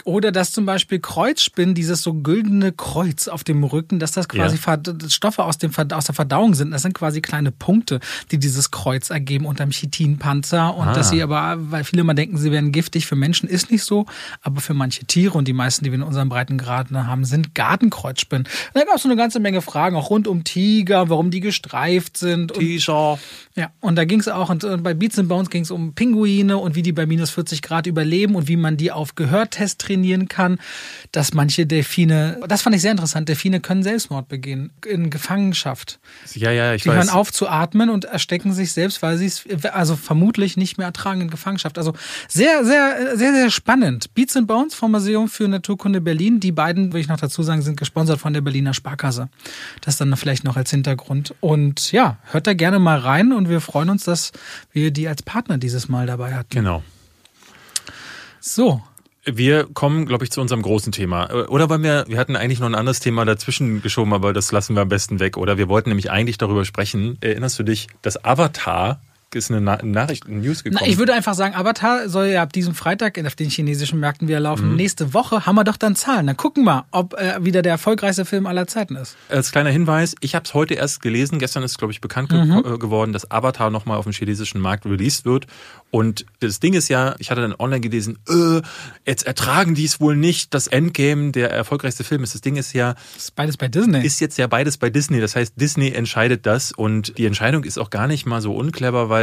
Oder 0.05 0.33
dass 0.33 0.53
zum 0.53 0.67
Beispiel 0.67 1.01
Kreuzspinnen, 1.01 1.75
dieses 1.75 2.03
so 2.03 2.15
güldene 2.15 2.73
Kreuz 2.73 3.29
auf 3.29 3.45
dem 3.45 3.65
Rücken, 3.65 3.99
dass 3.99 4.13
das 4.13 4.29
quasi 4.29 4.59
ja. 4.65 5.09
Stoffe 5.09 5.45
aus, 5.45 5.59
dem, 5.59 5.73
aus 5.93 6.05
der 6.05 6.15
Verdauung 6.15 6.55
sind. 6.55 6.71
Das 6.71 6.83
sind 6.83 6.95
quasi 6.95 7.21
kleine 7.21 7.53
Punkte, 7.53 8.01
die 8.31 8.39
dieses 8.39 8.71
Kreuz 8.71 9.11
ergeben 9.11 9.47
unterm 9.47 9.71
Chitinpanzer. 9.71 10.75
Und 10.75 10.89
ah. 10.89 10.93
dass 10.93 11.11
sie 11.11 11.23
aber, 11.23 11.57
weil 11.59 11.85
viele 11.85 12.03
immer 12.03 12.15
denken, 12.15 12.39
sie 12.39 12.51
wären 12.53 12.73
giftig 12.73 13.07
für 13.07 13.17
Menschen, 13.17 13.49
ist 13.49 13.71
nicht 13.71 13.85
so. 13.85 14.07
Aber 14.43 14.61
für 14.61 14.75
manche 14.75 15.05
Tiere 15.05 15.37
und 15.37 15.49
die 15.49 15.53
meisten, 15.53 15.85
die 15.85 15.91
wir 15.91 15.97
in 15.97 16.03
unserem 16.03 16.29
Breitengraden 16.29 17.07
haben, 17.07 17.25
sind 17.25 17.55
Gartenkreuzspinnen. 17.55 18.47
Und 18.47 18.75
da 18.75 18.85
gab 18.85 18.97
es 18.97 19.03
so 19.03 19.09
eine 19.09 19.17
ganze 19.17 19.41
Menge 19.41 19.63
Fragen, 19.63 19.97
auch 19.97 20.11
rund 20.11 20.29
um 20.29 20.45
Tiger, 20.45 21.09
warum 21.09 21.31
die 21.31 21.41
gestreift 21.41 22.17
sind. 22.17 22.55
Tiger. 22.55 23.19
Ja, 23.57 23.71
und 23.81 23.97
da 23.97 24.05
ging 24.05 24.21
es 24.21 24.29
auch, 24.29 24.51
und 24.51 24.83
bei 24.83 24.95
Beats 24.95 25.19
and 25.19 25.29
Bones 25.29 25.51
ging 25.51 25.63
es 25.63 25.71
um 25.71 25.95
Pinguine 25.95 26.57
und 26.57 26.75
wie 26.75 26.83
die 26.83 26.93
bei 26.93 27.07
minus 27.07 27.31
40 27.31 27.63
Grad 27.63 27.87
überleben 27.87 28.35
und 28.35 28.49
wie 28.49 28.57
man 28.57 28.77
die 28.77 28.93
auf 28.93 29.15
Gehörtest 29.15 29.81
trainieren 29.91 30.29
kann, 30.29 30.59
dass 31.13 31.35
manche 31.35 31.67
Delfine, 31.67 32.41
das 32.47 32.63
fand 32.63 32.77
ich 32.77 32.83
sehr 32.83 32.93
interessant, 32.93 33.29
Delfine 33.29 33.61
können 33.61 33.83
Selbstmord 33.83 34.29
begehen 34.29 34.71
in 34.87 35.11
Gefangenschaft. 35.11 35.99
Ja, 36.35 36.51
ja, 36.51 36.75
ich 36.75 36.83
die 36.83 36.89
weiß. 36.89 36.97
hören 36.97 37.09
auf 37.09 37.33
zu 37.33 37.49
atmen 37.49 37.91
und 37.91 38.05
erstecken 38.05 38.53
sich 38.53 38.73
selbst, 38.73 39.03
weil 39.03 39.19
sie 39.19 39.27
es 39.27 39.45
also 39.73 39.97
vermutlich 39.97 40.57
nicht 40.57 40.79
mehr 40.79 40.87
ertragen 40.87 41.23
in 41.23 41.31
Gefangenschaft. 41.31 41.79
Also 41.79 41.93
sehr, 42.29 42.65
sehr, 42.65 43.17
sehr, 43.17 43.33
sehr 43.33 43.51
spannend. 43.51 44.15
Beats 44.15 44.37
and 44.37 44.47
Bones 44.47 44.75
vom 44.75 44.93
Museum 44.93 45.29
für 45.29 45.49
Naturkunde 45.49 46.01
Berlin. 46.01 46.41
Die 46.41 46.53
beiden, 46.53 46.93
will 46.93 47.01
ich 47.01 47.09
noch 47.09 47.21
dazu 47.21 47.43
sagen, 47.43 47.63
sind 47.63 47.77
gesponsert 47.77 48.21
von 48.21 48.33
der 48.33 48.41
Berliner 48.41 48.75
Sparkasse. 48.75 49.29
Das 49.81 49.97
dann 49.97 50.17
vielleicht 50.17 50.45
noch 50.45 50.57
als 50.57 50.71
Hintergrund. 50.71 51.35
Und 51.41 51.93
ja, 51.93 52.19
hört 52.31 52.47
da 52.47 52.55
gerne 52.55 52.79
mal 52.79 52.99
rein 52.99 53.33
und 53.33 53.49
wir 53.49 53.61
freuen 53.61 53.91
uns, 53.91 54.05
dass 54.05 54.33
wir 54.73 54.91
die 54.91 55.09
als 55.09 55.23
Partner 55.23 55.59
dieses 55.59 55.89
Mal 55.89 56.07
dabei 56.07 56.35
hatten. 56.35 56.51
Genau. 56.51 56.83
So, 58.43 58.83
wir 59.25 59.69
kommen, 59.73 60.07
glaube 60.07 60.25
ich, 60.25 60.31
zu 60.31 60.41
unserem 60.41 60.63
großen 60.63 60.93
Thema. 60.93 61.49
Oder 61.49 61.69
weil 61.69 61.83
wir, 61.83 62.05
wir 62.09 62.19
hatten 62.19 62.37
eigentlich 62.37 62.61
noch 62.61 62.69
ein 62.69 62.75
anderes 62.75 63.01
Thema 63.01 63.25
dazwischen 63.25 63.83
geschoben, 63.83 64.13
aber 64.13 64.33
das 64.33 64.51
lassen 64.53 64.75
wir 64.75 64.83
am 64.83 64.89
besten 64.89 65.21
weg. 65.21 65.37
Oder 65.37 65.59
wir 65.59 65.69
wollten 65.69 65.91
nämlich 65.91 66.11
eigentlich 66.11 66.39
darüber 66.39 66.65
sprechen. 66.65 67.19
Erinnerst 67.21 67.59
du 67.59 67.63
dich, 67.63 67.89
dass 68.03 68.25
Avatar 68.25 69.01
ist 69.35 69.51
eine 69.51 69.61
Nachricht, 69.61 70.27
eine 70.27 70.37
News 70.37 70.65
gekommen. 70.65 70.83
Na, 70.85 70.91
ich 70.91 70.99
würde 70.99 71.15
einfach 71.15 71.35
sagen, 71.35 71.55
Avatar 71.55 72.09
soll 72.09 72.27
ja 72.27 72.43
ab 72.43 72.53
diesem 72.53 72.75
Freitag 72.75 73.19
auf 73.25 73.35
den 73.35 73.51
chinesischen 73.51 74.01
Märkten 74.01 74.29
wieder 74.29 74.41
laufen. 74.41 74.71
Mhm. 74.71 74.77
Nächste 74.77 75.15
Woche 75.15 75.47
haben 75.47 75.55
wir 75.55 75.65
doch 75.65 75.77
dann 75.77 75.97
Zahlen. 75.97 76.27
Dann 76.27 76.37
gucken 76.37 76.65
wir, 76.65 76.87
ob 76.91 77.15
äh, 77.15 77.45
wieder 77.45 77.63
der 77.63 77.73
erfolgreichste 77.73 78.25
Film 78.25 78.47
aller 78.47 78.67
Zeiten 78.67 78.97
ist. 78.97 79.17
Als 79.29 79.53
kleiner 79.53 79.71
Hinweis, 79.71 80.15
ich 80.21 80.35
habe 80.35 80.45
es 80.45 80.55
heute 80.55 80.75
erst 80.75 81.03
gelesen. 81.03 81.39
Gestern 81.39 81.63
ist, 81.63 81.79
glaube 81.79 81.93
ich, 81.93 82.01
bekannt 82.01 82.33
mhm. 82.33 82.63
ge 82.63 82.75
äh, 82.75 82.79
geworden, 82.79 83.13
dass 83.13 83.31
Avatar 83.31 83.71
nochmal 83.71 83.99
auf 83.99 84.05
dem 84.05 84.13
chinesischen 84.13 84.61
Markt 84.61 84.87
released 84.87 85.25
wird. 85.25 85.47
Und 85.91 86.25
das 86.41 86.61
Ding 86.61 86.75
ist 86.75 86.89
ja, 86.89 87.15
ich 87.19 87.31
hatte 87.31 87.41
dann 87.41 87.55
online 87.59 87.81
gelesen, 87.81 88.19
äh, 88.29 88.63
jetzt 89.07 89.27
ertragen 89.27 89.75
die 89.75 89.85
es 89.85 90.01
wohl 90.01 90.17
nicht, 90.17 90.55
dass 90.55 90.67
Endgame 90.67 91.33
der 91.33 91.51
erfolgreichste 91.51 92.05
Film 92.05 92.23
ist. 92.23 92.35
Das 92.35 92.41
Ding 92.41 92.57
ist 92.57 92.73
ja... 92.73 92.95
Das 93.15 93.25
ist 93.25 93.35
beides 93.35 93.57
bei 93.57 93.69
Disney. 93.69 94.05
Ist 94.05 94.21
jetzt 94.21 94.39
ja 94.39 94.47
beides 94.47 94.77
bei 94.77 94.91
Disney. 94.91 95.21
Das 95.21 95.37
heißt, 95.37 95.55
Disney 95.57 95.91
entscheidet 95.91 96.47
das. 96.47 96.73
Und 96.73 97.19
die 97.19 97.27
Entscheidung 97.27 97.65
ist 97.65 97.79
auch 97.79 97.91
gar 97.91 98.07
nicht 98.07 98.25
mal 98.25 98.41
so 98.41 98.55
unclever, 98.55 99.09
weil 99.09 99.20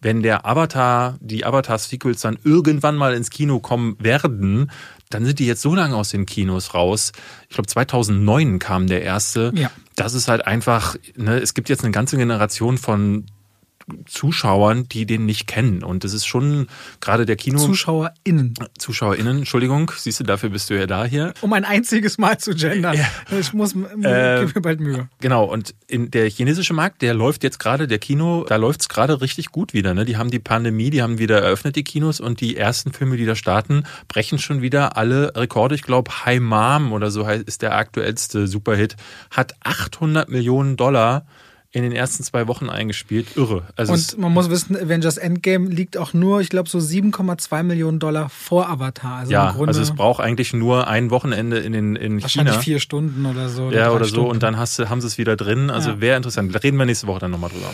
wenn 0.00 0.22
der 0.22 0.44
Avatar, 0.44 1.16
die 1.20 1.46
Avatar-Sequels 1.46 2.20
dann 2.20 2.38
irgendwann 2.44 2.96
mal 2.96 3.14
ins 3.14 3.30
Kino 3.30 3.58
kommen 3.58 3.96
werden, 3.98 4.70
dann 5.08 5.24
sind 5.24 5.38
die 5.38 5.46
jetzt 5.46 5.62
so 5.62 5.74
lange 5.74 5.96
aus 5.96 6.10
den 6.10 6.26
Kinos 6.26 6.74
raus. 6.74 7.12
Ich 7.48 7.54
glaube, 7.54 7.68
2009 7.68 8.58
kam 8.58 8.86
der 8.86 9.02
erste. 9.02 9.52
Ja. 9.54 9.70
Das 9.96 10.12
ist 10.12 10.28
halt 10.28 10.46
einfach, 10.46 10.96
ne, 11.16 11.38
es 11.38 11.54
gibt 11.54 11.68
jetzt 11.70 11.84
eine 11.84 11.92
ganze 11.92 12.18
Generation 12.18 12.76
von 12.76 13.24
Zuschauern, 14.06 14.88
die 14.88 15.06
den 15.06 15.26
nicht 15.26 15.46
kennen. 15.46 15.82
Und 15.82 16.04
das 16.04 16.12
ist 16.14 16.26
schon 16.26 16.68
gerade 17.00 17.26
der 17.26 17.36
Kino. 17.36 17.58
ZuschauerInnen. 17.58 18.54
ZuschauerInnen, 18.78 19.38
Entschuldigung, 19.38 19.92
siehst 19.96 20.20
du, 20.20 20.24
dafür 20.24 20.50
bist 20.50 20.70
du 20.70 20.78
ja 20.78 20.86
da 20.86 21.04
hier. 21.04 21.34
Um 21.40 21.52
ein 21.52 21.64
einziges 21.64 22.18
Mal 22.18 22.38
zu 22.38 22.54
gendern. 22.54 22.96
Ja. 22.96 23.38
Ich 23.38 23.52
muss, 23.52 23.74
äh, 23.74 24.44
gib 24.44 24.54
mir 24.54 24.62
bald 24.62 24.80
Mühe. 24.80 25.08
Genau, 25.20 25.44
und 25.44 25.74
in 25.86 26.10
der 26.10 26.28
chinesische 26.30 26.72
Markt, 26.72 27.02
der 27.02 27.14
läuft 27.14 27.42
jetzt 27.44 27.58
gerade, 27.58 27.86
der 27.86 27.98
Kino, 27.98 28.44
da 28.48 28.56
läuft 28.56 28.82
es 28.82 28.88
gerade 28.88 29.20
richtig 29.20 29.50
gut 29.50 29.74
wieder. 29.74 29.94
Ne? 29.94 30.04
Die 30.04 30.16
haben 30.16 30.30
die 30.30 30.38
Pandemie, 30.38 30.90
die 30.90 31.02
haben 31.02 31.18
wieder 31.18 31.42
eröffnet, 31.42 31.76
die 31.76 31.84
Kinos, 31.84 32.20
und 32.20 32.40
die 32.40 32.56
ersten 32.56 32.92
Filme, 32.92 33.16
die 33.16 33.26
da 33.26 33.34
starten, 33.34 33.84
brechen 34.08 34.38
schon 34.38 34.62
wieder 34.62 34.96
alle 34.96 35.34
Rekorde. 35.36 35.74
Ich 35.74 35.82
glaube, 35.82 36.24
High 36.24 36.40
Mom 36.40 36.92
oder 36.92 37.10
so 37.10 37.26
ist 37.26 37.62
der 37.62 37.76
aktuellste 37.76 38.46
Superhit, 38.46 38.96
hat 39.30 39.54
800 39.62 40.28
Millionen 40.28 40.76
Dollar 40.76 41.26
in 41.74 41.82
den 41.82 41.90
ersten 41.90 42.22
zwei 42.22 42.46
Wochen 42.46 42.70
eingespielt. 42.70 43.36
Irre. 43.36 43.64
Also 43.74 43.92
und 43.94 44.16
man 44.18 44.32
muss 44.32 44.48
wissen, 44.48 44.76
Avengers 44.76 45.16
Endgame 45.16 45.68
liegt 45.68 45.96
auch 45.96 46.14
nur, 46.14 46.40
ich 46.40 46.48
glaube, 46.48 46.68
so 46.68 46.78
7,2 46.78 47.64
Millionen 47.64 47.98
Dollar 47.98 48.28
vor 48.28 48.70
Avatar. 48.70 49.16
Also 49.16 49.32
ja, 49.32 49.56
also 49.58 49.82
es 49.82 49.92
braucht 49.92 50.20
eigentlich 50.20 50.52
nur 50.52 50.86
ein 50.86 51.10
Wochenende 51.10 51.58
in, 51.58 51.72
den, 51.72 51.96
in 51.96 52.22
wahrscheinlich 52.22 52.54
China. 52.54 52.62
vier 52.62 52.78
Stunden 52.78 53.26
oder 53.26 53.48
so. 53.48 53.64
Oder 53.64 53.76
ja, 53.76 53.90
oder 53.90 54.04
so. 54.04 54.22
Und 54.22 54.44
dann 54.44 54.56
hast, 54.56 54.78
haben 54.78 55.00
sie 55.00 55.08
es 55.08 55.18
wieder 55.18 55.34
drin. 55.34 55.68
Also 55.68 55.90
ja. 55.90 56.00
wäre 56.00 56.16
interessant. 56.16 56.54
Da 56.54 56.60
reden 56.60 56.76
wir 56.76 56.86
nächste 56.86 57.08
Woche 57.08 57.18
dann 57.18 57.32
nochmal 57.32 57.50
drüber. 57.50 57.72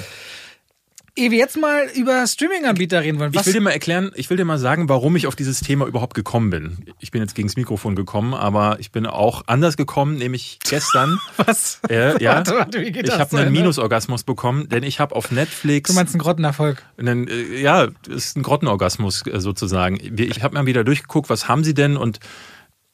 Ehe 1.20 1.30
wir 1.30 1.36
jetzt 1.36 1.58
mal 1.58 1.86
über 1.94 2.26
Streaming-Anbieter 2.26 3.02
reden 3.02 3.18
wollen. 3.18 3.34
Was? 3.34 3.42
Ich 3.42 3.46
will 3.48 3.52
dir 3.52 3.60
mal 3.60 3.72
erklären, 3.72 4.10
ich 4.14 4.30
will 4.30 4.38
dir 4.38 4.46
mal 4.46 4.58
sagen, 4.58 4.88
warum 4.88 5.16
ich 5.16 5.26
auf 5.26 5.36
dieses 5.36 5.60
Thema 5.60 5.86
überhaupt 5.86 6.14
gekommen 6.14 6.48
bin. 6.48 6.86
Ich 6.98 7.10
bin 7.10 7.20
jetzt 7.20 7.34
gegen 7.34 7.46
das 7.46 7.56
Mikrofon 7.56 7.94
gekommen, 7.94 8.32
aber 8.32 8.80
ich 8.80 8.90
bin 8.90 9.04
auch 9.04 9.42
anders 9.46 9.76
gekommen, 9.76 10.16
nämlich 10.16 10.60
gestern. 10.66 11.18
Was? 11.36 11.80
Äh, 11.90 12.22
ja, 12.22 12.34
warte, 12.36 12.52
warte, 12.52 12.80
wie 12.80 12.90
geht 12.90 13.06
ich 13.06 13.18
habe 13.18 13.36
einen 13.36 13.52
Minusorgasmus 13.52 14.24
bekommen, 14.24 14.70
denn 14.70 14.82
ich 14.82 14.98
habe 14.98 15.14
auf 15.14 15.30
Netflix. 15.30 15.90
Du 15.90 15.94
meinst 15.94 16.14
einen 16.14 16.22
Grottenerfolg? 16.22 16.82
Einen, 16.96 17.28
äh, 17.28 17.60
ja, 17.60 17.88
ist 18.08 18.38
ein 18.38 18.42
Grottenorgasmus 18.42 19.26
äh, 19.26 19.40
sozusagen. 19.40 19.98
Ich 20.18 20.42
habe 20.42 20.54
mal 20.54 20.64
wieder 20.64 20.84
durchgeguckt, 20.84 21.28
was 21.28 21.48
haben 21.48 21.64
sie 21.64 21.74
denn 21.74 21.98
und 21.98 22.18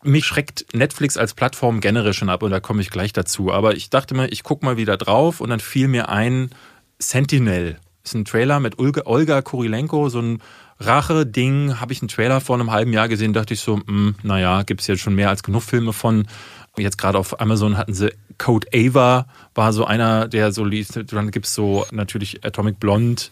mich 0.02 0.26
schreckt 0.26 0.66
Netflix 0.74 1.16
als 1.16 1.34
Plattform 1.34 1.80
generell 1.80 2.12
schon 2.12 2.28
ab 2.28 2.42
und 2.42 2.50
da 2.50 2.58
komme 2.58 2.82
ich 2.82 2.90
gleich 2.90 3.12
dazu. 3.12 3.52
Aber 3.52 3.76
ich 3.76 3.88
dachte 3.88 4.16
mir, 4.16 4.32
ich 4.32 4.42
gucke 4.42 4.64
mal 4.64 4.76
wieder 4.76 4.96
drauf 4.96 5.40
und 5.40 5.50
dann 5.50 5.60
fiel 5.60 5.86
mir 5.86 6.08
ein 6.08 6.50
Sentinel 6.98 7.78
ist 8.06 8.14
ein 8.14 8.24
Trailer 8.24 8.60
mit 8.60 8.78
Olga, 8.78 9.02
Olga 9.04 9.42
Kurilenko, 9.42 10.08
so 10.08 10.20
ein 10.20 10.38
Rache-Ding. 10.78 11.80
Habe 11.80 11.92
ich 11.92 12.00
einen 12.00 12.08
Trailer 12.08 12.40
vor 12.40 12.56
einem 12.56 12.70
halben 12.70 12.92
Jahr 12.92 13.08
gesehen, 13.08 13.32
dachte 13.32 13.54
ich 13.54 13.60
so, 13.60 13.76
mh, 13.76 13.84
hm, 13.86 14.14
naja, 14.22 14.62
gibt 14.62 14.80
es 14.80 14.86
jetzt 14.86 15.00
schon 15.00 15.14
mehr 15.14 15.28
als 15.28 15.42
genug 15.42 15.62
Filme 15.62 15.92
von. 15.92 16.26
Jetzt 16.78 16.98
gerade 16.98 17.18
auf 17.18 17.40
Amazon 17.40 17.78
hatten 17.78 17.94
sie 17.94 18.12
Code 18.38 18.66
Ava, 18.74 19.26
war 19.54 19.72
so 19.72 19.84
einer, 19.86 20.28
der 20.28 20.52
so 20.52 20.64
lief. 20.64 20.88
Dann 20.88 21.30
gibt 21.30 21.46
es 21.46 21.54
so 21.54 21.86
natürlich 21.90 22.44
Atomic 22.44 22.78
Blonde 22.78 23.22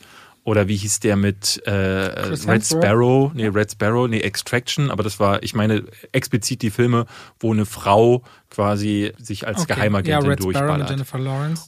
oder 0.44 0.68
wie 0.68 0.76
hieß 0.76 1.00
der 1.00 1.16
mit 1.16 1.62
äh, 1.66 1.70
Red 1.72 2.64
Sparrow? 2.64 3.32
Nee, 3.34 3.48
Red 3.48 3.72
Sparrow, 3.72 4.08
nee, 4.08 4.20
Extraction, 4.20 4.90
aber 4.90 5.02
das 5.02 5.18
war, 5.18 5.42
ich 5.42 5.54
meine 5.54 5.84
explizit 6.12 6.62
die 6.62 6.70
Filme, 6.70 7.06
wo 7.40 7.52
eine 7.52 7.64
Frau 7.64 8.22
quasi 8.54 9.12
sich 9.18 9.46
als 9.46 9.62
okay. 9.62 9.74
Geheimagentin 9.74 10.30
ja, 10.30 10.36
durchballert. 10.36 10.90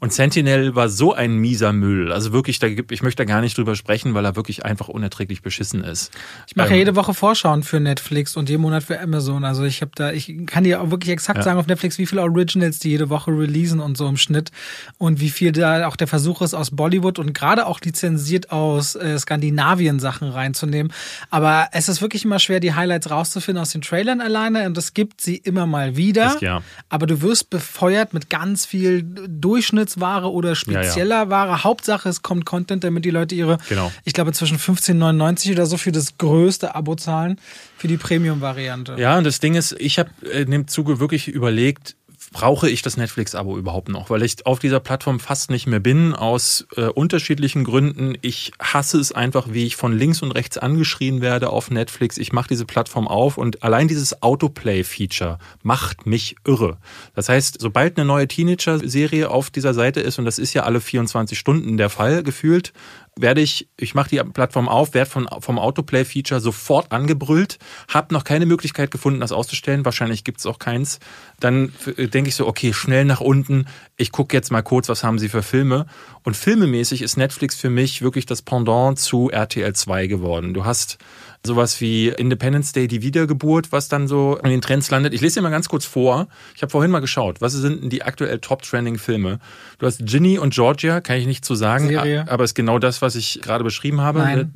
Und 0.00 0.12
Sentinel 0.12 0.76
war 0.76 0.88
so 0.88 1.12
ein 1.12 1.36
mieser 1.36 1.72
Müll. 1.72 2.12
Also 2.12 2.32
wirklich, 2.32 2.60
da 2.60 2.68
gibt, 2.68 2.92
ich 2.92 3.02
möchte 3.02 3.24
da 3.24 3.32
gar 3.32 3.40
nicht 3.40 3.58
drüber 3.58 3.74
sprechen, 3.74 4.14
weil 4.14 4.24
er 4.24 4.36
wirklich 4.36 4.64
einfach 4.64 4.88
unerträglich 4.88 5.42
beschissen 5.42 5.82
ist. 5.82 6.12
Ich 6.46 6.54
mache 6.54 6.68
ähm, 6.68 6.74
ja 6.74 6.78
jede 6.78 6.94
Woche 6.94 7.12
Vorschauen 7.12 7.64
für 7.64 7.80
Netflix 7.80 8.36
und 8.36 8.48
jeden 8.48 8.62
Monat 8.62 8.84
für 8.84 9.00
Amazon. 9.00 9.44
Also 9.44 9.64
ich 9.64 9.80
habe 9.80 9.90
da, 9.96 10.12
ich 10.12 10.32
kann 10.46 10.62
dir 10.62 10.80
auch 10.80 10.90
wirklich 10.90 11.10
exakt 11.10 11.38
ja. 11.38 11.42
sagen 11.42 11.58
auf 11.58 11.66
Netflix, 11.66 11.98
wie 11.98 12.06
viele 12.06 12.22
Originals 12.22 12.78
die 12.78 12.90
jede 12.90 13.10
Woche 13.10 13.32
releasen 13.32 13.80
und 13.80 13.96
so 13.96 14.06
im 14.06 14.16
Schnitt 14.16 14.52
und 14.98 15.20
wie 15.20 15.30
viel 15.30 15.50
da 15.50 15.88
auch 15.88 15.96
der 15.96 16.06
Versuch 16.06 16.40
ist 16.42 16.54
aus 16.54 16.70
Bollywood 16.70 17.18
und 17.18 17.34
gerade 17.34 17.66
auch 17.66 17.80
lizenziert 17.80 18.52
aus 18.52 18.94
äh, 18.94 19.18
Skandinavien 19.18 19.98
Sachen 19.98 20.28
reinzunehmen. 20.28 20.92
Aber 21.30 21.68
es 21.72 21.88
ist 21.88 22.00
wirklich 22.00 22.24
immer 22.24 22.38
schwer, 22.38 22.60
die 22.60 22.74
Highlights 22.74 23.10
rauszufinden 23.10 23.60
aus 23.60 23.70
den 23.70 23.82
Trailern 23.82 24.20
alleine 24.20 24.66
und 24.66 24.78
es 24.78 24.94
gibt 24.94 25.20
sie 25.20 25.36
immer 25.36 25.66
mal 25.66 25.96
wieder. 25.96 26.26
Ist, 26.26 26.42
ja 26.42 26.62
aber 26.88 27.06
du 27.06 27.22
wirst 27.22 27.50
befeuert 27.50 28.14
mit 28.14 28.30
ganz 28.30 28.66
viel 28.66 29.02
Durchschnittsware 29.02 30.30
oder 30.30 30.54
spezieller 30.54 31.16
ja, 31.16 31.22
ja. 31.24 31.30
Ware. 31.30 31.64
Hauptsache, 31.64 32.08
es 32.08 32.22
kommt 32.22 32.46
Content, 32.46 32.84
damit 32.84 33.04
die 33.04 33.10
Leute 33.10 33.34
ihre, 33.34 33.58
genau. 33.68 33.92
ich 34.04 34.12
glaube, 34.12 34.32
zwischen 34.32 34.58
15,99 34.58 35.52
oder 35.52 35.66
so 35.66 35.76
für 35.76 35.92
das 35.92 36.18
größte 36.18 36.74
Abo 36.74 36.94
zahlen, 36.94 37.40
für 37.76 37.88
die 37.88 37.96
Premium-Variante. 37.96 38.96
Ja, 38.98 39.18
und 39.18 39.24
das 39.24 39.40
Ding 39.40 39.54
ist, 39.54 39.74
ich 39.78 39.98
habe 39.98 40.10
in 40.30 40.50
dem 40.50 40.68
Zuge 40.68 41.00
wirklich 41.00 41.28
überlegt, 41.28 41.96
brauche 42.36 42.68
ich 42.68 42.82
das 42.82 42.98
Netflix-Abo 42.98 43.56
überhaupt 43.56 43.88
noch, 43.88 44.10
weil 44.10 44.22
ich 44.22 44.44
auf 44.44 44.58
dieser 44.58 44.78
Plattform 44.78 45.20
fast 45.20 45.48
nicht 45.48 45.66
mehr 45.66 45.80
bin, 45.80 46.12
aus 46.12 46.66
äh, 46.76 46.82
unterschiedlichen 46.82 47.64
Gründen. 47.64 48.18
Ich 48.20 48.52
hasse 48.60 49.00
es 49.00 49.10
einfach, 49.10 49.46
wie 49.52 49.64
ich 49.64 49.74
von 49.74 49.96
links 49.96 50.20
und 50.20 50.32
rechts 50.32 50.58
angeschrien 50.58 51.22
werde 51.22 51.48
auf 51.48 51.70
Netflix. 51.70 52.18
Ich 52.18 52.34
mache 52.34 52.48
diese 52.48 52.66
Plattform 52.66 53.08
auf 53.08 53.38
und 53.38 53.62
allein 53.62 53.88
dieses 53.88 54.22
Autoplay-Feature 54.22 55.38
macht 55.62 56.04
mich 56.04 56.36
irre. 56.46 56.76
Das 57.14 57.30
heißt, 57.30 57.58
sobald 57.58 57.96
eine 57.96 58.04
neue 58.04 58.28
Teenager-Serie 58.28 59.30
auf 59.30 59.48
dieser 59.48 59.72
Seite 59.72 60.00
ist, 60.00 60.18
und 60.18 60.26
das 60.26 60.38
ist 60.38 60.52
ja 60.52 60.64
alle 60.64 60.82
24 60.82 61.38
Stunden 61.38 61.78
der 61.78 61.88
Fall 61.88 62.22
gefühlt, 62.22 62.74
werde 63.18 63.40
ich, 63.40 63.68
ich 63.78 63.94
mache 63.94 64.10
die 64.10 64.18
Plattform 64.18 64.68
auf, 64.68 64.92
werde 64.92 65.10
von, 65.10 65.28
vom 65.40 65.58
Autoplay-Feature 65.58 66.40
sofort 66.40 66.92
angebrüllt, 66.92 67.58
habe 67.88 68.12
noch 68.12 68.24
keine 68.24 68.44
Möglichkeit 68.44 68.90
gefunden, 68.90 69.20
das 69.20 69.32
auszustellen, 69.32 69.84
wahrscheinlich 69.84 70.22
gibt 70.22 70.40
es 70.40 70.46
auch 70.46 70.58
keins. 70.58 70.98
Dann 71.40 71.72
denke 71.96 72.28
ich 72.28 72.36
so, 72.36 72.46
okay, 72.46 72.74
schnell 72.74 73.06
nach 73.06 73.20
unten, 73.20 73.66
ich 73.96 74.12
gucke 74.12 74.36
jetzt 74.36 74.52
mal 74.52 74.62
kurz, 74.62 74.88
was 74.90 75.02
haben 75.02 75.18
sie 75.18 75.30
für 75.30 75.42
Filme. 75.42 75.86
Und 76.24 76.36
filmemäßig 76.36 77.00
ist 77.00 77.16
Netflix 77.16 77.56
für 77.56 77.70
mich 77.70 78.02
wirklich 78.02 78.26
das 78.26 78.42
Pendant 78.42 78.98
zu 78.98 79.30
RTL 79.30 79.74
2 79.74 80.06
geworden. 80.06 80.52
Du 80.52 80.66
hast 80.66 80.98
sowas 81.46 81.80
wie 81.80 82.08
Independence 82.08 82.72
Day, 82.72 82.88
die 82.88 83.00
Wiedergeburt, 83.00 83.72
was 83.72 83.88
dann 83.88 84.08
so 84.08 84.38
in 84.42 84.50
den 84.50 84.60
Trends 84.60 84.90
landet. 84.90 85.14
Ich 85.14 85.20
lese 85.22 85.36
dir 85.36 85.42
mal 85.42 85.50
ganz 85.50 85.68
kurz 85.68 85.86
vor. 85.86 86.28
Ich 86.54 86.62
habe 86.62 86.70
vorhin 86.70 86.90
mal 86.90 87.00
geschaut, 87.00 87.40
was 87.40 87.54
sind 87.54 87.82
denn 87.82 87.90
die 87.90 88.02
aktuell 88.02 88.38
Top-Trending-Filme? 88.38 89.38
Du 89.78 89.86
hast 89.86 90.04
Ginny 90.04 90.38
und 90.38 90.52
Georgia, 90.52 91.00
kann 91.00 91.16
ich 91.16 91.26
nicht 91.26 91.44
zu 91.44 91.54
so 91.54 91.60
sagen, 91.60 91.88
Serie. 91.88 92.26
aber 92.28 92.44
ist 92.44 92.54
genau 92.54 92.78
das, 92.78 93.00
was 93.00 93.14
ich 93.14 93.40
gerade 93.42 93.64
beschrieben 93.64 94.02
habe. 94.02 94.18
Nein. 94.18 94.52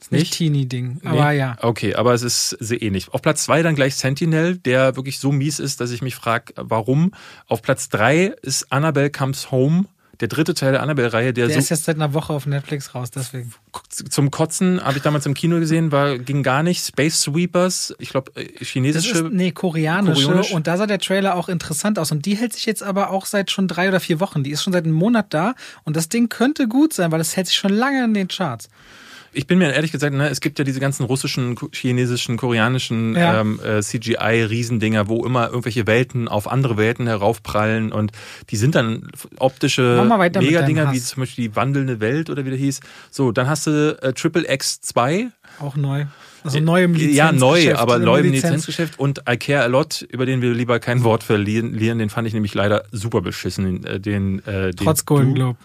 Ist 0.00 0.12
nicht 0.12 0.34
Teenie-Ding, 0.34 1.00
aber 1.04 1.30
nee. 1.30 1.38
ja. 1.38 1.56
Okay, 1.60 1.94
aber 1.96 2.14
es 2.14 2.22
ist 2.22 2.50
sehr 2.60 2.80
ähnlich. 2.80 3.12
Auf 3.12 3.20
Platz 3.20 3.44
zwei 3.44 3.62
dann 3.62 3.74
gleich 3.74 3.96
Sentinel, 3.96 4.56
der 4.56 4.94
wirklich 4.94 5.18
so 5.18 5.32
mies 5.32 5.58
ist, 5.58 5.80
dass 5.80 5.90
ich 5.90 6.02
mich 6.02 6.14
frage, 6.14 6.52
warum. 6.56 7.12
Auf 7.48 7.62
Platz 7.62 7.88
drei 7.88 8.32
ist 8.42 8.72
Annabelle 8.72 9.10
Comes 9.10 9.50
Home 9.50 9.86
der 10.20 10.28
dritte 10.28 10.54
Teil 10.54 10.72
der 10.72 10.82
Annabelle-Reihe, 10.82 11.32
der, 11.32 11.46
der 11.46 11.54
so. 11.54 11.60
ist 11.60 11.68
jetzt 11.68 11.84
seit 11.84 11.96
einer 11.96 12.12
Woche 12.12 12.32
auf 12.32 12.46
Netflix 12.46 12.94
raus, 12.94 13.10
deswegen. 13.10 13.52
Zum 13.88 14.30
Kotzen 14.30 14.82
habe 14.82 14.96
ich 14.96 15.02
damals 15.02 15.26
im 15.26 15.34
Kino 15.34 15.60
gesehen, 15.60 15.92
war, 15.92 16.18
ging 16.18 16.42
gar 16.42 16.64
nicht. 16.64 16.84
Space 16.84 17.20
Sweepers, 17.20 17.94
ich 17.98 18.10
glaube, 18.10 18.32
äh, 18.34 18.64
chinesische. 18.64 19.12
Das 19.12 19.22
ist, 19.22 19.32
nee, 19.32 19.52
koreanische. 19.52 20.24
Koreanisch. 20.24 20.52
Und 20.52 20.66
da 20.66 20.76
sah 20.76 20.86
der 20.86 20.98
Trailer 20.98 21.36
auch 21.36 21.48
interessant 21.48 21.98
aus. 21.98 22.10
Und 22.10 22.26
die 22.26 22.36
hält 22.36 22.52
sich 22.52 22.66
jetzt 22.66 22.82
aber 22.82 23.10
auch 23.10 23.26
seit 23.26 23.50
schon 23.52 23.68
drei 23.68 23.88
oder 23.88 24.00
vier 24.00 24.18
Wochen. 24.18 24.42
Die 24.42 24.50
ist 24.50 24.62
schon 24.62 24.72
seit 24.72 24.84
einem 24.84 24.94
Monat 24.94 25.26
da. 25.30 25.54
Und 25.84 25.96
das 25.96 26.08
Ding 26.08 26.28
könnte 26.28 26.66
gut 26.66 26.92
sein, 26.92 27.12
weil 27.12 27.18
das 27.18 27.36
hält 27.36 27.46
sich 27.46 27.56
schon 27.56 27.72
lange 27.72 28.04
in 28.04 28.14
den 28.14 28.28
Charts. 28.28 28.68
Ich 29.38 29.46
bin 29.46 29.58
mir 29.58 29.72
ehrlich 29.72 29.92
gesagt, 29.92 30.16
ne, 30.16 30.28
es 30.28 30.40
gibt 30.40 30.58
ja 30.58 30.64
diese 30.64 30.80
ganzen 30.80 31.04
russischen, 31.04 31.56
chinesischen, 31.72 32.36
koreanischen 32.36 33.14
ja. 33.14 33.40
ähm, 33.40 33.60
äh, 33.64 33.80
CGI-Riesendinger, 33.80 35.06
wo 35.06 35.24
immer 35.24 35.46
irgendwelche 35.46 35.86
Welten 35.86 36.26
auf 36.26 36.50
andere 36.50 36.76
Welten 36.76 37.06
heraufprallen 37.06 37.92
und 37.92 38.10
die 38.50 38.56
sind 38.56 38.74
dann 38.74 39.08
optische 39.38 40.04
Megadinger, 40.40 40.92
wie 40.92 40.98
zum 40.98 41.20
Beispiel 41.20 41.50
die 41.50 41.54
wandelnde 41.54 42.00
Welt 42.00 42.30
oder 42.30 42.44
wie 42.44 42.50
der 42.50 42.58
hieß. 42.58 42.80
So, 43.12 43.30
dann 43.30 43.48
hast 43.48 43.68
du 43.68 43.96
äh, 44.02 44.12
Triple 44.12 44.52
X 44.52 44.80
2. 44.80 45.28
Auch 45.60 45.76
neu. 45.76 46.06
Also 46.42 46.58
neu 46.58 46.82
im 46.82 46.94
Lizenzgeschäft. 46.94 47.16
Ja, 47.16 47.32
neu, 47.32 47.76
aber 47.76 48.00
neu 48.00 48.18
im 48.18 48.32
Lizenzgeschäft. 48.32 48.98
Und 48.98 49.22
I 49.30 49.36
Care 49.36 49.62
a 49.62 49.66
Lot, 49.66 50.02
über 50.10 50.26
den 50.26 50.42
wir 50.42 50.52
lieber 50.52 50.80
kein 50.80 51.04
Wort 51.04 51.22
verlieren, 51.22 51.78
den 51.78 52.10
fand 52.10 52.26
ich 52.26 52.34
nämlich 52.34 52.54
leider 52.54 52.86
super 52.90 53.20
beschissen. 53.20 53.82
Den, 53.82 54.02
den, 54.02 54.46
äh, 54.46 54.72
den 54.72 54.84
Trotz 54.84 55.04
Golden 55.04 55.34
Globe. 55.34 55.58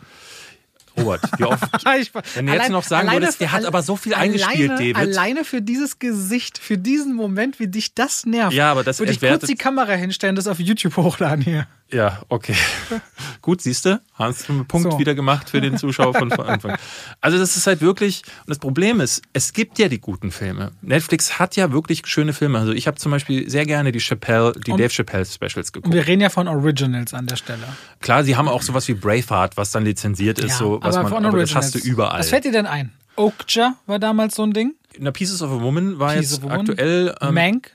Robert, 0.97 1.21
wie 1.37 1.43
oft, 1.43 1.63
ich, 1.99 2.11
wenn 2.35 2.47
du 2.47 2.53
jetzt 2.53 2.69
noch 2.69 2.83
sagen 2.83 3.11
würdest, 3.11 3.41
der 3.41 3.51
hat 3.51 3.65
aber 3.65 3.81
so 3.81 3.95
viel 3.95 4.13
alleine, 4.13 4.33
eingespielt, 4.33 4.71
David. 4.71 4.95
Alleine 4.97 5.43
für 5.43 5.61
dieses 5.61 5.99
Gesicht, 5.99 6.57
für 6.57 6.77
diesen 6.77 7.15
Moment, 7.15 7.59
wie 7.59 7.67
dich 7.67 7.95
das 7.95 8.25
nervt, 8.25 8.53
ja, 8.53 8.71
aber 8.71 8.83
das 8.83 8.99
würde 8.99 9.11
ich 9.11 9.19
kurz 9.19 9.45
die 9.45 9.55
Kamera 9.55 9.93
hinstellen, 9.93 10.35
das 10.35 10.47
auf 10.47 10.59
YouTube 10.59 10.95
hochladen 10.97 11.43
hier. 11.43 11.67
Ja, 11.93 12.21
okay. 12.29 12.55
Gut, 13.41 13.61
siehst 13.61 13.85
du, 13.85 14.01
hast 14.13 14.49
du 14.49 14.53
einen 14.53 14.65
Punkt 14.65 14.91
so. 14.91 14.99
wieder 14.99 15.13
gemacht 15.13 15.49
für 15.49 15.61
den 15.61 15.77
Zuschauer 15.77 16.13
von 16.13 16.31
Anfang. 16.31 16.77
Also 17.21 17.37
das 17.37 17.55
ist 17.55 17.67
halt 17.67 17.81
wirklich, 17.81 18.23
und 18.39 18.49
das 18.49 18.57
Problem 18.57 18.99
ist, 18.99 19.21
es 19.33 19.53
gibt 19.53 19.77
ja 19.77 19.87
die 19.87 19.99
guten 19.99 20.31
Filme. 20.31 20.71
Netflix 20.81 21.37
hat 21.37 21.55
ja 21.55 21.71
wirklich 21.71 22.01
schöne 22.05 22.33
Filme. 22.33 22.57
Also 22.57 22.71
ich 22.71 22.87
habe 22.87 22.97
zum 22.97 23.11
Beispiel 23.11 23.47
sehr 23.49 23.65
gerne 23.65 23.91
die 23.91 23.99
Chappelle, 23.99 24.53
die 24.53 24.71
und, 24.71 24.79
Dave 24.79 24.89
Chappelle 24.89 25.25
Specials 25.25 25.71
geguckt. 25.71 25.85
Und 25.85 25.93
wir 25.93 26.07
reden 26.07 26.21
ja 26.21 26.29
von 26.29 26.47
Originals 26.47 27.13
an 27.13 27.27
der 27.27 27.35
Stelle. 27.35 27.63
Klar, 28.01 28.23
sie 28.23 28.35
haben 28.35 28.47
auch 28.47 28.63
sowas 28.63 28.87
wie 28.87 28.95
Braveheart, 28.95 29.55
was 29.55 29.71
dann 29.71 29.85
lizenziert 29.85 30.39
ist, 30.39 30.51
ja, 30.51 30.57
so 30.57 30.79
was 30.81 30.95
aber 30.95 31.09
man, 31.09 31.25
aber 31.25 31.39
das 31.39 31.53
hast 31.53 31.75
du 31.75 31.79
überall. 31.79 32.19
Was 32.19 32.29
fällt 32.29 32.45
dir 32.45 32.51
denn 32.51 32.65
ein? 32.65 32.91
Okja 33.15 33.75
war 33.85 33.99
damals 33.99 34.35
so 34.35 34.43
ein 34.43 34.53
Ding. 34.53 34.73
Na, 34.97 35.11
Pieces 35.11 35.43
of 35.43 35.51
a 35.51 35.61
Woman 35.61 35.99
war 35.99 36.13
Pieces 36.13 36.39
jetzt 36.41 36.51
aktuell. 36.51 37.15
Ähm, 37.21 37.35
Mank. 37.35 37.71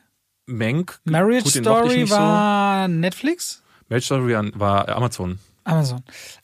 Mank. 0.46 0.98
Marriage 1.04 1.44
Gut, 1.44 1.52
Story 1.52 2.10
war 2.10 2.88
so. 2.88 2.94
Netflix. 2.94 3.62
Marriage 3.88 4.06
Story 4.06 4.34
war 4.54 4.88
Amazon. 4.88 5.38
Amazon. 5.64 6.02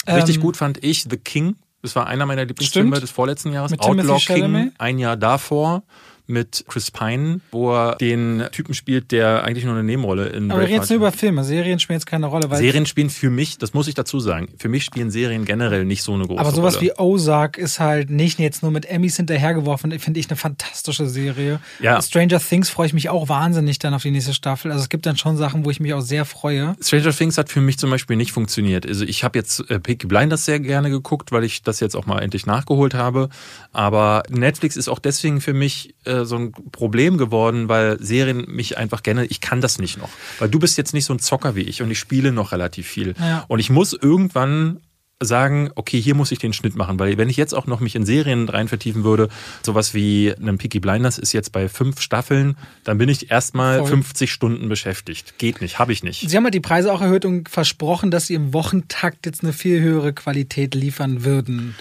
Richtig 0.09 0.36
ähm, 0.36 0.42
gut 0.42 0.57
fand 0.57 0.82
ich 0.84 1.07
The 1.09 1.16
King 1.16 1.57
Das 1.82 1.97
war 1.97 2.07
einer 2.07 2.26
meiner 2.26 2.45
Lieblingsfilme 2.45 3.01
des 3.01 3.11
vorletzten 3.11 3.53
Jahres. 3.53 3.70
Mit 3.70 3.80
Outlaw 3.80 4.18
King, 4.18 4.72
ein 4.78 4.99
Jahr 4.99 5.16
davor 5.16 5.82
mit 6.27 6.64
Chris 6.68 6.91
Pine, 6.91 7.41
wo 7.51 7.72
er 7.72 7.97
den 7.97 8.45
Typen 8.53 8.75
spielt, 8.75 9.12
der 9.12 9.45
eigentlich 9.45 9.64
nur 9.64 9.75
eine 9.75 9.85
Nebenrolle 9.85 10.29
in 10.29 10.51
Aber 10.51 10.61
wir 10.61 10.68
reden 10.68 10.81
jetzt 10.81 10.89
nur 10.89 10.97
über 10.97 11.12
Filme. 11.12 11.45
Serien 11.45 11.79
spielen 11.79 11.99
jetzt 11.99 12.07
keine 12.07 12.27
Rolle. 12.27 12.49
Serien 12.57 12.87
spielen 12.87 13.11
für 13.11 13.31
mich, 13.31 13.59
das 13.59 13.75
muss 13.75 13.89
ich 13.89 13.95
dazu 13.95 14.20
sagen, 14.20 14.49
für 14.57 14.68
mich 14.68 14.85
spielen 14.85 15.11
Serien 15.11 15.45
generell 15.45 15.85
nicht 15.85 16.03
so 16.03 16.14
eine 16.14 16.27
große 16.27 16.41
aber 16.41 16.51
sowas 16.53 16.77
Rolle. 16.77 16.87
wie 16.87 16.99
Ozark 16.99 17.59
ist 17.59 17.79
halt 17.79 18.11
nicht 18.11 18.39
jetzt 18.39 18.62
nur 18.62 18.72
mit 18.72 18.87
Emmys 18.87 19.16
hinterhergeworfen, 19.16 19.99
finde 19.99 20.18
ich 20.18 20.31
eine 20.31 20.37
fantastische 20.37 21.07
Serie. 21.07 21.61
Ja. 21.81 22.01
Stranger 22.01 22.41
Things 22.41 22.70
freue 22.70 22.87
ich 22.87 22.95
mich 22.95 23.11
auch 23.11 23.29
wahnsinnig 23.29 23.79
dann 23.79 23.93
auf 23.93 24.03
die 24.03 24.11
nächste 24.11 24.33
Staffel. 24.33 24.70
Also 24.72 24.83
es 24.83 24.89
gibt 24.89 25.05
dann 25.05 25.18
schon 25.18 25.37
Sachen, 25.37 25.64
wo 25.64 25.70
ich 25.70 25.81
mich 25.81 25.93
auch 25.93 26.01
sehr 26.01 26.25
freue. 26.25 26.75
Stranger 26.81 27.12
Things 27.12 27.37
hat 27.37 27.51
für 27.51 27.61
mich 27.61 27.79
zum 27.79 27.91
Beispiel 27.91 28.16
nicht 28.16 28.33
funktioniert. 28.33 28.87
Also 28.87 29.05
ich 29.05 29.25
habe 29.25 29.39
jetzt 29.39 29.68
äh, 29.70 29.79
Peaky 29.79 30.07
Blinders 30.07 30.47
sehr 30.47 30.61
gerne 30.61 30.89
geguckt, 30.89 31.33
weil 31.33 31.45
ich 31.45 31.62
das 31.62 31.81
jetzt 31.81 31.95
auch 31.95 32.07
mal 32.07 32.20
endlich 32.20 32.47
nachgeholt 32.47 32.95
habe. 32.95 33.29
Aber 33.72 34.22
Netflix 34.31 34.77
ist 34.77 34.89
auch 34.89 34.99
deswegen 34.99 35.41
für 35.41 35.53
mich 35.53 35.95
äh, 36.05 36.13
so 36.22 36.36
ein 36.36 36.52
Problem 36.52 37.18
geworden, 37.18 37.68
weil 37.68 37.98
Serien 38.00 38.44
mich 38.48 38.78
einfach 38.78 39.02
gerne, 39.02 39.26
ich 39.26 39.40
kann 39.40 39.60
das 39.60 39.78
nicht 39.78 39.98
noch. 39.98 40.10
Weil 40.38 40.48
du 40.48 40.58
bist 40.58 40.78
jetzt 40.78 40.94
nicht 40.94 41.04
so 41.04 41.12
ein 41.12 41.18
Zocker 41.18 41.56
wie 41.56 41.62
ich 41.62 41.82
und 41.82 41.90
ich 41.90 41.98
spiele 41.98 42.32
noch 42.32 42.52
relativ 42.52 42.86
viel. 42.86 43.14
Ja. 43.18 43.44
Und 43.48 43.58
ich 43.58 43.70
muss 43.70 43.92
irgendwann 43.92 44.80
sagen, 45.20 45.70
okay, 45.74 46.00
hier 46.00 46.14
muss 46.14 46.32
ich 46.32 46.38
den 46.38 46.52
Schnitt 46.52 46.76
machen, 46.76 46.98
weil 46.98 47.16
wenn 47.18 47.28
ich 47.28 47.36
jetzt 47.36 47.54
auch 47.54 47.66
noch 47.66 47.80
mich 47.80 47.94
in 47.94 48.04
Serien 48.04 48.48
rein 48.48 48.68
vertiefen 48.68 49.04
würde, 49.04 49.28
sowas 49.62 49.94
wie 49.94 50.34
einem 50.34 50.58
Peaky 50.58 50.80
Blinders 50.80 51.18
ist 51.18 51.32
jetzt 51.32 51.52
bei 51.52 51.68
fünf 51.68 52.00
Staffeln, 52.00 52.56
dann 52.84 52.98
bin 52.98 53.08
ich 53.08 53.30
erstmal 53.30 53.78
Voll. 53.78 53.88
50 53.88 54.32
Stunden 54.32 54.68
beschäftigt. 54.68 55.38
Geht 55.38 55.60
nicht, 55.60 55.78
habe 55.78 55.92
ich 55.92 56.02
nicht. 56.02 56.28
Sie 56.28 56.36
haben 56.36 56.44
halt 56.44 56.54
die 56.54 56.60
Preise 56.60 56.92
auch 56.92 57.00
erhöht 57.00 57.24
und 57.24 57.48
versprochen, 57.48 58.10
dass 58.10 58.26
sie 58.26 58.34
im 58.34 58.52
Wochentakt 58.52 59.26
jetzt 59.26 59.42
eine 59.42 59.52
viel 59.52 59.80
höhere 59.80 60.12
Qualität 60.12 60.74
liefern 60.74 61.24
würden. 61.24 61.74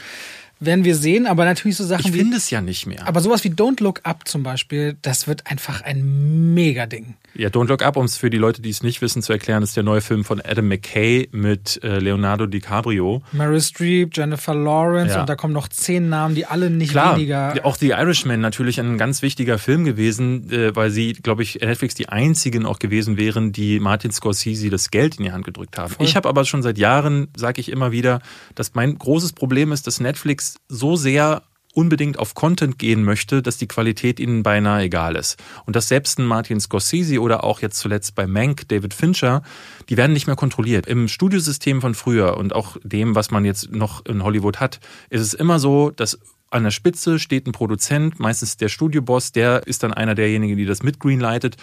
Werden 0.60 0.86
wir 0.86 0.96
sehen, 0.96 1.26
aber 1.28 1.44
natürlich 1.46 1.76
so 1.78 1.84
Sachen 1.84 2.06
Ich 2.06 2.12
finde 2.12 2.38
es 2.38 2.50
ja 2.50 2.62
nicht 2.62 2.88
mehr. 2.88 3.06
Aber 3.08 3.20
sowas 3.20 3.44
wie 3.44 3.50
Don't 3.50 3.84
Look 3.84 4.00
Up 4.04 4.28
zum 4.28 4.44
Beispiel, 4.44 4.96
das 5.02 5.28
wird 5.28 5.46
einfach 5.52 5.82
ein 5.82 6.54
Mega-Ding. 6.54 7.16
Ja, 7.36 7.50
Don't 7.50 7.68
Look 7.68 7.82
Up, 7.82 7.98
um 7.98 8.06
es 8.06 8.16
für 8.18 8.30
die 8.30 8.38
Leute, 8.38 8.62
die 8.62 8.70
es 8.70 8.84
nicht 8.84 9.02
wissen, 9.02 9.22
zu 9.24 9.34
erklären, 9.34 9.64
ist 9.64 9.76
der 9.76 9.84
neue 9.84 10.02
Film 10.02 10.24
von 10.24 10.40
Adam 10.40 10.68
McKay 10.68 11.28
mit 11.32 11.84
äh, 11.84 11.98
Leonardo 11.98 12.46
DiCaprio. 12.46 13.24
Meryl 13.32 13.60
Streep, 13.60 14.16
Jennifer 14.16 14.54
Lawrence 14.54 15.16
Ja. 15.16 15.22
und 15.22 15.30
da 15.30 15.36
kommen 15.36 15.54
noch 15.54 15.68
zehn 15.68 16.10
Namen, 16.10 16.36
die 16.36 16.46
alle 16.46 16.70
nicht 16.70 16.92
Klar, 16.92 17.16
weniger. 17.18 17.56
auch 17.64 17.76
The 17.76 17.90
Irishman 17.90 18.40
natürlich 18.40 18.80
ein 18.80 18.98
ganz 19.00 19.22
wichtiger 19.24 19.58
Film 19.58 19.84
gewesen, 19.84 20.52
äh, 20.52 20.76
weil 20.76 20.92
sie, 20.92 21.14
glaube 21.14 21.42
ich, 21.44 21.56
Netflix 21.62 21.96
die 21.96 22.08
einzigen 22.10 22.66
auch 22.68 22.78
gewesen 22.80 23.18
wären, 23.18 23.52
die 23.52 23.80
Martin 23.80 24.12
Scorsese 24.12 24.70
das 24.70 24.92
Geld 24.92 25.16
in 25.18 25.24
die 25.26 25.32
Hand 25.32 25.44
gedrückt 25.44 25.78
haben. 25.78 25.94
Voll. 25.94 26.06
Ich 26.06 26.16
habe 26.16 26.30
aber 26.30 26.46
schon 26.46 26.62
seit 26.62 26.78
Jahren, 26.78 27.28
sage 27.36 27.60
ich 27.60 27.70
immer 27.72 27.92
wieder, 27.92 28.22
dass 28.56 28.76
mein 28.76 28.98
großes 28.98 29.34
Problem 29.34 29.72
ist, 29.72 29.88
dass 29.88 30.00
Netflix 30.00 30.53
so 30.68 30.96
sehr 30.96 31.44
unbedingt 31.74 32.20
auf 32.20 32.36
Content 32.36 32.78
gehen 32.78 33.04
möchte, 33.04 33.42
dass 33.42 33.58
die 33.58 33.68
Qualität 33.68 34.20
ihnen 34.20 34.44
beinahe 34.44 34.84
egal 34.84 35.16
ist. 35.16 35.42
Und 35.66 35.76
dass 35.76 35.88
selbst 35.88 36.20
ein 36.20 36.26
Martin 36.26 36.60
Scorsese 36.60 37.20
oder 37.20 37.44
auch 37.44 37.62
jetzt 37.62 37.80
zuletzt 37.80 38.16
bei 38.16 38.28
Mank, 38.28 38.68
David 38.68 38.94
Fincher, 38.94 39.42
die 39.90 39.98
werden 39.98 40.14
nicht 40.14 40.28
mehr 40.28 40.36
kontrolliert. 40.36 40.86
Im 40.86 41.08
Studiosystem 41.08 41.82
von 41.82 41.96
früher 41.96 42.38
und 42.38 42.54
auch 42.54 42.78
dem, 42.84 43.16
was 43.16 43.32
man 43.32 43.44
jetzt 43.44 43.72
noch 43.72 44.06
in 44.06 44.24
Hollywood 44.24 44.60
hat, 44.60 44.80
ist 45.10 45.22
es 45.22 45.34
immer 45.34 45.60
so, 45.60 45.90
dass 45.90 46.20
an 46.52 46.64
der 46.64 46.72
Spitze 46.72 47.18
steht 47.18 47.48
ein 47.48 47.52
Produzent, 47.52 48.20
meistens 48.20 48.58
der 48.58 48.70
Studioboss, 48.70 49.32
der 49.32 49.66
ist 49.66 49.82
dann 49.82 49.94
einer 49.94 50.14
derjenigen, 50.14 50.56
die 50.56 50.66
das 50.66 50.84
mit 50.84 51.00
greenlightet. 51.00 51.58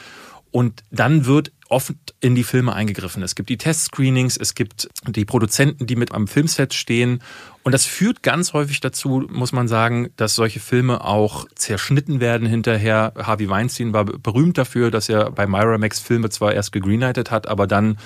Und 0.51 0.83
dann 0.91 1.27
wird 1.27 1.53
oft 1.71 1.95
in 2.21 2.35
die 2.35 2.45
Filme 2.45 2.75
eingegriffen. 2.75 3.23
Es 3.23 3.35
gibt 3.35 3.49
die 3.49 3.57
Testscreenings, 3.57 4.37
es 4.37 4.55
gibt 4.55 4.89
die 5.07 5.25
Produzenten, 5.25 5.87
die 5.87 5.97
mit 5.97 6.13
am 6.13 6.27
Filmset 6.27 6.75
stehen. 6.75 7.23
Und 7.63 7.73
das 7.73 7.87
führt 7.87 8.23
ganz 8.23 8.53
häufig 8.53 8.81
dazu, 8.81 9.25
muss 9.31 9.53
man 9.53 9.69
sagen, 9.69 10.11
dass 10.17 10.35
solche 10.35 10.61
Filme 10.61 11.05
auch 11.05 11.47
zerschnitten 11.55 12.21
werden 12.21 12.47
hinterher. 12.47 13.13
Harvey 13.17 13.49
Weinstein 13.49 13.93
war 13.93 14.05
berühmt 14.05 14.59
dafür, 14.59 14.91
dass 14.91 15.09
er 15.09 15.31
bei 15.31 15.47
Miramax 15.47 16.01
Filme 16.01 16.29
zwar 16.31 16.53
erst 16.53 16.73
gegreenlightet 16.73 17.31
hat, 17.31 17.47
aber 17.47 17.67
dann 17.67 17.99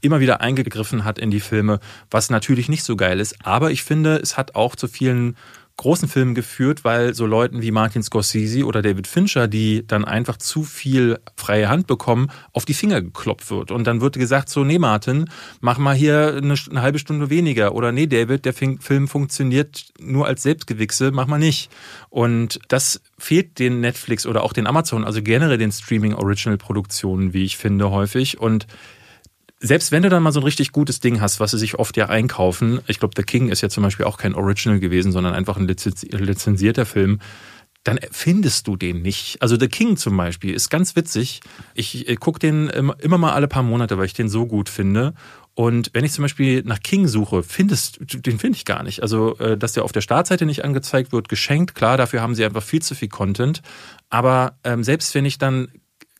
immer 0.00 0.20
wieder 0.20 0.40
eingegriffen 0.40 1.04
hat 1.04 1.18
in 1.18 1.30
die 1.30 1.40
Filme, 1.40 1.78
was 2.10 2.30
natürlich 2.30 2.70
nicht 2.70 2.84
so 2.84 2.96
geil 2.96 3.20
ist. 3.20 3.44
Aber 3.44 3.70
ich 3.70 3.82
finde, 3.82 4.16
es 4.16 4.38
hat 4.38 4.54
auch 4.54 4.76
zu 4.76 4.88
vielen 4.88 5.36
großen 5.80 6.08
Filmen 6.08 6.34
geführt, 6.34 6.84
weil 6.84 7.14
so 7.14 7.24
Leuten 7.24 7.62
wie 7.62 7.70
Martin 7.70 8.02
Scorsese 8.02 8.66
oder 8.66 8.82
David 8.82 9.06
Fincher, 9.06 9.48
die 9.48 9.82
dann 9.86 10.04
einfach 10.04 10.36
zu 10.36 10.62
viel 10.62 11.18
freie 11.36 11.70
Hand 11.70 11.86
bekommen, 11.86 12.30
auf 12.52 12.66
die 12.66 12.74
Finger 12.74 13.00
geklopft 13.00 13.50
wird. 13.50 13.70
Und 13.70 13.86
dann 13.86 14.02
wird 14.02 14.16
gesagt, 14.16 14.50
so, 14.50 14.62
nee 14.62 14.78
Martin, 14.78 15.30
mach 15.62 15.78
mal 15.78 15.94
hier 15.94 16.36
eine, 16.36 16.54
eine 16.70 16.82
halbe 16.82 16.98
Stunde 16.98 17.30
weniger. 17.30 17.74
Oder 17.74 17.92
nee 17.92 18.06
David, 18.06 18.44
der 18.44 18.52
Film 18.52 19.08
funktioniert 19.08 19.86
nur 19.98 20.26
als 20.26 20.42
Selbstgewichse, 20.42 21.12
mach 21.12 21.26
mal 21.26 21.38
nicht. 21.38 21.70
Und 22.10 22.58
das 22.68 23.00
fehlt 23.16 23.58
den 23.58 23.80
Netflix 23.80 24.26
oder 24.26 24.42
auch 24.42 24.52
den 24.52 24.66
Amazon, 24.66 25.06
also 25.06 25.22
generell 25.22 25.56
den 25.56 25.72
Streaming-Original-Produktionen, 25.72 27.32
wie 27.32 27.44
ich 27.44 27.56
finde, 27.56 27.90
häufig. 27.90 28.38
Und 28.38 28.66
selbst 29.60 29.92
wenn 29.92 30.02
du 30.02 30.08
dann 30.08 30.22
mal 30.22 30.32
so 30.32 30.40
ein 30.40 30.44
richtig 30.44 30.72
gutes 30.72 31.00
Ding 31.00 31.20
hast, 31.20 31.38
was 31.38 31.50
sie 31.50 31.58
sich 31.58 31.78
oft 31.78 31.96
ja 31.96 32.08
einkaufen, 32.08 32.80
ich 32.86 32.98
glaube, 32.98 33.14
The 33.16 33.22
King 33.22 33.50
ist 33.50 33.60
ja 33.60 33.68
zum 33.68 33.82
Beispiel 33.82 34.06
auch 34.06 34.16
kein 34.16 34.34
Original 34.34 34.80
gewesen, 34.80 35.12
sondern 35.12 35.34
einfach 35.34 35.58
ein 35.58 35.68
lizenzi- 35.68 36.16
lizenzierter 36.16 36.86
Film, 36.86 37.20
dann 37.84 37.98
findest 38.10 38.66
du 38.66 38.76
den 38.76 39.02
nicht. 39.02 39.40
Also 39.40 39.58
The 39.58 39.68
King 39.68 39.96
zum 39.96 40.16
Beispiel 40.16 40.54
ist 40.54 40.70
ganz 40.70 40.96
witzig. 40.96 41.40
Ich 41.74 42.08
äh, 42.08 42.16
gucke 42.16 42.38
den 42.38 42.68
immer, 42.68 42.96
immer 43.00 43.18
mal 43.18 43.32
alle 43.32 43.48
paar 43.48 43.62
Monate, 43.62 43.96
weil 43.96 44.06
ich 44.06 44.12
den 44.12 44.28
so 44.28 44.46
gut 44.46 44.68
finde. 44.68 45.14
Und 45.54 45.90
wenn 45.92 46.04
ich 46.04 46.12
zum 46.12 46.22
Beispiel 46.22 46.62
nach 46.64 46.80
King 46.80 47.06
suche, 47.06 47.42
findest, 47.42 47.98
den 48.00 48.38
finde 48.38 48.56
ich 48.56 48.64
gar 48.64 48.82
nicht. 48.82 49.02
Also, 49.02 49.36
äh, 49.38 49.56
dass 49.56 49.72
der 49.72 49.84
auf 49.84 49.92
der 49.92 50.00
Startseite 50.02 50.46
nicht 50.46 50.64
angezeigt 50.64 51.12
wird, 51.12 51.28
geschenkt. 51.28 51.74
Klar, 51.74 51.96
dafür 51.96 52.22
haben 52.22 52.34
sie 52.34 52.44
einfach 52.44 52.62
viel 52.62 52.82
zu 52.82 52.94
viel 52.94 53.08
Content. 53.08 53.62
Aber 54.10 54.58
ähm, 54.64 54.84
selbst 54.84 55.14
wenn 55.14 55.24
ich 55.24 55.38
dann 55.38 55.68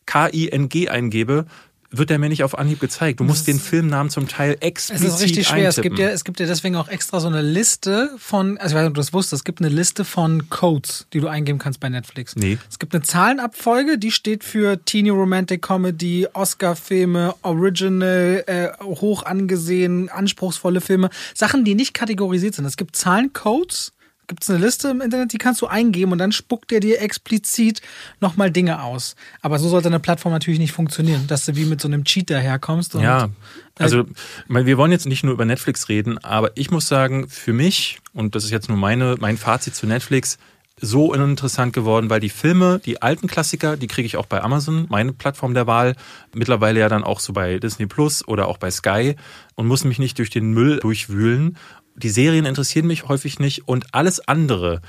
K-I-N-G 0.05 0.89
eingebe, 0.89 1.45
wird 1.91 2.09
der 2.09 2.19
mir 2.19 2.29
nicht 2.29 2.43
auf 2.43 2.57
Anhieb 2.57 2.79
gezeigt. 2.79 3.19
Du 3.19 3.25
musst 3.25 3.47
den 3.47 3.59
Filmnamen 3.59 4.09
zum 4.09 4.27
Teil 4.27 4.53
Es 4.59 4.67
explizit 4.67 5.07
ist 5.07 5.21
richtig 5.21 5.47
schwer. 5.47 5.67
Es 5.67 5.81
gibt, 5.81 5.99
ja, 5.99 6.09
es 6.09 6.23
gibt 6.23 6.39
ja 6.39 6.45
deswegen 6.45 6.77
auch 6.77 6.87
extra 6.87 7.19
so 7.19 7.27
eine 7.27 7.41
Liste 7.41 8.11
von, 8.17 8.57
also 8.57 8.73
ich 8.73 8.75
weiß 8.75 8.83
nicht, 8.83 8.89
ob 8.89 8.93
du 8.93 9.01
das 9.01 9.13
wusstest, 9.13 9.41
es 9.41 9.43
gibt 9.43 9.59
eine 9.59 9.69
Liste 9.69 10.05
von 10.05 10.49
Codes, 10.49 11.07
die 11.11 11.19
du 11.19 11.27
eingeben 11.27 11.59
kannst 11.59 11.81
bei 11.81 11.89
Netflix. 11.89 12.35
Nee. 12.35 12.57
Es 12.69 12.79
gibt 12.79 12.95
eine 12.95 13.03
Zahlenabfolge, 13.03 13.97
die 13.97 14.11
steht 14.11 14.43
für 14.43 14.83
Teeny 14.83 15.09
Romantic 15.09 15.61
Comedy, 15.61 16.27
Oscar-Filme, 16.31 17.35
Original, 17.41 18.43
äh, 18.47 18.69
hoch 18.83 19.23
angesehen, 19.23 20.09
anspruchsvolle 20.09 20.79
Filme. 20.79 21.09
Sachen, 21.33 21.65
die 21.65 21.75
nicht 21.75 21.93
kategorisiert 21.93 22.55
sind. 22.55 22.65
Es 22.65 22.77
gibt 22.77 22.95
Zahlencodes, 22.95 23.91
gibt 24.31 24.43
es 24.43 24.49
eine 24.49 24.59
Liste 24.59 24.87
im 24.87 25.01
Internet, 25.01 25.33
die 25.33 25.37
kannst 25.37 25.61
du 25.61 25.67
eingeben 25.67 26.13
und 26.13 26.17
dann 26.17 26.31
spuckt 26.31 26.71
er 26.71 26.79
dir 26.79 27.01
explizit 27.01 27.81
nochmal 28.21 28.49
Dinge 28.49 28.81
aus. 28.81 29.17
Aber 29.41 29.59
so 29.59 29.67
sollte 29.67 29.89
eine 29.89 29.99
Plattform 29.99 30.31
natürlich 30.31 30.57
nicht 30.57 30.71
funktionieren, 30.71 31.27
dass 31.27 31.43
du 31.43 31.57
wie 31.57 31.65
mit 31.65 31.81
so 31.81 31.89
einem 31.89 32.05
Cheat 32.05 32.29
daherkommst. 32.29 32.95
Und 32.95 33.01
Ja, 33.01 33.29
also 33.77 34.03
ich 34.03 34.07
meine, 34.47 34.65
wir 34.65 34.77
wollen 34.77 34.93
jetzt 34.93 35.05
nicht 35.05 35.25
nur 35.25 35.33
über 35.33 35.43
Netflix 35.43 35.89
reden, 35.89 36.17
aber 36.17 36.51
ich 36.55 36.71
muss 36.71 36.87
sagen, 36.87 37.27
für 37.27 37.51
mich, 37.51 37.99
und 38.13 38.33
das 38.33 38.45
ist 38.45 38.51
jetzt 38.51 38.69
nur 38.69 38.77
meine, 38.77 39.17
mein 39.19 39.35
Fazit 39.35 39.75
zu 39.75 39.85
Netflix, 39.85 40.37
so 40.81 41.11
uninteressant 41.11 41.73
geworden, 41.73 42.09
weil 42.09 42.19
die 42.19 42.29
Filme, 42.29 42.79
die 42.83 43.01
alten 43.01 43.27
Klassiker, 43.27 43.77
die 43.77 43.87
kriege 43.87 44.05
ich 44.05 44.17
auch 44.17 44.25
bei 44.25 44.41
Amazon, 44.41 44.87
meine 44.89 45.13
Plattform 45.13 45.53
der 45.53 45.67
Wahl, 45.67 45.95
mittlerweile 46.33 46.79
ja 46.79 46.89
dann 46.89 47.03
auch 47.03 47.19
so 47.19 47.33
bei 47.33 47.59
Disney 47.59 47.85
Plus 47.85 48.27
oder 48.27 48.47
auch 48.47 48.57
bei 48.57 48.71
Sky 48.71 49.15
und 49.55 49.67
muss 49.67 49.83
mich 49.83 49.99
nicht 49.99 50.17
durch 50.17 50.31
den 50.31 50.53
Müll 50.53 50.79
durchwühlen. 50.79 51.57
Die 51.95 52.09
Serien 52.09 52.45
interessieren 52.45 52.87
mich 52.87 53.07
häufig 53.07 53.39
nicht 53.39 53.67
und 53.67 53.93
alles 53.93 54.27
andere, 54.27 54.81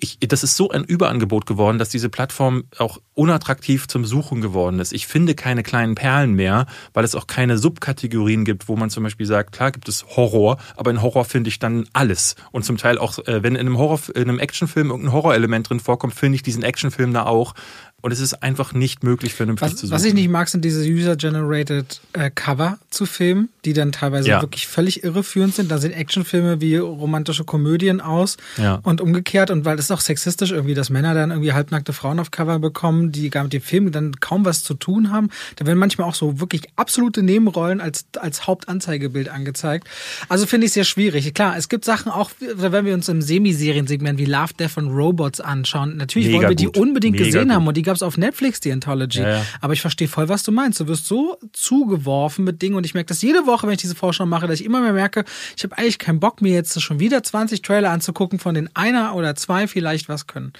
ich, 0.00 0.18
das 0.20 0.42
ist 0.42 0.56
so 0.56 0.70
ein 0.70 0.84
Überangebot 0.84 1.46
geworden, 1.46 1.78
dass 1.78 1.88
diese 1.88 2.08
Plattform 2.08 2.64
auch 2.78 2.98
unattraktiv 3.14 3.88
zum 3.88 4.04
Suchen 4.04 4.40
geworden 4.40 4.78
ist. 4.78 4.92
Ich 4.92 5.06
finde 5.06 5.34
keine 5.34 5.62
kleinen 5.62 5.94
Perlen 5.94 6.34
mehr, 6.34 6.66
weil 6.92 7.04
es 7.04 7.14
auch 7.14 7.26
keine 7.26 7.58
Subkategorien 7.58 8.44
gibt, 8.44 8.68
wo 8.68 8.76
man 8.76 8.90
zum 8.90 9.04
Beispiel 9.04 9.26
sagt, 9.26 9.52
klar 9.52 9.72
gibt 9.72 9.88
es 9.88 10.04
Horror, 10.16 10.58
aber 10.76 10.90
in 10.90 11.02
Horror 11.02 11.24
finde 11.24 11.48
ich 11.48 11.58
dann 11.58 11.88
alles. 11.92 12.36
Und 12.52 12.64
zum 12.64 12.76
Teil 12.76 12.98
auch, 12.98 13.18
äh, 13.26 13.42
wenn 13.42 13.54
in 13.54 13.66
einem 13.66 13.78
Horror, 13.78 14.00
in 14.14 14.22
einem 14.22 14.38
Actionfilm 14.38 14.90
irgendein 14.90 15.12
Horrorelement 15.12 15.68
drin 15.68 15.80
vorkommt, 15.80 16.14
finde 16.14 16.36
ich 16.36 16.42
diesen 16.42 16.62
Actionfilm 16.62 17.12
da 17.12 17.24
auch. 17.24 17.54
Und 18.06 18.12
es 18.12 18.20
ist 18.20 18.34
einfach 18.40 18.72
nicht 18.72 19.02
möglich, 19.02 19.34
vernünftig 19.34 19.70
zu 19.70 19.72
Was, 19.74 19.80
suchen. 19.80 19.90
was 19.90 20.04
ich 20.04 20.14
nicht 20.14 20.28
mag, 20.30 20.48
sind 20.48 20.64
diese 20.64 20.80
User-Generated 20.84 22.00
äh, 22.12 22.30
Cover 22.32 22.78
zu 22.90 23.04
Filmen, 23.04 23.48
die 23.64 23.72
dann 23.72 23.90
teilweise 23.90 24.28
Ja. 24.28 24.42
wirklich 24.42 24.68
völlig 24.68 25.02
irreführend 25.02 25.56
sind. 25.56 25.72
Da 25.72 25.78
sehen 25.78 25.92
Actionfilme 25.92 26.60
wie 26.60 26.76
romantische 26.76 27.42
Komödien 27.42 28.00
aus 28.00 28.36
Ja. 28.58 28.78
und 28.84 29.00
umgekehrt. 29.00 29.50
Und 29.50 29.64
weil 29.64 29.76
es 29.80 29.90
auch 29.90 30.00
sexistisch 30.00 30.52
irgendwie, 30.52 30.74
dass 30.74 30.88
Männer 30.88 31.14
dann 31.14 31.30
irgendwie 31.32 31.52
halbnackte 31.52 31.92
Frauen 31.92 32.20
auf 32.20 32.30
Cover 32.30 32.60
bekommen, 32.60 33.10
die 33.10 33.28
gar 33.28 33.42
mit 33.42 33.52
dem 33.52 33.60
Film 33.62 33.90
dann 33.90 34.14
kaum 34.20 34.44
was 34.44 34.62
zu 34.62 34.74
tun 34.74 35.10
haben. 35.10 35.30
Da 35.56 35.66
werden 35.66 35.78
manchmal 35.80 36.08
auch 36.08 36.14
so 36.14 36.38
wirklich 36.38 36.62
absolute 36.76 37.24
Nebenrollen 37.24 37.80
als, 37.80 38.04
als 38.20 38.46
Hauptanzeigebild 38.46 39.28
angezeigt. 39.30 39.88
Also 40.28 40.46
finde 40.46 40.66
ich 40.68 40.72
sehr 40.74 40.84
schwierig. 40.84 41.34
Klar, 41.34 41.56
es 41.56 41.68
gibt 41.68 41.84
Sachen 41.84 42.12
auch, 42.12 42.30
wenn 42.54 42.84
wir 42.84 42.94
uns 42.94 43.08
im 43.08 43.20
Semiseriensegment 43.20 44.16
wie 44.20 44.26
Love, 44.26 44.54
Death 44.56 44.78
and 44.78 44.92
Robots 44.92 45.40
anschauen. 45.40 45.96
Natürlich 45.96 46.28
Mega 46.28 46.38
wollen 46.38 46.48
wir 46.50 46.54
die 46.56 46.68
unbedingt 46.68 47.14
Mega 47.14 47.24
gesehen 47.24 47.44
gut. 47.48 47.52
haben 47.52 47.66
und 47.66 47.76
die 47.76 47.82
gab 47.82 47.95
es 47.96 48.02
auf 48.02 48.16
Netflix, 48.16 48.60
die 48.60 48.72
Anthology. 48.72 49.20
Ja, 49.20 49.28
ja. 49.28 49.46
Aber 49.60 49.72
ich 49.72 49.80
verstehe 49.80 50.08
voll, 50.08 50.28
was 50.28 50.42
du 50.42 50.52
meinst. 50.52 50.80
Du 50.80 50.86
wirst 50.86 51.06
so 51.06 51.38
zugeworfen 51.52 52.44
mit 52.44 52.62
Dingen 52.62 52.76
und 52.76 52.86
ich 52.86 52.94
merke 52.94 53.08
das 53.08 53.22
jede 53.22 53.46
Woche, 53.46 53.66
wenn 53.66 53.74
ich 53.74 53.80
diese 53.80 53.94
Vorschau 53.94 54.26
mache, 54.26 54.46
dass 54.46 54.60
ich 54.60 54.66
immer 54.66 54.80
mehr 54.80 54.92
merke, 54.92 55.24
ich 55.56 55.64
habe 55.64 55.76
eigentlich 55.76 55.98
keinen 55.98 56.20
Bock, 56.20 56.42
mir 56.42 56.52
jetzt 56.52 56.80
schon 56.80 57.00
wieder 57.00 57.22
20 57.22 57.62
Trailer 57.62 57.90
anzugucken, 57.90 58.38
von 58.38 58.54
denen 58.54 58.70
einer 58.74 59.14
oder 59.14 59.34
zwei 59.34 59.66
vielleicht 59.66 60.08
was 60.08 60.26
können. 60.26 60.52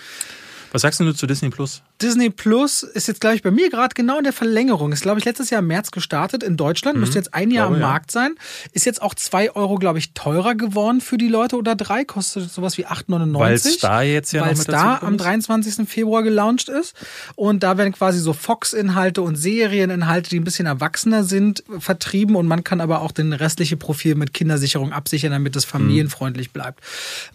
Was 0.72 0.82
sagst 0.82 1.00
du 1.00 1.12
zu 1.12 1.26
Disney 1.26 1.50
Plus? 1.50 1.82
Disney 2.00 2.30
Plus 2.30 2.82
ist 2.82 3.08
jetzt, 3.08 3.20
glaube 3.20 3.36
ich, 3.36 3.42
bei 3.42 3.50
mir 3.50 3.70
gerade 3.70 3.94
genau 3.94 4.18
in 4.18 4.24
der 4.24 4.32
Verlängerung. 4.32 4.92
Ist, 4.92 5.02
glaube 5.02 5.18
ich, 5.18 5.24
letztes 5.24 5.50
Jahr 5.50 5.60
im 5.60 5.66
März 5.66 5.90
gestartet 5.90 6.42
in 6.42 6.56
Deutschland. 6.56 6.96
Mhm. 6.96 7.00
Müsste 7.00 7.18
jetzt 7.18 7.32
ein 7.34 7.50
Jahr 7.50 7.66
glaube, 7.66 7.76
am 7.76 7.80
ja. 7.80 7.88
Markt 7.88 8.10
sein. 8.10 8.34
Ist 8.72 8.84
jetzt 8.84 9.00
auch 9.00 9.14
zwei 9.14 9.50
Euro, 9.54 9.76
glaube 9.76 9.98
ich, 9.98 10.12
teurer 10.12 10.54
geworden 10.54 11.00
für 11.00 11.16
die 11.16 11.28
Leute 11.28 11.56
oder 11.56 11.74
drei. 11.74 12.04
Kostet 12.04 12.50
sowas 12.50 12.76
wie 12.78 12.86
8,99. 12.86 13.38
Weil 13.38 13.58
Star 13.58 14.02
jetzt 14.02 14.32
ja 14.32 14.44
Weil 14.44 14.56
Star 14.56 15.02
am 15.02 15.16
23. 15.16 15.88
Februar 15.88 16.22
gelauncht 16.22 16.68
ist. 16.68 16.94
Und 17.34 17.62
da 17.62 17.78
werden 17.78 17.92
quasi 17.92 18.18
so 18.18 18.32
Fox-Inhalte 18.32 19.22
und 19.22 19.36
Serieninhalte, 19.36 20.30
die 20.30 20.40
ein 20.40 20.44
bisschen 20.44 20.66
erwachsener 20.66 21.24
sind, 21.24 21.64
vertrieben. 21.78 22.36
Und 22.36 22.46
man 22.46 22.64
kann 22.64 22.80
aber 22.80 23.00
auch 23.00 23.12
den 23.12 23.32
restliche 23.32 23.76
Profil 23.76 24.14
mit 24.14 24.34
Kindersicherung 24.34 24.92
absichern, 24.92 25.32
damit 25.32 25.56
es 25.56 25.66
mhm. 25.66 25.70
familienfreundlich 25.70 26.50
bleibt. 26.52 26.80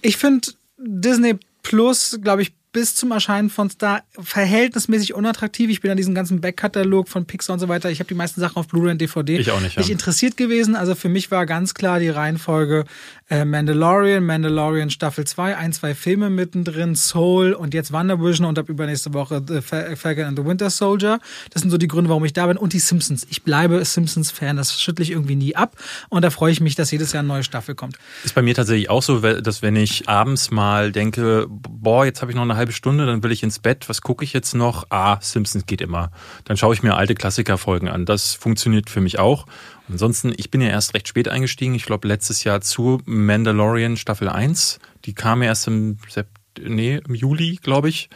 Ich 0.02 0.18
finde 0.18 0.50
Disney 0.78 1.38
Plus, 1.64 2.20
glaube 2.22 2.42
ich, 2.42 2.54
bis 2.74 2.96
zum 2.96 3.12
Erscheinen 3.12 3.50
von 3.50 3.70
Star 3.70 4.04
verhältnismäßig 4.18 5.14
unattraktiv. 5.14 5.70
Ich 5.70 5.82
bin 5.82 5.92
an 5.92 5.98
diesem 5.98 6.16
ganzen 6.16 6.40
Backkatalog 6.40 7.10
von 7.10 7.26
Pixar 7.26 7.54
und 7.54 7.60
so 7.60 7.68
weiter. 7.68 7.92
Ich 7.92 8.00
habe 8.00 8.08
die 8.08 8.14
meisten 8.14 8.40
Sachen 8.40 8.58
auf 8.58 8.68
Blu-ray 8.68 8.92
und 8.92 9.02
DVD. 9.02 9.38
Ich 9.38 9.52
auch 9.52 9.60
nicht. 9.60 9.76
Ja. 9.76 9.82
Nicht 9.82 9.92
interessiert 9.92 10.38
gewesen. 10.38 10.76
Also 10.76 10.96
für 10.96 11.10
mich 11.10 11.32
war 11.32 11.46
ganz 11.46 11.74
klar 11.74 12.00
die 12.00 12.10
Reihenfolge 12.10 12.86
äh, 13.30 13.46
Mandalorian, 13.46 14.24
Mandalorian 14.24 14.90
Staffel 14.90 15.26
2, 15.26 15.58
ein, 15.58 15.74
zwei 15.74 15.96
Filme 15.96 16.30
mittendrin, 16.30 16.96
Soul 16.96 17.54
und 17.54 17.74
jetzt 17.74 17.92
WandaVision 17.92 18.46
und 18.46 18.60
ab 18.60 18.70
übernächste 18.70 19.14
Woche 19.14 19.42
The 19.46 19.62
Falcon 19.62 20.26
and 20.26 20.38
the 20.38 20.46
Winter 20.46 20.70
Soldier. 20.70 21.20
Das 21.50 21.62
sind 21.62 21.72
so 21.72 21.78
die 21.78 21.88
Gründe, 21.88 22.10
warum 22.10 22.24
ich 22.26 22.34
da 22.34 22.48
bin. 22.48 22.58
Und 22.58 22.74
die 22.74 22.80
Simpsons. 22.80 23.26
Ich 23.30 23.44
bleibe 23.44 23.84
Simpsons-Fan. 23.84 24.58
Das 24.58 24.80
schüttle 24.82 25.04
ich 25.04 25.12
irgendwie 25.12 25.36
nie 25.36 25.56
ab. 25.56 25.76
Und 26.10 26.24
da 26.24 26.30
freue 26.30 26.52
ich 26.52 26.62
mich, 26.62 26.76
dass 26.76 26.92
jedes 26.92 27.12
Jahr 27.12 27.20
eine 27.20 27.28
neue 27.28 27.44
Staffel 27.44 27.76
kommt. 27.76 27.98
Ist 28.24 28.36
bei 28.36 28.42
mir 28.42 28.56
tatsächlich 28.56 28.90
auch 28.90 29.04
so, 29.04 29.20
dass 29.20 29.62
wenn 29.62 29.76
ich 29.76 30.08
abends 30.08 30.52
mal 30.52 30.92
denke, 30.92 31.48
boah, 31.50 32.06
jetzt 32.06 32.22
habe 32.22 32.32
ich 32.32 32.36
noch 32.36 32.44
eine 32.44 32.56
halbe 32.62 32.72
Stunde, 32.72 33.05
dann 33.05 33.24
will 33.24 33.32
ich 33.32 33.43
ins 33.43 33.59
Bett, 33.59 33.89
was 33.89 34.01
gucke 34.01 34.24
ich 34.24 34.34
jetzt 34.34 34.53
noch? 34.53 34.86
Ah, 34.89 35.18
Simpsons 35.20 35.66
geht 35.66 35.82
immer. 35.82 36.12
Dann 36.45 36.57
schaue 36.57 36.74
ich 36.74 36.84
mir 36.84 36.95
alte 36.95 37.16
Klassikerfolgen 37.16 37.89
an. 37.89 38.05
Das 38.05 38.34
funktioniert 38.34 38.89
für 38.89 39.01
mich 39.01 39.20
auch. 39.20 39.47
Ansonsten, 39.89 40.34
ich 40.38 40.51
bin 40.51 40.62
ja 40.62 40.70
erst 40.70 40.93
recht 40.93 41.07
spät 41.07 41.28
eingestiegen. 41.28 41.74
Ich 41.74 41.86
glaube, 41.86 42.07
letztes 42.07 42.43
Jahr 42.43 42.62
zu 42.62 43.01
Mandalorian 43.05 43.97
Staffel 43.97 44.30
1. 44.30 44.80
Die 45.05 45.14
kam 45.14 45.41
ja 45.41 45.49
erst 45.49 45.68
im, 45.68 45.97
Sept 46.07 46.30
nee, 46.59 47.01
im 47.05 47.16
Juli, 47.16 47.59
glaube 47.62 47.89
ich 47.89 48.09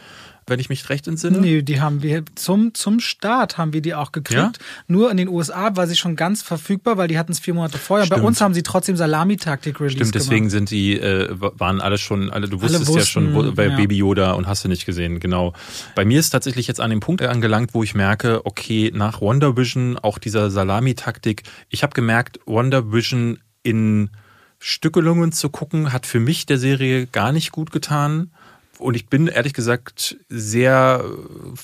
wenn 0.47 0.59
ich 0.59 0.69
mich 0.69 0.89
recht 0.89 1.07
entsinne? 1.07 1.39
Nee, 1.39 1.61
die 1.61 1.81
haben 1.81 2.03
wir 2.03 2.23
zum, 2.35 2.73
zum 2.73 2.99
Start 2.99 3.57
haben 3.57 3.73
wir 3.73 3.81
die 3.81 3.95
auch 3.95 4.11
gekriegt. 4.11 4.39
Ja? 4.39 4.51
Nur 4.87 5.09
in 5.09 5.17
den 5.17 5.27
USA 5.27 5.75
war 5.75 5.87
sie 5.87 5.95
schon 5.95 6.15
ganz 6.15 6.43
verfügbar, 6.43 6.97
weil 6.97 7.07
die 7.07 7.17
hatten 7.17 7.31
es 7.31 7.39
vier 7.39 7.53
Monate 7.53 7.77
vorher. 7.77 8.05
Stimmt. 8.05 8.21
Bei 8.21 8.27
uns 8.27 8.41
haben 8.41 8.53
sie 8.53 8.61
trotzdem 8.61 8.95
Salami-Taktik 8.95 9.79
released 9.79 9.97
Stimmt, 9.97 10.15
deswegen 10.15 10.49
gemacht. 10.49 10.51
sind 10.51 10.69
die, 10.69 10.99
äh, 10.99 11.29
waren 11.39 11.81
alle 11.81 11.97
schon, 11.97 12.29
alle, 12.29 12.47
du 12.47 12.61
wusstest 12.61 12.87
wussten, 12.87 12.99
ja 12.99 13.05
schon, 13.05 13.33
wo, 13.33 13.51
bei 13.51 13.67
ja. 13.67 13.75
Baby 13.75 13.97
Yoda 13.97 14.33
und 14.33 14.47
hast 14.47 14.63
du 14.63 14.67
nicht 14.67 14.85
gesehen, 14.85 15.19
genau. 15.19 15.53
Bei 15.95 16.05
mir 16.05 16.19
ist 16.19 16.29
tatsächlich 16.29 16.67
jetzt 16.67 16.79
an 16.79 16.91
dem 16.91 16.99
Punkt 16.99 17.21
angelangt, 17.23 17.73
wo 17.73 17.81
ich 17.81 17.95
merke, 17.95 18.45
okay, 18.45 18.91
nach 18.93 19.21
Wonder 19.21 19.57
Vision, 19.57 19.97
auch 19.97 20.19
dieser 20.19 20.51
Salami-Taktik, 20.51 21.43
ich 21.69 21.81
habe 21.81 21.93
gemerkt, 21.93 22.39
Wonder 22.45 22.91
Vision 22.91 23.39
in 23.63 24.11
Stückelungen 24.59 25.31
zu 25.31 25.49
gucken, 25.49 25.91
hat 25.91 26.05
für 26.05 26.19
mich 26.19 26.45
der 26.45 26.57
Serie 26.57 27.07
gar 27.07 27.31
nicht 27.31 27.51
gut 27.51 27.71
getan. 27.71 28.31
Und 28.79 28.95
ich 28.95 29.07
bin 29.07 29.27
ehrlich 29.27 29.53
gesagt 29.53 30.17
sehr 30.29 31.03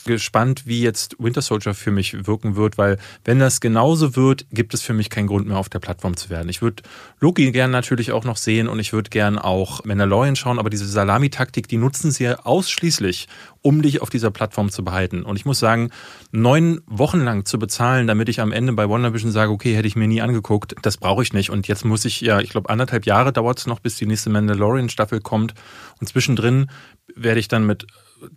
gespannt, 0.05 0.64
wie 0.66 0.82
jetzt 0.82 1.16
Winter 1.20 1.41
Soldier 1.41 1.74
für 1.74 1.91
mich 1.91 2.26
wirken 2.26 2.55
wird, 2.55 2.78
weil 2.78 2.97
wenn 3.26 3.39
das 3.39 3.59
genauso 3.59 4.16
wird, 4.16 4.45
gibt 4.51 4.74
es 4.74 4.82
für 4.82 4.93
mich 4.93 5.09
keinen 5.09 5.28
Grund 5.28 5.47
mehr 5.47 5.57
auf 5.57 5.70
der 5.70 5.80
Plattform 5.80 6.16
zu 6.16 6.30
werden. 6.30 6.49
Ich 6.49 6.62
würde 6.62 6.84
Loki 7.20 7.51
gern 7.51 7.72
natürlich 7.72 8.12
auch 8.12 8.24
noch 8.24 8.38
sehen 8.38 8.68
und 8.68 8.80
ich 8.80 8.93
würde 8.93 9.09
gern 9.09 9.38
auch 9.38 9.84
Mandalorian 9.84 10.36
schauen, 10.36 10.59
aber 10.59 10.70
diese 10.70 10.88
Salami-Taktik, 10.88 11.68
die 11.68 11.78
nutzen 11.78 12.12
sie 12.12 12.26
ja 12.26 12.39
ausschließlich, 12.39 13.28
um 13.62 13.82
dich 13.82 14.01
auf 14.01 14.09
dieser 14.09 14.32
Plattform 14.32 14.70
zu 14.70 14.84
behalten. 14.84 15.24
Und 15.24 15.36
ich 15.36 15.45
muss 15.45 15.59
sagen, 15.59 15.91
neun 16.32 16.82
Wochen 16.88 17.20
lang 17.20 17.45
zu 17.45 17.59
bezahlen, 17.59 18.07
damit 18.07 18.30
ich 18.30 18.41
am 18.41 18.51
Ende 18.51 18.74
bei 18.74 18.89
WandaVision 18.89 19.32
sage, 19.32 19.51
okay, 19.51 19.76
hätte 19.76 19.88
ich 19.88 19.95
mir 19.95 20.07
nie 20.07 20.22
angeguckt, 20.22 20.76
das 20.82 20.97
brauche 20.97 21.24
ich 21.24 21.34
nicht. 21.34 21.49
Und 21.49 21.68
jetzt 21.68 21.86
muss 21.86 22.05
ich 22.05 22.22
ja, 22.22 22.39
ich 22.39 22.49
glaube, 22.49 22.70
anderthalb 22.70 23.05
Jahre 23.05 23.32
dauert 23.32 23.59
es 23.59 23.68
noch, 23.68 23.80
bis 23.80 23.95
die 23.95 24.07
nächste 24.07 24.30
Mandalorian-Staffel 24.30 25.22
kommt. 25.22 25.53
Und 25.99 26.07
zwischendrin 26.07 26.70
werde 27.16 27.39
ich 27.39 27.47
dann 27.47 27.66
mit 27.66 27.88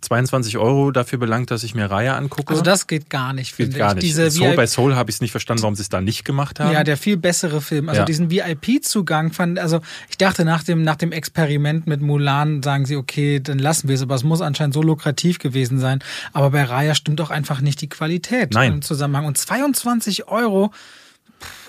22 0.01 0.57
Euro 0.57 0.91
dafür 0.91 1.19
belangt, 1.19 1.51
dass 1.51 1.63
ich 1.63 1.75
mir 1.75 1.89
Reihe 1.89 2.13
angucke. 2.13 2.51
Also 2.51 2.61
das 2.61 2.87
geht 2.87 3.09
gar 3.09 3.33
nicht, 3.33 3.53
finde 3.53 3.71
geht 3.71 3.79
gar 3.79 3.89
ich. 3.89 3.95
Nicht. 3.95 4.05
Diese 4.05 4.31
Soul 4.31 4.55
bei 4.55 4.67
Soul 4.67 4.95
habe 4.95 5.09
ich 5.09 5.17
es 5.17 5.21
nicht 5.21 5.31
verstanden, 5.31 5.63
warum 5.63 5.75
sie 5.75 5.81
es 5.81 5.89
da 5.89 6.01
nicht 6.01 6.25
gemacht 6.25 6.59
haben. 6.59 6.73
Ja, 6.73 6.83
der 6.83 6.97
viel 6.97 7.17
bessere 7.17 7.61
Film. 7.61 7.89
Also 7.89 8.01
ja. 8.01 8.05
diesen 8.05 8.29
VIP-Zugang 8.29 9.31
fand, 9.31 9.59
also 9.59 9.81
ich 10.09 10.17
dachte 10.17 10.45
nach 10.45 10.63
dem, 10.63 10.83
nach 10.83 10.95
dem 10.95 11.11
Experiment 11.11 11.87
mit 11.87 12.01
Mulan 12.01 12.63
sagen 12.63 12.85
sie, 12.85 12.95
okay, 12.95 13.39
dann 13.39 13.59
lassen 13.59 13.87
wir 13.87 13.95
es, 13.95 14.01
aber 14.01 14.15
es 14.15 14.23
muss 14.23 14.41
anscheinend 14.41 14.73
so 14.73 14.81
lukrativ 14.81 15.39
gewesen 15.39 15.79
sein. 15.79 15.99
Aber 16.33 16.51
bei 16.51 16.63
Raya 16.63 16.95
stimmt 16.95 17.19
doch 17.19 17.29
einfach 17.29 17.61
nicht 17.61 17.81
die 17.81 17.89
Qualität 17.89 18.53
Nein. 18.53 18.73
im 18.73 18.81
Zusammenhang. 18.81 19.25
Und 19.25 19.37
22 19.37 20.27
Euro 20.27 20.71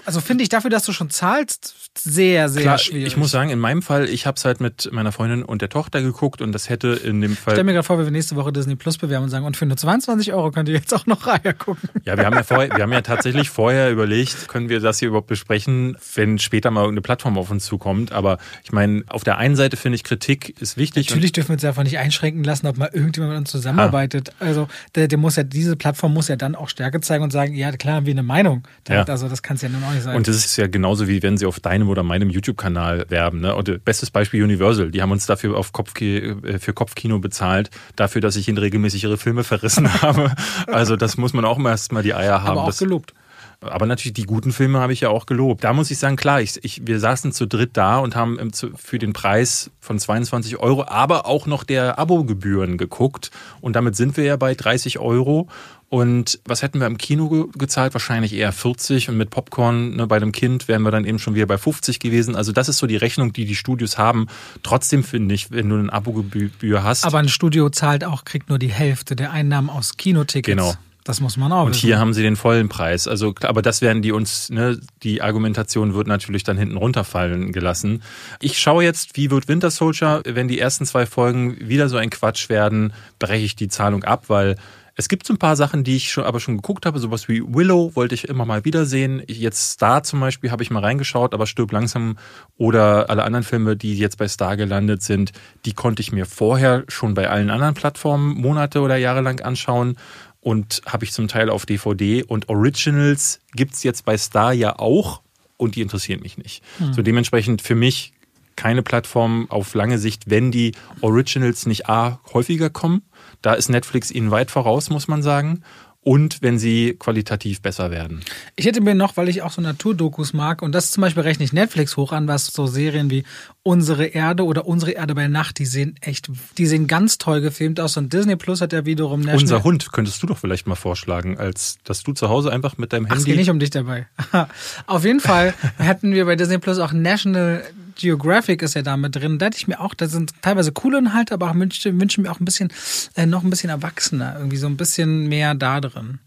also 0.04 0.20
finde 0.20 0.44
ich 0.44 0.48
dafür, 0.48 0.70
dass 0.70 0.84
du 0.84 0.92
schon 0.92 1.10
zahlst, 1.10 1.74
sehr, 1.98 2.48
sehr 2.48 2.62
Klar, 2.62 2.78
schwierig. 2.78 3.06
Ich 3.06 3.16
muss 3.16 3.30
sagen, 3.30 3.50
in 3.50 3.58
meinem 3.58 3.82
Fall, 3.82 4.08
ich 4.08 4.26
habe 4.26 4.36
es 4.36 4.44
halt 4.44 4.60
mit 4.60 4.90
meiner 4.92 5.12
Freundin 5.12 5.42
und 5.42 5.62
der 5.62 5.68
Tochter 5.68 6.02
geguckt 6.02 6.40
und 6.40 6.52
das 6.52 6.68
hätte 6.68 6.88
in 6.88 7.20
dem 7.20 7.36
Fall. 7.36 7.52
Ich 7.52 7.56
stell 7.56 7.64
mir 7.64 7.72
gerade 7.72 7.84
vor, 7.84 7.98
wenn 7.98 8.04
wir 8.04 8.12
nächste 8.12 8.36
Woche 8.36 8.52
Disney 8.52 8.76
Plus 8.76 8.98
bewerben 8.98 9.24
und 9.24 9.30
sagen, 9.30 9.44
und 9.44 9.56
für 9.56 9.66
nur 9.66 9.76
22 9.76 10.32
Euro 10.32 10.50
könnt 10.50 10.68
ihr 10.68 10.74
jetzt 10.74 10.94
auch 10.94 11.06
noch 11.06 11.26
Reihe 11.26 11.54
gucken. 11.54 11.88
Ja, 12.04 12.16
wir 12.16 12.26
haben 12.26 12.34
ja 12.34 12.42
vorher, 12.42 12.74
wir 12.74 12.82
haben 12.82 12.92
ja 12.92 13.00
tatsächlich 13.00 13.50
vorher 13.50 13.90
überlegt, 13.90 14.48
können 14.48 14.68
wir 14.68 14.80
das 14.80 14.98
hier 14.98 15.08
überhaupt 15.08 15.26
besprechen, 15.26 15.96
wenn 16.14 16.38
später 16.38 16.70
mal 16.70 16.88
eine 16.88 17.00
Plattform 17.00 17.38
auf 17.38 17.50
uns 17.50 17.64
zukommt. 17.64 18.12
Aber 18.12 18.38
ich 18.64 18.72
meine, 18.72 19.04
auf 19.08 19.24
der 19.24 19.38
einen 19.38 19.56
Seite 19.56 19.76
finde 19.76 19.96
ich, 19.96 20.04
Kritik 20.04 20.60
ist 20.60 20.76
wichtig. 20.76 21.08
Natürlich 21.08 21.32
dürfen 21.32 21.50
wir 21.50 21.54
uns 21.54 21.64
einfach 21.64 21.84
nicht 21.84 21.98
einschränken 21.98 22.44
lassen, 22.44 22.66
ob 22.66 22.76
mal 22.76 22.90
irgendjemand 22.92 23.32
mit 23.32 23.40
uns 23.40 23.50
zusammenarbeitet. 23.50 24.30
Ah. 24.38 24.44
Also 24.46 24.68
der, 24.94 25.08
der 25.08 25.18
muss 25.18 25.36
ja, 25.36 25.42
diese 25.42 25.76
Plattform 25.76 26.12
muss 26.12 26.28
ja 26.28 26.36
dann 26.36 26.54
auch 26.54 26.68
Stärke 26.68 27.00
zeigen 27.00 27.24
und 27.24 27.32
sagen, 27.32 27.54
ja, 27.54 27.72
klar 27.72 27.96
haben 27.96 28.06
wir 28.06 28.14
eine 28.14 28.22
Meinung. 28.22 28.66
Ja. 28.88 29.04
Also 29.04 29.28
das 29.28 29.42
kann 29.42 29.56
es 29.56 29.62
ja 29.62 29.68
nun 29.68 29.82
auch 29.82 29.92
nicht 29.92 30.02
sein. 30.02 30.16
Und 30.16 30.28
das 30.28 30.36
ist 30.36 30.56
ja 30.56 30.66
genauso 30.66 31.08
wie 31.08 31.22
wenn 31.22 31.36
sie 31.36 31.46
auf 31.46 31.60
deinem 31.60 31.85
oder 31.88 32.02
meinem 32.02 32.30
YouTube-Kanal 32.30 33.06
werben. 33.08 33.40
Ne? 33.40 33.54
Und 33.54 33.84
bestes 33.84 34.10
Beispiel 34.10 34.42
Universal. 34.42 34.90
Die 34.90 35.02
haben 35.02 35.12
uns 35.12 35.26
dafür 35.26 35.56
auf 35.56 35.72
Kopf, 35.72 36.00
äh, 36.00 36.58
für 36.58 36.72
Kopfkino 36.72 37.18
bezahlt, 37.18 37.70
dafür, 37.96 38.20
dass 38.20 38.36
ich 38.36 38.48
ihnen 38.48 38.58
regelmäßig 38.58 39.04
ihre 39.04 39.16
Filme 39.16 39.44
verrissen 39.44 39.92
habe. 40.02 40.32
Also 40.66 40.96
das 40.96 41.16
muss 41.16 41.32
man 41.32 41.44
auch 41.44 41.58
erst 41.58 41.92
mal 41.92 42.02
die 42.02 42.14
Eier 42.14 42.42
haben. 42.42 42.58
Aber 42.58 42.68
auch 42.68 42.76
gelobt. 42.76 43.14
Aber 43.60 43.86
natürlich 43.86 44.12
die 44.12 44.24
guten 44.24 44.52
Filme 44.52 44.80
habe 44.80 44.92
ich 44.92 45.00
ja 45.00 45.08
auch 45.08 45.24
gelobt. 45.24 45.64
Da 45.64 45.72
muss 45.72 45.90
ich 45.90 45.98
sagen, 45.98 46.16
klar, 46.16 46.40
ich, 46.42 46.62
ich, 46.62 46.86
wir 46.86 47.00
saßen 47.00 47.32
zu 47.32 47.46
dritt 47.46 47.76
da 47.76 47.98
und 47.98 48.14
haben 48.14 48.50
für 48.52 48.98
den 48.98 49.12
Preis 49.12 49.70
von 49.80 49.98
22 49.98 50.58
Euro, 50.58 50.84
aber 50.86 51.26
auch 51.26 51.46
noch 51.46 51.64
der 51.64 51.98
Abogebühren 51.98 52.76
geguckt. 52.76 53.30
Und 53.60 53.74
damit 53.74 53.96
sind 53.96 54.16
wir 54.16 54.24
ja 54.24 54.36
bei 54.36 54.54
30 54.54 54.98
Euro. 54.98 55.48
Und 55.88 56.40
was 56.44 56.62
hätten 56.62 56.80
wir 56.80 56.86
im 56.88 56.98
Kino 56.98 57.28
ge 57.28 57.44
gezahlt? 57.56 57.94
Wahrscheinlich 57.94 58.32
eher 58.32 58.52
40 58.52 59.08
und 59.08 59.16
mit 59.16 59.30
Popcorn 59.30 59.94
ne, 59.94 60.06
bei 60.08 60.18
dem 60.18 60.32
Kind 60.32 60.66
wären 60.66 60.82
wir 60.82 60.90
dann 60.90 61.04
eben 61.04 61.20
schon 61.20 61.36
wieder 61.36 61.46
bei 61.46 61.58
50 61.58 62.00
gewesen. 62.00 62.34
Also 62.34 62.50
das 62.50 62.68
ist 62.68 62.78
so 62.78 62.88
die 62.88 62.96
Rechnung, 62.96 63.32
die 63.32 63.44
die 63.44 63.54
Studios 63.54 63.96
haben. 63.96 64.26
Trotzdem 64.64 65.04
finde 65.04 65.34
ich, 65.34 65.52
wenn 65.52 65.68
du 65.68 65.76
eine 65.76 65.92
Abogebühr 65.92 66.82
hast. 66.82 67.04
Aber 67.04 67.18
ein 67.18 67.28
Studio 67.28 67.70
zahlt 67.70 68.04
auch, 68.04 68.24
kriegt 68.24 68.48
nur 68.48 68.58
die 68.58 68.72
Hälfte 68.72 69.14
der 69.14 69.30
Einnahmen 69.30 69.70
aus 69.70 69.96
Kinotickets. 69.96 70.56
Genau. 70.56 70.74
Das 71.04 71.20
muss 71.20 71.36
man 71.36 71.52
auch. 71.52 71.66
Und 71.66 71.70
wissen. 71.70 71.82
hier 71.82 72.00
haben 72.00 72.12
sie 72.14 72.22
den 72.22 72.34
vollen 72.34 72.68
Preis. 72.68 73.06
Also, 73.06 73.32
aber 73.42 73.62
das 73.62 73.80
werden 73.80 74.02
die 74.02 74.10
uns, 74.10 74.50
ne, 74.50 74.80
die 75.04 75.22
Argumentation 75.22 75.94
wird 75.94 76.08
natürlich 76.08 76.42
dann 76.42 76.58
hinten 76.58 76.76
runterfallen 76.76 77.52
gelassen. 77.52 78.02
Ich 78.40 78.58
schaue 78.58 78.82
jetzt, 78.82 79.16
wie 79.16 79.30
wird 79.30 79.46
Winter 79.46 79.70
Soldier, 79.70 80.22
wenn 80.26 80.48
die 80.48 80.58
ersten 80.58 80.84
zwei 80.84 81.06
Folgen 81.06 81.56
wieder 81.60 81.88
so 81.88 81.96
ein 81.96 82.10
Quatsch 82.10 82.48
werden, 82.48 82.92
breche 83.20 83.44
ich 83.44 83.54
die 83.54 83.68
Zahlung 83.68 84.02
ab, 84.02 84.24
weil 84.26 84.56
es 84.98 85.08
gibt 85.08 85.26
so 85.26 85.34
ein 85.34 85.38
paar 85.38 85.56
Sachen, 85.56 85.84
die 85.84 85.96
ich 85.96 86.10
schon, 86.10 86.24
aber 86.24 86.40
schon 86.40 86.56
geguckt 86.56 86.86
habe, 86.86 86.98
sowas 86.98 87.28
wie 87.28 87.42
Willow 87.42 87.94
wollte 87.94 88.14
ich 88.14 88.28
immer 88.28 88.46
mal 88.46 88.64
wiedersehen. 88.64 89.22
Jetzt 89.26 89.72
Star 89.72 90.02
zum 90.02 90.20
Beispiel 90.20 90.50
habe 90.50 90.62
ich 90.62 90.70
mal 90.70 90.80
reingeschaut, 90.80 91.34
aber 91.34 91.46
Stirb 91.46 91.70
langsam 91.70 92.16
oder 92.56 93.10
alle 93.10 93.22
anderen 93.22 93.44
Filme, 93.44 93.76
die 93.76 93.96
jetzt 93.98 94.16
bei 94.16 94.26
Star 94.26 94.56
gelandet 94.56 95.02
sind, 95.02 95.32
die 95.66 95.74
konnte 95.74 96.00
ich 96.00 96.12
mir 96.12 96.24
vorher 96.24 96.84
schon 96.88 97.12
bei 97.12 97.28
allen 97.28 97.50
anderen 97.50 97.74
Plattformen 97.74 98.40
Monate 98.40 98.80
oder 98.80 98.96
Jahre 98.96 99.20
lang 99.20 99.42
anschauen 99.42 99.98
und 100.40 100.80
habe 100.86 101.04
ich 101.04 101.12
zum 101.12 101.28
Teil 101.28 101.50
auf 101.50 101.66
DVD 101.66 102.22
und 102.22 102.48
Originals 102.48 103.40
gibt 103.54 103.74
es 103.74 103.82
jetzt 103.82 104.06
bei 104.06 104.16
Star 104.16 104.54
ja 104.54 104.78
auch 104.78 105.20
und 105.58 105.76
die 105.76 105.82
interessieren 105.82 106.20
mich 106.20 106.38
nicht. 106.38 106.64
Hm. 106.78 106.94
So 106.94 107.02
dementsprechend 107.02 107.60
für 107.60 107.74
mich 107.74 108.14
keine 108.56 108.82
Plattform 108.82 109.46
auf 109.50 109.74
lange 109.74 109.98
Sicht, 109.98 110.30
wenn 110.30 110.50
die 110.50 110.72
Originals 111.02 111.66
nicht 111.66 111.88
A 111.88 112.20
häufiger 112.32 112.70
kommen. 112.70 113.02
Da 113.42 113.54
ist 113.54 113.68
Netflix 113.68 114.10
ihnen 114.10 114.30
weit 114.30 114.50
voraus, 114.50 114.90
muss 114.90 115.08
man 115.08 115.22
sagen 115.22 115.62
und 116.06 116.40
wenn 116.40 116.56
sie 116.56 116.94
qualitativ 116.96 117.60
besser 117.60 117.90
werden. 117.90 118.20
Ich 118.54 118.64
hätte 118.64 118.80
mir 118.80 118.94
noch, 118.94 119.16
weil 119.16 119.28
ich 119.28 119.42
auch 119.42 119.50
so 119.50 119.60
Naturdokus 119.60 120.32
mag, 120.34 120.62
und 120.62 120.70
das 120.70 120.92
zum 120.92 121.00
Beispiel 121.00 121.24
rechne 121.24 121.44
ich 121.44 121.52
Netflix 121.52 121.96
hoch 121.96 122.12
an, 122.12 122.28
was 122.28 122.46
so 122.46 122.68
Serien 122.68 123.10
wie 123.10 123.24
Unsere 123.64 124.06
Erde 124.06 124.44
oder 124.44 124.68
Unsere 124.68 124.92
Erde 124.92 125.16
bei 125.16 125.26
Nacht, 125.26 125.58
die 125.58 125.66
sehen 125.66 125.96
echt, 126.00 126.30
die 126.58 126.66
sehen 126.66 126.86
ganz 126.86 127.18
toll 127.18 127.40
gefilmt 127.40 127.80
aus. 127.80 127.96
Und 127.96 128.12
Disney 128.12 128.36
Plus 128.36 128.60
hat 128.60 128.72
ja 128.72 128.86
wiederum 128.86 129.18
National 129.18 129.42
Unser 129.42 129.64
Hund 129.64 129.90
könntest 129.90 130.22
du 130.22 130.28
doch 130.28 130.38
vielleicht 130.38 130.68
mal 130.68 130.76
vorschlagen, 130.76 131.38
als 131.38 131.78
dass 131.82 132.04
du 132.04 132.12
zu 132.12 132.28
Hause 132.28 132.52
einfach 132.52 132.78
mit 132.78 132.92
deinem 132.92 133.06
Handy. 133.06 133.14
Ach, 133.14 133.18
es 133.18 133.24
geht 133.24 133.36
nicht 133.36 133.50
um 133.50 133.58
dich 133.58 133.70
dabei. 133.70 134.06
Auf 134.86 135.04
jeden 135.04 135.18
Fall 135.18 135.54
hätten 135.76 136.12
wir 136.12 136.24
bei 136.26 136.36
Disney 136.36 136.58
Plus 136.58 136.78
auch 136.78 136.92
National 136.92 137.64
Geographic 137.96 138.62
ist 138.62 138.74
ja 138.74 138.82
da 138.82 138.96
mit 138.96 139.16
drin. 139.16 139.38
Da 139.38 139.46
hätte 139.46 139.58
ich 139.58 139.66
mir 139.66 139.80
auch, 139.80 139.94
da 139.94 140.06
sind 140.06 140.32
teilweise 140.42 140.72
coole 140.72 140.98
Inhalte, 140.98 141.34
aber 141.34 141.50
auch 141.50 141.54
wünsche, 141.54 141.98
wünsche 141.98 142.20
mir 142.20 142.30
auch 142.30 142.40
ein 142.40 142.44
bisschen, 142.44 142.72
äh, 143.14 143.26
noch 143.26 143.42
ein 143.42 143.50
bisschen 143.50 143.70
erwachsener, 143.70 144.34
irgendwie 144.36 144.56
so 144.56 144.66
ein 144.66 144.76
bisschen 144.76 145.26
mehr 145.28 145.54
da 145.54 145.80
drin. 145.80 146.18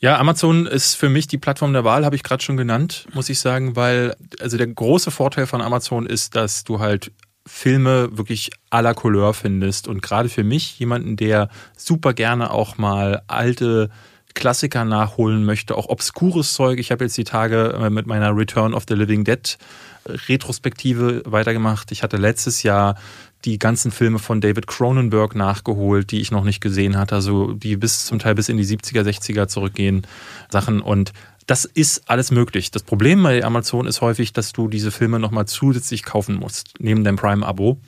Ja, 0.00 0.18
Amazon 0.18 0.66
ist 0.66 0.94
für 0.96 1.08
mich 1.08 1.26
die 1.26 1.38
Plattform 1.38 1.72
der 1.72 1.84
Wahl, 1.84 2.04
habe 2.04 2.16
ich 2.16 2.22
gerade 2.22 2.42
schon 2.42 2.56
genannt, 2.56 3.06
muss 3.14 3.28
ich 3.28 3.38
sagen, 3.38 3.76
weil, 3.76 4.14
also 4.40 4.56
der 4.56 4.66
große 4.66 5.10
Vorteil 5.10 5.46
von 5.46 5.62
Amazon 5.62 6.06
ist, 6.06 6.36
dass 6.36 6.64
du 6.64 6.80
halt 6.80 7.12
Filme 7.46 8.16
wirklich 8.16 8.50
la 8.70 8.94
Couleur 8.94 9.34
findest. 9.34 9.86
Und 9.88 10.02
gerade 10.02 10.28
für 10.28 10.44
mich, 10.44 10.78
jemanden, 10.78 11.16
der 11.16 11.48
super 11.76 12.14
gerne 12.14 12.50
auch 12.50 12.78
mal 12.78 13.22
alte 13.26 13.90
Klassiker 14.34 14.84
nachholen 14.84 15.44
möchte, 15.44 15.76
auch 15.76 15.88
obskures 15.88 16.52
Zeug. 16.52 16.78
Ich 16.78 16.90
habe 16.90 17.04
jetzt 17.04 17.16
die 17.16 17.24
Tage 17.24 17.78
äh, 17.80 17.90
mit 17.90 18.06
meiner 18.06 18.36
Return 18.36 18.74
of 18.74 18.84
the 18.88 18.94
Living 18.94 19.24
Dead 19.24 19.56
Retrospektive 20.06 21.22
weitergemacht. 21.24 21.90
Ich 21.92 22.02
hatte 22.02 22.16
letztes 22.16 22.62
Jahr 22.62 22.96
die 23.44 23.58
ganzen 23.58 23.90
Filme 23.90 24.18
von 24.18 24.40
David 24.40 24.66
Cronenberg 24.66 25.34
nachgeholt, 25.34 26.10
die 26.10 26.20
ich 26.20 26.30
noch 26.30 26.44
nicht 26.44 26.60
gesehen 26.60 26.96
hatte, 26.96 27.14
also 27.14 27.52
die 27.52 27.76
bis 27.76 28.06
zum 28.06 28.18
Teil 28.18 28.34
bis 28.34 28.48
in 28.48 28.56
die 28.56 28.66
70er, 28.66 29.02
60er 29.02 29.48
zurückgehen, 29.48 30.06
Sachen 30.50 30.80
und 30.80 31.12
das 31.46 31.66
ist 31.66 32.08
alles 32.08 32.30
möglich. 32.30 32.70
Das 32.70 32.82
Problem 32.82 33.22
bei 33.22 33.44
Amazon 33.44 33.86
ist 33.86 34.00
häufig, 34.00 34.32
dass 34.32 34.54
du 34.54 34.68
diese 34.68 34.90
Filme 34.90 35.18
nochmal 35.18 35.46
zusätzlich 35.46 36.02
kaufen 36.02 36.36
musst, 36.36 36.74
neben 36.78 37.04
deinem 37.04 37.16
Prime-Abo 37.16 37.78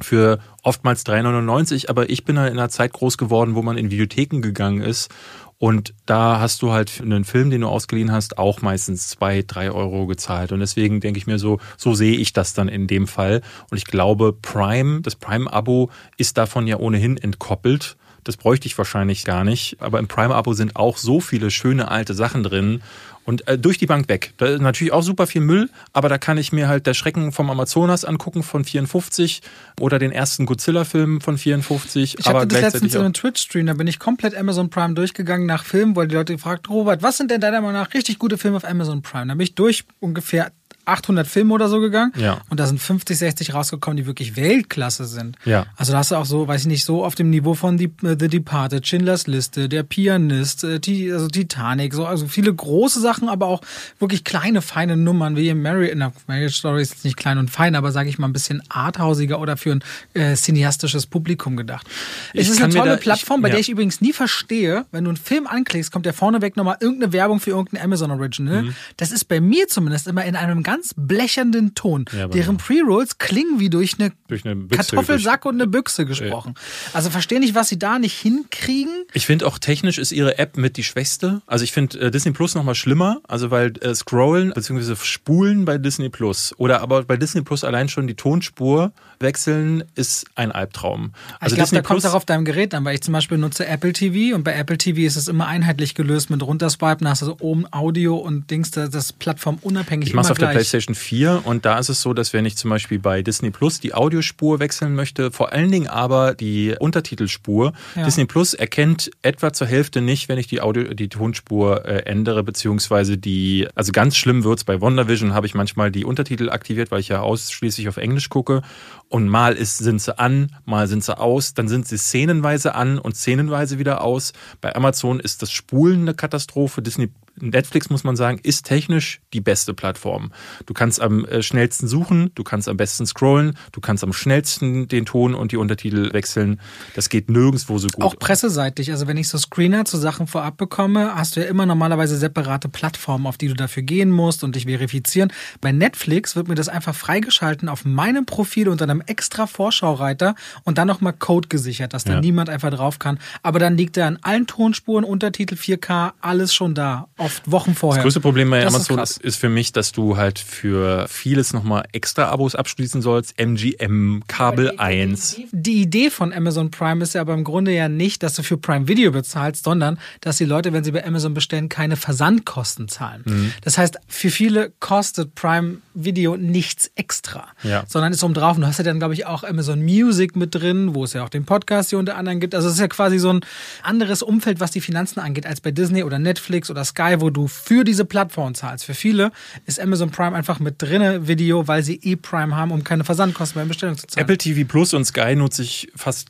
für 0.00 0.38
oftmals 0.62 1.04
3,99, 1.04 1.88
aber 1.88 2.08
ich 2.08 2.24
bin 2.24 2.36
in 2.36 2.42
einer 2.42 2.70
Zeit 2.70 2.92
groß 2.92 3.18
geworden, 3.18 3.54
wo 3.54 3.62
man 3.62 3.76
in 3.76 3.90
Videotheken 3.90 4.40
gegangen 4.40 4.80
ist 4.80 5.10
und 5.58 5.92
da 6.06 6.38
hast 6.38 6.62
du 6.62 6.72
halt 6.72 7.00
einen 7.00 7.24
Film, 7.24 7.50
den 7.50 7.62
du 7.62 7.68
ausgeliehen 7.68 8.12
hast, 8.12 8.38
auch 8.38 8.62
meistens 8.62 9.08
zwei, 9.08 9.42
drei 9.42 9.72
Euro 9.72 10.06
gezahlt. 10.06 10.52
Und 10.52 10.60
deswegen 10.60 11.00
denke 11.00 11.18
ich 11.18 11.26
mir 11.26 11.38
so, 11.40 11.58
so 11.76 11.94
sehe 11.94 12.16
ich 12.16 12.32
das 12.32 12.54
dann 12.54 12.68
in 12.68 12.86
dem 12.86 13.08
Fall. 13.08 13.42
Und 13.70 13.76
ich 13.76 13.84
glaube, 13.84 14.32
Prime, 14.32 15.00
das 15.00 15.16
Prime-Abo 15.16 15.90
ist 16.16 16.38
davon 16.38 16.68
ja 16.68 16.78
ohnehin 16.78 17.16
entkoppelt. 17.16 17.96
Das 18.22 18.36
bräuchte 18.36 18.66
ich 18.68 18.78
wahrscheinlich 18.78 19.24
gar 19.24 19.42
nicht. 19.42 19.76
Aber 19.80 19.98
im 19.98 20.06
Prime-Abo 20.06 20.52
sind 20.52 20.76
auch 20.76 20.96
so 20.96 21.18
viele 21.18 21.50
schöne 21.50 21.90
alte 21.90 22.14
Sachen 22.14 22.44
drin. 22.44 22.82
Und 23.28 23.46
äh, 23.46 23.58
durch 23.58 23.76
die 23.76 23.84
Bank 23.84 24.08
weg. 24.08 24.32
Da 24.38 24.46
ist 24.46 24.62
natürlich 24.62 24.90
auch 24.90 25.02
super 25.02 25.26
viel 25.26 25.42
Müll, 25.42 25.68
aber 25.92 26.08
da 26.08 26.16
kann 26.16 26.38
ich 26.38 26.50
mir 26.50 26.66
halt 26.66 26.86
der 26.86 26.94
Schrecken 26.94 27.30
vom 27.30 27.50
Amazonas 27.50 28.06
angucken 28.06 28.42
von 28.42 28.64
54 28.64 29.42
oder 29.78 29.98
den 29.98 30.12
ersten 30.12 30.46
Godzilla-Film 30.46 31.20
von 31.20 31.36
54. 31.36 32.16
Ich 32.18 32.26
hatte 32.26 32.46
das 32.46 32.62
letztens 32.62 32.94
in 32.94 33.02
einem 33.02 33.12
Twitch-Stream, 33.12 33.66
da 33.66 33.74
bin 33.74 33.86
ich 33.86 33.98
komplett 33.98 34.34
Amazon 34.34 34.70
Prime 34.70 34.94
durchgegangen 34.94 35.46
nach 35.46 35.66
Filmen, 35.66 35.94
weil 35.94 36.08
die 36.08 36.14
Leute 36.14 36.32
gefragt, 36.32 36.70
Robert, 36.70 37.02
was 37.02 37.18
sind 37.18 37.30
denn 37.30 37.42
deiner 37.42 37.60
Meinung 37.60 37.74
nach 37.74 37.92
richtig 37.92 38.18
gute 38.18 38.38
Filme 38.38 38.56
auf 38.56 38.64
Amazon 38.64 39.02
Prime? 39.02 39.26
Da 39.26 39.34
bin 39.34 39.42
ich 39.42 39.54
durch 39.54 39.84
ungefähr 40.00 40.50
800 40.88 41.26
Filme 41.26 41.54
oder 41.54 41.68
so 41.68 41.80
gegangen. 41.80 42.12
Ja. 42.16 42.40
Und 42.48 42.60
da 42.60 42.66
sind 42.66 42.80
50, 42.80 43.18
60 43.18 43.54
rausgekommen, 43.54 43.96
die 43.96 44.06
wirklich 44.06 44.36
Weltklasse 44.36 45.04
sind. 45.04 45.36
Ja. 45.44 45.66
Also 45.76 45.92
da 45.92 45.98
hast 45.98 46.10
du 46.10 46.16
auch 46.16 46.24
so, 46.24 46.48
weiß 46.48 46.62
ich 46.62 46.66
nicht, 46.66 46.84
so 46.84 47.04
auf 47.04 47.14
dem 47.14 47.30
Niveau 47.30 47.54
von 47.54 47.78
The, 47.78 47.90
äh, 48.02 48.16
The 48.18 48.28
Departed, 48.28 48.86
Schindlers 48.86 49.26
Liste, 49.26 49.68
Der 49.68 49.82
Pianist, 49.82 50.64
äh, 50.64 50.80
also 51.12 51.28
Titanic, 51.28 51.94
so, 51.94 52.06
also 52.06 52.26
viele 52.26 52.52
große 52.54 53.00
Sachen, 53.00 53.28
aber 53.28 53.46
auch 53.46 53.60
wirklich 53.98 54.24
kleine, 54.24 54.62
feine 54.62 54.96
Nummern, 54.96 55.36
wie 55.36 55.52
Mary, 55.54 55.88
in 55.88 56.00
der 56.00 56.12
Marriage 56.26 56.54
Story 56.54 56.82
ist 56.82 57.04
nicht 57.04 57.16
klein 57.16 57.38
und 57.38 57.50
fein, 57.50 57.74
aber 57.74 57.92
sage 57.92 58.08
ich 58.08 58.18
mal 58.18 58.28
ein 58.28 58.32
bisschen 58.32 58.62
arthausiger 58.68 59.40
oder 59.40 59.56
für 59.56 59.72
ein 59.72 59.84
äh, 60.14 60.34
cineastisches 60.34 61.06
Publikum 61.06 61.56
gedacht. 61.56 61.86
Ich 62.32 62.42
es 62.42 62.50
ist 62.50 62.62
eine 62.62 62.72
tolle 62.72 62.92
da, 62.92 62.96
Plattform, 62.96 63.40
ich, 63.40 63.42
bei 63.42 63.48
ja. 63.48 63.52
der 63.52 63.60
ich 63.60 63.68
übrigens 63.68 64.00
nie 64.00 64.12
verstehe, 64.12 64.86
wenn 64.92 65.04
du 65.04 65.10
einen 65.10 65.16
Film 65.16 65.46
anklickst, 65.46 65.92
kommt 65.92 66.06
ja 66.06 66.12
vorneweg 66.12 66.56
nochmal 66.56 66.76
irgendeine 66.80 67.12
Werbung 67.12 67.40
für 67.40 67.50
irgendein 67.50 67.82
Amazon 67.84 68.10
Original. 68.10 68.62
Mhm. 68.62 68.74
Das 68.96 69.12
ist 69.12 69.24
bei 69.24 69.40
mir 69.40 69.68
zumindest 69.68 70.06
immer 70.06 70.24
in 70.24 70.36
einem 70.36 70.62
ganz 70.62 70.77
ganz 70.78 70.94
blechernden 70.96 71.74
Ton. 71.74 72.04
Ja, 72.16 72.28
deren 72.28 72.56
Pre-Rolls 72.56 73.18
klingen 73.18 73.58
wie 73.58 73.68
durch 73.68 73.98
eine, 73.98 74.12
durch 74.28 74.44
eine 74.44 74.54
Büchse, 74.54 74.76
Kartoffelsack 74.76 75.42
durch, 75.42 75.52
und 75.52 75.60
eine 75.60 75.68
Büchse 75.68 76.06
gesprochen. 76.06 76.54
Ja. 76.56 76.94
Also 76.94 77.10
verstehe 77.10 77.40
nicht, 77.40 77.54
was 77.54 77.68
sie 77.68 77.78
da 77.78 77.98
nicht 77.98 78.18
hinkriegen. 78.18 79.04
Ich 79.12 79.26
finde 79.26 79.46
auch 79.46 79.58
technisch 79.58 79.98
ist 79.98 80.12
ihre 80.12 80.38
App 80.38 80.56
mit 80.56 80.76
die 80.76 80.84
schwächste. 80.84 81.42
Also 81.46 81.64
ich 81.64 81.72
finde 81.72 81.98
äh, 81.98 82.10
Disney 82.10 82.32
Plus 82.32 82.54
nochmal 82.54 82.74
schlimmer. 82.74 83.20
Also 83.26 83.50
weil 83.50 83.72
äh, 83.80 83.94
Scrollen 83.94 84.52
bzw. 84.52 84.94
Spulen 85.02 85.64
bei 85.64 85.78
Disney 85.78 86.08
Plus 86.08 86.54
oder 86.58 86.80
aber 86.80 87.02
bei 87.04 87.16
Disney 87.16 87.42
Plus 87.42 87.64
allein 87.64 87.88
schon 87.88 88.06
die 88.06 88.14
Tonspur 88.14 88.92
wechseln 89.20 89.84
ist 89.94 90.26
ein 90.34 90.52
Albtraum. 90.52 91.12
Also 91.40 91.54
ich 91.54 91.58
glaube, 91.58 91.74
da 91.74 91.82
kommt 91.82 92.00
es 92.00 92.06
auch 92.06 92.14
auf 92.14 92.24
deinem 92.24 92.44
Gerät 92.44 92.74
an, 92.74 92.84
weil 92.84 92.94
ich 92.94 93.02
zum 93.02 93.12
Beispiel 93.12 93.38
nutze 93.38 93.66
Apple 93.66 93.92
TV 93.92 94.34
und 94.34 94.44
bei 94.44 94.54
Apple 94.54 94.78
TV 94.78 95.00
ist 95.00 95.16
es 95.16 95.28
immer 95.28 95.46
einheitlich 95.46 95.94
gelöst 95.94 96.30
mit 96.30 96.42
runterswipen, 96.42 97.04
da 97.04 97.10
hast 97.10 97.22
du 97.22 97.26
so 97.26 97.36
oben 97.40 97.66
Audio 97.72 98.16
und 98.16 98.50
Dings, 98.50 98.70
das, 98.70 98.90
das 98.90 99.12
Plattform 99.12 99.58
unabhängig. 99.62 100.08
Ich 100.08 100.14
mache 100.14 100.30
auf 100.30 100.38
der 100.38 100.48
PlayStation 100.48 100.94
4 100.94 101.42
und 101.44 101.64
da 101.64 101.78
ist 101.78 101.88
es 101.88 102.00
so, 102.00 102.14
dass 102.14 102.32
wenn 102.32 102.44
ich 102.44 102.56
zum 102.56 102.70
Beispiel 102.70 102.98
bei 102.98 103.22
Disney 103.22 103.50
Plus 103.50 103.80
die 103.80 103.94
Audiospur 103.94 104.60
wechseln 104.60 104.94
möchte, 104.94 105.30
vor 105.32 105.52
allen 105.52 105.70
Dingen 105.70 105.88
aber 105.88 106.34
die 106.34 106.74
Untertitelspur, 106.78 107.72
ja. 107.94 108.04
Disney 108.04 108.26
Plus 108.26 108.54
erkennt 108.54 109.10
etwa 109.22 109.52
zur 109.52 109.66
Hälfte 109.66 110.00
nicht, 110.00 110.28
wenn 110.28 110.38
ich 110.38 110.46
die 110.46 110.60
Audio, 110.60 110.94
die 110.94 111.08
Tonspur 111.08 111.84
äh, 111.84 112.02
ändere, 112.06 112.42
beziehungsweise 112.42 113.18
die, 113.18 113.68
also 113.74 113.92
ganz 113.92 114.16
schlimm 114.16 114.44
wird's 114.44 114.64
bei 114.64 114.80
WandaVision 114.80 115.34
habe 115.34 115.46
ich 115.46 115.54
manchmal 115.54 115.90
die 115.90 116.04
Untertitel 116.04 116.50
aktiviert, 116.50 116.90
weil 116.90 117.00
ich 117.00 117.08
ja 117.08 117.20
ausschließlich 117.20 117.88
auf 117.88 117.96
Englisch 117.96 118.28
gucke 118.28 118.62
und 119.08 119.28
mal 119.28 119.54
ist, 119.54 119.78
sind 119.78 120.00
sie 120.00 120.18
an, 120.18 120.54
mal 120.64 120.86
sind 120.86 121.04
sie 121.04 121.18
aus, 121.18 121.54
dann 121.54 121.68
sind 121.68 121.86
sie 121.88 121.96
szenenweise 121.96 122.74
an 122.74 122.98
und 122.98 123.16
szenenweise 123.16 123.78
wieder 123.78 124.02
aus. 124.02 124.32
Bei 124.60 124.74
Amazon 124.74 125.20
ist 125.20 125.42
das 125.42 125.50
Spulen 125.50 126.02
eine 126.02 126.14
Katastrophe. 126.14 126.82
Disney 126.82 127.10
Netflix, 127.40 127.90
muss 127.90 128.04
man 128.04 128.16
sagen, 128.16 128.40
ist 128.42 128.66
technisch 128.66 129.20
die 129.32 129.40
beste 129.40 129.74
Plattform. 129.74 130.32
Du 130.66 130.74
kannst 130.74 131.00
am 131.00 131.24
äh, 131.24 131.42
schnellsten 131.42 131.88
suchen, 131.88 132.30
du 132.34 132.44
kannst 132.44 132.68
am 132.68 132.76
besten 132.76 133.06
scrollen, 133.06 133.56
du 133.72 133.80
kannst 133.80 134.04
am 134.04 134.12
schnellsten 134.12 134.88
den 134.88 135.06
Ton 135.06 135.34
und 135.34 135.52
die 135.52 135.56
Untertitel 135.56 136.12
wechseln. 136.12 136.60
Das 136.94 137.08
geht 137.08 137.30
nirgendwo 137.30 137.78
so 137.78 137.88
gut. 137.88 138.04
Auch 138.04 138.16
presseseitig. 138.18 138.90
Also 138.90 139.06
wenn 139.06 139.16
ich 139.16 139.28
so 139.28 139.38
Screener 139.38 139.84
zu 139.84 139.96
Sachen 139.96 140.26
vorab 140.26 140.56
bekomme, 140.56 141.14
hast 141.14 141.36
du 141.36 141.40
ja 141.40 141.46
immer 141.46 141.66
normalerweise 141.66 142.16
separate 142.16 142.68
Plattformen, 142.68 143.26
auf 143.26 143.38
die 143.38 143.48
du 143.48 143.54
dafür 143.54 143.82
gehen 143.82 144.10
musst 144.10 144.44
und 144.44 144.56
dich 144.56 144.64
verifizieren. 144.64 145.32
Bei 145.60 145.72
Netflix 145.72 146.36
wird 146.36 146.48
mir 146.48 146.54
das 146.54 146.68
einfach 146.68 146.94
freigeschalten 146.94 147.68
auf 147.68 147.84
meinem 147.84 148.26
Profil 148.26 148.68
unter 148.68 148.84
einem 148.84 149.02
extra 149.06 149.46
Vorschaureiter 149.46 150.34
und 150.64 150.78
dann 150.78 150.88
nochmal 150.88 151.12
Code 151.12 151.48
gesichert, 151.48 151.94
dass 151.94 152.04
da 152.04 152.14
ja. 152.14 152.20
niemand 152.20 152.50
einfach 152.50 152.70
drauf 152.70 152.98
kann. 152.98 153.18
Aber 153.42 153.58
dann 153.58 153.76
liegt 153.76 153.96
da 153.96 154.08
in 154.08 154.18
allen 154.22 154.46
Tonspuren, 154.46 155.04
Untertitel 155.04 155.54
4K, 155.54 156.12
alles 156.20 156.54
schon 156.54 156.74
da 156.74 157.08
oft 157.28 157.50
Wochen 157.50 157.74
vorher. 157.74 157.98
Das 157.98 158.04
größte 158.04 158.20
Problem 158.20 158.48
bei 158.48 158.60
das 158.60 158.74
Amazon 158.74 158.98
ist, 158.98 159.18
ist, 159.18 159.36
für 159.36 159.50
mich, 159.50 159.72
dass 159.72 159.92
du 159.92 160.16
halt 160.16 160.38
für 160.38 161.06
vieles 161.08 161.52
nochmal 161.52 161.84
extra 161.92 162.28
Abos 162.28 162.54
abschließen 162.54 163.02
sollst. 163.02 163.38
MGM, 163.38 164.22
Kabel 164.26 164.70
die, 164.72 164.78
1. 164.78 165.36
Die, 165.36 165.48
die 165.52 165.82
Idee 165.82 166.10
von 166.10 166.32
Amazon 166.32 166.70
Prime 166.70 167.02
ist 167.02 167.14
ja 167.14 167.20
aber 167.20 167.34
im 167.34 167.44
Grunde 167.44 167.72
ja 167.72 167.88
nicht, 167.88 168.22
dass 168.22 168.34
du 168.34 168.42
für 168.42 168.56
Prime 168.56 168.88
Video 168.88 169.12
bezahlst, 169.12 169.64
sondern 169.64 169.98
dass 170.22 170.38
die 170.38 170.46
Leute, 170.46 170.72
wenn 170.72 170.84
sie 170.84 170.92
bei 170.92 171.04
Amazon 171.04 171.34
bestellen, 171.34 171.68
keine 171.68 171.96
Versandkosten 171.96 172.88
zahlen. 172.88 173.22
Mhm. 173.26 173.52
Das 173.62 173.76
heißt, 173.76 173.98
für 174.08 174.30
viele 174.30 174.72
kostet 174.80 175.34
Prime 175.34 175.78
Video 176.04 176.36
nichts 176.36 176.90
extra, 176.94 177.48
ja. 177.62 177.84
sondern 177.88 178.12
ist 178.12 178.22
oben 178.22 178.34
drauf. 178.34 178.56
Und 178.56 178.62
du 178.62 178.68
hast 178.68 178.78
ja 178.78 178.84
dann, 178.84 178.98
glaube 178.98 179.14
ich, 179.14 179.26
auch 179.26 179.44
Amazon 179.44 179.82
Music 179.82 180.36
mit 180.36 180.54
drin, 180.54 180.94
wo 180.94 181.04
es 181.04 181.12
ja 181.12 181.24
auch 181.24 181.28
den 181.28 181.44
Podcast 181.44 181.90
hier 181.90 181.98
unter 181.98 182.16
anderem 182.16 182.40
gibt. 182.40 182.54
Also 182.54 182.68
es 182.68 182.74
ist 182.74 182.80
ja 182.80 182.88
quasi 182.88 183.18
so 183.18 183.30
ein 183.30 183.40
anderes 183.82 184.22
Umfeld, 184.22 184.60
was 184.60 184.70
die 184.70 184.80
Finanzen 184.80 185.20
angeht, 185.20 185.46
als 185.46 185.60
bei 185.60 185.70
Disney 185.70 186.02
oder 186.02 186.18
Netflix 186.18 186.70
oder 186.70 186.84
Sky, 186.84 187.16
wo 187.18 187.30
du 187.30 187.48
für 187.48 187.84
diese 187.84 188.04
Plattform 188.04 188.54
zahlst. 188.54 188.84
Für 188.84 188.94
viele 188.94 189.32
ist 189.66 189.80
Amazon 189.80 190.10
Prime 190.10 190.36
einfach 190.36 190.60
mit 190.60 190.80
drinne 190.80 191.28
Video, 191.28 191.68
weil 191.68 191.82
sie 191.82 192.00
eh 192.02 192.16
Prime 192.16 192.56
haben, 192.56 192.70
um 192.70 192.84
keine 192.84 193.04
Versandkosten 193.04 193.60
beim 193.60 193.68
Bestellung 193.68 193.96
zu 193.96 194.06
zahlen. 194.06 194.24
Apple 194.24 194.38
TV 194.38 194.66
Plus 194.68 194.94
und 194.94 195.04
Sky 195.04 195.34
nutze 195.36 195.62
ich 195.62 195.90
fast 195.94 196.28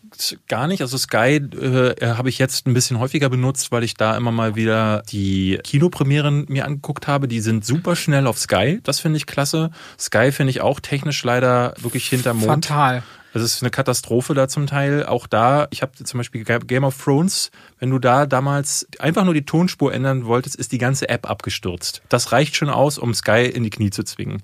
gar 0.49 0.66
nicht. 0.66 0.81
Also 0.82 0.97
Sky 0.99 1.36
äh, 1.36 1.95
habe 2.15 2.28
ich 2.28 2.39
jetzt 2.39 2.66
ein 2.66 2.74
bisschen 2.74 2.99
häufiger 2.99 3.28
benutzt, 3.28 3.73
weil 3.73 3.85
ich 3.85 3.95
da 3.95 4.16
immer 4.16 4.32
mal 4.32 4.57
wieder 4.57 5.03
die 5.11 5.59
Kinopremieren 5.62 6.47
mir 6.49 6.65
angeguckt 6.65 7.07
habe. 7.07 7.28
Die 7.28 7.40
sind 7.40 7.65
super 7.65 7.97
schnell 7.97 8.27
auf 8.27 8.39
Sky. 8.39 8.81
Das 8.82 9.01
finde 9.01 9.16
ich 9.16 9.27
klasse. 9.27 9.57
Sky 9.98 10.32
finde 10.32 10.51
ich 10.51 10.60
auch 10.60 10.80
technisch 10.80 11.22
leider 11.24 11.74
wirklich 11.80 12.09
hinterm 12.09 12.39
Mond. 12.39 12.66
Fatal. 12.66 13.02
Das 13.35 13.43
ist 13.43 13.62
eine 13.62 13.70
Katastrophe 13.70 14.35
da 14.35 14.48
zum 14.48 14.66
Teil. 14.66 15.05
Auch 15.05 15.26
da, 15.26 15.68
ich 15.70 15.82
habe 15.82 15.93
zum 16.02 16.18
Beispiel 16.18 16.44
Game 16.44 16.85
of 16.85 16.97
Thrones, 17.02 17.51
wenn 17.78 17.90
du 17.90 17.98
da 17.98 18.26
damals 18.26 18.89
einfach 18.98 19.24
nur 19.24 19.35
die 19.35 19.44
Tonspur 19.44 19.93
ändern 19.93 20.24
wolltest, 20.24 20.56
ist 20.56 20.72
die 20.72 20.78
ganze 20.78 21.09
App 21.09 21.28
abgestürzt. 21.28 22.02
Das 22.09 22.32
reicht 22.32 22.56
schon 22.56 22.70
aus, 22.70 22.98
um 22.98 23.12
Sky 23.14 23.44
in 23.44 23.64
die 23.64 23.70
Knie 23.70 23.90
zu 23.90 24.02
zwingen. 24.02 24.43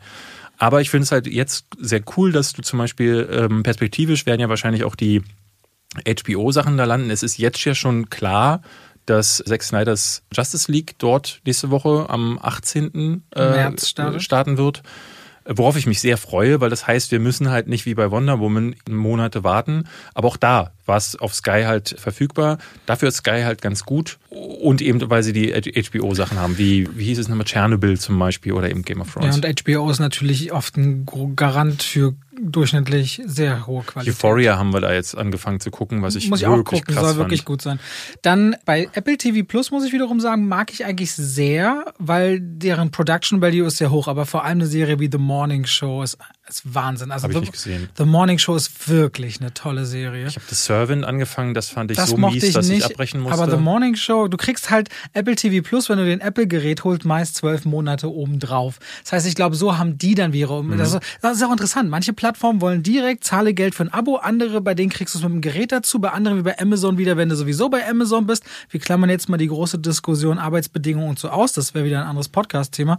Aber 0.58 0.80
ich 0.80 0.90
finde 0.90 1.04
es 1.04 1.12
halt 1.12 1.26
jetzt 1.26 1.66
sehr 1.78 2.02
cool, 2.16 2.30
dass 2.30 2.52
du 2.52 2.62
zum 2.62 2.78
Beispiel 2.78 3.28
ähm, 3.30 3.62
perspektivisch 3.62 4.26
werden 4.26 4.40
ja 4.40 4.48
wahrscheinlich 4.48 4.84
auch 4.84 4.94
die 4.94 5.22
HBO-Sachen 6.06 6.76
da 6.76 6.84
landen. 6.84 7.10
Es 7.10 7.22
ist 7.22 7.38
jetzt 7.38 7.64
ja 7.64 7.74
schon 7.74 8.10
klar, 8.10 8.62
dass 9.06 9.42
Zack 9.46 9.62
Snyders 9.62 10.22
Justice 10.32 10.70
League 10.70 10.94
dort 10.98 11.40
nächste 11.44 11.70
Woche 11.70 12.06
am 12.08 12.38
18. 12.40 13.22
Äh, 13.34 13.50
März 13.50 13.88
startet. 13.88 14.22
starten 14.22 14.56
wird. 14.58 14.82
Worauf 15.46 15.76
ich 15.76 15.86
mich 15.86 16.00
sehr 16.00 16.16
freue, 16.16 16.62
weil 16.62 16.70
das 16.70 16.86
heißt, 16.86 17.10
wir 17.10 17.20
müssen 17.20 17.50
halt 17.50 17.68
nicht 17.68 17.84
wie 17.84 17.94
bei 17.94 18.10
Wonder 18.10 18.40
Woman 18.40 18.76
Monate 18.88 19.44
warten. 19.44 19.84
Aber 20.14 20.28
auch 20.28 20.38
da 20.38 20.72
war 20.86 20.96
es 20.96 21.16
auf 21.16 21.34
Sky 21.34 21.64
halt 21.66 21.94
verfügbar. 21.98 22.56
Dafür 22.86 23.08
ist 23.08 23.16
Sky 23.16 23.42
halt 23.44 23.60
ganz 23.60 23.84
gut. 23.84 24.18
Und 24.30 24.80
eben, 24.80 25.10
weil 25.10 25.22
sie 25.22 25.34
die 25.34 25.52
HBO-Sachen 25.52 26.38
haben, 26.38 26.56
wie, 26.56 26.88
wie 26.96 27.04
hieß 27.04 27.18
es 27.18 27.28
nochmal, 27.28 27.44
Chernobyl 27.44 27.98
zum 27.98 28.18
Beispiel 28.18 28.52
oder 28.52 28.70
eben 28.70 28.82
Game 28.84 29.02
of 29.02 29.12
Thrones. 29.12 29.36
Ja, 29.36 29.50
und 29.50 29.62
HBO 29.62 29.90
ist 29.90 29.98
natürlich 29.98 30.50
oft 30.50 30.78
ein 30.78 31.06
Garant 31.36 31.82
für 31.82 32.14
durchschnittlich 32.44 33.22
sehr 33.24 33.66
hohe 33.66 33.82
Qualität. 33.82 34.14
Euphoria 34.14 34.58
haben 34.58 34.72
wir 34.72 34.80
da 34.80 34.92
jetzt 34.92 35.16
angefangen 35.16 35.60
zu 35.60 35.70
gucken, 35.70 36.02
was 36.02 36.14
ich 36.14 36.28
muss 36.28 36.40
ich 36.40 36.46
wirklich 36.46 36.60
auch 36.60 36.64
gucken, 36.64 36.94
krass 36.94 37.04
soll 37.04 37.14
fand. 37.14 37.18
wirklich 37.18 37.44
gut 37.44 37.62
sein. 37.62 37.80
Dann 38.22 38.56
bei 38.64 38.88
Apple 38.92 39.16
TV 39.16 39.46
Plus 39.46 39.70
muss 39.70 39.84
ich 39.84 39.92
wiederum 39.92 40.20
sagen, 40.20 40.46
mag 40.46 40.72
ich 40.72 40.84
eigentlich 40.84 41.12
sehr, 41.12 41.84
weil 41.98 42.40
deren 42.40 42.90
Production 42.90 43.40
Value 43.40 43.66
ist 43.66 43.78
sehr 43.78 43.90
hoch, 43.90 44.08
aber 44.08 44.26
vor 44.26 44.44
allem 44.44 44.58
eine 44.58 44.66
Serie 44.66 45.00
wie 45.00 45.08
The 45.10 45.18
Morning 45.18 45.64
Show 45.66 46.02
ist, 46.02 46.18
ist 46.48 46.74
Wahnsinn. 46.74 47.10
Also 47.10 47.24
Hab 47.24 47.30
ich 47.30 47.36
The, 47.36 47.40
nicht 47.40 47.52
gesehen. 47.52 47.88
The 47.96 48.04
Morning 48.04 48.38
Show 48.38 48.54
ist 48.54 48.88
wirklich 48.88 49.40
eine 49.40 49.54
tolle 49.54 49.86
Serie. 49.86 50.26
Ich 50.26 50.36
habe 50.36 50.44
The 50.48 50.54
Servant 50.54 51.04
angefangen, 51.04 51.54
das 51.54 51.70
fand 51.70 51.90
ich 51.90 51.96
Das 51.96 52.10
so 52.10 52.16
mochte 52.18 52.34
mies, 52.34 52.44
ich 52.44 52.52
dass 52.54 52.68
nicht, 52.68 52.78
ich 52.80 52.84
abbrechen 52.84 53.20
musste. 53.20 53.40
aber 53.42 53.50
The 53.50 53.56
Morning 53.62 53.96
Show, 53.96 54.28
du 54.28 54.36
kriegst 54.36 54.70
halt 54.70 54.88
Apple 55.14 55.36
TV 55.36 55.66
Plus, 55.66 55.88
wenn 55.88 55.96
du 55.98 56.04
den 56.04 56.20
Apple-Gerät 56.20 56.84
holst, 56.84 57.04
meist 57.06 57.36
zwölf 57.36 57.64
Monate 57.64 58.12
obendrauf. 58.12 58.78
Das 59.04 59.12
heißt, 59.12 59.26
ich 59.26 59.34
glaube, 59.34 59.56
so 59.56 59.78
haben 59.78 59.96
die 59.96 60.14
dann 60.14 60.32
wiederum, 60.34 60.68
Mhm. 60.68 60.78
das, 60.78 60.92
ist, 60.94 61.00
das 61.22 61.36
ist 61.38 61.42
auch 61.44 61.50
interessant. 61.52 61.88
Manche 61.88 62.12
Plattformen 62.12 62.60
wollen 62.60 62.82
direkt, 62.82 63.24
zahle 63.24 63.54
Geld 63.54 63.74
für 63.74 63.84
ein 63.84 63.92
Abo, 63.92 64.16
andere, 64.16 64.60
bei 64.60 64.74
denen 64.74 64.90
kriegst 64.90 65.14
du 65.14 65.18
es 65.18 65.24
mit 65.24 65.32
dem 65.32 65.40
Gerät 65.40 65.72
dazu, 65.72 65.98
bei 65.98 66.10
anderen 66.10 66.38
wie 66.38 66.42
bei 66.42 66.58
Amazon 66.58 66.98
wieder, 66.98 67.16
wenn 67.16 67.30
du 67.30 67.36
sowieso 67.36 67.68
bei 67.70 67.88
Amazon 67.88 68.26
bist. 68.26 68.44
Wir 68.70 68.80
klammern 68.80 69.08
jetzt 69.08 69.28
mal 69.30 69.38
die 69.38 69.48
große 69.48 69.78
Diskussion 69.78 70.38
Arbeitsbedingungen 70.38 71.08
und 71.08 71.18
so 71.18 71.30
aus, 71.30 71.52
das 71.54 71.72
wäre 71.74 71.84
wieder 71.86 72.02
ein 72.02 72.06
anderes 72.06 72.28
Podcast-Thema. 72.28 72.98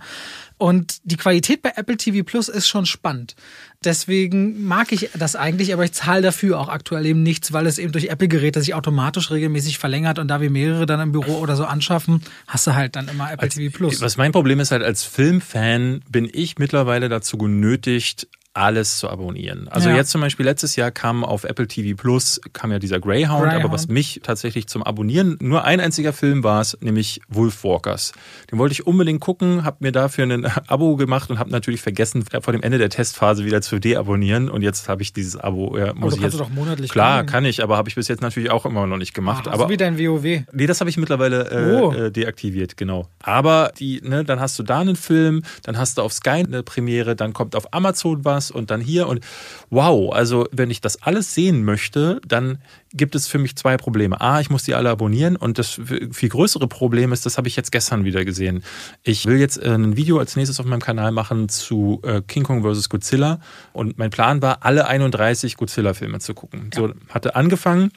Und 0.58 1.00
die 1.04 1.18
Qualität 1.18 1.62
bei 1.62 1.74
Apple 1.76 1.98
TV 1.98 2.24
Plus 2.24 2.48
ist 2.48 2.68
schon 2.68 2.86
spannend. 2.86 3.36
Deswegen 3.84 4.66
mag 4.66 4.92
ich 4.92 5.10
das 5.18 5.36
eigentlich, 5.36 5.74
aber 5.74 5.84
ich 5.84 5.92
zahle 5.92 6.22
dafür 6.22 6.60
auch 6.60 6.70
aktuell 6.70 7.06
eben 7.06 7.24
nichts, 7.24 7.52
weil 7.52 7.68
es 7.68 7.78
eben 7.78 7.92
durch 7.92 8.08
Apple-Geräte 8.08 8.62
sich 8.62 8.74
automatisch 8.74 9.32
regelmäßig 9.32 9.78
verlängert 9.78 10.18
und 10.18 10.30
da 10.30 10.40
wir 10.40 10.50
mehrere 10.50 10.86
dann 10.86 11.02
im 11.02 11.12
Büro 11.12 11.40
oder 11.40 11.56
so 11.56 11.66
anschaffen, 11.66 12.22
hast 12.48 12.68
du 12.68 12.74
halt 12.74 12.96
dann 12.96 13.10
immer 13.10 13.32
Apple 13.32 13.50
TV 13.50 13.76
Plus. 13.76 14.02
Was 14.02 14.16
mein 14.18 14.32
Problem 14.32 14.60
ist 14.60 14.72
halt, 14.72 14.82
als 14.82 15.04
Filmfan 15.04 16.02
bin 16.10 16.30
ich 16.32 16.58
mittlerweile 16.58 17.10
dazu 17.10 17.38
genötigt, 17.38 18.28
alles 18.56 19.00
zu 19.00 19.10
abonnieren. 19.10 19.68
Also 19.68 19.90
Ja. 19.90 19.96
jetzt 19.98 20.12
zum 20.12 20.22
Beispiel 20.22 20.46
letztes 20.46 20.76
Jahr 20.78 20.90
kam 20.90 21.24
auf 21.26 21.44
Apple 21.44 21.68
TV 21.68 21.96
Plus 22.02 22.40
kam 22.54 22.72
ja 22.72 22.80
dieser 22.80 23.00
Greyhound, 23.00 23.44
Greyhound. 23.44 23.66
aber 23.66 23.74
was 23.74 23.88
mich 23.90 24.22
tatsächlich 24.24 24.68
zum 24.68 24.82
Abonnieren 24.82 25.38
nur 25.42 25.66
ein 25.66 25.80
einziger 25.82 26.14
Film 26.14 26.44
war 26.44 26.62
es, 26.62 26.78
nämlich 26.80 27.20
Wolfwalkers. 27.28 28.14
Den 28.52 28.58
wollte 28.58 28.72
ich 28.74 28.88
unbedingt 28.88 29.20
gucken, 29.20 29.64
habe 29.66 29.78
mir 29.82 29.92
dafür 29.92 30.24
ein 30.26 30.46
Abo 30.68 30.96
gemacht 30.96 31.30
und 31.30 31.38
habe 31.40 31.50
natürlich 31.50 31.82
vergessen 31.82 32.24
vor 32.42 32.54
dem 32.54 32.64
Ende 32.64 32.78
der 32.78 32.90
Testphase 32.90 33.44
wieder 33.46 33.62
zu 33.62 33.78
deabonnieren 33.80 34.50
und 34.50 34.62
jetzt 34.62 34.88
habe 34.88 35.02
ich 35.02 35.12
dieses 35.14 35.36
Abo. 35.38 35.78
Ja, 35.78 35.90
aber 35.90 36.00
muss 36.00 36.16
ich 36.16 36.22
kannst 36.22 36.36
du 36.40 36.44
doch 36.44 36.50
monatlich 36.50 36.90
Klar, 36.92 37.18
kündigen. 37.20 37.32
kann 37.34 37.46
ich, 37.46 37.62
aber 37.62 37.76
habe 37.78 37.90
ich 37.90 37.96
bis 37.96 38.08
jetzt 38.08 38.22
natürlich 38.22 38.52
auch 38.52 38.66
immer 38.66 38.88
noch 38.88 38.98
nicht 38.98 39.14
gemacht. 39.14 39.46
Ach, 39.50 39.54
aber 39.54 39.64
so 39.66 39.70
wie 39.70 39.78
dein 39.78 40.00
WoW. 40.00 40.24
Nee, 40.54 40.66
das 40.66 40.80
habe 40.80 40.90
ich 40.90 40.98
mittlerweile 40.98 41.50
äh, 41.52 41.82
Oh. 41.82 41.92
äh, 41.92 42.12
deaktiviert, 42.12 42.78
genau. 42.78 43.10
Aber 43.22 43.72
die, 43.78 44.00
ne, 44.02 44.24
dann 44.24 44.40
hast 44.40 44.58
du 44.58 44.64
da 44.64 44.80
einen 44.80 44.96
Film, 44.96 45.42
dann 45.64 45.78
hast 45.78 45.98
du 45.98 46.02
auf 46.04 46.14
Sky 46.14 46.30
eine 46.46 46.64
Premiere, 46.64 47.16
dann 47.18 47.34
kommt 47.34 47.56
auf 47.56 47.74
Amazon 47.74 48.24
was 48.24 48.45
und 48.52 48.72
dann 48.72 48.82
hier 48.82 49.08
und 49.08 49.22
wow, 49.70 50.14
also 50.14 50.48
wenn 50.52 50.70
ich 50.70 50.82
das 50.82 51.02
alles 51.02 51.34
sehen 51.34 51.64
möchte, 51.64 52.22
dann 52.28 52.60
gibt 52.94 53.16
es 53.16 53.28
für 53.28 53.38
mich 53.38 53.56
zwei 53.56 53.78
Probleme. 53.78 54.20
A, 54.22 54.40
ich 54.40 54.50
muss 54.50 54.64
die 54.64 54.74
alle 54.74 54.90
abonnieren 54.90 55.36
und 55.36 55.60
das 55.60 55.80
viel 56.12 56.30
größere 56.30 56.68
Problem 56.68 57.12
ist, 57.12 57.26
das 57.26 57.38
habe 57.38 57.48
ich 57.48 57.56
jetzt 57.56 57.72
gestern 57.72 58.06
wieder 58.06 58.24
gesehen. 58.26 58.64
Ich 59.04 59.26
will 59.26 59.38
jetzt 59.38 59.58
äh, 59.58 59.74
ein 59.74 59.98
Video 59.98 60.20
als 60.20 60.36
nächstes 60.36 60.60
auf 60.60 60.66
meinem 60.66 60.82
Kanal 60.82 61.12
machen 61.12 61.50
zu 61.50 62.02
äh, 62.04 62.22
King 62.22 62.44
Kong 62.44 62.64
vs. 62.64 62.90
Godzilla 62.90 63.40
und 63.74 63.98
mein 63.98 64.10
Plan 64.10 64.42
war, 64.42 64.66
alle 64.66 64.88
31 64.88 65.58
Godzilla-Filme 65.58 66.20
zu 66.20 66.34
gucken. 66.34 66.70
So 66.74 66.94
hatte 67.10 67.36
angefangen. 67.36 67.92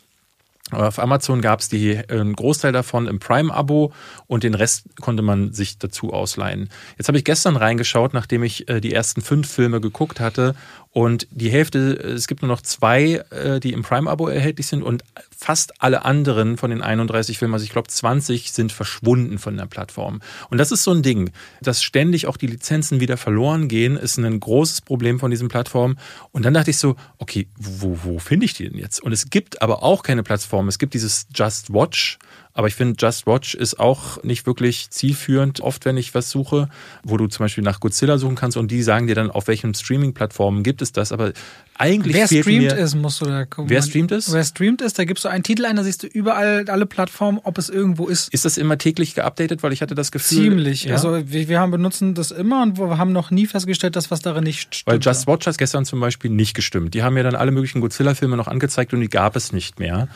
Auf 0.70 0.99
Amazon 0.99 1.40
gab 1.40 1.61
es 1.61 1.69
die, 1.69 1.93
äh, 1.93 2.05
einen 2.09 2.35
Großteil 2.35 2.73
davon 2.73 3.07
im 3.07 3.19
Prime-Abo 3.19 3.93
und 4.27 4.45
den 4.45 4.55
Rest 4.55 4.85
konnte 5.01 5.23
man 5.23 5.53
sich 5.53 5.78
dazu 5.78 6.12
ausleihen. 6.12 6.69
Jetzt 6.99 7.09
habe 7.09 7.16
ich 7.16 7.24
gestern 7.24 7.57
reingeschaut, 7.57 8.12
nachdem 8.12 8.43
ich 8.43 8.69
äh, 8.69 8.81
die 8.81 8.93
ersten 8.93 9.23
fünf 9.23 9.51
Filme 9.51 9.81
geguckt 9.81 10.20
hatte 10.20 10.55
und 10.90 11.27
die 11.31 11.51
Hälfte, 11.51 11.99
äh, 12.03 12.12
es 12.12 12.27
gibt 12.27 12.43
nur 12.43 12.51
noch 12.51 12.61
zwei, 12.61 13.24
äh, 13.31 13.61
die 13.61 13.73
im 13.73 13.82
Prime-Abo 13.82 14.28
erhältlich 14.28 14.66
sind 14.66 14.82
und 14.82 15.05
fast 15.40 15.81
alle 15.81 16.05
anderen 16.05 16.56
von 16.56 16.70
den 16.70 16.82
31 16.82 17.39
Filmen, 17.39 17.55
also 17.55 17.65
ich 17.65 17.70
glaube 17.70 17.86
20, 17.86 18.51
sind 18.52 18.73
verschwunden 18.73 19.39
von 19.39 19.56
der 19.56 19.66
Plattform. 19.66 20.20
Und 20.51 20.59
das 20.59 20.73
ist 20.73 20.82
so 20.82 20.90
ein 20.90 21.02
Ding, 21.02 21.31
dass 21.62 21.81
ständig 21.81 22.27
auch 22.27 22.36
die 22.36 22.48
Lizenzen 22.48 22.98
wieder 22.98 23.16
verloren 23.16 23.69
gehen, 23.69 23.97
ist 23.97 24.19
ein 24.19 24.40
großes 24.40 24.81
Problem 24.81 25.20
von 25.20 25.31
diesen 25.31 25.47
Plattformen. 25.47 25.97
Und 26.32 26.44
dann 26.44 26.55
dachte 26.55 26.70
ich 26.70 26.78
so, 26.78 26.97
okay, 27.19 27.47
wo, 27.56 27.98
wo 28.02 28.19
finde 28.19 28.47
ich 28.47 28.55
die 28.55 28.69
denn 28.69 28.78
jetzt? 28.78 29.01
Und 29.01 29.12
es 29.12 29.31
gibt 29.31 29.62
aber 29.62 29.85
auch 29.85 30.02
keine 30.02 30.24
Plattform. 30.24 30.66
Es 30.66 30.78
gibt 30.81 30.93
dieses 30.94 31.28
Just 31.32 31.73
Watch, 31.73 32.19
aber 32.59 32.67
ich 32.67 32.75
finde, 32.75 32.97
Just 32.99 33.29
Watch 33.29 33.55
ist 33.55 33.79
auch 33.79 34.21
nicht 34.25 34.45
wirklich 34.45 34.91
zielführend. 34.91 35.61
Oft, 35.61 35.85
wenn 35.85 35.97
ich 35.97 36.13
was 36.17 36.29
suche, 36.29 36.69
wo 37.05 37.17
du 37.17 37.29
zum 37.29 37.45
Beispiel 37.45 37.63
nach 37.63 37.79
Godzilla 37.79 38.19
suchen 38.19 38.35
kannst 38.35 38.57
und 38.57 38.73
die 38.73 38.83
sagen 38.83 39.07
dir 39.07 39.15
dann, 39.15 39.31
auf 39.31 39.47
welchen 39.47 39.75
Streaming-Plattformen 39.75 40.65
gibt 40.65 40.83
es 40.83 40.91
das. 40.91 41.13
Aber 41.13 41.33
eigentlich 41.77 42.17
Wer 42.17 42.27
fehlt 42.27 42.43
streamt 42.43 42.65
mir, 42.65 42.77
ist, 42.77 42.97
musst 42.97 43.21
du 43.21 43.27
da 43.27 43.45
gucken. 43.45 43.71
Wer 43.71 43.81
streamt 43.81 44.11
ist? 44.11 44.33
Wer 44.33 44.43
streamt 44.43 44.83
ist, 44.83 44.99
da 44.99 45.05
gibst 45.05 45.25
du 45.25 45.29
einen 45.29 45.45
Titel 45.45 45.67
ein, 45.67 45.77
da 45.77 45.85
siehst 45.85 46.03
du 46.03 46.09
überall 46.09 46.65
alle 46.69 46.87
Plattformen, 46.87 47.39
ob 47.45 47.59
es 47.59 47.69
irgendwo 47.69 48.09
ist. 48.09 48.35
Ist 48.35 48.45
das 48.45 48.59
immer 48.59 48.77
täglich 48.77 49.15
geupdatet? 49.15 49.63
Weil 49.63 49.73
ich 49.73 49.81
hatte 49.81 49.95
das 49.95 50.11
Gefühl. 50.11 50.39
Ziemlich. 50.39 50.83
Ja? 50.83 50.95
Also 50.95 51.31
wir, 51.31 51.49
wir 51.49 51.61
haben 51.61 51.71
benutzen 51.71 52.15
das 52.15 52.33
immer 52.33 52.65
und 52.65 52.77
wir 52.77 52.99
haben 52.99 53.13
noch 53.13 53.31
nie 53.31 53.47
festgestellt, 53.47 53.95
dass 53.95 54.11
was 54.11 54.19
darin 54.19 54.43
nicht 54.43 54.75
stimmt. 54.75 54.93
Weil 54.93 54.99
Just 55.01 55.29
Watch 55.29 55.47
hat 55.47 55.59
gestern 55.59 55.85
zum 55.85 56.01
Beispiel 56.01 56.33
nicht 56.33 56.55
gestimmt. 56.55 56.95
Die 56.95 57.05
haben 57.05 57.15
mir 57.15 57.23
dann 57.23 57.37
alle 57.37 57.53
möglichen 57.53 57.81
Godzilla-Filme 57.81 58.37
noch 58.37 58.49
angezeigt 58.49 58.93
und 58.93 59.01
die 59.01 59.09
gab 59.09 59.37
es 59.37 59.53
nicht 59.53 59.79
mehr. 59.79 60.09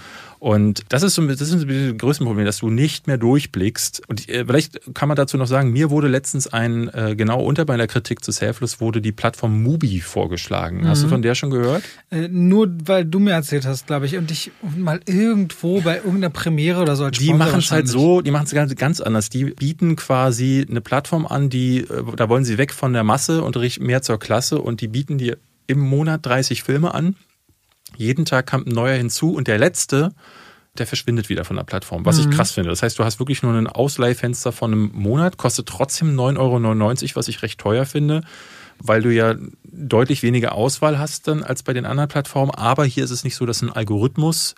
Und 0.42 0.82
das 0.88 1.04
ist 1.04 1.14
so 1.14 1.24
das 1.24 1.40
ist 1.40 1.52
ein 1.52 1.66
bisschen 1.68 1.92
das 1.92 1.98
größte 1.98 2.24
Problem, 2.24 2.44
dass 2.44 2.58
du 2.58 2.68
nicht 2.68 3.06
mehr 3.06 3.16
durchblickst. 3.16 4.02
Und 4.08 4.28
äh, 4.28 4.44
vielleicht 4.44 4.92
kann 4.92 5.06
man 5.06 5.14
dazu 5.14 5.36
noch 5.36 5.46
sagen, 5.46 5.70
mir 5.70 5.88
wurde 5.88 6.08
letztens 6.08 6.52
ein, 6.52 6.88
äh, 6.88 7.14
genau 7.14 7.44
unter 7.44 7.64
meiner 7.64 7.86
Kritik 7.86 8.24
zu 8.24 8.32
Selfless, 8.32 8.80
wurde 8.80 9.00
die 9.00 9.12
Plattform 9.12 9.62
Mubi 9.62 10.00
vorgeschlagen. 10.00 10.88
Hast 10.88 11.04
du 11.04 11.06
von 11.06 11.22
der 11.22 11.36
schon 11.36 11.50
gehört? 11.50 11.84
Äh, 12.10 12.26
nur 12.26 12.68
weil 12.86 13.04
du 13.04 13.20
mir 13.20 13.34
erzählt 13.34 13.66
hast, 13.66 13.86
glaube 13.86 14.06
ich, 14.06 14.16
und 14.16 14.32
ich 14.32 14.50
mal 14.76 14.98
irgendwo 15.06 15.80
bei 15.80 15.98
irgendeiner 15.98 16.30
Premiere 16.30 16.82
oder 16.82 16.96
so 16.96 17.04
als 17.04 17.18
Die 17.18 17.32
machen 17.32 17.60
es 17.60 17.70
halt 17.70 17.86
so, 17.86 18.20
die 18.20 18.32
machen 18.32 18.46
es 18.46 18.52
ganz, 18.52 18.74
ganz 18.74 19.00
anders. 19.00 19.30
Die 19.30 19.44
bieten 19.44 19.94
quasi 19.94 20.66
eine 20.68 20.80
Plattform 20.80 21.24
an, 21.24 21.50
die, 21.50 21.82
äh, 21.82 22.02
da 22.16 22.28
wollen 22.28 22.44
sie 22.44 22.58
weg 22.58 22.72
von 22.72 22.92
der 22.92 23.04
Masse 23.04 23.44
und 23.44 23.56
richten 23.56 23.86
mehr 23.86 24.02
zur 24.02 24.18
Klasse 24.18 24.60
und 24.60 24.80
die 24.80 24.88
bieten 24.88 25.18
dir 25.18 25.38
im 25.68 25.78
Monat 25.78 26.26
30 26.26 26.64
Filme 26.64 26.92
an. 26.94 27.14
Jeden 27.96 28.24
Tag 28.24 28.50
kommt 28.50 28.66
ein 28.66 28.74
neuer 28.74 28.96
hinzu 28.96 29.34
und 29.34 29.48
der 29.48 29.58
letzte, 29.58 30.12
der 30.78 30.86
verschwindet 30.86 31.28
wieder 31.28 31.44
von 31.44 31.56
der 31.56 31.64
Plattform, 31.64 32.06
was 32.06 32.18
ich 32.18 32.30
krass 32.30 32.52
finde. 32.52 32.70
Das 32.70 32.82
heißt, 32.82 32.98
du 32.98 33.04
hast 33.04 33.18
wirklich 33.18 33.42
nur 33.42 33.52
ein 33.52 33.66
Ausleihfenster 33.66 34.52
von 34.52 34.72
einem 34.72 34.90
Monat, 34.94 35.36
kostet 35.36 35.68
trotzdem 35.68 36.16
9,99 36.16 36.38
Euro, 36.38 37.16
was 37.16 37.28
ich 37.28 37.42
recht 37.42 37.60
teuer 37.60 37.84
finde, 37.84 38.22
weil 38.78 39.02
du 39.02 39.12
ja 39.12 39.34
deutlich 39.64 40.22
weniger 40.22 40.52
Auswahl 40.52 40.98
hast 40.98 41.28
dann 41.28 41.42
als 41.42 41.62
bei 41.62 41.74
den 41.74 41.84
anderen 41.84 42.08
Plattformen. 42.08 42.52
Aber 42.52 42.84
hier 42.84 43.04
ist 43.04 43.10
es 43.10 43.22
nicht 43.22 43.36
so, 43.36 43.44
dass 43.44 43.60
ein 43.60 43.70
Algorithmus 43.70 44.54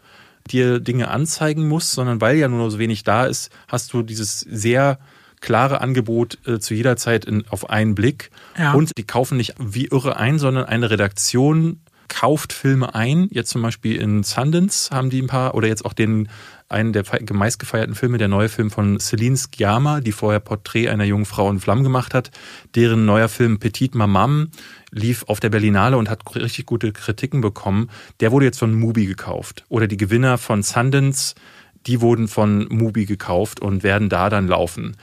dir 0.50 0.78
Dinge 0.78 1.08
anzeigen 1.08 1.66
muss, 1.66 1.92
sondern 1.92 2.20
weil 2.20 2.36
ja 2.36 2.48
nur 2.48 2.70
so 2.70 2.78
wenig 2.78 3.02
da 3.02 3.26
ist, 3.26 3.50
hast 3.66 3.92
du 3.92 4.02
dieses 4.02 4.40
sehr 4.40 4.98
klare 5.40 5.80
Angebot 5.80 6.38
äh, 6.46 6.58
zu 6.58 6.74
jeder 6.74 6.96
Zeit 6.96 7.24
in, 7.26 7.44
auf 7.48 7.68
einen 7.68 7.94
Blick. 7.94 8.30
Ja. 8.58 8.72
Und 8.72 8.96
die 8.96 9.04
kaufen 9.04 9.36
nicht 9.36 9.54
wie 9.58 9.86
irre 9.86 10.16
ein, 10.16 10.38
sondern 10.38 10.64
eine 10.64 10.90
Redaktion 10.90 11.80
kauft 12.08 12.52
Filme 12.52 12.94
ein. 12.94 13.28
Jetzt 13.30 13.50
zum 13.50 13.62
Beispiel 13.62 13.96
in 13.96 14.22
Sundance 14.22 14.94
haben 14.94 15.10
die 15.10 15.22
ein 15.22 15.26
paar, 15.26 15.54
oder 15.54 15.68
jetzt 15.68 15.84
auch 15.84 15.92
den 15.92 16.28
einen 16.68 16.92
der 16.92 17.04
fe- 17.04 17.20
meistgefeierten 17.32 17.94
Filme, 17.94 18.18
der 18.18 18.28
neue 18.28 18.48
Film 18.48 18.70
von 18.70 18.98
Celine 18.98 19.36
Sciamma, 19.36 20.00
die 20.00 20.12
vorher 20.12 20.40
Porträt 20.40 20.88
einer 20.88 21.04
jungen 21.04 21.26
Frau 21.26 21.50
in 21.50 21.60
Flammen 21.60 21.84
gemacht 21.84 22.14
hat. 22.14 22.30
Deren 22.74 23.04
neuer 23.04 23.28
Film 23.28 23.58
Petite 23.58 23.96
Mamam 23.96 24.48
lief 24.90 25.24
auf 25.28 25.40
der 25.40 25.50
Berlinale 25.50 25.96
und 25.96 26.08
hat 26.08 26.22
richtig 26.34 26.66
gute 26.66 26.92
Kritiken 26.92 27.40
bekommen. 27.40 27.90
Der 28.20 28.32
wurde 28.32 28.46
jetzt 28.46 28.58
von 28.58 28.74
Mubi 28.74 29.06
gekauft. 29.06 29.64
Oder 29.68 29.86
die 29.86 29.96
Gewinner 29.96 30.38
von 30.38 30.62
Sundance, 30.62 31.34
die 31.86 32.00
wurden 32.00 32.28
von 32.28 32.66
Mubi 32.70 33.04
gekauft 33.04 33.60
und 33.60 33.82
werden 33.82 34.08
da 34.08 34.30
dann 34.30 34.48
laufen. 34.48 34.96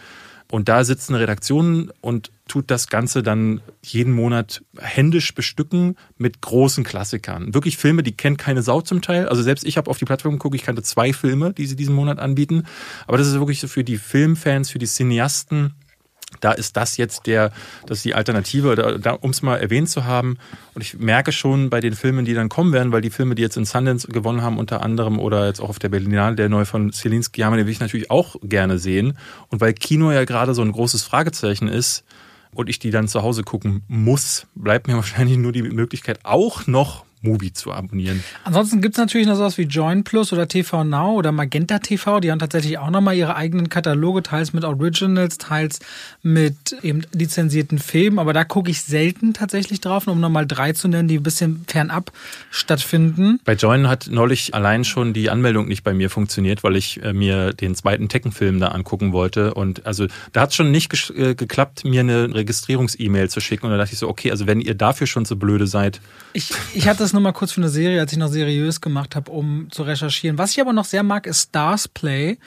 Und 0.49 0.68
da 0.68 0.84
sitzt 0.84 1.10
eine 1.10 1.19
Redaktion 1.19 1.91
und 2.02 2.32
tut 2.52 2.69
das 2.69 2.90
Ganze 2.90 3.23
dann 3.23 3.61
jeden 3.82 4.11
Monat 4.11 4.61
händisch 4.78 5.34
bestücken 5.34 5.95
mit 6.18 6.41
großen 6.41 6.84
Klassikern. 6.84 7.53
Wirklich 7.53 7.78
Filme, 7.78 8.03
die 8.03 8.11
kennt 8.11 8.40
keine 8.40 8.61
Sau 8.61 8.82
zum 8.82 9.02
Teil. 9.02 9.30
Also 9.30 9.41
selbst 9.41 9.65
ich 9.65 9.78
habe 9.78 9.90
auf 9.90 9.98
die 9.98 10.03
Plattform 10.03 10.34
geguckt, 10.34 10.56
ich 10.56 10.64
kannte 10.64 10.84
zwei 10.84 11.14
Filme, 11.14 11.53
die 11.53 11.65
sie 11.65 11.78
diesen 11.78 11.95
Monat 11.95 12.19
anbieten. 12.19 12.64
Aber 13.07 13.18
das 13.18 13.28
ist 13.28 13.36
wirklich 13.36 13.61
so 13.61 13.69
für 13.69 13.86
die 13.86 13.98
Filmfans, 13.98 14.69
für 14.69 14.80
die 14.80 14.86
Cineasten, 14.86 15.76
da 16.41 16.52
ist 16.52 16.76
das 16.76 16.98
jetzt 16.98 17.26
der, 17.26 17.52
das 17.86 17.99
ist 17.99 18.06
die 18.06 18.15
Alternative, 18.15 18.76
da, 18.76 18.98
da, 18.98 19.11
um 19.11 19.32
es 19.32 19.41
mal 19.41 19.57
erwähnt 19.57 19.90
zu 19.90 20.03
haben. 20.03 20.38
Und 20.73 20.82
ich 20.82 20.98
merke 20.98 21.32
schon 21.32 21.69
bei 21.69 21.80
den 21.80 21.94
Filmen, 21.94 22.26
die 22.26 22.34
dann 22.34 22.49
kommen 22.49 22.73
werden, 22.73 22.91
weil 22.91 23.02
die 23.02 23.10
Filme, 23.10 23.36
die 23.36 23.41
jetzt 23.41 23.57
in 23.57 23.65
Sundance 23.65 24.07
gewonnen 24.07 24.41
haben, 24.41 24.57
unter 24.57 24.82
anderem 24.82 25.19
oder 25.19 25.48
jetzt 25.48 25.61
auch 25.61 25.69
auf 25.69 25.80
der 25.80 25.90
Berlinale, 25.90 26.36
der 26.36 26.49
neue 26.49 26.65
von 26.65 26.91
Zielinski, 26.91 27.41
haben, 27.41 27.56
den 27.56 27.65
will 27.65 27.73
ich 27.73 27.80
natürlich 27.80 28.11
auch 28.11 28.36
gerne 28.44 28.78
sehen. 28.78 29.18
Und 29.49 29.61
weil 29.61 29.73
Kino 29.73 30.11
ja 30.11 30.26
gerade 30.26 30.53
so 30.53 30.61
ein 30.61 30.72
großes 30.72 31.03
Fragezeichen 31.03 31.68
ist 31.69 32.03
und 32.53 32.69
ich 32.69 32.80
die 32.80 32.91
dann 32.91 33.07
zu 33.07 33.22
Hause 33.22 33.44
gucken 33.44 33.84
muss, 33.88 34.48
bleibt 34.56 34.88
mir 34.88 34.95
wahrscheinlich 35.02 35.38
nur 35.38 35.52
die 35.52 35.64
Möglichkeit, 35.64 36.19
auch 36.23 36.68
noch 36.68 37.06
Mubi 37.22 37.53
zu 37.53 37.72
abonnieren. 37.72 38.23
Ansonsten 38.43 38.81
gibt's 38.81 38.98
natürlich 38.98 39.27
noch 39.27 39.35
sowas 39.35 39.57
wie 39.57 39.64
Join 39.64 40.03
Plus 40.03 40.34
oder 40.34 40.48
TV 40.48 40.84
Now 40.84 41.14
oder 41.14 41.31
Magenta 41.31 41.80
TV. 41.80 42.19
Die 42.19 42.31
haben 42.31 42.39
tatsächlich 42.39 42.77
auch 42.80 42.89
nochmal 42.89 43.15
ihre 43.15 43.35
eigenen 43.35 43.69
Kataloge, 43.69 44.23
teils 44.23 44.53
mit 44.53 44.64
Originals, 44.64 45.38
teils 45.38 45.80
mit 46.23 46.76
eben 46.81 47.03
lizenzierten 47.14 47.80
Filmen. 47.80 48.19
Aber 48.19 48.34
da 48.34 48.43
gucke 48.43 48.72
ich 48.72 48.81
selten 48.81 49.34
tatsächlich 49.34 49.81
drauf, 49.81 50.07
um 50.07 50.19
nochmal 50.19 50.48
drei 50.48 50.73
zu 50.73 50.88
nennen, 50.88 51.07
die 51.07 51.18
ein 51.18 51.23
bisschen 51.23 51.64
fernab 51.68 52.11
stattfinden. 52.49 53.39
Bei 53.45 53.53
Join 53.53 53.88
hat 53.88 54.07
neulich 54.10 54.53
allein 54.56 54.84
schon 54.84 55.14
die 55.14 55.30
Anmeldung 55.30 55.68
nicht 55.68 55.84
bei 55.84 55.93
mir 55.93 56.10
funktioniert, 56.10 56.64
weil 56.64 56.76
ich 56.76 57.03
äh, 57.03 57.14
mir 57.14 57.53
den 57.53 57.76
zweiten 57.76 58.10
Tekken-Film 58.10 58.60
da 58.60 58.69
angucken 58.69 59.14
wollte. 59.14 59.53
Und 59.53 59.85
also 59.85 60.07
da 60.34 60.41
hat 60.41 60.53
schon 60.56 60.72
nicht 60.72 60.91
äh, 61.11 61.35
geklappt, 61.35 61.85
mir 61.85 61.99
eine 61.99 62.34
Registrierungs-E-Mail 62.34 63.30
zu 63.30 63.41
schicken. 63.41 63.68
Und 63.68 63.72
da 63.72 63.77
dachte 63.77 63.93
ich 63.93 63.99
so, 63.99 64.10
okay, 64.10 64.31
also 64.31 64.48
wenn 64.48 64.60
ihr 64.60 64.73
dafür 64.73 65.06
schon 65.06 65.26
so 65.26 65.35
blöde 65.35 65.68
seid. 65.68 66.02
Ich, 66.34 66.52
ich 66.73 66.88
hatte 66.88 67.03
das 67.11 67.13
nur 67.13 67.21
mal 67.21 67.33
kurz 67.33 67.51
für 67.51 67.59
eine 67.59 67.69
Serie, 67.69 67.99
als 67.99 68.13
ich 68.13 68.17
noch 68.17 68.29
seriös 68.29 68.79
gemacht 68.79 69.17
habe, 69.17 69.31
um 69.31 69.67
zu 69.69 69.83
recherchieren. 69.83 70.38
Was 70.38 70.51
ich 70.51 70.61
aber 70.61 70.71
noch 70.71 70.85
sehr 70.85 71.03
mag, 71.03 71.27
ist 71.27 71.49
Stars 71.49 71.89
Play. 71.89 72.38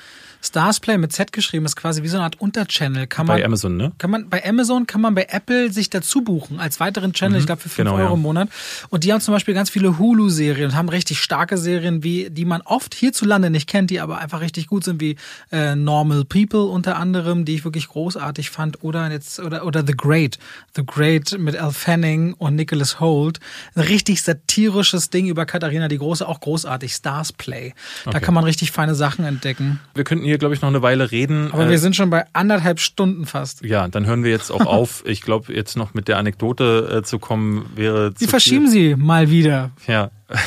Stars 0.44 0.78
Play 0.78 0.98
mit 0.98 1.12
Z 1.12 1.32
geschrieben 1.32 1.64
ist 1.64 1.74
quasi 1.74 2.02
wie 2.02 2.08
so 2.08 2.18
eine 2.18 2.24
Art 2.24 2.40
Unterchannel. 2.40 3.06
Kann 3.06 3.26
bei 3.26 3.36
man, 3.36 3.44
Amazon, 3.44 3.76
ne? 3.76 3.92
Kann 3.96 4.10
man, 4.10 4.28
bei 4.28 4.44
Amazon 4.44 4.86
kann 4.86 5.00
man 5.00 5.14
bei 5.14 5.26
Apple 5.30 5.72
sich 5.72 5.88
dazu 5.88 6.22
buchen 6.22 6.60
als 6.60 6.80
weiteren 6.80 7.14
Channel, 7.14 7.38
mhm, 7.38 7.40
ich 7.40 7.46
glaube 7.46 7.62
für 7.62 7.70
5 7.70 7.88
genau, 7.88 7.96
Euro 7.96 8.08
ja. 8.08 8.14
im 8.14 8.20
Monat. 8.20 8.48
Und 8.90 9.04
die 9.04 9.12
haben 9.12 9.20
zum 9.20 9.32
Beispiel 9.32 9.54
ganz 9.54 9.70
viele 9.70 9.98
Hulu-Serien 9.98 10.70
und 10.70 10.76
haben 10.76 10.90
richtig 10.90 11.20
starke 11.20 11.56
Serien, 11.56 12.02
wie 12.02 12.28
die 12.30 12.44
man 12.44 12.60
oft 12.60 12.94
hierzulande 12.94 13.48
nicht 13.48 13.68
kennt, 13.68 13.90
die 13.90 14.00
aber 14.00 14.18
einfach 14.18 14.42
richtig 14.42 14.66
gut 14.66 14.84
sind, 14.84 15.00
wie 15.00 15.16
äh, 15.50 15.74
Normal 15.76 16.24
People 16.26 16.64
unter 16.64 16.96
anderem, 16.96 17.46
die 17.46 17.54
ich 17.54 17.64
wirklich 17.64 17.88
großartig 17.88 18.50
fand. 18.50 18.84
Oder 18.84 19.10
jetzt, 19.10 19.40
oder, 19.40 19.64
oder 19.64 19.82
The 19.86 19.96
Great. 19.96 20.38
The 20.76 20.84
Great 20.84 21.38
mit 21.38 21.56
Al 21.56 21.72
Fanning 21.72 22.34
und 22.34 22.54
Nicholas 22.54 23.00
Holt. 23.00 23.40
Ein 23.74 23.82
richtig 23.82 24.22
satirisches 24.22 25.08
Ding 25.08 25.26
über 25.26 25.46
Katharina 25.46 25.88
die 25.88 25.98
Große, 25.98 26.28
auch 26.28 26.40
großartig. 26.40 26.92
Stars 26.92 27.32
Play. 27.32 27.72
Da 28.04 28.10
okay. 28.10 28.20
kann 28.20 28.34
man 28.34 28.44
richtig 28.44 28.72
feine 28.72 28.94
Sachen 28.94 29.24
entdecken. 29.24 29.80
Wir 29.94 30.04
könnten 30.04 30.24
hier 30.24 30.33
hier, 30.34 30.38
glaube 30.38 30.54
ich, 30.54 30.62
noch 30.62 30.68
eine 30.68 30.82
Weile 30.82 31.12
reden. 31.12 31.52
Aber 31.52 31.66
äh, 31.66 31.70
wir 31.70 31.78
sind 31.78 31.94
schon 31.94 32.10
bei 32.10 32.24
anderthalb 32.32 32.80
Stunden 32.80 33.24
fast. 33.24 33.64
Ja, 33.64 33.86
dann 33.86 34.04
hören 34.04 34.24
wir 34.24 34.32
jetzt 34.32 34.50
auch 34.50 34.66
auf. 34.66 35.04
Ich 35.06 35.20
glaube, 35.20 35.54
jetzt 35.54 35.76
noch 35.76 35.94
mit 35.94 36.08
der 36.08 36.18
Anekdote 36.18 36.98
äh, 36.98 37.02
zu 37.04 37.20
kommen, 37.20 37.66
wäre. 37.76 38.12
Sie 38.16 38.26
verschieben 38.26 38.68
viel. 38.68 38.96
sie 38.96 38.96
mal 38.96 39.30
wieder. 39.30 39.70
Ja. 39.86 40.10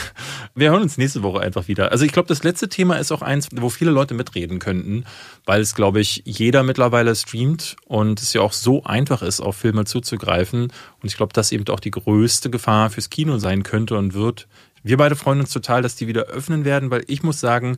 Wir 0.56 0.72
hören 0.72 0.82
uns 0.82 0.98
nächste 0.98 1.24
Woche 1.24 1.40
einfach 1.40 1.68
wieder. 1.68 1.92
Also 1.92 2.04
ich 2.04 2.12
glaube, 2.12 2.28
das 2.28 2.44
letzte 2.44 2.68
Thema 2.68 2.96
ist 2.96 3.12
auch 3.12 3.22
eins, 3.22 3.48
wo 3.54 3.70
viele 3.70 3.92
Leute 3.92 4.16
mitreden 4.16 4.58
könnten, 4.58 5.06
weil 5.46 5.62
es, 5.62 5.76
glaube 5.76 6.02
ich, 6.02 6.24
jeder 6.26 6.64
mittlerweile 6.64 7.16
streamt 7.16 7.76
und 7.86 8.20
es 8.20 8.34
ja 8.34 8.42
auch 8.42 8.54
so 8.54 8.84
einfach 8.84 9.22
ist, 9.22 9.40
auf 9.40 9.56
Filme 9.56 9.86
zuzugreifen. 9.86 10.64
Und 10.64 10.72
ich 11.04 11.16
glaube, 11.16 11.32
das 11.32 11.52
eben 11.52 11.68
auch 11.70 11.80
die 11.80 11.92
größte 11.92 12.50
Gefahr 12.50 12.90
fürs 12.90 13.12
Kino 13.12 13.38
sein 13.38 13.64
könnte 13.64 13.98
und 13.98 14.16
wird. 14.16 14.48
Wir 14.84 14.98
beide 14.98 15.16
freuen 15.16 15.40
uns 15.40 15.52
total, 15.52 15.82
dass 15.82 15.96
die 15.96 16.08
wieder 16.08 16.24
öffnen 16.24 16.66
werden, 16.66 16.90
weil 16.92 17.04
ich 17.08 17.22
muss 17.22 17.40
sagen, 17.40 17.78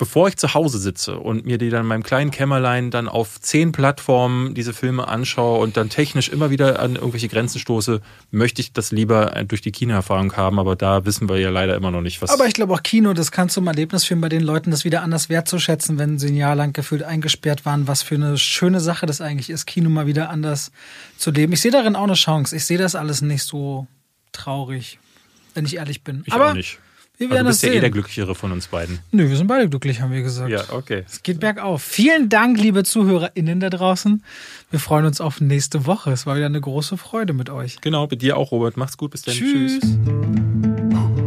bevor 0.00 0.28
ich 0.28 0.38
zu 0.38 0.54
Hause 0.54 0.78
sitze 0.78 1.18
und 1.18 1.44
mir 1.44 1.58
die 1.58 1.68
dann 1.68 1.82
in 1.82 1.86
meinem 1.86 2.02
kleinen 2.02 2.30
Kämmerlein 2.30 2.90
dann 2.90 3.06
auf 3.06 3.38
zehn 3.38 3.70
Plattformen 3.70 4.54
diese 4.54 4.72
Filme 4.72 5.06
anschaue 5.06 5.60
und 5.60 5.76
dann 5.76 5.90
technisch 5.90 6.30
immer 6.30 6.48
wieder 6.48 6.80
an 6.80 6.96
irgendwelche 6.96 7.28
Grenzen 7.28 7.58
stoße, 7.58 8.00
möchte 8.30 8.62
ich 8.62 8.72
das 8.72 8.92
lieber 8.92 9.26
durch 9.46 9.60
die 9.60 9.72
Kinoerfahrung 9.72 10.34
haben, 10.38 10.58
aber 10.58 10.74
da 10.74 11.04
wissen 11.04 11.28
wir 11.28 11.38
ja 11.38 11.50
leider 11.50 11.76
immer 11.76 11.90
noch 11.90 12.00
nicht, 12.00 12.22
was. 12.22 12.30
Aber 12.30 12.46
ich 12.46 12.54
glaube 12.54 12.72
auch 12.72 12.82
Kino, 12.82 13.12
das 13.12 13.30
kann 13.30 13.50
zum 13.50 13.66
Erlebnis 13.66 14.06
führen 14.06 14.22
bei 14.22 14.30
den 14.30 14.40
Leuten, 14.40 14.70
das 14.70 14.86
wieder 14.86 15.02
anders 15.02 15.28
wertzuschätzen, 15.28 15.98
wenn 15.98 16.18
sie 16.18 16.28
ein 16.28 16.36
Jahr 16.36 16.54
lang 16.54 16.72
gefühlt 16.72 17.02
eingesperrt 17.02 17.66
waren, 17.66 17.86
was 17.86 18.02
für 18.02 18.14
eine 18.14 18.38
schöne 18.38 18.80
Sache 18.80 19.04
das 19.04 19.20
eigentlich 19.20 19.50
ist, 19.50 19.66
Kino 19.66 19.90
mal 19.90 20.06
wieder 20.06 20.30
anders 20.30 20.72
zu 21.18 21.30
leben. 21.30 21.52
Ich 21.52 21.60
sehe 21.60 21.72
darin 21.72 21.94
auch 21.94 22.04
eine 22.04 22.14
Chance. 22.14 22.56
Ich 22.56 22.64
sehe 22.64 22.78
das 22.78 22.94
alles 22.94 23.20
nicht 23.20 23.42
so 23.42 23.86
traurig, 24.32 24.98
wenn 25.52 25.66
ich 25.66 25.76
ehrlich 25.76 26.02
bin. 26.02 26.22
Ich 26.24 26.32
aber 26.32 26.52
auch 26.52 26.54
nicht. 26.54 26.78
Wir 27.20 27.28
werden 27.28 27.44
du 27.44 27.50
bist 27.50 27.62
ja 27.62 27.70
eh 27.70 27.80
der 27.80 27.90
Glücklichere 27.90 28.34
von 28.34 28.50
uns 28.50 28.68
beiden. 28.68 29.00
Nö, 29.12 29.28
wir 29.28 29.36
sind 29.36 29.46
beide 29.46 29.68
glücklich, 29.68 30.00
haben 30.00 30.10
wir 30.10 30.22
gesagt. 30.22 30.50
Ja, 30.50 30.64
okay. 30.70 31.04
Es 31.06 31.22
geht 31.22 31.38
bergauf. 31.38 31.82
Vielen 31.82 32.30
Dank, 32.30 32.58
liebe 32.58 32.82
ZuhörerInnen 32.82 33.60
da 33.60 33.68
draußen. 33.68 34.24
Wir 34.70 34.80
freuen 34.80 35.04
uns 35.04 35.20
auf 35.20 35.38
nächste 35.38 35.84
Woche. 35.84 36.12
Es 36.12 36.24
war 36.24 36.36
wieder 36.36 36.46
eine 36.46 36.62
große 36.62 36.96
Freude 36.96 37.34
mit 37.34 37.50
euch. 37.50 37.82
Genau, 37.82 38.06
mit 38.10 38.22
dir 38.22 38.38
auch, 38.38 38.52
Robert. 38.52 38.78
Macht's 38.78 38.96
gut. 38.96 39.10
Bis 39.10 39.20
dann. 39.20 39.34
Tschüss. 39.34 39.80
Tschüss. 39.80 41.19